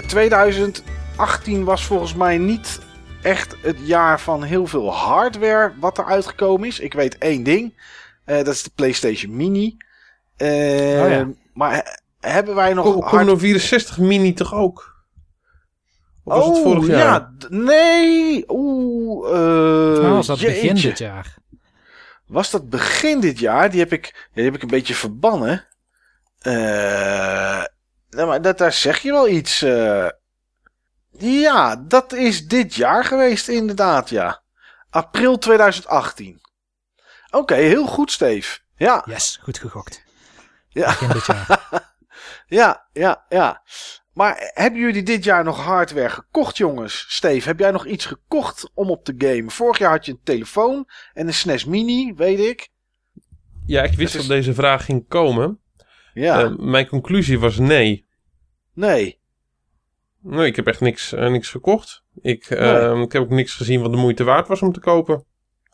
[0.08, 2.80] 2018 was volgens mij niet
[3.22, 6.80] echt het jaar van heel veel hardware wat er uitgekomen is.
[6.80, 7.74] Ik weet één ding.
[8.26, 9.76] Uh, dat is de PlayStation Mini.
[10.36, 11.28] Uh, oh ja.
[11.52, 12.84] Maar hebben wij nog...
[12.84, 14.96] Kom, Commodore 64 Mini toch ook?
[16.24, 17.04] Of was oh, het vorig jaar?
[17.04, 17.32] ja.
[17.48, 18.44] Nee.
[18.48, 19.30] Oeh.
[19.30, 20.60] Uh, nou, was dat jeetje.
[20.60, 21.36] begin dit jaar?
[22.26, 23.70] Was dat begin dit jaar?
[23.70, 25.66] Die heb ik, die heb ik een beetje verbannen.
[26.38, 27.64] Eh...
[28.10, 29.62] Nou, maar dat, daar zeg je wel iets.
[29.62, 30.08] Uh...
[31.10, 34.42] Ja, dat is dit jaar geweest, inderdaad, ja.
[34.90, 36.40] April 2018.
[37.26, 38.58] Oké, okay, heel goed, Steve.
[38.76, 39.02] Ja.
[39.06, 40.02] Yes, goed gegokt.
[40.68, 40.86] Ja.
[40.86, 41.94] Begin dit jaar.
[42.58, 43.62] ja, ja, ja.
[44.12, 47.04] Maar hebben jullie dit jaar nog hardware gekocht, jongens?
[47.08, 49.50] Steve, heb jij nog iets gekocht om op te gamen?
[49.50, 52.68] Vorig jaar had je een telefoon en een SNES Mini, weet ik.
[53.66, 55.60] Ja, ik wist is- dat deze vraag ging komen.
[56.18, 58.06] Ja, Eh, mijn conclusie was nee.
[58.74, 59.20] nee.
[60.22, 62.02] Nee, ik heb echt niks, eh, niks gekocht.
[62.20, 62.58] Ik, Nee.
[62.58, 65.24] eh, ik heb ook niks gezien wat de moeite waard was om te kopen.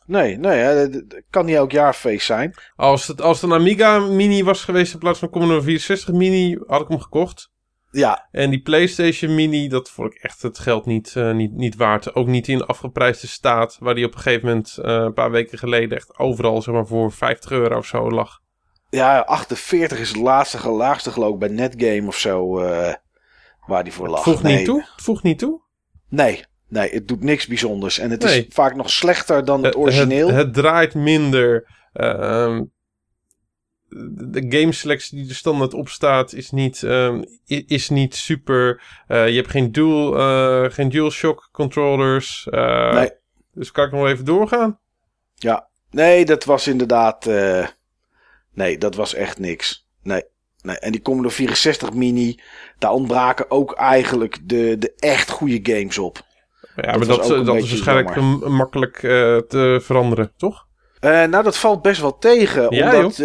[0.05, 2.53] Nee, nee, het- kan niet elk jaar feest zijn.
[2.75, 6.59] Als het, als het een Amiga Mini was geweest in plaats van Commodore 64 Mini,
[6.67, 7.53] had ik hem gekocht.
[7.91, 11.75] Ja, En die PlayStation Mini, dat vond ik echt het geld niet, eh, niet, niet
[11.75, 12.15] waard.
[12.15, 15.57] Ook niet in de afgeprijsde staat, waar die op een gegeven moment een paar weken
[15.57, 18.39] geleden echt overal zeg maar, voor 50 euro of zo lag.
[18.95, 22.93] Ja, 48 is het laatste, laagste geloof ik bij Netgame of zo, eh,
[23.67, 24.23] waar die voor lag.
[24.23, 24.55] Voegt nee.
[24.55, 24.79] niet toe.
[24.95, 25.61] Het voegt niet toe.
[26.09, 27.99] Nee, nee, het doet niks bijzonders.
[27.99, 28.45] En het Nee.
[28.47, 30.27] is vaak nog slechter dan het origineel.
[30.27, 31.73] Het, het draait minder.
[31.93, 32.63] ehm,
[33.89, 38.81] de de gameselectie die er standaard op staat is niet, ehm, is niet super.
[39.07, 42.47] Eh, je hebt geen dual, eh, geen DualShock controllers.
[42.51, 43.09] Nee.
[43.53, 44.79] Dus kan ik nog even doorgaan?
[45.35, 47.29] Ja, nee, dat was inderdaad.
[48.55, 49.87] Nee, dat was echt niks.
[50.03, 50.23] Nee,
[50.61, 50.77] nee.
[50.77, 52.39] En die Commodore 64 Mini,
[52.79, 56.21] daar ontbraken ook eigenlijk de, de echt goede games op.
[56.75, 58.51] Ja, Dat maar dat, ook eh, dat is waarschijnlijk jammer.
[58.51, 60.67] makkelijk eh, te veranderen, toch?
[60.99, 62.75] Eh, nou, dat valt best wel tegen.
[62.75, 63.15] Ja, omdat,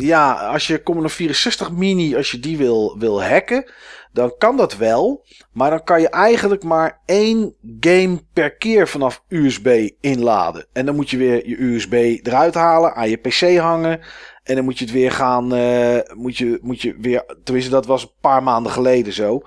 [0.00, 3.70] ja, als je Commodore 64 Mini, als je die wil, wil hacken,
[4.12, 5.24] dan kan dat wel.
[5.52, 10.66] Maar dan kan je eigenlijk maar één game per keer vanaf USB inladen.
[10.72, 11.92] En dan moet je weer je USB
[12.22, 14.00] eruit halen, aan je PC hangen.
[14.48, 17.86] En dan moet je het weer gaan, eh, moet, je, moet je weer, tenminste dat
[17.86, 19.42] was een paar maanden geleden zo.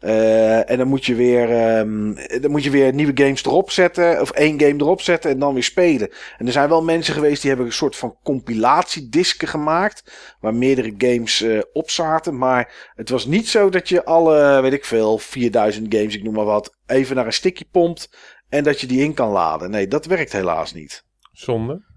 [0.00, 4.20] Eh, en dan moet je weer, ehm, dan moet je weer nieuwe games erop zetten,
[4.20, 6.10] of één game erop zetten en dan weer spelen.
[6.38, 10.12] En er zijn wel mensen geweest die hebben een soort van compilatiedisken gemaakt.
[10.40, 12.38] Waar meerdere games eh, op zaten.
[12.38, 16.34] Maar het was niet zo dat je alle, weet ik veel, 4000 games, ik noem
[16.34, 18.16] maar wat, even naar een stickje pompt.
[18.48, 19.70] En dat je die in kan laden.
[19.70, 21.04] Nee, dat werkt helaas niet.
[21.32, 21.91] Zonde.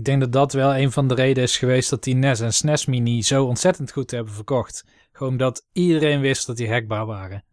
[0.00, 2.52] Ik denk dat dat wel een van de redenen is geweest dat die NES en
[2.52, 4.84] SNES Mini zo ontzettend goed hebben verkocht.
[5.12, 7.44] Gewoon dat iedereen wist dat die hackbaar waren.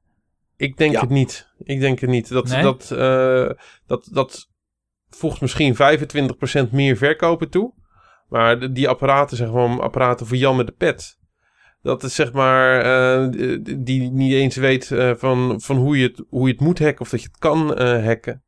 [0.58, 1.00] Ik denk Ja.
[1.02, 1.48] het niet.
[1.64, 2.30] Ik denk het niet.
[2.30, 2.62] Dat, Nee?
[2.62, 3.50] dat, eh,
[3.86, 4.50] dat, dat
[5.10, 7.74] voegt misschien 25% meer verkopen toe.
[8.30, 11.18] Maar de- die apparaten zijn gewoon apparaten voor Jan met de pet.
[11.82, 13.28] Dat is zeg maar, eh,
[13.80, 17.02] die niet eens weet eh, van, van hoe, je het, hoe je het moet hacken
[17.02, 18.44] of dat je het kan eh, hacken.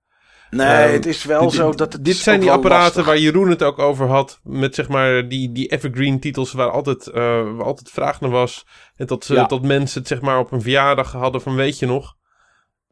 [0.52, 3.06] Nee, Ehm, het is wel Dit- zo dat het Dit zijn die apparaten lastig.
[3.06, 4.40] waar Jeroen het ook over had.
[4.44, 7.14] Met zeg maar die, die evergreen titels waar altijd, eh,
[7.56, 8.66] waar altijd vraag naar was.
[8.96, 9.46] En dat, ze- Ja.
[9.46, 12.18] dat mensen het zeg maar op een verjaardag hadden van weet je nog.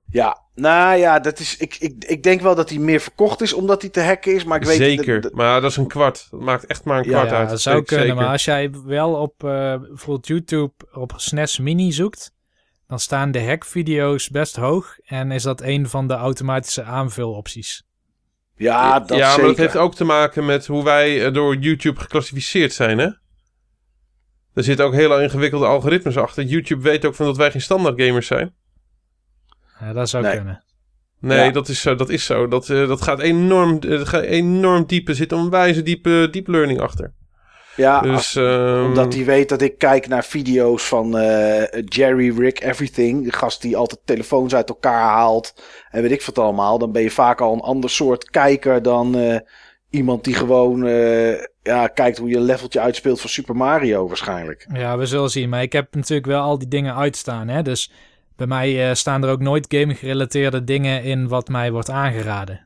[0.09, 3.53] Ja, nou ja, dat is, ik, ik, ik denk wel dat hij meer verkocht is
[3.53, 4.43] omdat hij te hacken is.
[4.43, 6.27] Maar ik weet Zeker, dat- maar dat is een kwart.
[6.31, 7.49] Dat maakt echt maar een Ja, kwart Ja, uit.
[7.49, 8.05] dat zou kunnen.
[8.05, 8.21] zeker.
[8.21, 12.31] Maar als jij wel op eh, bijvoorbeeld YouTube op SNES Mini zoekt,
[12.88, 14.98] dan staan de hackvideo's best hoog.
[15.06, 17.83] En is dat een van de automatische aanvulopties.
[18.56, 19.48] ja, dat ja, maar zeker.
[19.48, 23.09] dat heeft ook te maken met hoe wij eh, door YouTube geclassificeerd zijn, hè?
[24.53, 26.43] Er zitten ook hele ingewikkelde algoritmes achter.
[26.43, 28.56] YouTube weet ook van dat wij geen standaard gamers zijn.
[29.80, 30.35] Ja, dat zou Nee.
[30.35, 30.64] kunnen.
[31.19, 31.51] Nee, Ja.
[31.51, 31.95] dat is zo.
[31.95, 32.48] Dat, is zo.
[32.48, 35.07] Dat, eh, dat gaat enorm, eh, dat gaat enorm diep.
[35.07, 37.14] Er zit een wijze diepe deep learning achter.
[37.77, 42.38] Ja, Dus, als- ehm, omdat hij weet dat ik kijk naar video's van eh, Jerry,
[42.39, 43.23] Rick, Everything.
[43.25, 45.53] De gast die altijd telefoons uit elkaar haalt.
[45.91, 46.77] En weet ik wat allemaal.
[46.77, 49.38] Dan ben je vaak al een ander soort kijker dan eh,
[49.89, 51.31] iemand die gewoon eh,
[51.64, 54.67] ja, kijkt hoe je een leveltje uitspeelt van Super Mario waarschijnlijk.
[54.73, 55.49] Ja, we zullen zien.
[55.49, 57.47] Maar ik heb natuurlijk wel al die dingen uitstaan.
[57.47, 57.61] Hè?
[57.61, 57.91] Dus
[58.35, 62.65] bij mij eh, staan er ook nooit game-gerelateerde dingen in wat mij wordt aangeraden.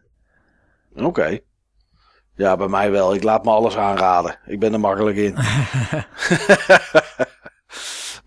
[0.95, 1.39] Oké.
[2.41, 3.13] Ja, bij mij wel.
[3.13, 4.35] Ik laat me alles aanraden.
[4.45, 5.33] Ik ben er makkelijk in.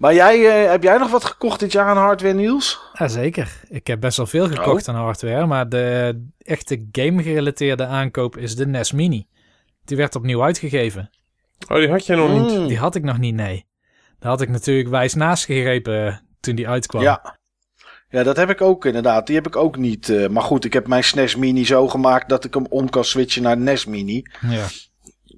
[0.02, 2.80] maar jij, eh, heb jij nog wat gekocht dit jaar aan hardware, Niels?
[2.92, 3.60] Jazeker.
[3.68, 5.46] Ik heb best wel veel gekocht aan hardware.
[5.46, 9.26] Maar de echte game-gerelateerde aankoop is de NES Mini.
[9.84, 11.10] Die werd opnieuw uitgegeven.
[11.68, 12.58] Oh, die had jij nog niet.
[12.58, 12.66] Mm.
[12.66, 13.66] Die had ik nog niet, nee.
[14.18, 17.02] Daar had ik natuurlijk wijs naast gegrepen eh, toen die uitkwam.
[17.02, 17.38] Ja.
[18.14, 19.26] Ja, dat heb ik ook inderdaad.
[19.26, 20.08] Die heb ik ook niet.
[20.08, 23.04] eh, maar goed, ik heb mijn SNES Mini zo gemaakt dat ik hem om kan
[23.04, 24.22] switchen naar NES Mini.
[24.40, 24.66] Ja.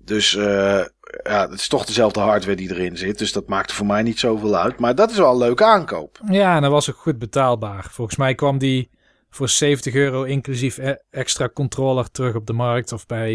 [0.05, 0.85] Dus eh,
[1.25, 3.19] ja, het is toch dezelfde hardware die erin zit.
[3.19, 4.79] Dus dat maakte voor mij niet zoveel uit.
[4.79, 6.21] Maar dat is wel een leuke aankoop.
[6.31, 7.87] Ja, en dat was ook goed betaalbaar.
[7.91, 8.91] Volgens mij kwam die
[9.31, 12.93] voor 70 euro inclusief e- extra controller terug op de markt.
[12.93, 13.33] Of bij,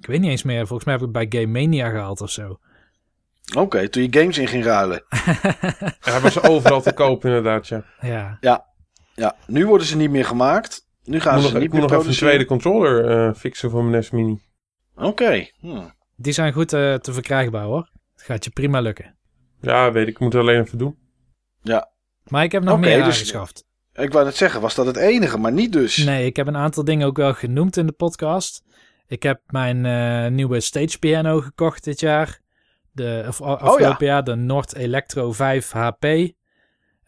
[0.00, 2.30] ik weet niet eens meer, volgens mij heb ik het bij Game Mania gehaald of
[2.30, 2.58] zo.
[3.56, 5.04] Oké, toen je games in ging ruilen.
[6.04, 7.84] Ja, hij was overal te koop inderdaad, ja.
[8.00, 8.64] Ja, Ja,
[9.46, 10.86] nu worden ze niet meer gemaakt.
[11.04, 13.34] Nu gaan moet ze nog, niet ik moet meer nog even een tweede controller eh,
[13.34, 14.40] fixen voor mijn NES Mini.
[14.96, 15.46] Oké.
[15.60, 15.80] hm.
[16.16, 17.90] die zijn goed eh, te verkrijgbaar hoor.
[18.12, 19.16] Het gaat je prima lukken.
[19.60, 20.12] Ja, weet ik.
[20.14, 20.96] Ik moet het alleen even doen.
[22.28, 23.64] Maar ik heb nog meer dus- aangeschaft.
[23.94, 25.96] Ik wou net zeggen, was dat het enige, maar niet dus.
[25.96, 28.62] Nee, ik heb een aantal dingen ook wel genoemd in de podcast.
[29.06, 32.40] Ik heb mijn eh, nieuwe stage piano gekocht dit jaar.
[32.92, 36.06] De, of, a- afgelopen jaar de Nord Electro 5 HP.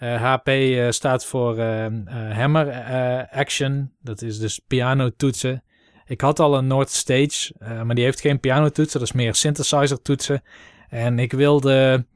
[0.04, 1.92] Eh, HP eh, staat voor eh, eh,
[2.36, 3.92] Hammer eh, Action.
[4.00, 5.62] Dat is dus pianotoetsen.
[6.06, 9.00] Ik had al een Nord Stage, eh, maar die heeft geen pianotoetsen.
[9.00, 10.42] Dat is meer synthesizer toetsen.
[10.88, 12.06] En ik wilde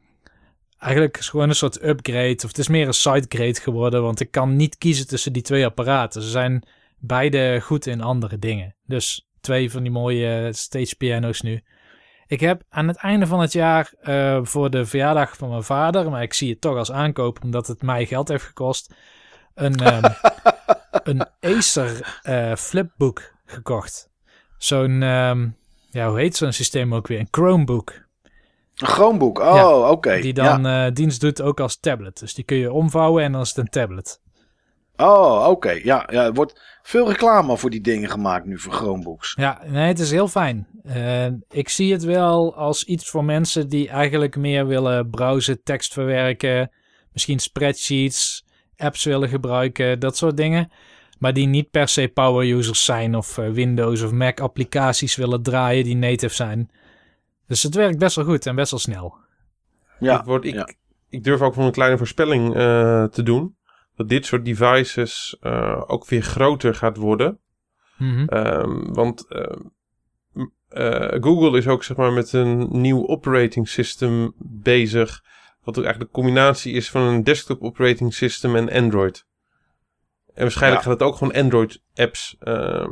[0.78, 2.36] eigenlijk gewoon een soort upgrade.
[2.36, 4.02] Of het is meer een sidegrade geworden.
[4.02, 6.22] Want ik kan niet kiezen tussen die twee apparaten.
[6.22, 6.62] Ze zijn
[6.98, 8.74] beide goed in andere dingen.
[8.86, 11.62] Dus twee van die mooie stage piano's nu.
[12.28, 16.10] Ik heb aan het einde van het jaar eh, voor de verjaardag van mijn vader,
[16.10, 18.94] maar ik zie het toch als aankoop omdat het mij geld heeft gekost,
[19.54, 20.12] een, ehm,
[21.10, 24.10] een Acer eh, flipbook gekocht.
[24.58, 25.48] Zo'n, ehm,
[25.90, 27.18] ja, hoe heet zo'n systeem ook weer?
[27.18, 27.90] Een Chromebook.
[28.74, 30.20] Een Chromebook, oh, Ja, oké.
[30.20, 30.56] Die ja.
[30.56, 32.18] dan eh, dienst doet ook als tablet.
[32.18, 34.20] Dus die kun je omvouwen en dan is het een tablet.
[35.00, 35.70] Oh, oké.
[35.70, 39.34] Ja, ja, er wordt veel reclame voor die dingen gemaakt nu voor Chromebooks.
[39.36, 40.66] Ja, nee, het is heel fijn.
[40.84, 45.92] Eh, ik zie het wel als iets voor mensen die eigenlijk meer willen browsen, tekst
[45.92, 46.70] verwerken,
[47.12, 48.44] misschien spreadsheets,
[48.76, 50.70] apps willen gebruiken, dat soort dingen.
[51.18, 55.42] Maar die niet per se power users zijn of eh, Windows of Mac applicaties willen
[55.42, 56.70] draaien die native zijn.
[57.46, 59.16] Dus het werkt best wel goed en best wel snel.
[59.98, 60.68] Ja, ik, word, ik, ja.
[61.08, 63.56] ik durf ook van een kleine voorspelling eh, te doen.
[63.98, 67.40] Dat dit soort devices eh, ook weer groter gaat worden.
[67.96, 68.24] Mhm.
[68.24, 69.60] Ehm, want ehm,
[70.68, 75.24] eh, Google is ook zeg maar, met een nieuw operating system bezig.
[75.62, 79.26] Wat ook eigenlijk de combinatie is van een desktop operating system en Android.
[80.34, 80.90] En waarschijnlijk Ja.
[80.90, 82.90] gaat het ook gewoon Android apps ehm,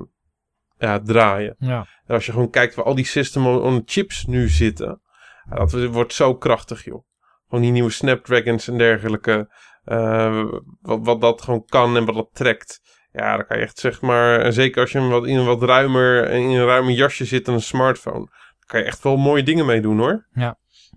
[0.78, 1.54] ja, draaien.
[1.58, 1.86] Ja.
[2.06, 5.00] En als je gewoon kijkt waar al die system on chips nu zitten.
[5.48, 7.04] dat wordt zo krachtig, joh.
[7.48, 9.48] Gewoon die nieuwe Snapdragons en dergelijke.
[9.86, 10.44] Eh,
[10.82, 12.80] wat, wat dat gewoon kan en wat dat trekt.
[13.12, 14.52] Ja, dan kan je echt zeg maar.
[14.52, 16.30] Zeker als je hem wat in een wat ruimer.
[16.30, 18.18] in een ruimer jasje zit dan een smartphone.
[18.18, 20.26] Dan kan je echt wel mooie dingen mee doen hoor.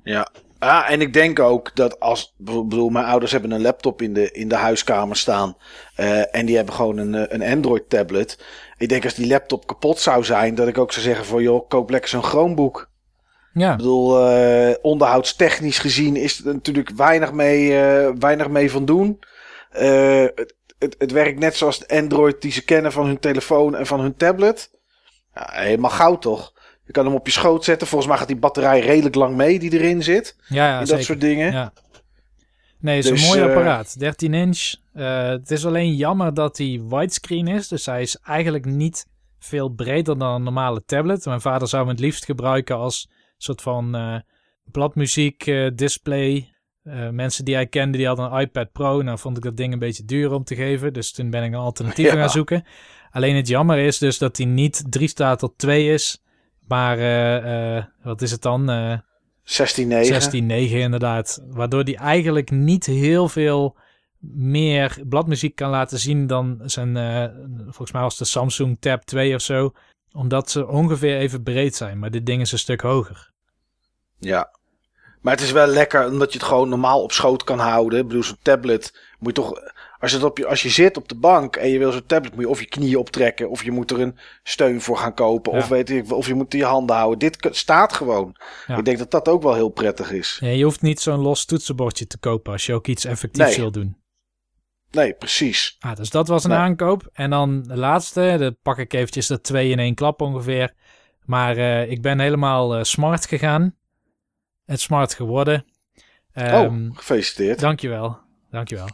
[0.04, 0.28] Ja.
[0.60, 2.34] Ah, en ik denk ook dat als.
[2.38, 5.58] Ik bedoel, mijn ouders hebben een laptop in de, in de huiskamer staan.
[5.96, 8.44] eh, en die hebben gewoon een, eh, een Android-tablet.
[8.78, 11.68] Ik denk als die laptop kapot zou zijn, dat ik ook zou zeggen: van joh,
[11.70, 12.89] koop lekker zo'n Chromebook.
[13.60, 13.72] Ja.
[13.72, 19.20] Ik bedoel, eh, onderhoudstechnisch gezien is er natuurlijk weinig mee, eh, weinig mee van doen.
[19.70, 23.76] Eh, het, het, het werkt net zoals de Android die ze kennen van hun telefoon
[23.76, 24.72] en van hun tablet.
[25.34, 26.54] Ja, helemaal goud toch?
[26.86, 27.88] Je kan hem op je schoot zetten.
[27.88, 30.36] Volgens mij gaat die batterij redelijk lang mee die erin zit.
[30.48, 31.04] Ja, ja in dat zeker.
[31.04, 31.52] soort dingen.
[31.52, 31.74] Ja.
[32.80, 34.00] Nee, het is Dus, een mooi eh, apparaat.
[34.00, 34.74] 13 inch.
[34.94, 37.68] Het is alleen jammer dat hij widescreen is.
[37.68, 39.06] Dus hij is eigenlijk niet
[39.40, 41.26] veel breder dan een normale tablet.
[41.26, 43.10] Mijn vader zou hem het liefst gebruiken als
[43.44, 44.16] soort van eh,
[44.64, 46.54] bladmuziek eh, display.
[46.84, 49.02] Eh, mensen die hij kende, die hadden een iPad Pro.
[49.02, 50.94] Nou vond ik dat ding een beetje duur om te geven.
[50.94, 52.14] Dus toen ben ik een alternatief Ja.
[52.14, 52.64] gaan zoeken.
[53.12, 56.24] Alleen het jammer is dus dat hij niet 3 staat tot 2 is.
[56.68, 56.98] Maar
[58.04, 58.70] wat is het dan?
[58.70, 58.98] Eh
[59.44, 59.54] 16.9.
[60.32, 61.44] 16.9 inderdaad.
[61.48, 63.78] Waardoor die eigenlijk niet heel veel
[64.34, 66.94] meer bladmuziek kan laten zien dan zijn,
[67.64, 69.74] volgens mij was de Samsung Tab 2 of zo.
[70.14, 73.32] Omdat ze ongeveer even breed zijn, maar dit ding is een stuk hoger.
[74.20, 74.58] Ja.
[75.22, 78.00] Maar het is wel lekker omdat je het gewoon normaal op schoot kan houden.
[78.00, 79.54] Ik bedoel, zo'n tablet moet je toch...
[80.00, 82.06] Als je, het op je, als je zit op de bank en je wil zo'n
[82.06, 83.50] tablet, moet je of je knieën optrekken...
[83.50, 85.54] of je moet er een steun voor gaan kopen.
[85.54, 85.58] Ja.
[85.58, 87.20] Of, weet ik, of je moet je handen houden.
[87.20, 88.36] Dit staat gewoon.
[88.68, 88.78] Ja.
[88.78, 90.38] Ik denk dat dat ook wel heel prettig is.
[90.42, 93.58] Ja, je hoeft niet zo'n los toetsenbordje te kopen als je ook iets effectiefs Nee.
[93.58, 93.98] wil doen.
[94.92, 95.76] Nee, precies.
[95.80, 97.10] Ah, dus dat was een aankoop.
[97.14, 100.74] En dan de laatste, de pak ik eventjes de twee in één klap ongeveer.
[101.26, 103.76] Maar eh, ik ben helemaal eh, smart gegaan.
[104.66, 105.66] Het smart geworden.
[106.34, 107.60] Ehm, oh, gefeliciteerd.
[107.60, 108.20] Dankjewel.
[108.52, 108.88] Dankjewel.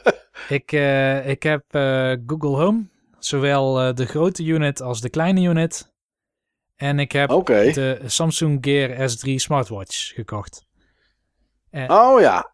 [0.58, 1.64] ik, eh, ik heb
[2.26, 2.86] Google Home.
[3.18, 5.92] Zowel de grote unit als de kleine unit.
[6.76, 10.66] En ik heb de Samsung Gear S3 smartwatch gekocht.
[11.70, 12.52] Oh ja.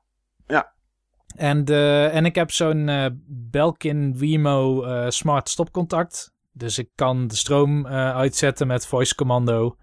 [1.34, 6.32] En, de, en ik heb zo'n eh, Belkin Wemo eh, smart stopcontact.
[6.52, 9.76] Dus ik kan de stroom eh, uitzetten met voice commando.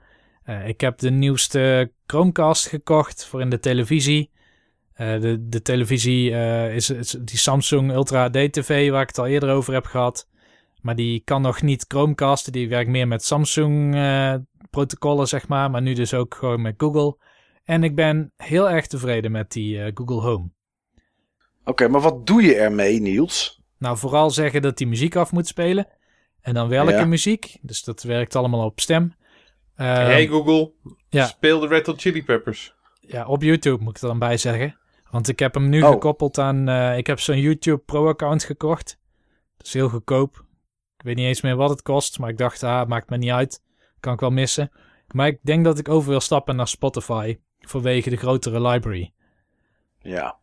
[0.65, 4.31] Ik heb de nieuwste Chromecast gekocht voor in de televisie.
[4.95, 6.31] De, de televisie
[6.71, 10.27] is, is die Samsung Ultra HD TV waar ik het al eerder over heb gehad.
[10.81, 12.51] Maar die kan nog niet Chromecasten.
[12.51, 13.95] Die werkt meer met Samsung
[14.69, 15.71] protocollen, zeg maar.
[15.71, 17.17] Maar nu dus ook gewoon met Google.
[17.63, 20.49] En ik ben heel erg tevreden met die Google Home.
[21.65, 23.61] Oké, maar wat doe je ermee, Niels?
[23.77, 25.87] Nou, vooral zeggen dat die muziek af moet spelen.
[26.41, 27.05] En dan welke Ja.
[27.05, 27.57] muziek.
[27.61, 29.13] Dus dat werkt allemaal op stem.
[29.75, 30.71] Ehm, hey Google,
[31.09, 31.25] ja.
[31.25, 32.73] speel de Red Hot Chili Peppers.
[32.99, 34.77] ja, op YouTube moet ik er dan bij zeggen.
[35.11, 35.89] Want ik heb hem nu Oh.
[35.89, 36.67] gekoppeld aan...
[36.67, 38.99] eh, ik heb zo'n YouTube Pro-account gekocht.
[39.57, 40.45] Dat is heel goedkoop.
[40.97, 42.19] Ik weet niet eens meer wat het kost.
[42.19, 43.61] Maar ik dacht, ah, maakt me niet uit.
[43.99, 44.71] Kan ik wel missen.
[45.07, 47.37] Maar ik denk dat ik over wil stappen naar Spotify.
[47.59, 49.13] Vanwege de grotere library.
[49.99, 50.39] Ja.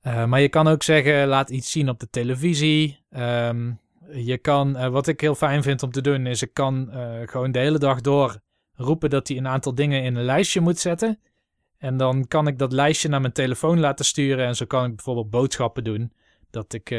[0.00, 2.98] Eh, maar je kan ook zeggen, laat iets zien op de televisie.
[3.10, 3.72] Ehm,
[4.12, 7.20] je kan, eh, wat ik heel fijn vind om te doen, is ik kan eh,
[7.24, 8.38] gewoon de hele dag door
[8.74, 11.18] roepen dat hij een aantal dingen in een lijstje moet zetten.
[11.78, 14.46] En dan kan ik dat lijstje naar mijn telefoon laten sturen.
[14.46, 16.12] En zo kan ik bijvoorbeeld boodschappen doen.
[16.50, 16.94] Dat ik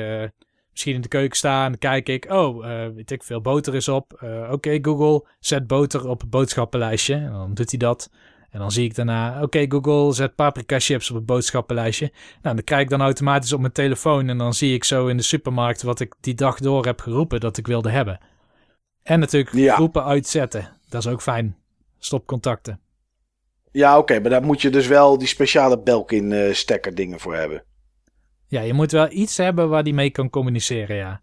[0.71, 4.23] misschien in de keuken sta en kijk ik, oh, weet ik veel, boter is op.
[4.51, 7.15] Oké, Google, zet boter op het boodschappenlijstje.
[7.15, 8.09] En dan doet hij dat.
[8.51, 12.11] En dan zie ik daarna, oké Google, zet paprika chips op het boodschappenlijstje.
[12.41, 15.17] Nou, dan krijg ik dan automatisch op mijn telefoon en dan zie ik zo in
[15.17, 18.19] de supermarkt wat ik die dag door heb geroepen dat ik wilde hebben.
[19.03, 19.75] En natuurlijk Ja.
[19.75, 20.69] groepen uitzetten.
[20.89, 21.55] Dat is ook fijn.
[21.99, 22.79] Stop contacten.
[23.71, 27.35] Ja, oké, maar daar moet je dus wel die speciale Belkin eh stekker dingen voor
[27.35, 27.63] hebben.
[28.47, 31.21] Ja, je moet wel iets hebben waar die mee kan communiceren, ja.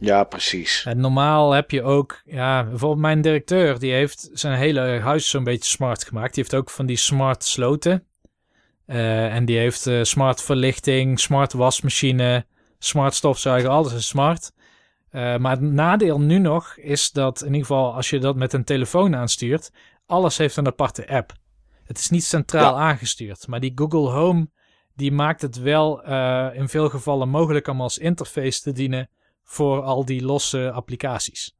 [0.00, 0.84] Ja, precies.
[0.84, 5.44] En normaal heb je ook, ja, bijvoorbeeld mijn directeur, die heeft zijn hele huis zo'n
[5.44, 6.34] beetje smart gemaakt.
[6.34, 8.06] Die heeft ook van die smart sloten.
[8.86, 12.46] Eh, en die heeft eh, smart verlichting, smart wasmachine,
[12.78, 14.52] smart stofzuiger, alles is smart.
[15.10, 18.52] Eh, maar het nadeel nu nog is dat in ieder geval als je dat met
[18.52, 19.70] een telefoon aanstuurt,
[20.06, 21.32] alles heeft een aparte app.
[21.84, 24.48] Het is niet centraal aangestuurd, maar die Google Home
[24.94, 26.02] die maakt het wel
[26.52, 29.08] in veel gevallen mogelijk om als interface te dienen
[29.48, 31.56] voor al die losse applicaties.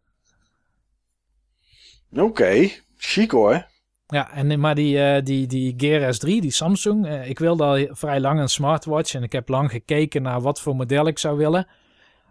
[2.16, 3.66] Oké, chic hoor.
[4.06, 7.86] Ja, en, maar die, eh, die, die Gear S3, die Samsung, eh, ik wilde al
[7.90, 11.36] vrij lang een smartwatch en ik heb lang gekeken naar wat voor model ik zou
[11.36, 11.66] willen.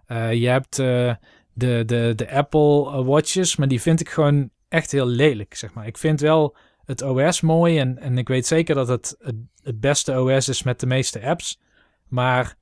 [0.05, 1.17] Eh, je hebt de,
[1.53, 5.87] de, de Apple Watches, maar die vind ik gewoon echt heel lelijk, zeg maar.
[5.87, 6.55] Ik vind wel
[6.85, 9.35] het OS mooi en, en ik weet zeker dat het, het
[9.67, 11.59] het beste OS is met de meeste apps.
[12.07, 12.55] Maar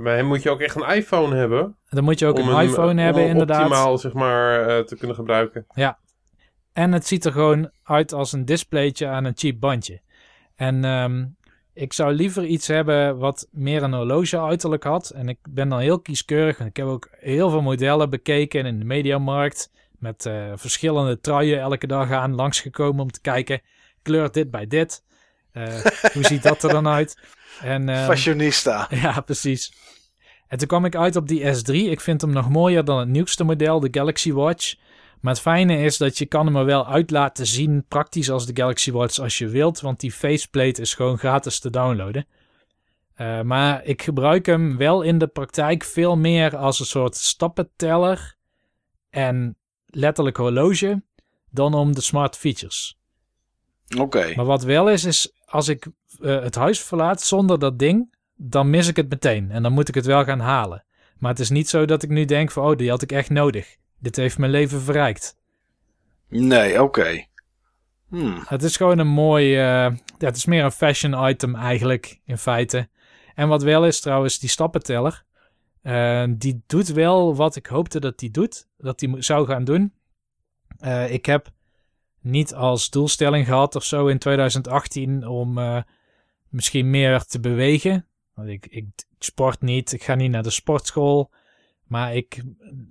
[0.00, 1.76] Bij hem moet je ook echt een iPhone hebben.
[1.88, 3.62] dan moet je ook een iPhone om hebben, inderdaad.
[3.62, 5.66] optimaal zeg maar, eh, te kunnen gebruiken.
[6.72, 10.00] En het ziet er gewoon uit als een displaytje aan een cheap bandje.
[10.56, 11.24] En ehm,
[11.74, 15.10] ik zou liever iets hebben wat meer een horloge uiterlijk had.
[15.10, 16.58] En ik ben dan heel kieskeurig.
[16.58, 19.70] En ik heb ook heel veel modellen bekeken in de mediamarkt.
[19.98, 23.60] Met eh, verschillende truien elke dag aan langsgekomen om te kijken.
[24.02, 25.04] Kleurt dit bij dit?
[25.52, 27.18] Eh, hoe ziet dat er dan uit?
[27.62, 28.86] En, ehm, Fashionista.
[29.02, 29.72] ja, precies.
[30.48, 31.72] En toen kwam ik uit op die S3.
[31.72, 34.74] Ik vind hem nog mooier dan het nieuwste model, de Galaxy Watch.
[35.20, 38.46] Maar het fijne is dat je kan hem er wel uit laten zien, praktisch als
[38.46, 39.80] de Galaxy Watch als je wilt.
[39.80, 42.26] Want die faceplate is gewoon gratis te downloaden.
[43.14, 48.36] Eh, maar ik gebruik hem wel in de praktijk veel meer als een soort stappenteller
[49.10, 51.02] en letterlijk horloge
[51.50, 52.98] dan om de smart features.
[53.98, 54.32] Oké.
[54.36, 55.86] Maar wat wel is, is als ik
[56.22, 59.50] eh, het huis verlaat zonder dat ding, dan mis ik het meteen.
[59.50, 60.84] En dan moet ik het wel gaan halen.
[61.18, 63.30] Maar het is niet zo dat ik nu denk van, oh, die had ik echt
[63.30, 63.76] nodig.
[63.98, 65.36] Dit heeft mijn leven verrijkt.
[66.28, 67.24] Nee, oké.
[68.08, 68.42] Hmm.
[68.46, 69.60] Het is gewoon een mooi, eh,
[70.18, 72.88] ja, het is meer een fashion item eigenlijk, in feite.
[73.34, 75.24] En wat wel is trouwens, die stappenteller.
[75.82, 78.68] eh, die doet wel wat ik hoopte dat die doet.
[78.78, 79.92] Dat die zou gaan doen.
[81.08, 81.50] Ik heb
[82.20, 85.58] niet als doelstelling gehad of zo in 2018 om
[86.52, 88.06] misschien meer te bewegen.
[88.34, 88.86] Want ik, ik
[89.18, 91.30] sport niet, ik ga niet naar de sportschool.
[91.86, 92.42] Maar ik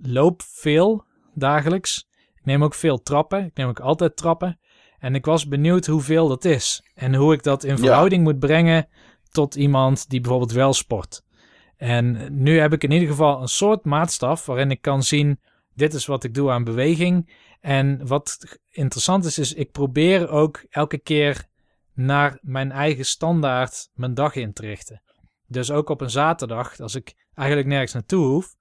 [0.02, 2.08] loop veel dagelijks.
[2.34, 3.44] Ik neem ook veel trappen.
[3.44, 4.60] Ik neem ook altijd trappen.
[4.98, 6.90] En ik was benieuwd hoeveel dat is.
[6.94, 8.88] En hoe ik dat in verhouding moet brengen
[9.30, 11.22] tot iemand die bijvoorbeeld wel sport.
[11.76, 15.40] En nu heb ik in ieder geval een soort maatstaf waarin ik kan zien:
[15.74, 17.34] dit is wat ik doe aan beweging.
[17.60, 21.48] En wat interessant is, is ik probeer ook elke keer
[21.94, 25.02] naar mijn eigen standaard mijn dag in te richten.
[25.46, 28.54] Dus ook op een zaterdag, als ik eigenlijk nergens naartoe hoef,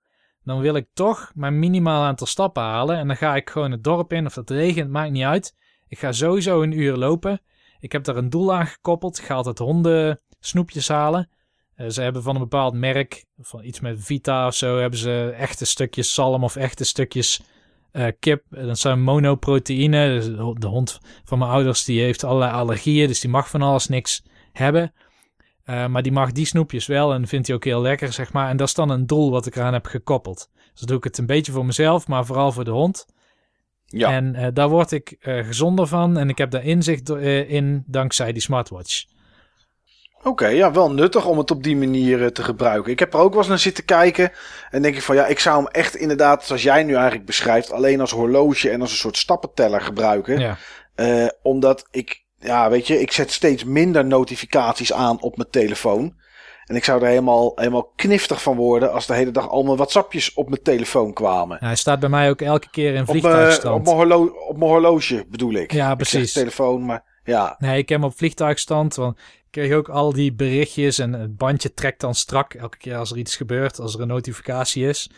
[0.43, 2.98] dan wil ik toch mijn minimaal aantal stappen halen.
[2.98, 5.56] En dan ga ik gewoon het dorp in, of dat regent, maakt niet uit.
[5.88, 7.42] Ik ga sowieso een uur lopen.
[7.80, 9.18] Ik heb daar een doel aan gekoppeld.
[9.18, 11.30] Ik ga altijd honden snoepjes halen.
[11.76, 15.34] Eh, ze hebben van een bepaald merk, van iets met Vita of zo, hebben ze
[15.38, 17.42] echte stukjes zalm of echte stukjes
[17.92, 18.44] eh, kip.
[18.50, 20.08] En Dat zijn monoproteïne.
[20.08, 20.26] Dus
[20.60, 24.24] de hond van mijn ouders die heeft allerlei allergieën, dus die mag van alles niks
[24.52, 24.94] hebben.
[25.64, 28.50] Eh, maar die mag die snoepjes wel en vindt hij ook heel lekker, zeg maar.
[28.50, 30.50] En dat is dan een doel wat ik eraan heb gekoppeld.
[30.53, 33.06] Dus dan doe ik het een beetje voor mezelf, maar vooral voor de hond.
[33.92, 34.11] Ja.
[34.11, 37.84] En eh, daar word ik eh, gezonder van en ik heb daar inzicht eh, in
[37.88, 39.06] dankzij die smartwatch.
[40.24, 42.91] Oké, ja, wel nuttig om het op die manier eh, te gebruiken.
[42.91, 44.32] Ik heb er ook wel eens naar zitten kijken.
[44.69, 47.72] En denk ik van ja, ik zou hem echt inderdaad, zoals jij nu eigenlijk beschrijft,
[47.72, 50.40] alleen als horloge en als een soort stappenteller gebruiken.
[50.40, 50.58] Ja,
[50.95, 56.19] Eh, omdat ik, ja, weet je, ik zet steeds minder notificaties aan op mijn telefoon.
[56.66, 59.75] En ik zou er helemaal, helemaal kniftig van worden als de hele dag al mijn
[59.77, 61.58] WhatsAppjes op mijn telefoon kwamen.
[61.59, 63.75] hij staat bij mij ook elke keer in Op mijn, vliegtuigstand.
[63.80, 65.72] op, mijn horlo op mijn horloge bedoel ik.
[65.72, 66.33] Ja, precies.
[66.33, 67.56] telefoon, maar ja.
[67.59, 68.95] Nee, ik heb hem op vliegtuigstand.
[68.95, 69.17] Want
[69.51, 73.17] kreeg ook al die berichtjes en het bandje trekt dan strak elke keer als er
[73.17, 75.09] iets gebeurt, als er een notificatie is.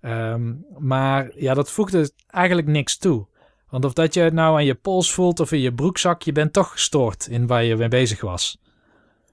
[0.00, 3.26] Ehm, maar ja, dat voegde eigenlijk niks toe.
[3.68, 6.32] Want of dat je het nou aan je pols voelt of in je broekzak, je
[6.32, 8.58] bent toch gestoord in waar je mee bezig was.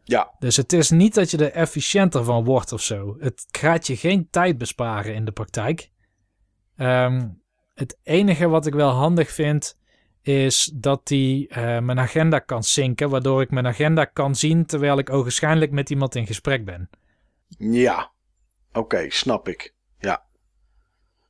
[0.03, 0.31] Ja.
[0.39, 3.15] Dus het is niet dat je er efficiënter van wordt of zo.
[3.19, 5.91] Het gaat je geen tijd besparen in de praktijk.
[6.75, 7.27] Ehm,
[7.73, 9.77] het enige wat ik wel handig vind,
[10.21, 14.97] is dat hij eh, mijn agenda kan synken, waardoor ik mijn agenda kan zien terwijl
[14.97, 16.89] ik ogenschijnlijk met iemand in gesprek ben.
[17.57, 18.11] Ja.
[18.73, 19.73] Oké, snap ik.
[19.99, 20.23] Ja.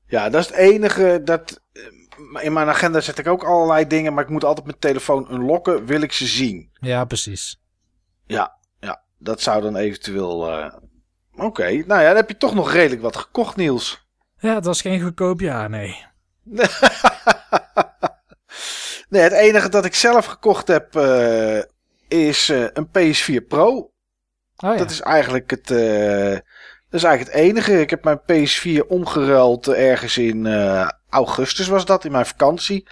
[0.08, 1.62] Ja, dat is het enige dat...
[1.74, 5.34] eh, In mijn agenda zet ik ook allerlei dingen, maar ik moet altijd mijn telefoon
[5.34, 6.70] unlocken, wil ik ze zien.
[6.80, 7.62] Ja, precies.
[8.26, 9.04] Ja, ja.
[9.18, 10.52] Dat zou dan eventueel...
[10.52, 10.74] eh,
[11.36, 14.08] Oké, nou ja, dan heb je toch nog redelijk wat gekocht, Niels.
[14.40, 16.06] Ja, het was geen goedkoop jaar, nee.
[19.12, 21.60] nee, het enige dat ik zelf gekocht heb eh,
[22.08, 23.70] is eh, een PS4 Pro.
[23.76, 23.92] Oh
[24.58, 24.76] ja.
[24.76, 26.32] Dat is eigenlijk het, eh,
[26.90, 27.80] dat is eigenlijk het enige.
[27.80, 30.48] Ik heb mijn PS4 omgeruild ergens in
[31.10, 32.88] augustus was dat, in mijn vakantie.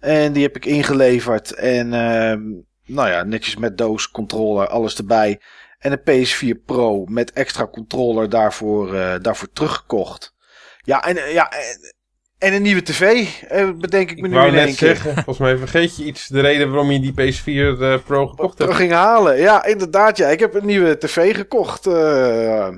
[0.00, 1.52] En die heb ik ingeleverd.
[1.52, 2.42] En ehm,
[2.84, 5.40] nou ja, netjes met doos, controller, alles erbij.
[5.78, 10.34] En een PS4 Pro met extra controller daarvoor, daarvoor teruggekocht.
[10.84, 11.94] Ja, en, ja, en,
[12.42, 14.88] en een nieuwe tv, eh, bedenk ik me Ik nu in net één keer.
[14.96, 18.58] zeggen, volgens mij vergeet je iets, de reden waarom je die PS4 eh, Pro gekocht
[18.58, 18.74] hebt.
[18.74, 19.36] ging halen.
[19.38, 20.16] Ja, inderdaad.
[20.16, 20.28] Ja.
[20.28, 21.86] Ik heb een nieuwe tv gekocht.
[21.86, 22.68] eh,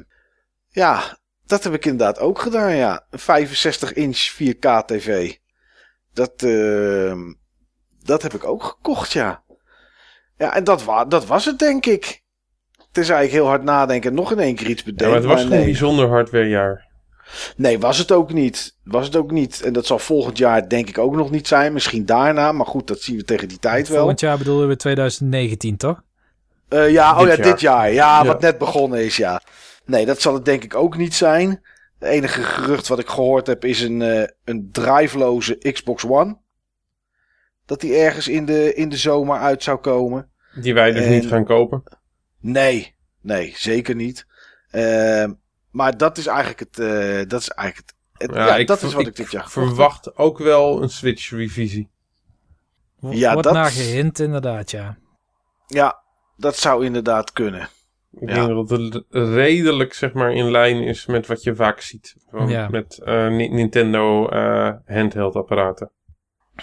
[0.69, 2.77] ja, dat heb ik inderdaad ook gedaan.
[2.77, 5.33] Ja, een 65 inch 4K tv.
[6.13, 7.15] Dat, eh,
[8.03, 9.43] dat heb ik ook gekocht, ja.
[10.37, 12.23] Ja, en dat, wa dat was het, denk ik.
[12.89, 15.09] Het is eigenlijk heel hard nadenken en nog in één keer iets Ja, bedenken.
[15.09, 15.65] maar het was maar een nee.
[15.65, 16.93] bijzonder hardwarejaar.
[17.57, 18.77] Nee, was het ook niet.
[18.85, 19.63] Was het ook niet.
[19.63, 21.73] En dat zal volgend jaar denk ik ook nog niet zijn.
[21.73, 22.53] Misschien daarna.
[22.53, 23.99] Maar goed, dat zien we tegen die tijd wel.
[23.99, 26.03] Volgend jaar bedoelen we 2019, toch?
[26.69, 27.47] Eh, ja, oh Dit ja, jaar.
[27.53, 27.93] dit jaar.
[27.93, 28.27] Ja, Ja.
[28.27, 29.41] wat net begonnen is, ja.
[29.85, 31.49] Nee, dat zal het denk ik ook niet zijn.
[31.99, 36.37] Het enige gerucht wat ik gehoord heb is een, eh, een driveloze Xbox One.
[37.67, 40.31] Dat die ergens in de, in de zomer uit zou komen.
[40.55, 41.83] Die wij dus En- niet gaan kopen.
[42.41, 44.27] Nee, nee, zeker niet.
[44.71, 45.33] Ehm,
[45.75, 46.79] maar dat is eigenlijk het.
[46.79, 48.29] eh, dat is eigenlijk het.
[48.31, 49.51] het- ja, ik dat is wat ik dit jaar heb.
[49.51, 51.91] verwacht ook wel een Switch-revisie.
[53.01, 54.97] Ja, Wordt dat- naar gehint, inderdaad, ja.
[55.67, 56.03] Ja,
[56.37, 57.69] dat zou inderdaad kunnen.
[58.21, 58.35] Ik Ja.
[58.35, 62.17] denk dat het redelijk zeg maar, in lijn is met wat je vaak ziet.
[62.47, 62.69] Ja.
[62.69, 65.91] Met eh, Ni- Nintendo eh, handheld apparaten.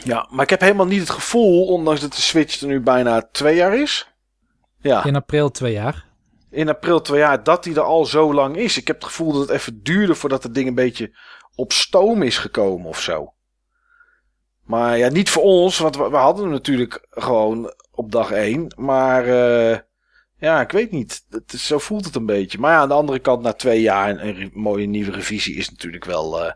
[0.03, 3.27] Ja, maar ik heb helemaal niet het gevoel, ondanks dat de Switch er nu bijna
[3.31, 4.11] twee jaar is.
[4.79, 5.03] Ja.
[5.05, 6.05] In april twee jaar.
[6.51, 8.77] In april twee jaar dat die er al zo lang is.
[8.77, 11.17] Ik heb het gevoel dat het even duurde voordat het ding een beetje
[11.55, 13.33] op stoom is gekomen of zo.
[14.63, 18.73] Maar ja, niet voor ons, want we, hadden hem natuurlijk gewoon op dag één.
[18.77, 19.79] Maar eh,
[20.37, 21.25] ja, ik weet niet.
[21.29, 22.59] Het zo voelt het een beetje.
[22.59, 26.05] Maar ja, aan de andere kant, na twee jaar een, mooie nieuwe revisie is natuurlijk
[26.05, 26.53] wel, eh,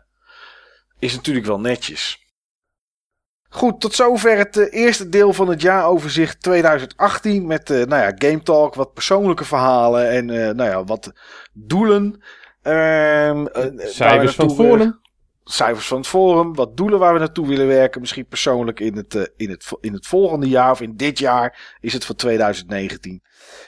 [0.98, 2.25] is natuurlijk wel netjes.
[3.56, 8.12] Goed, tot zover het eh, eerste deel van het jaaroverzicht 2018 met eh, nou ja,
[8.14, 11.12] Game Talk, wat persoonlijke verhalen en eh, nou ja, wat
[11.52, 12.22] doelen.
[12.62, 15.00] Ehm, eh, Cijfers van forum.
[15.48, 18.00] Cijfers van het forum, wat doelen waar we naartoe willen werken.
[18.00, 21.76] Misschien persoonlijk in het, eh, in, het, in het volgende jaar of in dit jaar
[21.80, 23.22] is het voor 2019.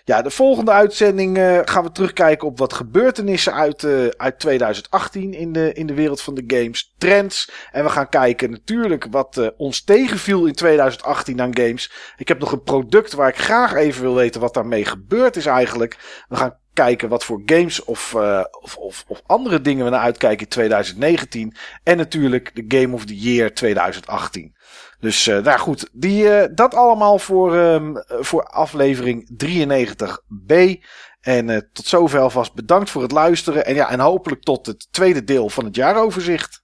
[0.05, 5.34] Ja, de volgende uitzending eh, gaan we terugkijken op wat gebeurtenissen uit, eh, uit 2018
[5.34, 6.94] in de, in de wereld van de games.
[6.98, 7.50] Trends.
[7.73, 11.92] En we gaan kijken natuurlijk wat ons tegenviel in 2018 aan games.
[12.16, 15.47] Ik heb nog een product waar ik graag even wil weten wat daarmee gebeurd is
[15.47, 16.24] eigenlijk.
[16.28, 20.00] We gaan kijken wat voor games of, eh, of, of, of andere dingen we naar
[20.00, 21.55] uitkijken in 2019.
[21.82, 24.55] En natuurlijk de Game of the Year 2018.
[25.00, 30.82] Dus eh nou goed, die, eh, dat allemaal voor, ehm, voor aflevering 93b.
[31.20, 33.66] En tot zover alvast bedankt voor het luisteren.
[33.66, 36.62] En, ja, en hopelijk tot het tweede deel van het jaaroverzicht.